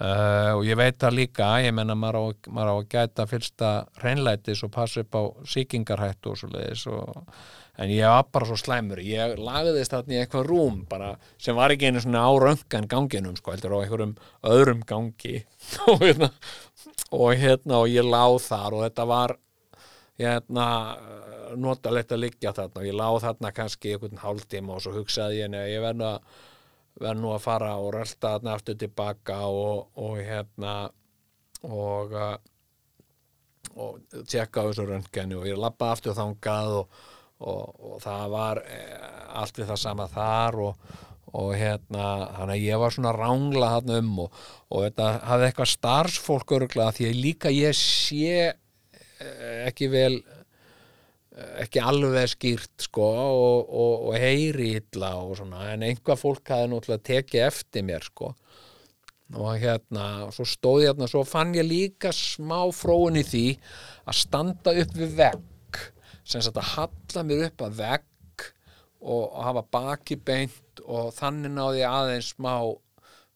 Uh, 0.00 0.56
og 0.56 0.62
ég 0.64 0.78
veit 0.80 0.96
það 0.96 1.18
líka, 1.18 1.46
ég 1.60 1.74
menna 1.76 1.92
maður 1.92 2.38
maður 2.48 2.70
á 2.72 2.76
að 2.78 2.86
gæta 2.94 3.26
fyrsta 3.28 3.72
hreinlætis 4.00 4.62
og 4.64 4.72
passa 4.72 5.02
upp 5.04 5.18
á 5.20 5.22
síkingarhættu 5.52 6.32
og 6.32 6.38
svo 6.40 6.48
leiðis 6.48 6.86
og, 6.88 7.18
en 7.76 7.92
ég 7.92 8.08
var 8.08 8.24
bara 8.32 8.48
svo 8.48 8.56
slæmur. 8.56 9.02
Ég 9.04 9.36
lagðist 9.36 9.92
þarna 9.92 10.16
í 10.16 10.22
eitthvað 10.22 10.48
rúm 10.48 10.80
bara, 10.88 11.12
sem 11.36 11.58
var 11.60 11.76
ekki 11.76 11.92
einu 11.92 12.00
svona 12.00 12.24
á 12.24 12.32
röngan 12.40 12.88
ganginum 12.88 13.36
sko, 13.36 13.52
heldur 13.52 13.76
á 13.76 13.82
einhverjum 13.84 14.16
öðrum 14.48 14.80
gangi. 14.88 15.44
Og 15.92 16.00
hérna 16.00 16.32
og 17.12 17.36
hérna 17.36 17.82
og 17.82 17.92
ég 17.92 18.06
láð 18.08 18.38
þar 18.46 18.76
og 18.76 18.84
þetta 18.86 19.04
var 19.08 19.36
hérna 20.20 20.66
notalegt 21.60 22.14
að 22.14 22.24
liggja 22.26 22.54
þarna. 22.56 22.80
Og 22.80 22.88
ég 22.88 22.96
láð 22.98 23.18
þarna 23.26 23.52
kannski 23.56 23.94
einhvern 23.94 24.22
hálftíma 24.22 24.76
og 24.76 24.84
svo 24.84 24.94
hugsaði 24.96 25.42
ég, 25.42 25.58
ég 25.72 25.84
verði 25.84 26.08
að 26.12 26.40
verð 27.02 27.22
nú 27.22 27.30
að 27.32 27.44
fara 27.46 27.74
og 27.80 27.94
rölda 27.94 28.34
þarna 28.34 28.56
aftur 28.56 28.76
tilbaka 28.78 29.38
og, 29.48 29.86
og 29.96 30.18
hérna 30.20 30.74
og 31.62 32.12
uh, 32.12 32.34
og 33.76 34.00
tjekka 34.28 34.64
á 34.64 34.68
þessu 34.68 34.86
röntgeni 34.88 35.38
og 35.38 35.46
ég 35.48 35.60
lappa 35.60 35.92
aftur 35.94 36.16
þangað 36.16 36.74
og, 36.82 37.00
og, 37.40 37.62
og 37.92 37.96
það 38.02 38.26
var 38.34 38.60
eh, 38.66 39.08
allt 39.40 39.60
við 39.60 39.70
það 39.70 39.80
sama 39.80 40.08
þar 40.12 40.58
og, 40.66 40.90
og 41.32 41.52
hérna 41.56 42.08
þannig 42.36 42.56
að 42.56 42.66
ég 42.66 42.82
var 42.82 42.96
svona 42.96 43.14
rángla 43.16 43.70
þarna 43.76 44.00
um 44.02 44.12
og 44.26 44.76
þetta 44.76 45.08
hafði 45.30 45.48
eitthvað 45.48 45.72
starfsfólk 45.72 46.56
öruglega 46.58 46.96
því 46.98 47.08
að 47.08 47.22
líka 47.26 47.54
ég 47.54 47.78
sé 47.78 48.34
eh, 48.50 49.58
ekki 49.70 49.88
vel 49.92 50.14
ekki 51.32 51.80
alveg 51.80 52.28
skýrt 52.34 52.84
sko 52.88 53.06
og, 53.08 53.70
og, 53.72 54.08
og 54.10 54.16
heyri 54.20 54.74
illa 54.80 55.14
og 55.22 55.38
svona 55.38 55.70
en 55.72 55.86
einhvað 55.86 56.20
fólk 56.20 56.52
hafði 56.52 56.72
náttúrulega 56.72 57.06
tekið 57.08 57.46
eftir 57.46 57.86
mér 57.88 58.04
sko 58.04 58.34
og 59.32 59.56
hérna, 59.56 60.26
og 60.26 60.34
svo 60.36 60.44
stóð 60.44 60.82
ég 60.82 60.90
hérna 60.90 61.08
svo 61.08 61.22
fann 61.24 61.54
ég 61.56 61.64
líka 61.64 62.12
smá 62.12 62.66
fróun 62.76 63.16
í 63.16 63.24
því 63.24 63.46
að 64.04 64.18
standa 64.18 64.74
upp 64.82 64.92
við 64.98 65.14
vegg 65.22 65.80
sem 66.20 66.44
sagt 66.44 66.60
að 66.60 66.72
halla 66.74 67.24
mér 67.28 67.46
upp 67.48 67.64
að 67.64 67.78
vegg 67.80 68.46
og 69.02 69.38
hafa 69.42 69.64
baki 69.72 70.18
beint 70.20 70.84
og 70.84 71.14
þannig 71.16 71.56
náði 71.56 71.86
aðeins 71.88 72.34
smá 72.36 72.54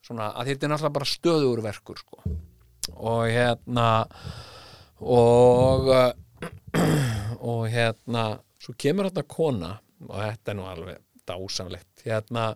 svona, 0.04 0.30
að 0.36 0.52
þetta 0.52 0.66
er 0.66 0.74
náttúrulega 0.74 0.98
bara 0.98 1.10
stöður 1.10 1.64
verkur 1.64 2.02
sko. 2.04 2.20
og 3.00 3.24
hérna 3.32 3.88
og 5.00 5.88
og 5.96 6.12
hérna 7.72 8.26
svo 8.60 8.74
kemur 8.78 9.10
hérna 9.10 9.26
kona 9.28 9.76
og 10.08 10.16
þetta 10.16 10.52
er 10.52 10.58
nú 10.58 10.66
alveg 10.70 11.02
dásamlegt. 11.26 12.04
Hérna 12.04 12.48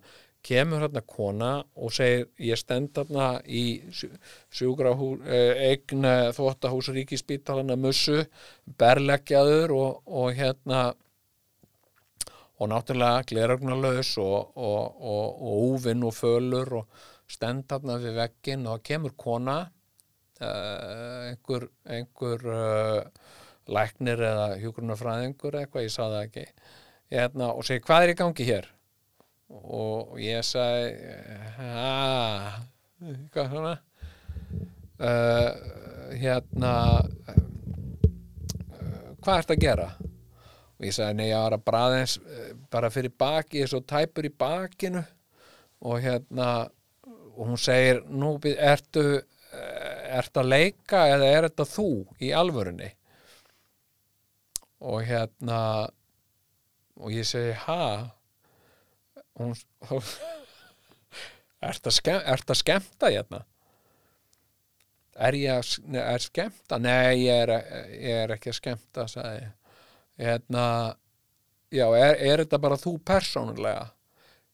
kemur 0.46 0.84
hérna 0.84 1.02
kona 1.06 1.50
og 1.76 1.92
segir 1.92 2.28
ég 2.40 2.58
stend 2.60 2.96
hérna 2.96 3.28
í 3.44 3.64
sjúkrahú, 3.92 5.12
eign 5.26 6.08
þvóttahús 6.36 6.90
ríkispítalana 6.96 7.76
mussu 7.76 8.22
berleggjaður 8.80 9.76
og, 9.76 10.02
og 10.06 10.34
hérna 10.38 10.90
og 12.60 12.68
náttúrulega 12.68 13.24
glerögnalaus 13.28 14.16
og, 14.20 14.52
og, 14.56 14.96
og, 15.00 15.26
og 15.40 15.60
úvinn 15.74 16.04
og 16.04 16.12
fölur 16.12 16.74
og 16.82 17.04
stend 17.30 17.64
hérna 17.72 17.96
við 18.02 18.18
veggin 18.20 18.66
og 18.68 18.82
kemur 18.84 19.14
kona 19.16 19.60
uh, 20.40 21.30
einhver, 21.30 21.68
einhver 21.88 22.44
uh, 22.52 23.38
læknir 23.68 24.22
eða 24.24 24.46
hjúgrunarfræðingur 24.60 25.58
eitthvað, 25.60 25.86
ég 25.86 25.92
sá 25.94 26.02
það 26.04 26.22
ekki. 26.24 26.44
Hérna, 27.10 27.50
og 27.52 27.66
segir 27.66 27.84
hvað 27.86 28.04
er 28.04 28.12
í 28.12 28.18
gangi 28.20 28.46
hér? 28.46 28.68
Og 29.50 30.18
ég 30.22 30.44
sagði 30.46 30.90
aaa 31.66 32.60
hvað 33.34 33.54
svona. 33.54 33.74
Uh, 35.00 35.50
hérna 36.20 36.72
uh, 37.00 37.40
hvað 39.24 39.38
ert 39.38 39.54
að 39.54 39.62
gera? 39.64 39.88
Og 40.78 40.86
ég 40.86 40.96
sagði 40.96 41.18
nei 41.18 41.30
ég 41.30 41.40
var 41.40 41.56
að 41.56 41.66
bræðins 41.66 42.18
bara 42.72 42.92
fyrir 42.92 43.12
baki, 43.18 43.66
svo 43.68 43.80
tæpur 43.82 44.28
í 44.28 44.32
bakinu. 44.32 45.02
Og 45.80 46.00
hérna 46.04 46.70
og 47.40 47.48
hún 47.48 47.60
segir 47.60 48.02
nú 48.06 48.34
ertu 48.44 49.22
ertu 50.10 50.42
að 50.42 50.50
leika 50.50 51.06
eða 51.10 51.26
er 51.26 51.46
þetta 51.48 51.66
þú 51.66 51.90
í 52.22 52.30
alvörunni 52.36 52.90
og 54.80 55.04
hérna 55.04 55.60
og 57.00 57.12
ég 57.14 57.26
segi 57.28 57.52
ha? 57.66 58.10
Hún 59.38 59.54
að, 61.60 61.94
skemm, 61.96 62.20
ert 62.24 62.50
að 62.50 62.60
skemmta 62.60 63.12
hérna? 63.12 63.44
Er 65.20 65.36
ég 65.36 65.60
að 65.60 66.00
er 66.00 66.24
skemmta? 66.24 66.78
Nei, 66.80 67.26
ég 67.26 67.44
er, 67.44 67.54
ég 67.92 68.24
er 68.24 68.34
ekki 68.36 68.52
að 68.52 68.60
skemmta 68.60 69.06
sagði 69.10 69.48
hérna, 70.20 70.64
já, 71.72 71.86
er, 71.96 72.18
er 72.18 72.44
þetta 72.44 72.60
bara 72.60 72.78
þú 72.80 72.98
persónulega? 73.08 73.88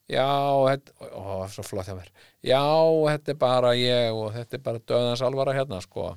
Já, 0.07 0.27
þetta, 0.69 1.09
ó, 1.11 1.43
svo 1.51 1.65
flott 1.67 1.89
hjá 1.89 1.97
mér. 1.97 2.11
Já, 2.47 2.63
þetta 3.09 3.33
er 3.33 3.39
bara 3.41 3.73
ég 3.75 4.15
og 4.15 4.31
þetta 4.37 4.55
er 4.55 4.63
bara 4.63 4.83
döðans 4.87 5.23
alvara 5.27 5.55
hérna, 5.57 5.81
sko 5.83 6.13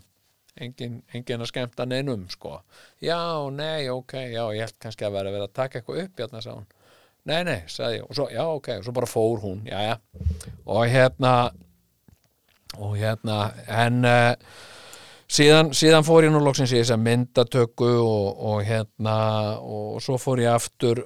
engin, 0.57 1.01
engin 1.15 1.45
að 1.45 1.53
skemmta 1.53 1.87
neinum, 1.87 2.27
sko. 2.33 2.59
Já, 3.03 3.21
nei, 3.55 3.89
ok, 3.93 4.17
já, 4.33 4.45
ég 4.57 4.67
held 4.67 4.79
kannski 4.83 5.07
að 5.07 5.17
vera 5.19 5.33
að 5.33 5.39
vera 5.39 5.49
að 5.51 5.57
taka 5.61 5.81
eitthvað 5.81 6.05
upp 6.05 6.23
hérna, 6.25 6.45
sá 6.45 6.53
hún. 6.55 6.69
Nei, 7.29 7.41
nei, 7.45 7.59
sagði 7.69 7.99
ég 7.99 8.05
og 8.09 8.17
svo, 8.17 8.27
já, 8.33 8.45
ok, 8.49 8.69
og 8.79 8.87
svo 8.87 8.93
bara 8.97 9.09
fór 9.09 9.43
hún 9.43 9.65
já, 9.69 9.77
já, 9.85 9.97
og 10.65 10.87
hérna 10.89 11.33
og 12.79 12.95
hérna 12.97 13.37
en 13.69 14.07
uh, 14.09 14.55
síðan, 15.29 15.75
síðan 15.77 16.07
fór 16.07 16.27
ég 16.27 16.33
nú 16.33 16.41
loksins 16.41 16.73
í 16.73 16.79
þess 16.79 16.95
að 16.95 17.05
myndatöku 17.05 17.91
og, 18.01 18.41
og 18.51 18.63
hérna 18.65 19.17
og 19.61 20.01
svo 20.05 20.17
fór 20.23 20.41
ég 20.47 20.55
aftur 20.55 21.03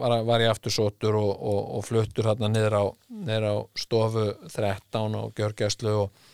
var, 0.00 0.16
var 0.26 0.42
ég 0.42 0.50
aftur 0.50 0.74
sótur 0.74 1.20
og, 1.20 1.30
og, 1.32 1.60
og 1.78 1.86
fluttur 1.86 2.32
hérna 2.32 2.50
niður 2.50 2.78
á, 2.80 2.84
niður 3.28 3.46
á 3.46 3.54
stofu 3.78 4.26
13 4.48 5.18
og 5.20 5.38
gjörgæslu 5.38 5.96
og 6.02 6.30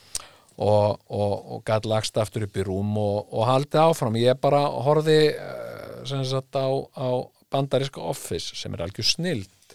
og, 0.61 1.01
og, 1.09 1.35
og 1.57 1.63
gæt 1.69 1.89
lagst 1.89 2.19
aftur 2.21 2.45
upp 2.47 2.59
í 2.61 2.67
rúm 2.67 2.97
og, 3.01 3.31
og 3.33 3.47
haldi 3.49 3.81
áfram. 3.81 4.19
Ég 4.21 4.41
bara 4.43 4.67
horfi 4.85 5.21
uh, 5.33 6.03
sem 6.09 6.25
sagt 6.29 6.57
á, 6.57 6.69
á 6.69 7.09
bandariska 7.51 8.01
office 8.01 8.57
sem 8.57 8.75
er 8.75 8.85
algjör 8.85 9.07
snild 9.07 9.75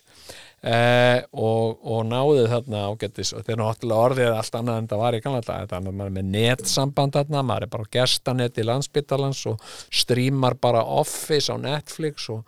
eh, 0.66 1.20
og, 1.36 2.00
náði 2.08 2.46
þarna 2.50 2.86
ágættis 2.90 3.34
og 3.34 3.42
þetta 3.42 3.54
er 3.54 3.62
náttúrulega 3.62 4.08
orðið 4.10 4.32
allt 4.32 4.58
annað 4.60 4.80
en 4.80 4.90
það 4.92 5.04
var 5.04 5.18
í 5.18 5.22
dag 5.26 5.38
þetta 5.44 5.82
er 5.82 6.16
með 6.16 6.32
netsamband 6.32 7.18
þarna 7.18 7.44
maður 7.50 7.68
er 7.68 7.74
bara 7.76 7.92
gestanet 7.98 8.60
í 8.62 8.66
landsbyttalans 8.66 9.44
og 9.52 9.70
streamar 9.92 10.58
bara 10.62 10.86
office 11.02 11.52
á 11.52 11.56
Netflix 11.60 12.30
og, 12.34 12.44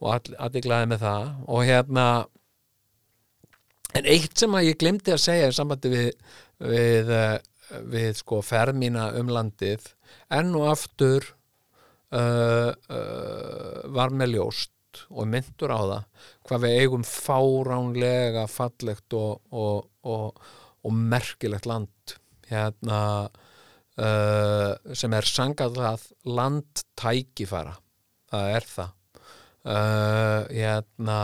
og 0.00 0.14
allir 0.16 0.64
glæði 0.64 0.92
með 0.94 1.04
það. 1.04 1.32
Og 1.46 1.66
hérna 1.68 2.06
en 3.98 4.06
eitt 4.06 4.38
sem 4.38 4.54
að 4.54 4.70
ég 4.70 4.80
glemdi 4.80 5.12
að 5.12 5.24
segja 5.26 5.50
í 5.50 5.56
sambandi 5.56 5.92
við 5.92 6.10
við, 6.60 7.08
eh, 7.08 7.38
við 7.92 8.20
sko 8.20 8.40
ferð 8.44 8.78
mína 8.80 9.10
um 9.20 9.30
landið 9.32 9.86
enn 10.36 10.54
og 10.58 10.68
aftur 10.72 11.26
uh, 12.14 12.70
uh, 12.70 13.82
var 13.94 14.14
með 14.14 14.36
ljóst 14.36 15.04
og 15.10 15.28
myndur 15.30 15.70
á 15.70 15.80
það 15.80 16.24
hvað 16.48 16.64
við 16.64 16.78
eigum 16.82 17.04
fáránlega 17.06 18.46
fallegt 18.50 19.14
og, 19.14 19.38
og, 19.54 19.86
og, 20.02 20.40
og 20.82 20.96
merkilegt 20.96 21.68
land. 21.70 22.16
Hérna 22.50 23.02
uh, 23.30 24.72
sem 24.90 25.14
er 25.14 25.28
sangað 25.28 25.78
land 26.26 26.82
tækifæra 26.98 27.76
það 28.30 28.56
er 28.56 28.66
það. 28.74 28.96
Uh, 29.60 30.46
hérna 30.48 31.20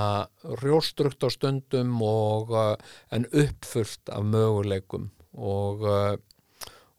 rjóstrukt 0.60 1.24
á 1.24 1.32
stundum 1.32 1.94
uh, 2.04 2.74
en 3.08 3.24
uppfullt 3.32 4.10
af 4.12 4.26
möguleikum 4.28 5.06
og 5.32 5.86
uh, 5.88 6.18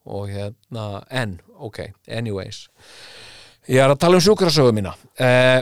og 0.07 0.29
hérna 0.31 1.03
en, 1.09 1.38
ok, 1.59 1.84
anyways. 2.07 2.67
Ég 3.67 3.84
er 3.84 3.91
að 3.91 3.99
tala 3.99 4.19
um 4.19 4.23
sjúkrasögu 4.23 4.73
mína. 4.75 4.93
Eh, 5.19 5.59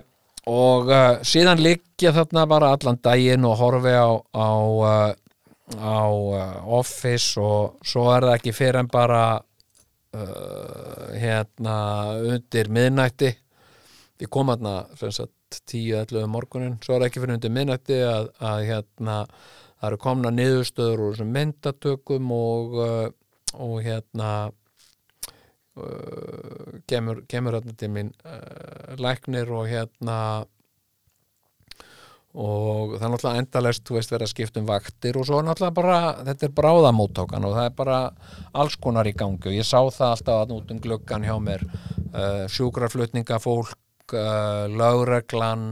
og 0.51 0.91
uh, 0.93 1.21
síðan 1.25 1.61
liggja 1.63 2.13
þarna 2.13 2.45
bara 2.49 2.73
allan 2.75 2.99
daginn 3.01 3.47
og 3.49 3.57
horfi 3.57 3.95
á, 3.97 4.09
á, 4.13 4.49
uh, 4.61 5.13
á 5.73 6.01
uh, 6.05 6.77
Office 6.77 7.41
og 7.41 7.79
svo 7.85 8.05
er 8.13 8.27
það 8.27 8.37
ekki 8.37 8.55
fyrir 8.55 8.83
en 8.83 8.91
bara 8.91 9.25
hérna 10.15 11.73
undir 12.23 12.69
miðnætti. 12.71 13.33
Ég 14.23 14.29
kom 14.31 14.47
hérna 14.47 14.85
10-11 14.95 16.29
morgunin 16.31 16.77
svo 16.79 16.95
er 16.95 17.03
það 17.03 17.07
ekki 17.09 17.23
fyrir 17.23 17.35
undir 17.35 17.51
miðnætti 17.51 17.97
að, 18.07 18.29
að 18.39 18.61
hérna 18.69 19.17
það 19.25 19.89
eru 19.89 19.99
komna 20.05 20.31
niðurstöður 20.31 21.03
úr 21.03 21.17
þessum 21.17 21.35
myndatökum 21.35 22.31
og, 22.31 22.79
og 23.61 23.79
hérna 23.85 24.31
uh, 25.77 26.81
kemur, 26.89 27.23
kemur 27.29 27.59
hérna 27.59 27.75
til 27.77 27.93
mín 27.93 28.11
uh, 28.25 28.95
læknir 28.99 29.51
og 29.51 29.69
hérna 29.71 30.19
og 32.35 32.97
það 32.97 33.05
er 33.05 33.11
náttúrulega 33.13 33.41
endalest, 33.41 33.83
þú 33.87 33.95
veist, 33.95 34.11
verið 34.11 34.27
að 34.27 34.31
skipta 34.33 34.59
um 34.59 34.65
vaktir 34.67 35.15
og 35.15 35.27
svo 35.27 35.37
er 35.39 35.45
náttúrulega 35.47 35.75
bara, 35.77 35.99
þetta 36.27 36.47
er 36.47 36.55
bráðamóttókan 36.57 37.47
og 37.47 37.53
það 37.55 37.69
er 37.69 37.75
bara 37.77 37.99
alls 38.59 38.75
konar 38.83 39.07
í 39.07 39.13
gangi. 39.15 39.47
Og 39.47 39.55
ég 39.55 39.67
sá 39.67 39.79
það 39.79 40.09
alltaf 40.09 40.41
að 40.41 40.51
út 40.57 40.73
um 40.75 40.81
gluggan 40.83 41.27
hjá 41.27 41.35
mér 41.39 41.63
uh, 41.69 42.43
sjúkraflutningafólk, 42.51 43.79
uh, 44.11 44.65
lögreglan 44.67 45.65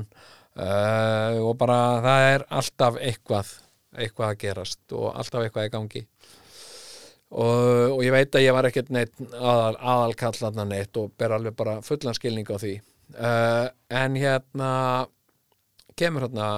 uh, 0.55 1.43
og 1.43 1.57
bara 1.60 1.80
það 2.05 2.30
er 2.30 2.47
alltaf 2.61 3.01
eitthvað 3.01 3.51
eitthvað 3.93 4.31
að 4.31 4.39
gerast 4.41 4.95
og 4.97 5.11
alltaf 5.11 5.43
eitthvað 5.43 5.68
í 5.68 5.73
gangi 5.73 6.01
og, 7.34 7.97
og 7.97 8.01
ég 8.05 8.14
veit 8.14 8.35
að 8.38 8.45
ég 8.45 8.55
var 8.55 8.68
ekkert 8.69 8.91
aðal, 8.93 9.76
aðalkallarna 9.77 10.65
neitt 10.69 10.97
og 11.01 11.14
ber 11.18 11.34
alveg 11.38 11.55
bara 11.57 11.80
fullan 11.85 12.18
skilning 12.18 12.49
á 12.49 12.57
því. 12.61 12.73
Uh, 13.14 13.68
en 13.93 14.18
hérna 14.18 14.72
kemur 15.97 16.27
hérna 16.27 16.49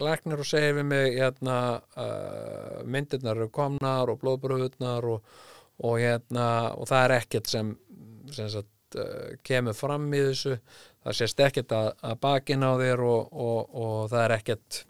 læknir 0.00 0.40
og 0.40 0.48
segir 0.48 0.76
við 0.78 0.86
mig 0.88 1.16
hérna 1.18 1.56
uh, 1.80 2.80
myndirnar 2.84 3.36
eru 3.36 3.50
komnar 3.52 4.12
og 4.12 4.20
blóðbröðunar 4.22 5.08
og, 5.08 5.24
og 5.84 5.98
hérna 6.00 6.46
og 6.76 6.88
það 6.88 7.04
er 7.06 7.16
ekkert 7.18 7.50
sem, 7.52 7.74
sem 8.32 8.48
sagt, 8.52 9.00
uh, 9.00 9.34
kemur 9.46 9.76
fram 9.76 10.08
í 10.12 10.22
þessu. 10.30 10.56
Það 11.00 11.16
sést 11.16 11.44
ekkert 11.44 11.72
að, 11.72 11.90
að 12.04 12.16
bakin 12.20 12.64
á 12.64 12.72
þér 12.80 13.04
og, 13.08 13.36
og 13.40 14.00
það 14.12 14.24
er 14.24 14.36
ekkert 14.36 14.82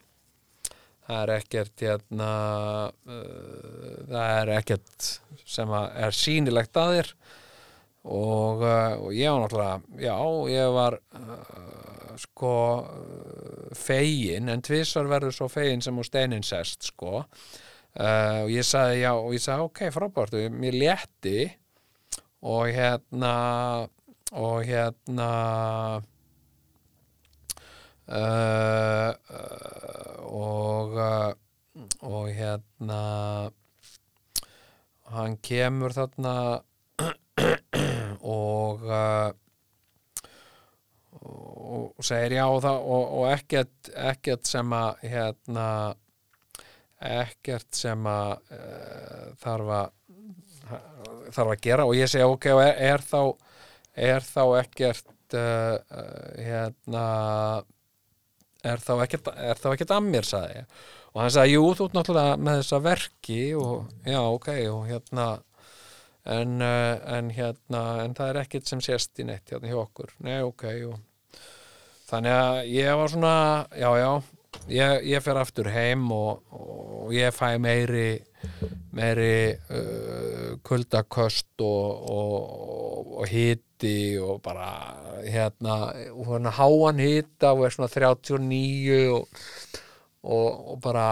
það 1.07 1.21
er 1.21 1.33
ekkert 1.37 1.83
hérna, 1.85 2.31
uh, 3.07 3.95
það 4.09 4.35
er 4.41 4.53
ekkert 4.57 5.07
sem 5.45 5.73
er 5.77 6.15
sínilegt 6.15 6.77
að 6.79 6.97
þér. 6.97 7.13
Og, 8.01 8.63
uh, 8.65 8.95
og 8.97 9.13
ég 9.13 9.29
var 9.29 9.43
náttúrulega 9.43 10.01
já, 10.01 10.15
ég 10.49 10.71
var 10.73 10.97
uh, 10.97 12.13
sko 12.21 12.53
fegin, 13.77 14.49
en 14.49 14.63
tvísar 14.65 15.09
verður 15.09 15.35
svo 15.35 15.49
fegin 15.53 15.83
sem 15.85 15.99
á 16.01 16.03
steinin 16.07 16.45
sest 16.45 16.89
sko. 16.89 17.21
Uh, 17.91 18.47
og 18.47 18.53
ég 18.53 18.65
sagði 18.65 19.03
já, 19.03 19.11
og 19.13 19.35
ég 19.35 19.43
sagði 19.43 19.67
ok, 19.67 19.83
frábært, 19.93 20.37
mér 20.55 20.77
létti. 20.81 21.49
Og 22.41 22.71
hérna 22.73 23.35
og 24.31 24.63
hérna 24.65 25.29
Uh, 28.11 29.13
uh, 29.31 30.15
og 30.27 30.97
uh, 30.99 31.31
og 32.01 32.27
hérna 32.33 32.97
hann 35.11 35.37
kemur 35.43 35.93
þarna 35.95 36.33
og 38.35 38.83
eh, 38.91 39.31
og 41.21 42.03
segir 42.03 42.35
já 42.39 42.45
og, 42.49 42.65
og, 42.65 43.03
og 43.21 43.25
ekkert, 43.31 43.91
ekkert 43.95 44.47
sem 44.49 44.73
að 44.75 45.03
hérna 45.11 45.67
ekkert 47.01 47.69
sem 47.75 48.07
að 48.07 48.33
þarf 49.41 49.73
að 49.77 49.91
þarf 51.31 51.51
að 51.53 51.61
gera. 51.63 51.85
Og 51.87 51.95
ég 51.97 52.09
segi 52.11 52.27
ok 52.27 52.47
er, 52.53 52.75
er 52.91 53.05
þá 53.05 53.21
er 53.95 54.25
þá 54.25 54.43
ekkert 54.61 55.37
hérna 56.41 57.05
er 58.63 58.81
þá 58.83 58.91
ekkert, 59.05 59.29
er 59.35 59.61
að 59.97 60.07
mér 60.07 60.27
sagði 60.27 60.59
ég. 60.61 60.81
Og 61.11 61.21
hann 61.21 61.33
sagði 61.35 61.55
jú 61.55 61.63
þú 61.75 61.87
ert 61.87 61.95
náttúrulega 61.97 62.35
með 62.39 62.59
þessa 62.61 62.81
verki 62.85 63.39
og 63.59 63.87
já 64.07 64.19
ok 64.21 64.49
og 64.71 64.83
hérna 64.89 65.29
en, 66.31 66.59
uh, 66.61 67.15
en 67.17 67.31
hérna 67.35 67.81
en 68.05 68.13
það 68.17 68.29
er 68.33 68.41
ekkert 68.43 68.69
sem 68.69 68.83
sést 68.83 69.19
í 69.19 69.25
neitt 69.27 69.51
hérna 69.51 69.71
hjá 69.71 69.79
okkur. 69.81 70.13
Nei 70.23 70.39
ok 70.45 70.67
og 70.91 71.41
þannig 72.11 72.37
að 72.37 72.61
ég 72.75 73.01
var 73.01 73.11
svona 73.15 73.35
já 73.75 73.89
já 73.99 74.11
ég, 74.69 75.05
ég 75.13 75.23
fer 75.23 75.39
aftur 75.39 75.69
heim 75.71 76.09
og, 76.13 76.41
og 76.51 77.13
ég 77.15 77.33
fæ 77.35 77.55
meiri 77.61 78.21
meiri 78.91 79.55
uh, 79.71 80.57
kuldaköst 80.67 81.63
og, 81.63 82.09
og, 82.11 83.11
og 83.21 83.27
hiti 83.31 84.17
og 84.21 84.41
bara 84.43 84.71
hérna, 85.23 85.93
hérna 86.27 86.51
háan 86.57 86.99
hita 86.99 87.53
og 87.55 87.65
er 87.65 87.75
svona 87.75 87.89
39 87.89 88.99
og, 90.21 90.75
bara 90.83 91.05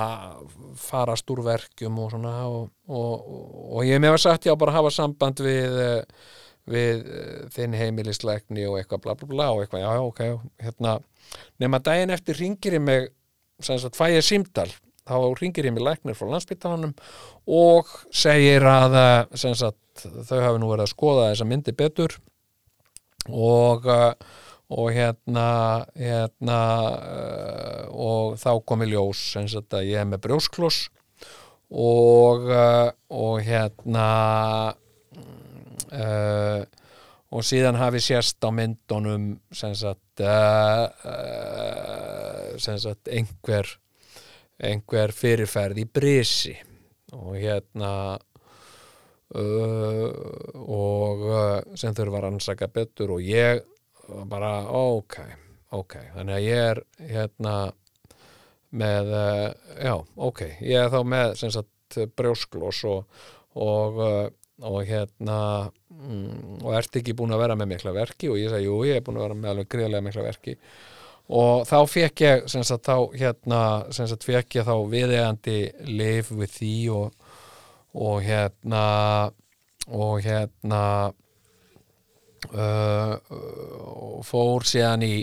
farast 0.77 1.31
úr 1.33 1.41
verkjum 1.45 1.97
og 2.03 2.11
svona 2.13 2.33
og 2.45 3.79
ég 3.87 4.01
með 4.01 4.17
var 4.17 4.21
sagt 4.25 4.45
já 4.45 4.53
bara 4.57 4.75
hafa 4.75 4.91
samband 4.93 5.41
við 5.41 5.79
við 6.69 7.07
þinn 7.55 7.77
heimilisleikni 7.77 8.67
og 8.69 8.79
eitthvað 8.79 9.05
bla 9.05 9.15
bla 9.17 9.29
bla 9.29 9.47
og 9.53 9.63
eitthvað. 9.63 9.81
Já 9.81 9.89
já 9.97 10.03
ok 10.05 10.21
hérna. 10.61 10.99
Nema 11.61 11.79
daginn 11.81 12.13
eftir 12.13 12.37
ringir 12.37 12.77
ég 12.77 12.83
mig 12.83 13.09
sem 13.63 13.79
sagt 13.81 13.97
fæ 13.99 14.09
ég 14.13 14.25
símdal 14.25 14.71
þá 15.09 15.15
ringir 15.39 15.67
ég 15.67 15.73
mig 15.73 15.85
læknir 15.85 16.17
frá 16.17 16.29
landsbyttalanum 16.29 16.93
og 17.49 17.89
segir 18.13 18.65
að 18.69 18.97
eh, 18.99 19.53
sagt, 19.57 20.05
þau 20.27 20.39
hafi 20.43 20.61
nú 20.61 20.69
verið 20.69 20.85
að 20.85 20.93
skoða 20.93 21.29
þessa 21.31 21.49
myndi 21.49 21.75
betur 21.77 22.15
og, 23.29 23.89
eh, 23.89 24.13
og 24.69 24.91
hérna, 24.93 25.47
hérna 25.97 26.59
eh, 26.99 27.83
og 27.89 28.37
þá 28.41 28.51
kom 28.65 28.85
í 28.85 28.91
ljós 28.91 29.23
sagt, 29.33 29.73
að 29.73 29.89
ég 29.89 30.03
er 30.03 30.09
með 30.09 30.23
brjóskloss 30.27 30.87
og, 31.69 32.47
og 33.13 33.33
hérna 33.45 34.05
uh, 35.93 36.63
og 37.29 37.45
síðan 37.45 37.77
hafi 37.77 38.01
sérst 38.01 38.41
á 38.41 38.49
myndunum 38.53 39.35
sem 39.53 39.75
sagt, 39.77 40.21
uh, 40.23 40.87
uh, 41.05 42.57
sem 42.57 42.79
sagt 42.81 43.11
einhver 43.13 43.69
einhver 44.59 45.13
fyrirferð 45.15 45.83
í 45.83 45.85
brisi. 45.87 46.55
Og 47.15 47.37
hérna 47.39 47.91
uh, 49.37 50.09
og 50.65 51.23
sem 51.79 51.95
þurfa 51.95 52.19
að 52.19 52.25
rannsaka 52.25 52.69
betur 52.73 53.15
og 53.17 53.23
ég 53.23 53.61
bara 54.29 54.65
ok, 54.73 55.19
ok. 55.77 55.95
Þannig 56.17 56.35
að 56.35 56.47
ég 56.47 56.63
er 56.71 56.83
hérna 57.11 57.55
með, 58.69 59.13
já, 59.81 59.95
ok. 60.29 60.41
Ég 60.61 60.83
er 60.83 60.91
þá 60.93 61.01
með 61.05 61.35
sem 61.41 61.53
sagt 61.53 61.99
brjósklós 62.17 62.83
og 62.89 63.05
og, 63.59 63.97
og 64.61 64.79
hérna 64.85 65.39
mm, 65.99 66.61
og 66.63 66.77
ert 66.79 66.99
ekki 66.99 67.15
búin 67.17 67.35
að 67.35 67.43
vera 67.43 67.57
með 67.59 67.73
mikla 67.73 67.93
verki? 67.95 68.31
Og 68.31 68.39
ég 68.39 68.51
sagði, 68.51 68.69
jú, 68.69 68.79
ég 68.87 68.99
er 68.99 69.05
búin 69.05 69.19
að 69.19 69.27
vera 69.27 69.37
með 69.39 69.51
alveg 69.53 69.69
greiðlega 69.75 70.05
mikla 70.07 70.25
verki. 70.25 70.55
Og 71.39 71.67
þá 71.69 71.77
fekk 71.85 72.23
ég 72.25 72.47
sem 72.49 72.65
sagt 72.65 72.89
þá 72.89 72.95
hérna 73.13 73.61
sem 73.93 74.07
sagt 74.09 74.25
fekk 74.25 74.59
ég 74.59 74.65
þá 74.65 74.75
viðegandi 74.89 75.59
liv 75.91 76.31
við 76.39 76.55
því 76.55 76.75
og, 76.95 77.27
og 77.93 78.23
hérna 78.25 78.85
og 79.89 80.25
hérna 80.25 80.81
uh, 82.49 83.13
og 83.29 84.25
fór 84.25 84.65
síðan 84.69 85.05
í 85.05 85.15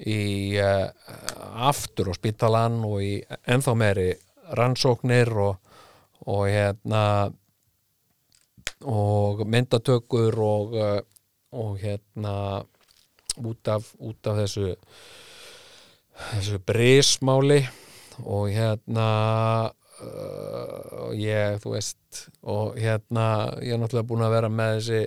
í 0.00 0.56
uh, 0.56 0.88
aftur 1.68 2.10
á 2.10 2.14
spítalan 2.16 2.80
og 2.88 3.02
í 3.04 3.14
ennþá 3.44 3.74
meiri 3.76 4.08
rannsóknir 4.56 5.30
og, 5.36 5.58
og 6.26 6.46
hérna 6.48 7.02
og 8.84 9.44
myndatökur 9.46 10.38
og, 10.40 10.76
uh, 10.76 11.00
og 11.52 11.78
hérna 11.80 12.64
út 13.36 13.68
af, 13.68 13.92
út 13.98 14.26
af 14.26 14.40
þessu 14.44 14.74
þessu 16.20 16.60
brísmáli 16.66 17.62
og 18.24 18.50
hérna 18.52 19.08
uh, 20.00 21.08
ég, 21.16 21.60
þú 21.62 21.74
veist 21.76 22.26
og 22.42 22.76
hérna, 22.80 23.56
ég 23.62 23.74
er 23.74 23.80
náttúrulega 23.80 24.08
búin 24.08 24.26
að 24.26 24.36
vera 24.36 24.52
með 24.52 24.76
þessi 24.78 25.02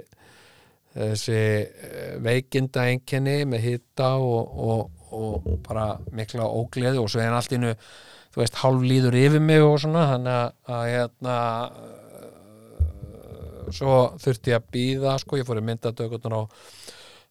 þessi 0.94 1.42
uh, 1.66 2.16
veikinda 2.24 2.88
enginni 2.92 3.44
með 3.50 3.68
hitta 3.68 4.16
og, 4.22 4.58
og, 4.70 5.06
og 5.14 5.54
bara 5.66 5.94
mikla 6.14 6.48
ógleði 6.50 7.02
og 7.02 7.10
svo 7.10 7.22
er 7.22 7.32
hann 7.32 7.40
allt 7.42 7.56
innu 7.58 7.74
þú 8.34 8.42
veist, 8.42 8.62
hálf 8.64 8.86
líður 8.86 9.18
yfir 9.18 9.44
mig 9.44 9.62
og 9.62 9.78
svona 9.84 10.08
þannig 10.14 10.38
að, 10.74 10.86
hérna 10.90 11.36
svo 13.72 13.96
þurfti 14.22 14.54
ég 14.54 14.60
að 14.60 14.70
býða 14.76 15.16
sko, 15.22 15.40
ég 15.40 15.48
fór 15.48 15.62
í 15.62 15.66
myndadökunar 15.70 16.38
á 16.38 16.42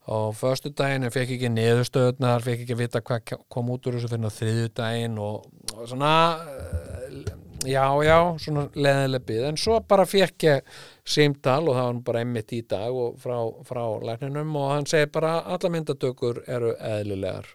á 0.02 0.34
förstu 0.34 0.72
daginn 0.74 1.06
en 1.06 1.14
fekk 1.14 1.36
ekki 1.36 1.48
niðurstöðunar 1.52 2.42
fekk 2.42 2.64
ekki 2.64 2.74
vita 2.74 3.02
hvað 3.06 3.36
kom 3.46 3.70
út 3.70 3.86
úr 3.86 4.00
þessu 4.00 4.10
fyrir 4.10 4.26
á 4.26 4.38
þriðju 4.38 4.70
daginn 4.74 5.20
og, 5.22 5.44
og 5.76 5.84
svona 5.86 6.10
eh, 6.42 7.28
já 7.66 7.86
já, 8.02 8.18
svona 8.38 8.66
leðileg 8.74 9.26
bið. 9.26 9.44
En 9.50 9.58
svo 9.60 9.78
bara 9.88 10.06
fekk 10.08 10.46
ég 10.48 10.78
símdal 11.06 11.68
og 11.68 11.76
það 11.76 11.88
var 11.88 12.00
bara 12.08 12.22
einmitt 12.22 12.54
í 12.54 12.62
dag 12.68 12.94
og 12.94 13.18
frá, 13.22 13.36
frá 13.66 13.82
lækninum 14.02 14.56
og 14.58 14.70
hann 14.72 14.88
segir 14.90 15.12
bara 15.14 15.38
alla 15.46 15.70
myndatökur 15.70 16.42
eru 16.46 16.74
eðlilegar. 16.78 17.46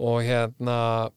Og 0.00 0.22
hérna 0.24 1.10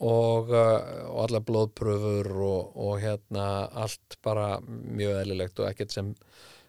og, 0.00 0.52
eh, 0.54 1.08
og 1.08 1.24
alla 1.26 1.40
blóðpröfur 1.44 2.30
og, 2.36 2.76
og 2.76 3.00
hérna 3.02 3.48
allt 3.84 4.18
bara 4.24 4.58
mjög 4.62 5.22
eðlilegt 5.22 5.60
og 5.62 5.70
ekkert 5.70 5.94
sem 5.94 6.14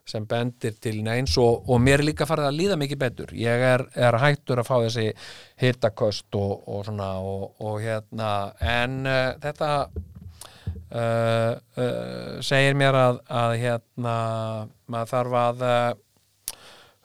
sem 0.09 0.25
bendir 0.25 0.73
til 0.81 1.03
neins 1.05 1.35
og, 1.37 1.67
og 1.69 1.81
mér 1.83 2.01
er 2.01 2.07
líka 2.07 2.25
farið 2.25 2.49
að 2.49 2.57
líða 2.57 2.77
mikið 2.81 3.01
betur. 3.03 3.33
Ég 3.37 3.65
er, 3.65 3.83
er 3.93 4.17
hættur 4.17 4.61
að 4.61 4.69
fá 4.69 4.75
þessi 4.87 5.07
hittaköst 5.61 6.37
og, 6.39 6.63
og 6.65 6.85
svona 6.87 7.09
og, 7.21 7.43
og 7.61 7.77
hérna 7.83 8.31
en 8.57 8.99
uh, 9.05 9.35
þetta 9.43 9.69
uh, 9.85 11.53
uh, 11.53 12.39
segir 12.45 12.77
mér 12.79 12.97
að, 12.97 13.21
að 13.29 13.55
hérna 13.63 14.17
maður 14.89 15.13
þarf 15.13 15.39
að 15.43 15.65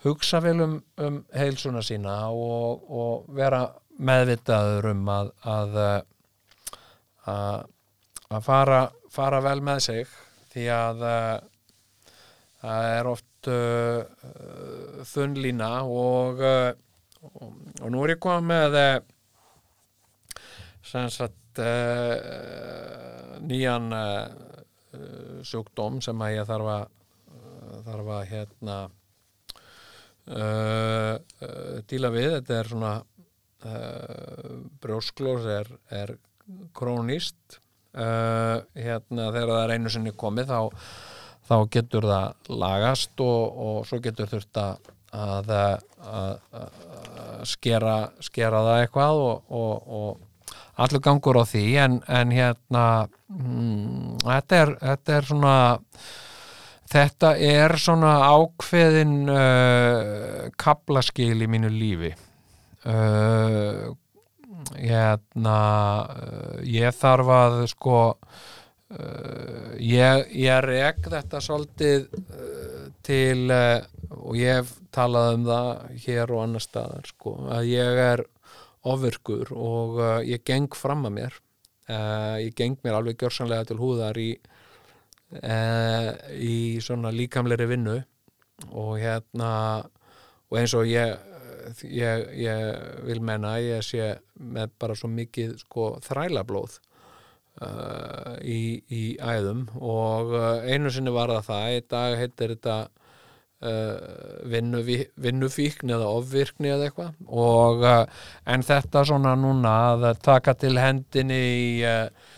hugsa 0.05 0.41
vel 0.41 0.59
um, 0.61 0.75
um 1.01 1.23
heilsuna 1.33 1.81
sína 1.85 2.17
og 2.33 3.29
vera 3.37 3.65
meðvitaður 3.95 4.91
um 4.91 5.07
að 5.09 5.31
að, 5.49 5.79
að 7.25 8.41
fara, 8.45 8.79
fara 9.11 9.41
vel 9.41 9.59
með 9.65 9.79
sig 9.87 10.15
því 10.53 10.65
að 10.71 11.03
það 12.65 12.87
er 12.95 13.09
oft 13.09 13.49
uh, 13.51 14.01
þunn 15.05 15.37
lína 15.41 15.71
og, 15.85 16.41
og, 16.41 17.51
og 17.81 17.91
nú 17.93 18.03
er 18.05 18.15
ég 18.15 18.21
komið 18.23 18.49
með 18.49 18.77
sem 20.85 21.09
sagt 21.13 21.61
uh, 21.61 23.37
nýjan 23.45 23.89
uh, 23.93 25.41
sjúkdóm 25.45 26.01
sem 26.03 26.21
að 26.25 26.37
ég 26.39 26.49
þarf 26.49 26.71
að 26.75 26.93
þarf 27.85 28.13
að 28.15 28.29
hérna 28.31 28.77
díla 31.85 32.09
við. 32.09 32.31
Þetta 32.31 32.55
er 32.55 32.69
svona 32.71 32.93
brjósklós 34.81 35.45
er, 35.53 35.69
er 35.93 36.15
krónist 36.75 37.59
hérna 37.95 39.29
þegar 39.31 39.51
það 39.53 39.61
er 39.61 39.71
einu 39.77 39.91
sinni 39.93 40.11
komið 40.19 40.49
þá 40.49 40.59
þá 41.45 41.55
getur 41.71 42.07
það 42.09 42.53
lagast 42.59 43.23
og, 43.23 43.59
og 43.65 43.77
svo 43.87 44.01
getur 44.03 44.29
þurft 44.29 44.59
að, 44.59 44.89
að, 45.15 45.51
að 46.11 47.45
skera, 47.47 47.97
skera 48.23 48.63
það 48.65 48.83
eitthvað 48.83 49.23
og, 49.25 49.57
og, 49.61 49.91
og 49.99 50.45
allur 50.81 51.03
gangur 51.03 51.39
á 51.41 51.43
því. 51.47 51.65
En, 51.81 51.99
en 52.07 52.31
hérna 52.35 52.85
hmm, 53.31 54.15
þetta, 54.23 54.61
er, 54.61 54.73
þetta 54.81 55.17
er 55.17 55.29
svona 55.29 55.57
þetta 56.95 57.33
er 57.41 57.75
svona 57.81 58.15
ákveðin 58.29 59.17
uh, 59.31 60.47
kablaskil 60.61 61.35
í 61.45 61.51
mínu 61.51 61.71
lífi. 61.73 62.13
Uh, 62.85 63.93
hérna 64.73 65.59
uh, 66.09 66.59
ég 66.65 66.95
þarf 66.95 67.31
að 67.35 67.57
sko 67.71 67.99
uh, 68.15 69.71
ég, 69.79 70.25
ég 70.33 70.61
rek 70.65 71.03
þetta 71.05 71.41
svolítið 71.43 72.07
uh, 72.15 72.87
til 73.05 73.51
uh, 73.53 73.83
og 74.15 74.39
ég 74.39 74.61
hef 74.61 74.73
talað 74.95 75.37
um 75.37 75.45
það 75.49 75.69
hér 76.05 76.33
og 76.33 76.43
annar 76.45 76.63
staðar 76.63 77.09
sko, 77.09 77.37
að 77.51 77.69
ég 77.73 78.01
er 78.05 78.25
ofvirkur 78.85 79.51
og 79.57 79.97
ég 80.23 80.43
geng 80.45 80.75
fram 80.77 81.07
að 81.07 81.15
mér. 81.15 81.37
Ég 82.37 82.53
geng 82.53 82.77
mér 82.85 82.99
alveg 82.99 83.17
gjörsanlega 83.17 83.65
til 83.71 83.79
húðar 83.81 84.17
í 84.21 84.29
í 86.37 86.77
svona 86.85 87.09
líkamleiri 87.11 87.65
vinnu 87.71 87.95
og 88.69 88.91
hérna 89.01 89.49
og 89.81 90.59
eins 90.61 90.75
og 90.77 90.85
ég 90.87 91.17
ég, 91.83 92.25
ég 92.39 93.05
vil 93.07 93.21
menna 93.23 93.55
að 93.57 93.69
ég 93.69 93.85
sé 93.85 94.09
með 94.39 94.75
bara 94.81 94.97
svo 94.97 95.09
mikið 95.11 95.55
sko 95.61 95.95
þrælablóð 96.05 96.77
uh, 97.61 98.35
í, 98.41 98.81
í 98.89 99.03
æðum 99.21 99.65
og 99.79 100.35
uh, 100.35 100.51
einu 100.67 100.91
sinni 100.93 101.13
var 101.15 101.33
það 101.37 101.49
það 101.49 101.73
í 101.77 101.81
dag 101.95 102.17
heitir 102.21 102.55
þetta 102.55 102.77
uh, 103.65 105.09
vinnufíkn 105.25 105.95
eða 105.97 106.13
ofvirkni 106.19 106.73
eða 106.75 106.89
eitthvað 106.89 107.19
og 107.27 107.85
uh, 107.85 108.01
en 108.45 108.65
þetta 108.65 109.05
svona 109.07 109.35
núna 109.39 109.75
að 109.93 110.09
taka 110.25 110.57
til 110.59 110.75
hendinni 110.81 111.43
í 111.43 111.69
uh, 111.87 112.33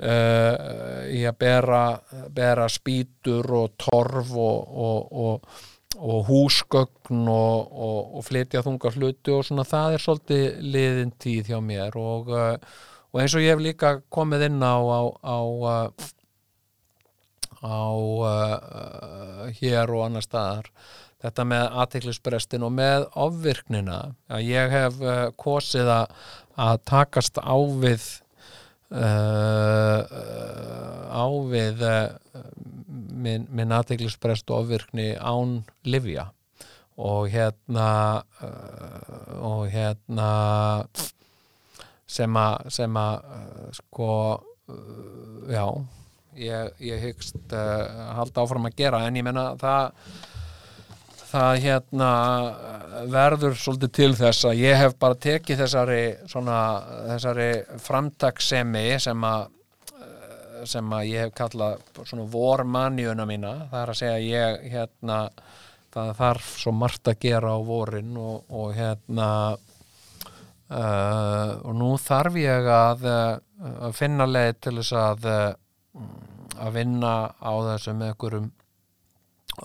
uh, 0.00 1.04
í 1.12 1.22
að 1.28 1.36
bera, 1.40 1.82
bera 2.34 2.68
spýtur 2.70 3.48
og 3.58 3.76
torf 3.80 4.32
og, 4.32 4.72
og, 4.86 5.12
og, 5.26 5.60
og 6.02 6.26
húsgögn 6.26 7.28
og, 7.30 7.68
og, 7.70 8.16
og 8.18 8.24
flytja 8.26 8.64
þunga 8.66 8.90
hluti 8.96 9.34
og 9.34 9.44
svona 9.46 9.66
það 9.68 9.96
er 9.96 10.02
svolítið 10.02 10.64
liðin 10.74 11.12
tíð 11.22 11.52
hjá 11.52 11.60
mér 11.62 11.98
og, 12.00 12.32
uh, 12.32 12.56
og 13.12 13.22
eins 13.22 13.36
og 13.38 13.44
ég 13.44 13.54
hef 13.54 13.62
líka 13.62 13.94
komið 14.12 14.48
inn 14.48 14.58
á 14.66 14.76
á, 14.82 15.02
á, 15.22 15.38
uh, 15.46 15.86
á 17.62 17.86
uh, 17.94 19.46
hér 19.60 19.94
og 19.94 20.08
annar 20.08 20.26
staðar 20.26 20.72
þetta 21.22 21.46
með 21.46 21.78
aðteklisbrestin 21.84 22.66
og 22.66 22.74
með 22.74 23.06
ofvirknina 23.26 24.00
að 24.32 24.48
ég 24.48 24.74
hef 24.74 24.98
uh, 25.04 25.28
kosið 25.38 25.92
að, 26.00 26.18
að 26.58 26.82
takast 26.90 27.38
á 27.38 27.56
við 27.84 28.08
uh, 28.90 30.02
á 31.14 31.26
við 31.52 31.86
uh, 31.86 32.10
minn, 32.92 33.48
minn 33.50 33.74
aðteklisbrest 33.74 34.50
og 34.50 34.66
ofvirkni 34.66 35.12
án 35.16 35.60
livja 35.88 36.28
og 37.02 37.30
hérna 37.32 37.88
uh, 38.44 39.32
og 39.40 39.66
hérna 39.72 40.28
sem 42.06 42.36
að 42.36 42.68
sem 42.76 42.98
að 43.00 43.14
uh, 43.38 43.66
sko 43.78 44.12
uh, 44.36 45.48
já 45.48 45.64
ég, 46.36 46.76
ég 46.84 47.00
hyggst 47.08 47.56
uh, 47.56 48.12
halda 48.18 48.44
áfram 48.44 48.68
að 48.68 48.76
gera. 48.78 49.06
En 49.06 49.16
ég 49.16 49.26
menna 49.26 49.52
það 49.60 50.12
það 51.32 51.62
hérna 51.64 52.10
verður 53.08 53.54
svolítið 53.56 53.92
til 53.96 54.10
þess 54.18 54.46
að 54.50 54.58
ég 54.60 54.76
hef 54.76 54.98
bara 55.00 55.16
tekið 55.16 55.62
þessari 55.62 56.02
svona 56.28 56.58
þessari 57.08 57.50
framtaksemi 57.80 58.84
sem 59.00 59.24
að 59.24 59.46
sem 60.68 60.94
að 60.94 61.08
ég 61.10 61.26
hef 61.26 61.34
kallað 61.36 61.82
svona 62.04 62.28
vormanjuna 62.32 63.26
mína. 63.28 63.52
Það 63.70 63.82
er 63.82 63.92
að 63.92 64.00
segja 64.00 64.18
ég 64.26 64.64
hérna 64.72 65.18
það 65.92 66.14
þarf 66.22 66.48
svo 66.62 66.72
margt 66.76 67.10
að 67.12 67.20
gera 67.26 67.52
á 67.52 67.58
vorin 67.66 68.16
og, 68.16 68.44
og 68.48 68.72
hérna 68.76 69.28
uh, 70.72 71.50
og 71.68 71.74
nú 71.76 71.90
þarf 72.00 72.38
ég 72.40 72.70
að, 72.72 73.06
að 73.10 73.92
finna 73.98 74.28
leið 74.28 74.54
til 74.64 74.76
þess 74.80 74.96
að 75.02 75.28
að 76.62 76.74
vinna 76.76 77.14
á 77.36 77.52
þessu 77.68 77.94
með 77.96 78.12
einhverjum 78.12 78.50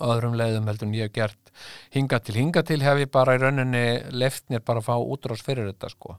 öðrum 0.04 0.36
leiðum 0.36 0.68
heldur 0.68 0.88
en 0.88 0.96
ég 0.96 1.08
hef 1.08 1.14
gert 1.16 1.52
hinga 1.94 2.20
til, 2.22 2.36
hinga 2.38 2.62
til 2.66 2.80
hef 2.84 3.02
ég 3.02 3.10
bara 3.12 3.36
í 3.36 3.42
rauninni 3.42 3.84
leftnir 4.14 4.64
bara 4.64 4.82
að 4.82 4.88
fá 4.90 4.96
útrás 4.98 5.42
fyrir 5.44 5.70
þetta 5.72 5.90
sko. 5.92 6.18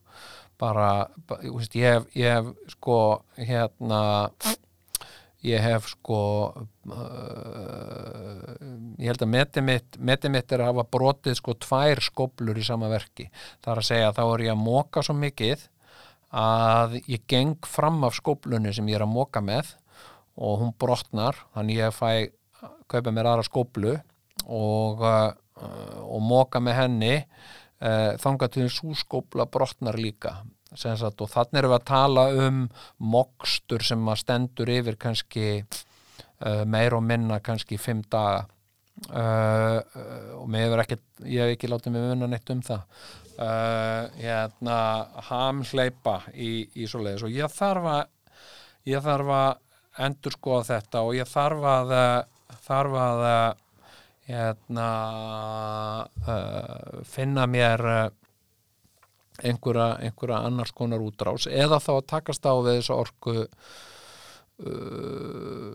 Bara, 0.59 1.07
bara 1.29 1.45
ég, 1.47 1.85
hef, 1.85 2.07
ég 2.19 2.33
hef 2.35 2.73
sko 2.75 2.97
hérna 3.37 4.01
ég 5.45 5.61
hef 5.63 5.87
sko 5.93 6.19
uh, 6.51 6.93
ég 8.99 9.07
held 9.07 9.23
að 9.23 9.31
metið 9.33 9.63
mitt, 9.65 9.99
metið 9.99 10.33
mitt 10.33 10.51
er 10.51 10.63
að 10.63 10.71
hafa 10.73 10.85
brotið 10.97 11.37
sko 11.39 11.55
tvær 11.63 12.01
skoblur 12.03 12.59
í 12.59 12.65
sama 12.65 12.89
verki. 12.91 13.29
Það 13.63 13.71
er 13.73 13.81
að 13.83 13.89
segja 13.89 14.09
að 14.09 14.17
þá 14.19 14.23
er 14.25 14.45
ég 14.45 14.55
að 14.55 14.63
móka 14.65 15.05
svo 15.05 15.15
mikið 15.19 15.59
að 16.39 16.99
ég 17.09 17.23
geng 17.29 17.65
fram 17.65 18.03
af 18.05 18.17
skoblunni 18.19 18.73
sem 18.75 18.89
ég 18.91 18.99
er 18.99 19.05
að 19.07 19.15
móka 19.15 19.41
með 19.41 19.71
og 20.39 20.59
hún 20.61 20.75
brotnar 20.79 21.35
þannig 21.55 21.81
ég 21.81 21.95
fæ 21.95 22.11
kaupa 22.89 23.13
mér 23.13 23.31
aðra 23.31 23.47
skoblu 23.47 23.95
og, 24.45 25.01
uh, 25.01 25.31
og 26.05 26.21
móka 26.25 26.61
með 26.63 26.77
henni 26.83 27.15
uh, 27.19 28.15
þanga 28.21 28.49
til 28.51 28.67
þess 28.67 28.85
úskobla 28.91 29.47
brotnar 29.49 29.97
líka 29.99 30.39
Sagt, 30.77 31.21
og 31.23 31.29
þannig 31.31 31.63
erum 31.63 31.71
við 31.71 31.79
að 31.79 31.85
tala 31.89 32.23
um 32.45 32.57
mokstur 33.01 33.81
sem 33.85 34.03
að 34.11 34.19
stendur 34.21 34.69
yfir 34.69 34.99
kannski 35.01 35.45
uh, 35.63 36.63
meir 36.69 36.93
og 36.93 37.01
minna 37.05 37.39
kannski 37.41 37.79
fimm 37.81 38.03
daga. 38.05 38.45
Uh, 39.09 39.79
og 40.35 40.49
mér 40.51 40.67
hefur 40.67 40.83
ekki 40.83 40.97
ég 41.31 41.47
hef 41.47 41.55
ekki 41.55 41.69
látið 41.71 41.95
mig 41.95 42.05
vunna 42.05 42.27
neitt 42.29 42.51
um 42.53 42.61
það. 42.61 42.83
Uh, 43.39 44.11
hérna 44.19 44.77
hamsleipa 45.29 46.19
í, 46.35 46.67
í 46.75 46.85
svo 46.91 47.01
leiðis 47.05 47.23
og 47.25 47.33
ég 47.33 47.53
þarf 47.55 47.87
að 47.93 48.01
ég 48.91 49.05
þarf 49.05 49.33
að 49.37 50.03
endur 50.05 50.35
skoða 50.35 50.65
þetta 50.73 51.03
og 51.07 51.15
ég 51.15 51.29
þarf 51.31 51.67
að 51.71 51.93
þarf 52.67 52.97
að 53.05 53.23
hérna 54.29 54.89
finna 57.09 57.47
mér 57.49 57.85
einhverja, 59.43 59.87
einhverja 60.03 60.41
annars 60.47 60.71
konar 60.75 61.01
útrás 61.03 61.47
eða 61.49 61.79
þá 61.83 61.91
að 61.97 62.09
takast 62.13 62.45
á 62.45 62.53
við 62.59 62.79
þessa 62.79 62.97
orku 62.99 63.35
uh, 63.39 63.47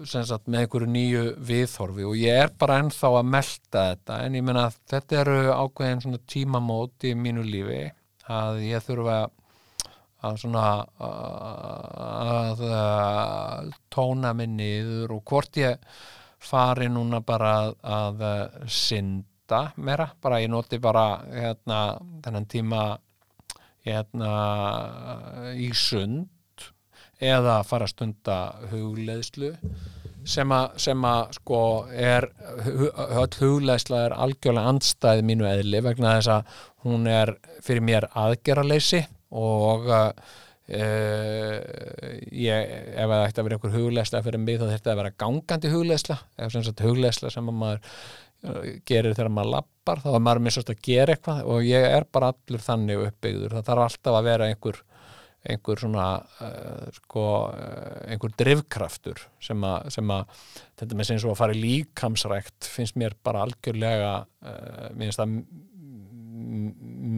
sagt, 0.04 0.46
með 0.46 0.60
einhverju 0.64 0.88
nýju 0.94 1.24
viðhorfi. 1.50 2.04
Og 2.08 2.16
ég 2.20 2.42
er 2.46 2.50
bara 2.58 2.80
ennþá 2.82 3.08
að 3.20 3.30
melda 3.36 3.86
þetta 3.92 4.14
en 4.24 4.38
ég 4.38 4.44
menna 4.46 4.66
að 4.68 4.80
þetta 4.92 5.20
eru 5.22 5.38
ákveðin 5.52 6.20
tímamót 6.30 7.08
í 7.08 7.14
mínu 7.18 7.42
lífi 7.46 7.84
að 8.32 8.62
ég 8.64 8.84
þurfa 8.84 9.18
að 10.24 10.38
svona 10.40 10.64
að, 11.04 12.62
að 12.64 13.72
tóna 13.92 14.32
mig 14.36 14.48
niður 14.54 15.18
og 15.18 15.24
hvort 15.28 15.60
ég 15.60 15.78
fari 16.44 16.88
núna 16.92 17.20
bara 17.24 17.54
að, 17.64 17.74
að 17.84 18.24
synda 18.72 19.60
meira, 19.76 20.08
bara 20.20 20.40
ég 20.42 20.52
noti 20.52 20.80
bara 20.82 21.06
hérna 21.28 21.80
þennan 22.24 22.48
tíma 22.50 22.82
hérna 23.84 24.30
í 25.60 25.68
sund 25.76 26.30
eða 27.22 27.60
fara 27.66 27.86
að 27.86 27.94
stunda 27.94 28.38
hugleðslu 28.72 29.52
sem 30.24 30.52
að, 30.56 30.78
sem 30.80 31.02
að 31.04 31.34
sko 31.36 31.58
er 31.92 32.26
hugleðsla 33.40 34.06
er 34.06 34.14
algjörlega 34.16 34.72
andstæð 34.72 35.20
mínu 35.28 35.48
eðli 35.48 35.82
vegna 35.84 36.14
þess 36.16 36.30
að 36.38 36.54
hún 36.86 37.04
er 37.10 37.34
fyrir 37.64 37.84
mér 37.84 38.08
aðgerraleysi 38.16 39.02
og 39.34 39.90
uh, 39.92 40.08
ég, 40.64 42.70
ef 42.96 43.10
það 43.10 43.24
ætti 43.26 43.40
að 43.40 43.48
vera 43.48 43.58
einhver 43.58 43.76
hugleðsla 43.76 44.24
fyrir 44.24 44.40
mig 44.40 44.60
þá 44.60 44.66
þetta 44.70 44.94
að 44.94 45.00
vera 45.02 45.16
gangandi 45.24 45.72
hugleðsla 45.74 46.16
eða 46.38 46.52
sem 46.54 46.64
sagt 46.64 46.84
hugleðsla 46.86 47.32
sem 47.34 47.52
að 47.52 47.60
maður 47.60 47.98
gerir 48.86 49.14
þegar 49.14 49.32
maður 49.32 49.54
lappar 49.54 50.02
þá 50.04 50.10
er 50.14 50.24
maður 50.26 50.42
missast 50.46 50.72
að 50.72 50.82
gera 50.84 51.14
eitthvað 51.14 51.46
og 51.54 51.68
ég 51.68 51.86
er 51.88 52.06
bara 52.12 52.32
allur 52.34 52.64
þannig 52.64 53.06
uppbyggður. 53.08 53.56
Það 53.56 53.70
þarf 53.70 53.86
alltaf 53.86 54.18
að 54.18 54.28
vera 54.28 54.50
einhver 54.50 54.82
einhver 55.44 55.80
svona 55.80 56.06
uh, 56.40 56.86
sko, 56.96 57.24
uh, 57.52 57.98
einhver 58.08 58.32
drivkraftur 58.40 59.20
sem 59.44 59.60
að, 59.68 59.90
sem 59.92 60.12
að 60.14 60.38
þetta 60.80 60.96
með 60.96 61.08
sem 61.10 61.20
svo 61.20 61.34
að 61.34 61.40
fara 61.42 61.56
í 61.56 61.60
líkamsrækt 61.60 62.68
finnst 62.72 62.96
mér 63.00 63.16
bara 63.24 63.44
algjörlega 63.44 64.14
uh, 64.24 64.88
minnst 64.96 65.20
það 65.20 65.36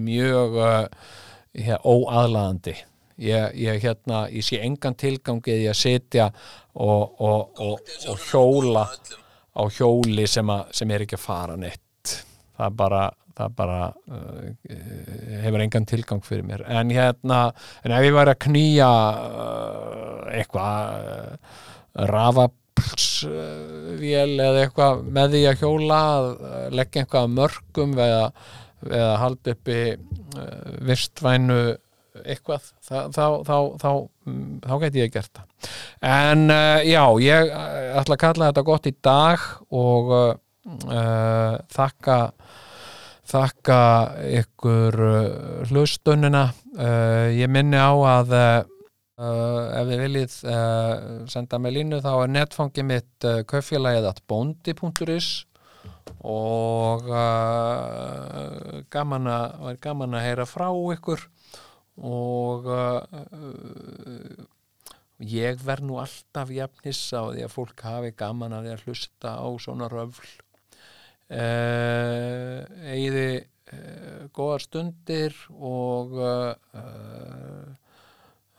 mjög 0.06 0.58
hér, 1.56 1.78
óaðlaðandi. 1.86 2.74
Ég, 3.22 3.54
ég 3.56 3.78
hérna, 3.80 4.26
ég 4.28 4.44
sé 4.44 4.58
engan 4.60 4.96
tilgangið 4.98 5.62
í 5.62 5.68
að 5.70 5.78
setja 5.78 6.26
og, 6.74 7.14
og, 7.22 7.62
og, 7.64 7.94
og 8.10 8.26
hjóla 8.26 8.84
á 9.56 9.62
hjóli 9.72 10.26
sem, 10.28 10.50
a, 10.52 10.66
sem 10.74 10.90
er 10.92 11.00
ekki 11.06 11.16
að 11.16 11.24
fara 11.24 11.56
neitt. 11.60 12.12
Það 12.56 12.70
bara, 12.78 13.02
það 13.36 13.48
bara 13.56 13.80
uh, 13.92 14.44
hefur 15.44 15.60
engan 15.64 15.88
tilgang 15.88 16.22
fyrir 16.24 16.44
mér. 16.46 16.60
En 16.68 16.92
hérna, 16.92 17.38
en 17.84 17.92
ef 17.96 18.02
ég 18.06 18.16
væri 18.16 18.32
að 18.34 18.44
knýja 18.46 18.90
uh, 18.90 20.20
eitthvað 20.36 20.78
uh, 21.00 21.32
rafapsvél 22.12 23.24
eða 24.36 24.62
eitthvað 24.66 24.94
með 25.16 25.26
því 25.34 25.42
að 25.50 25.58
hjóla 25.64 26.00
leggja 26.76 27.00
eitthvað 27.04 27.34
mörgum 27.36 27.92
eða, 27.96 28.24
eða 28.90 29.14
halda 29.24 29.46
uppi 29.56 29.80
uh, 29.96 29.98
vistvænu 30.88 31.60
eitthvað 32.24 32.70
þá, 32.80 32.96
þá, 33.14 33.24
þá, 33.80 33.90
þá, 34.64 34.74
geti 34.82 35.02
ég 35.02 35.12
gert 35.14 35.32
það. 35.36 35.70
En 36.06 36.46
uh, 36.52 36.80
já, 36.86 37.02
ég 37.24 37.50
uh, 37.50 37.98
ætla 38.00 38.16
að 38.16 38.22
kalla 38.22 38.50
þetta 38.50 38.66
gott 38.70 38.88
í 38.88 38.94
dag 39.04 39.48
og 39.74 40.14
uh, 40.16 41.58
þakka 41.76 42.20
þakka 43.26 43.80
ykkur 44.38 44.96
hlustunina. 45.66 46.44
Ég 47.34 47.50
minni 47.50 47.74
á 47.74 47.90
að 47.90 48.34
ef 48.36 49.88
þið 49.88 50.02
viljið 50.04 50.36
senda 51.32 51.58
mig 51.58 51.74
línu 51.74 51.98
þá 52.04 52.12
er 52.12 52.30
netfangi 52.36 52.84
mitt 52.86 53.26
uh, 53.26 53.40
kaufélagið 53.48 54.06
at 54.12 54.22
bondi.is 54.30 55.30
og 56.26 57.06
uh, 57.10 58.82
gaman 58.92 59.26
að 59.30 59.78
gaman 59.82 60.16
að 60.16 60.26
heyra 60.26 60.46
frá 60.48 60.68
ykkur 60.94 61.26
og 61.96 62.66
uh, 62.68 63.00
ég 65.24 65.60
verð 65.64 65.86
nú 65.88 65.96
alltaf 66.00 66.50
jafnissa 66.52 67.24
á 67.24 67.32
því 67.32 67.44
að 67.46 67.54
fólk 67.54 67.84
hafi 67.86 68.12
gaman 68.16 68.52
að 68.52 68.66
því 68.66 68.72
að 68.74 68.82
hlusta 68.84 69.36
á 69.40 69.48
svona 69.62 69.88
röfl. 69.92 70.28
Uh, 71.26 72.62
eigiði 72.86 73.30
uh, 73.72 74.28
góðar 74.36 74.62
stundir 74.62 75.34
og 75.58 76.12
uh, 76.20 76.52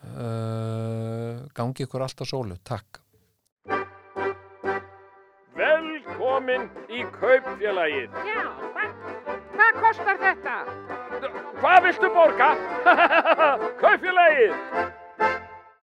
uh, 0.03 1.45
gangi 1.55 1.85
ykkur 1.85 2.03
alltaf 2.03 2.27
sólu, 2.27 2.57
takk. 2.67 2.99
Velkomin 5.57 6.67
í 6.91 7.05
kaupfélagið. 7.15 8.11
Já, 8.27 8.43
hvað, 8.73 9.36
hvað 9.57 9.81
kostar 9.81 10.19
þetta? 10.21 10.57
Hvað 11.57 11.83
viltu 11.87 12.09
borga? 12.13 12.49
kaupfélagið. 13.81 14.53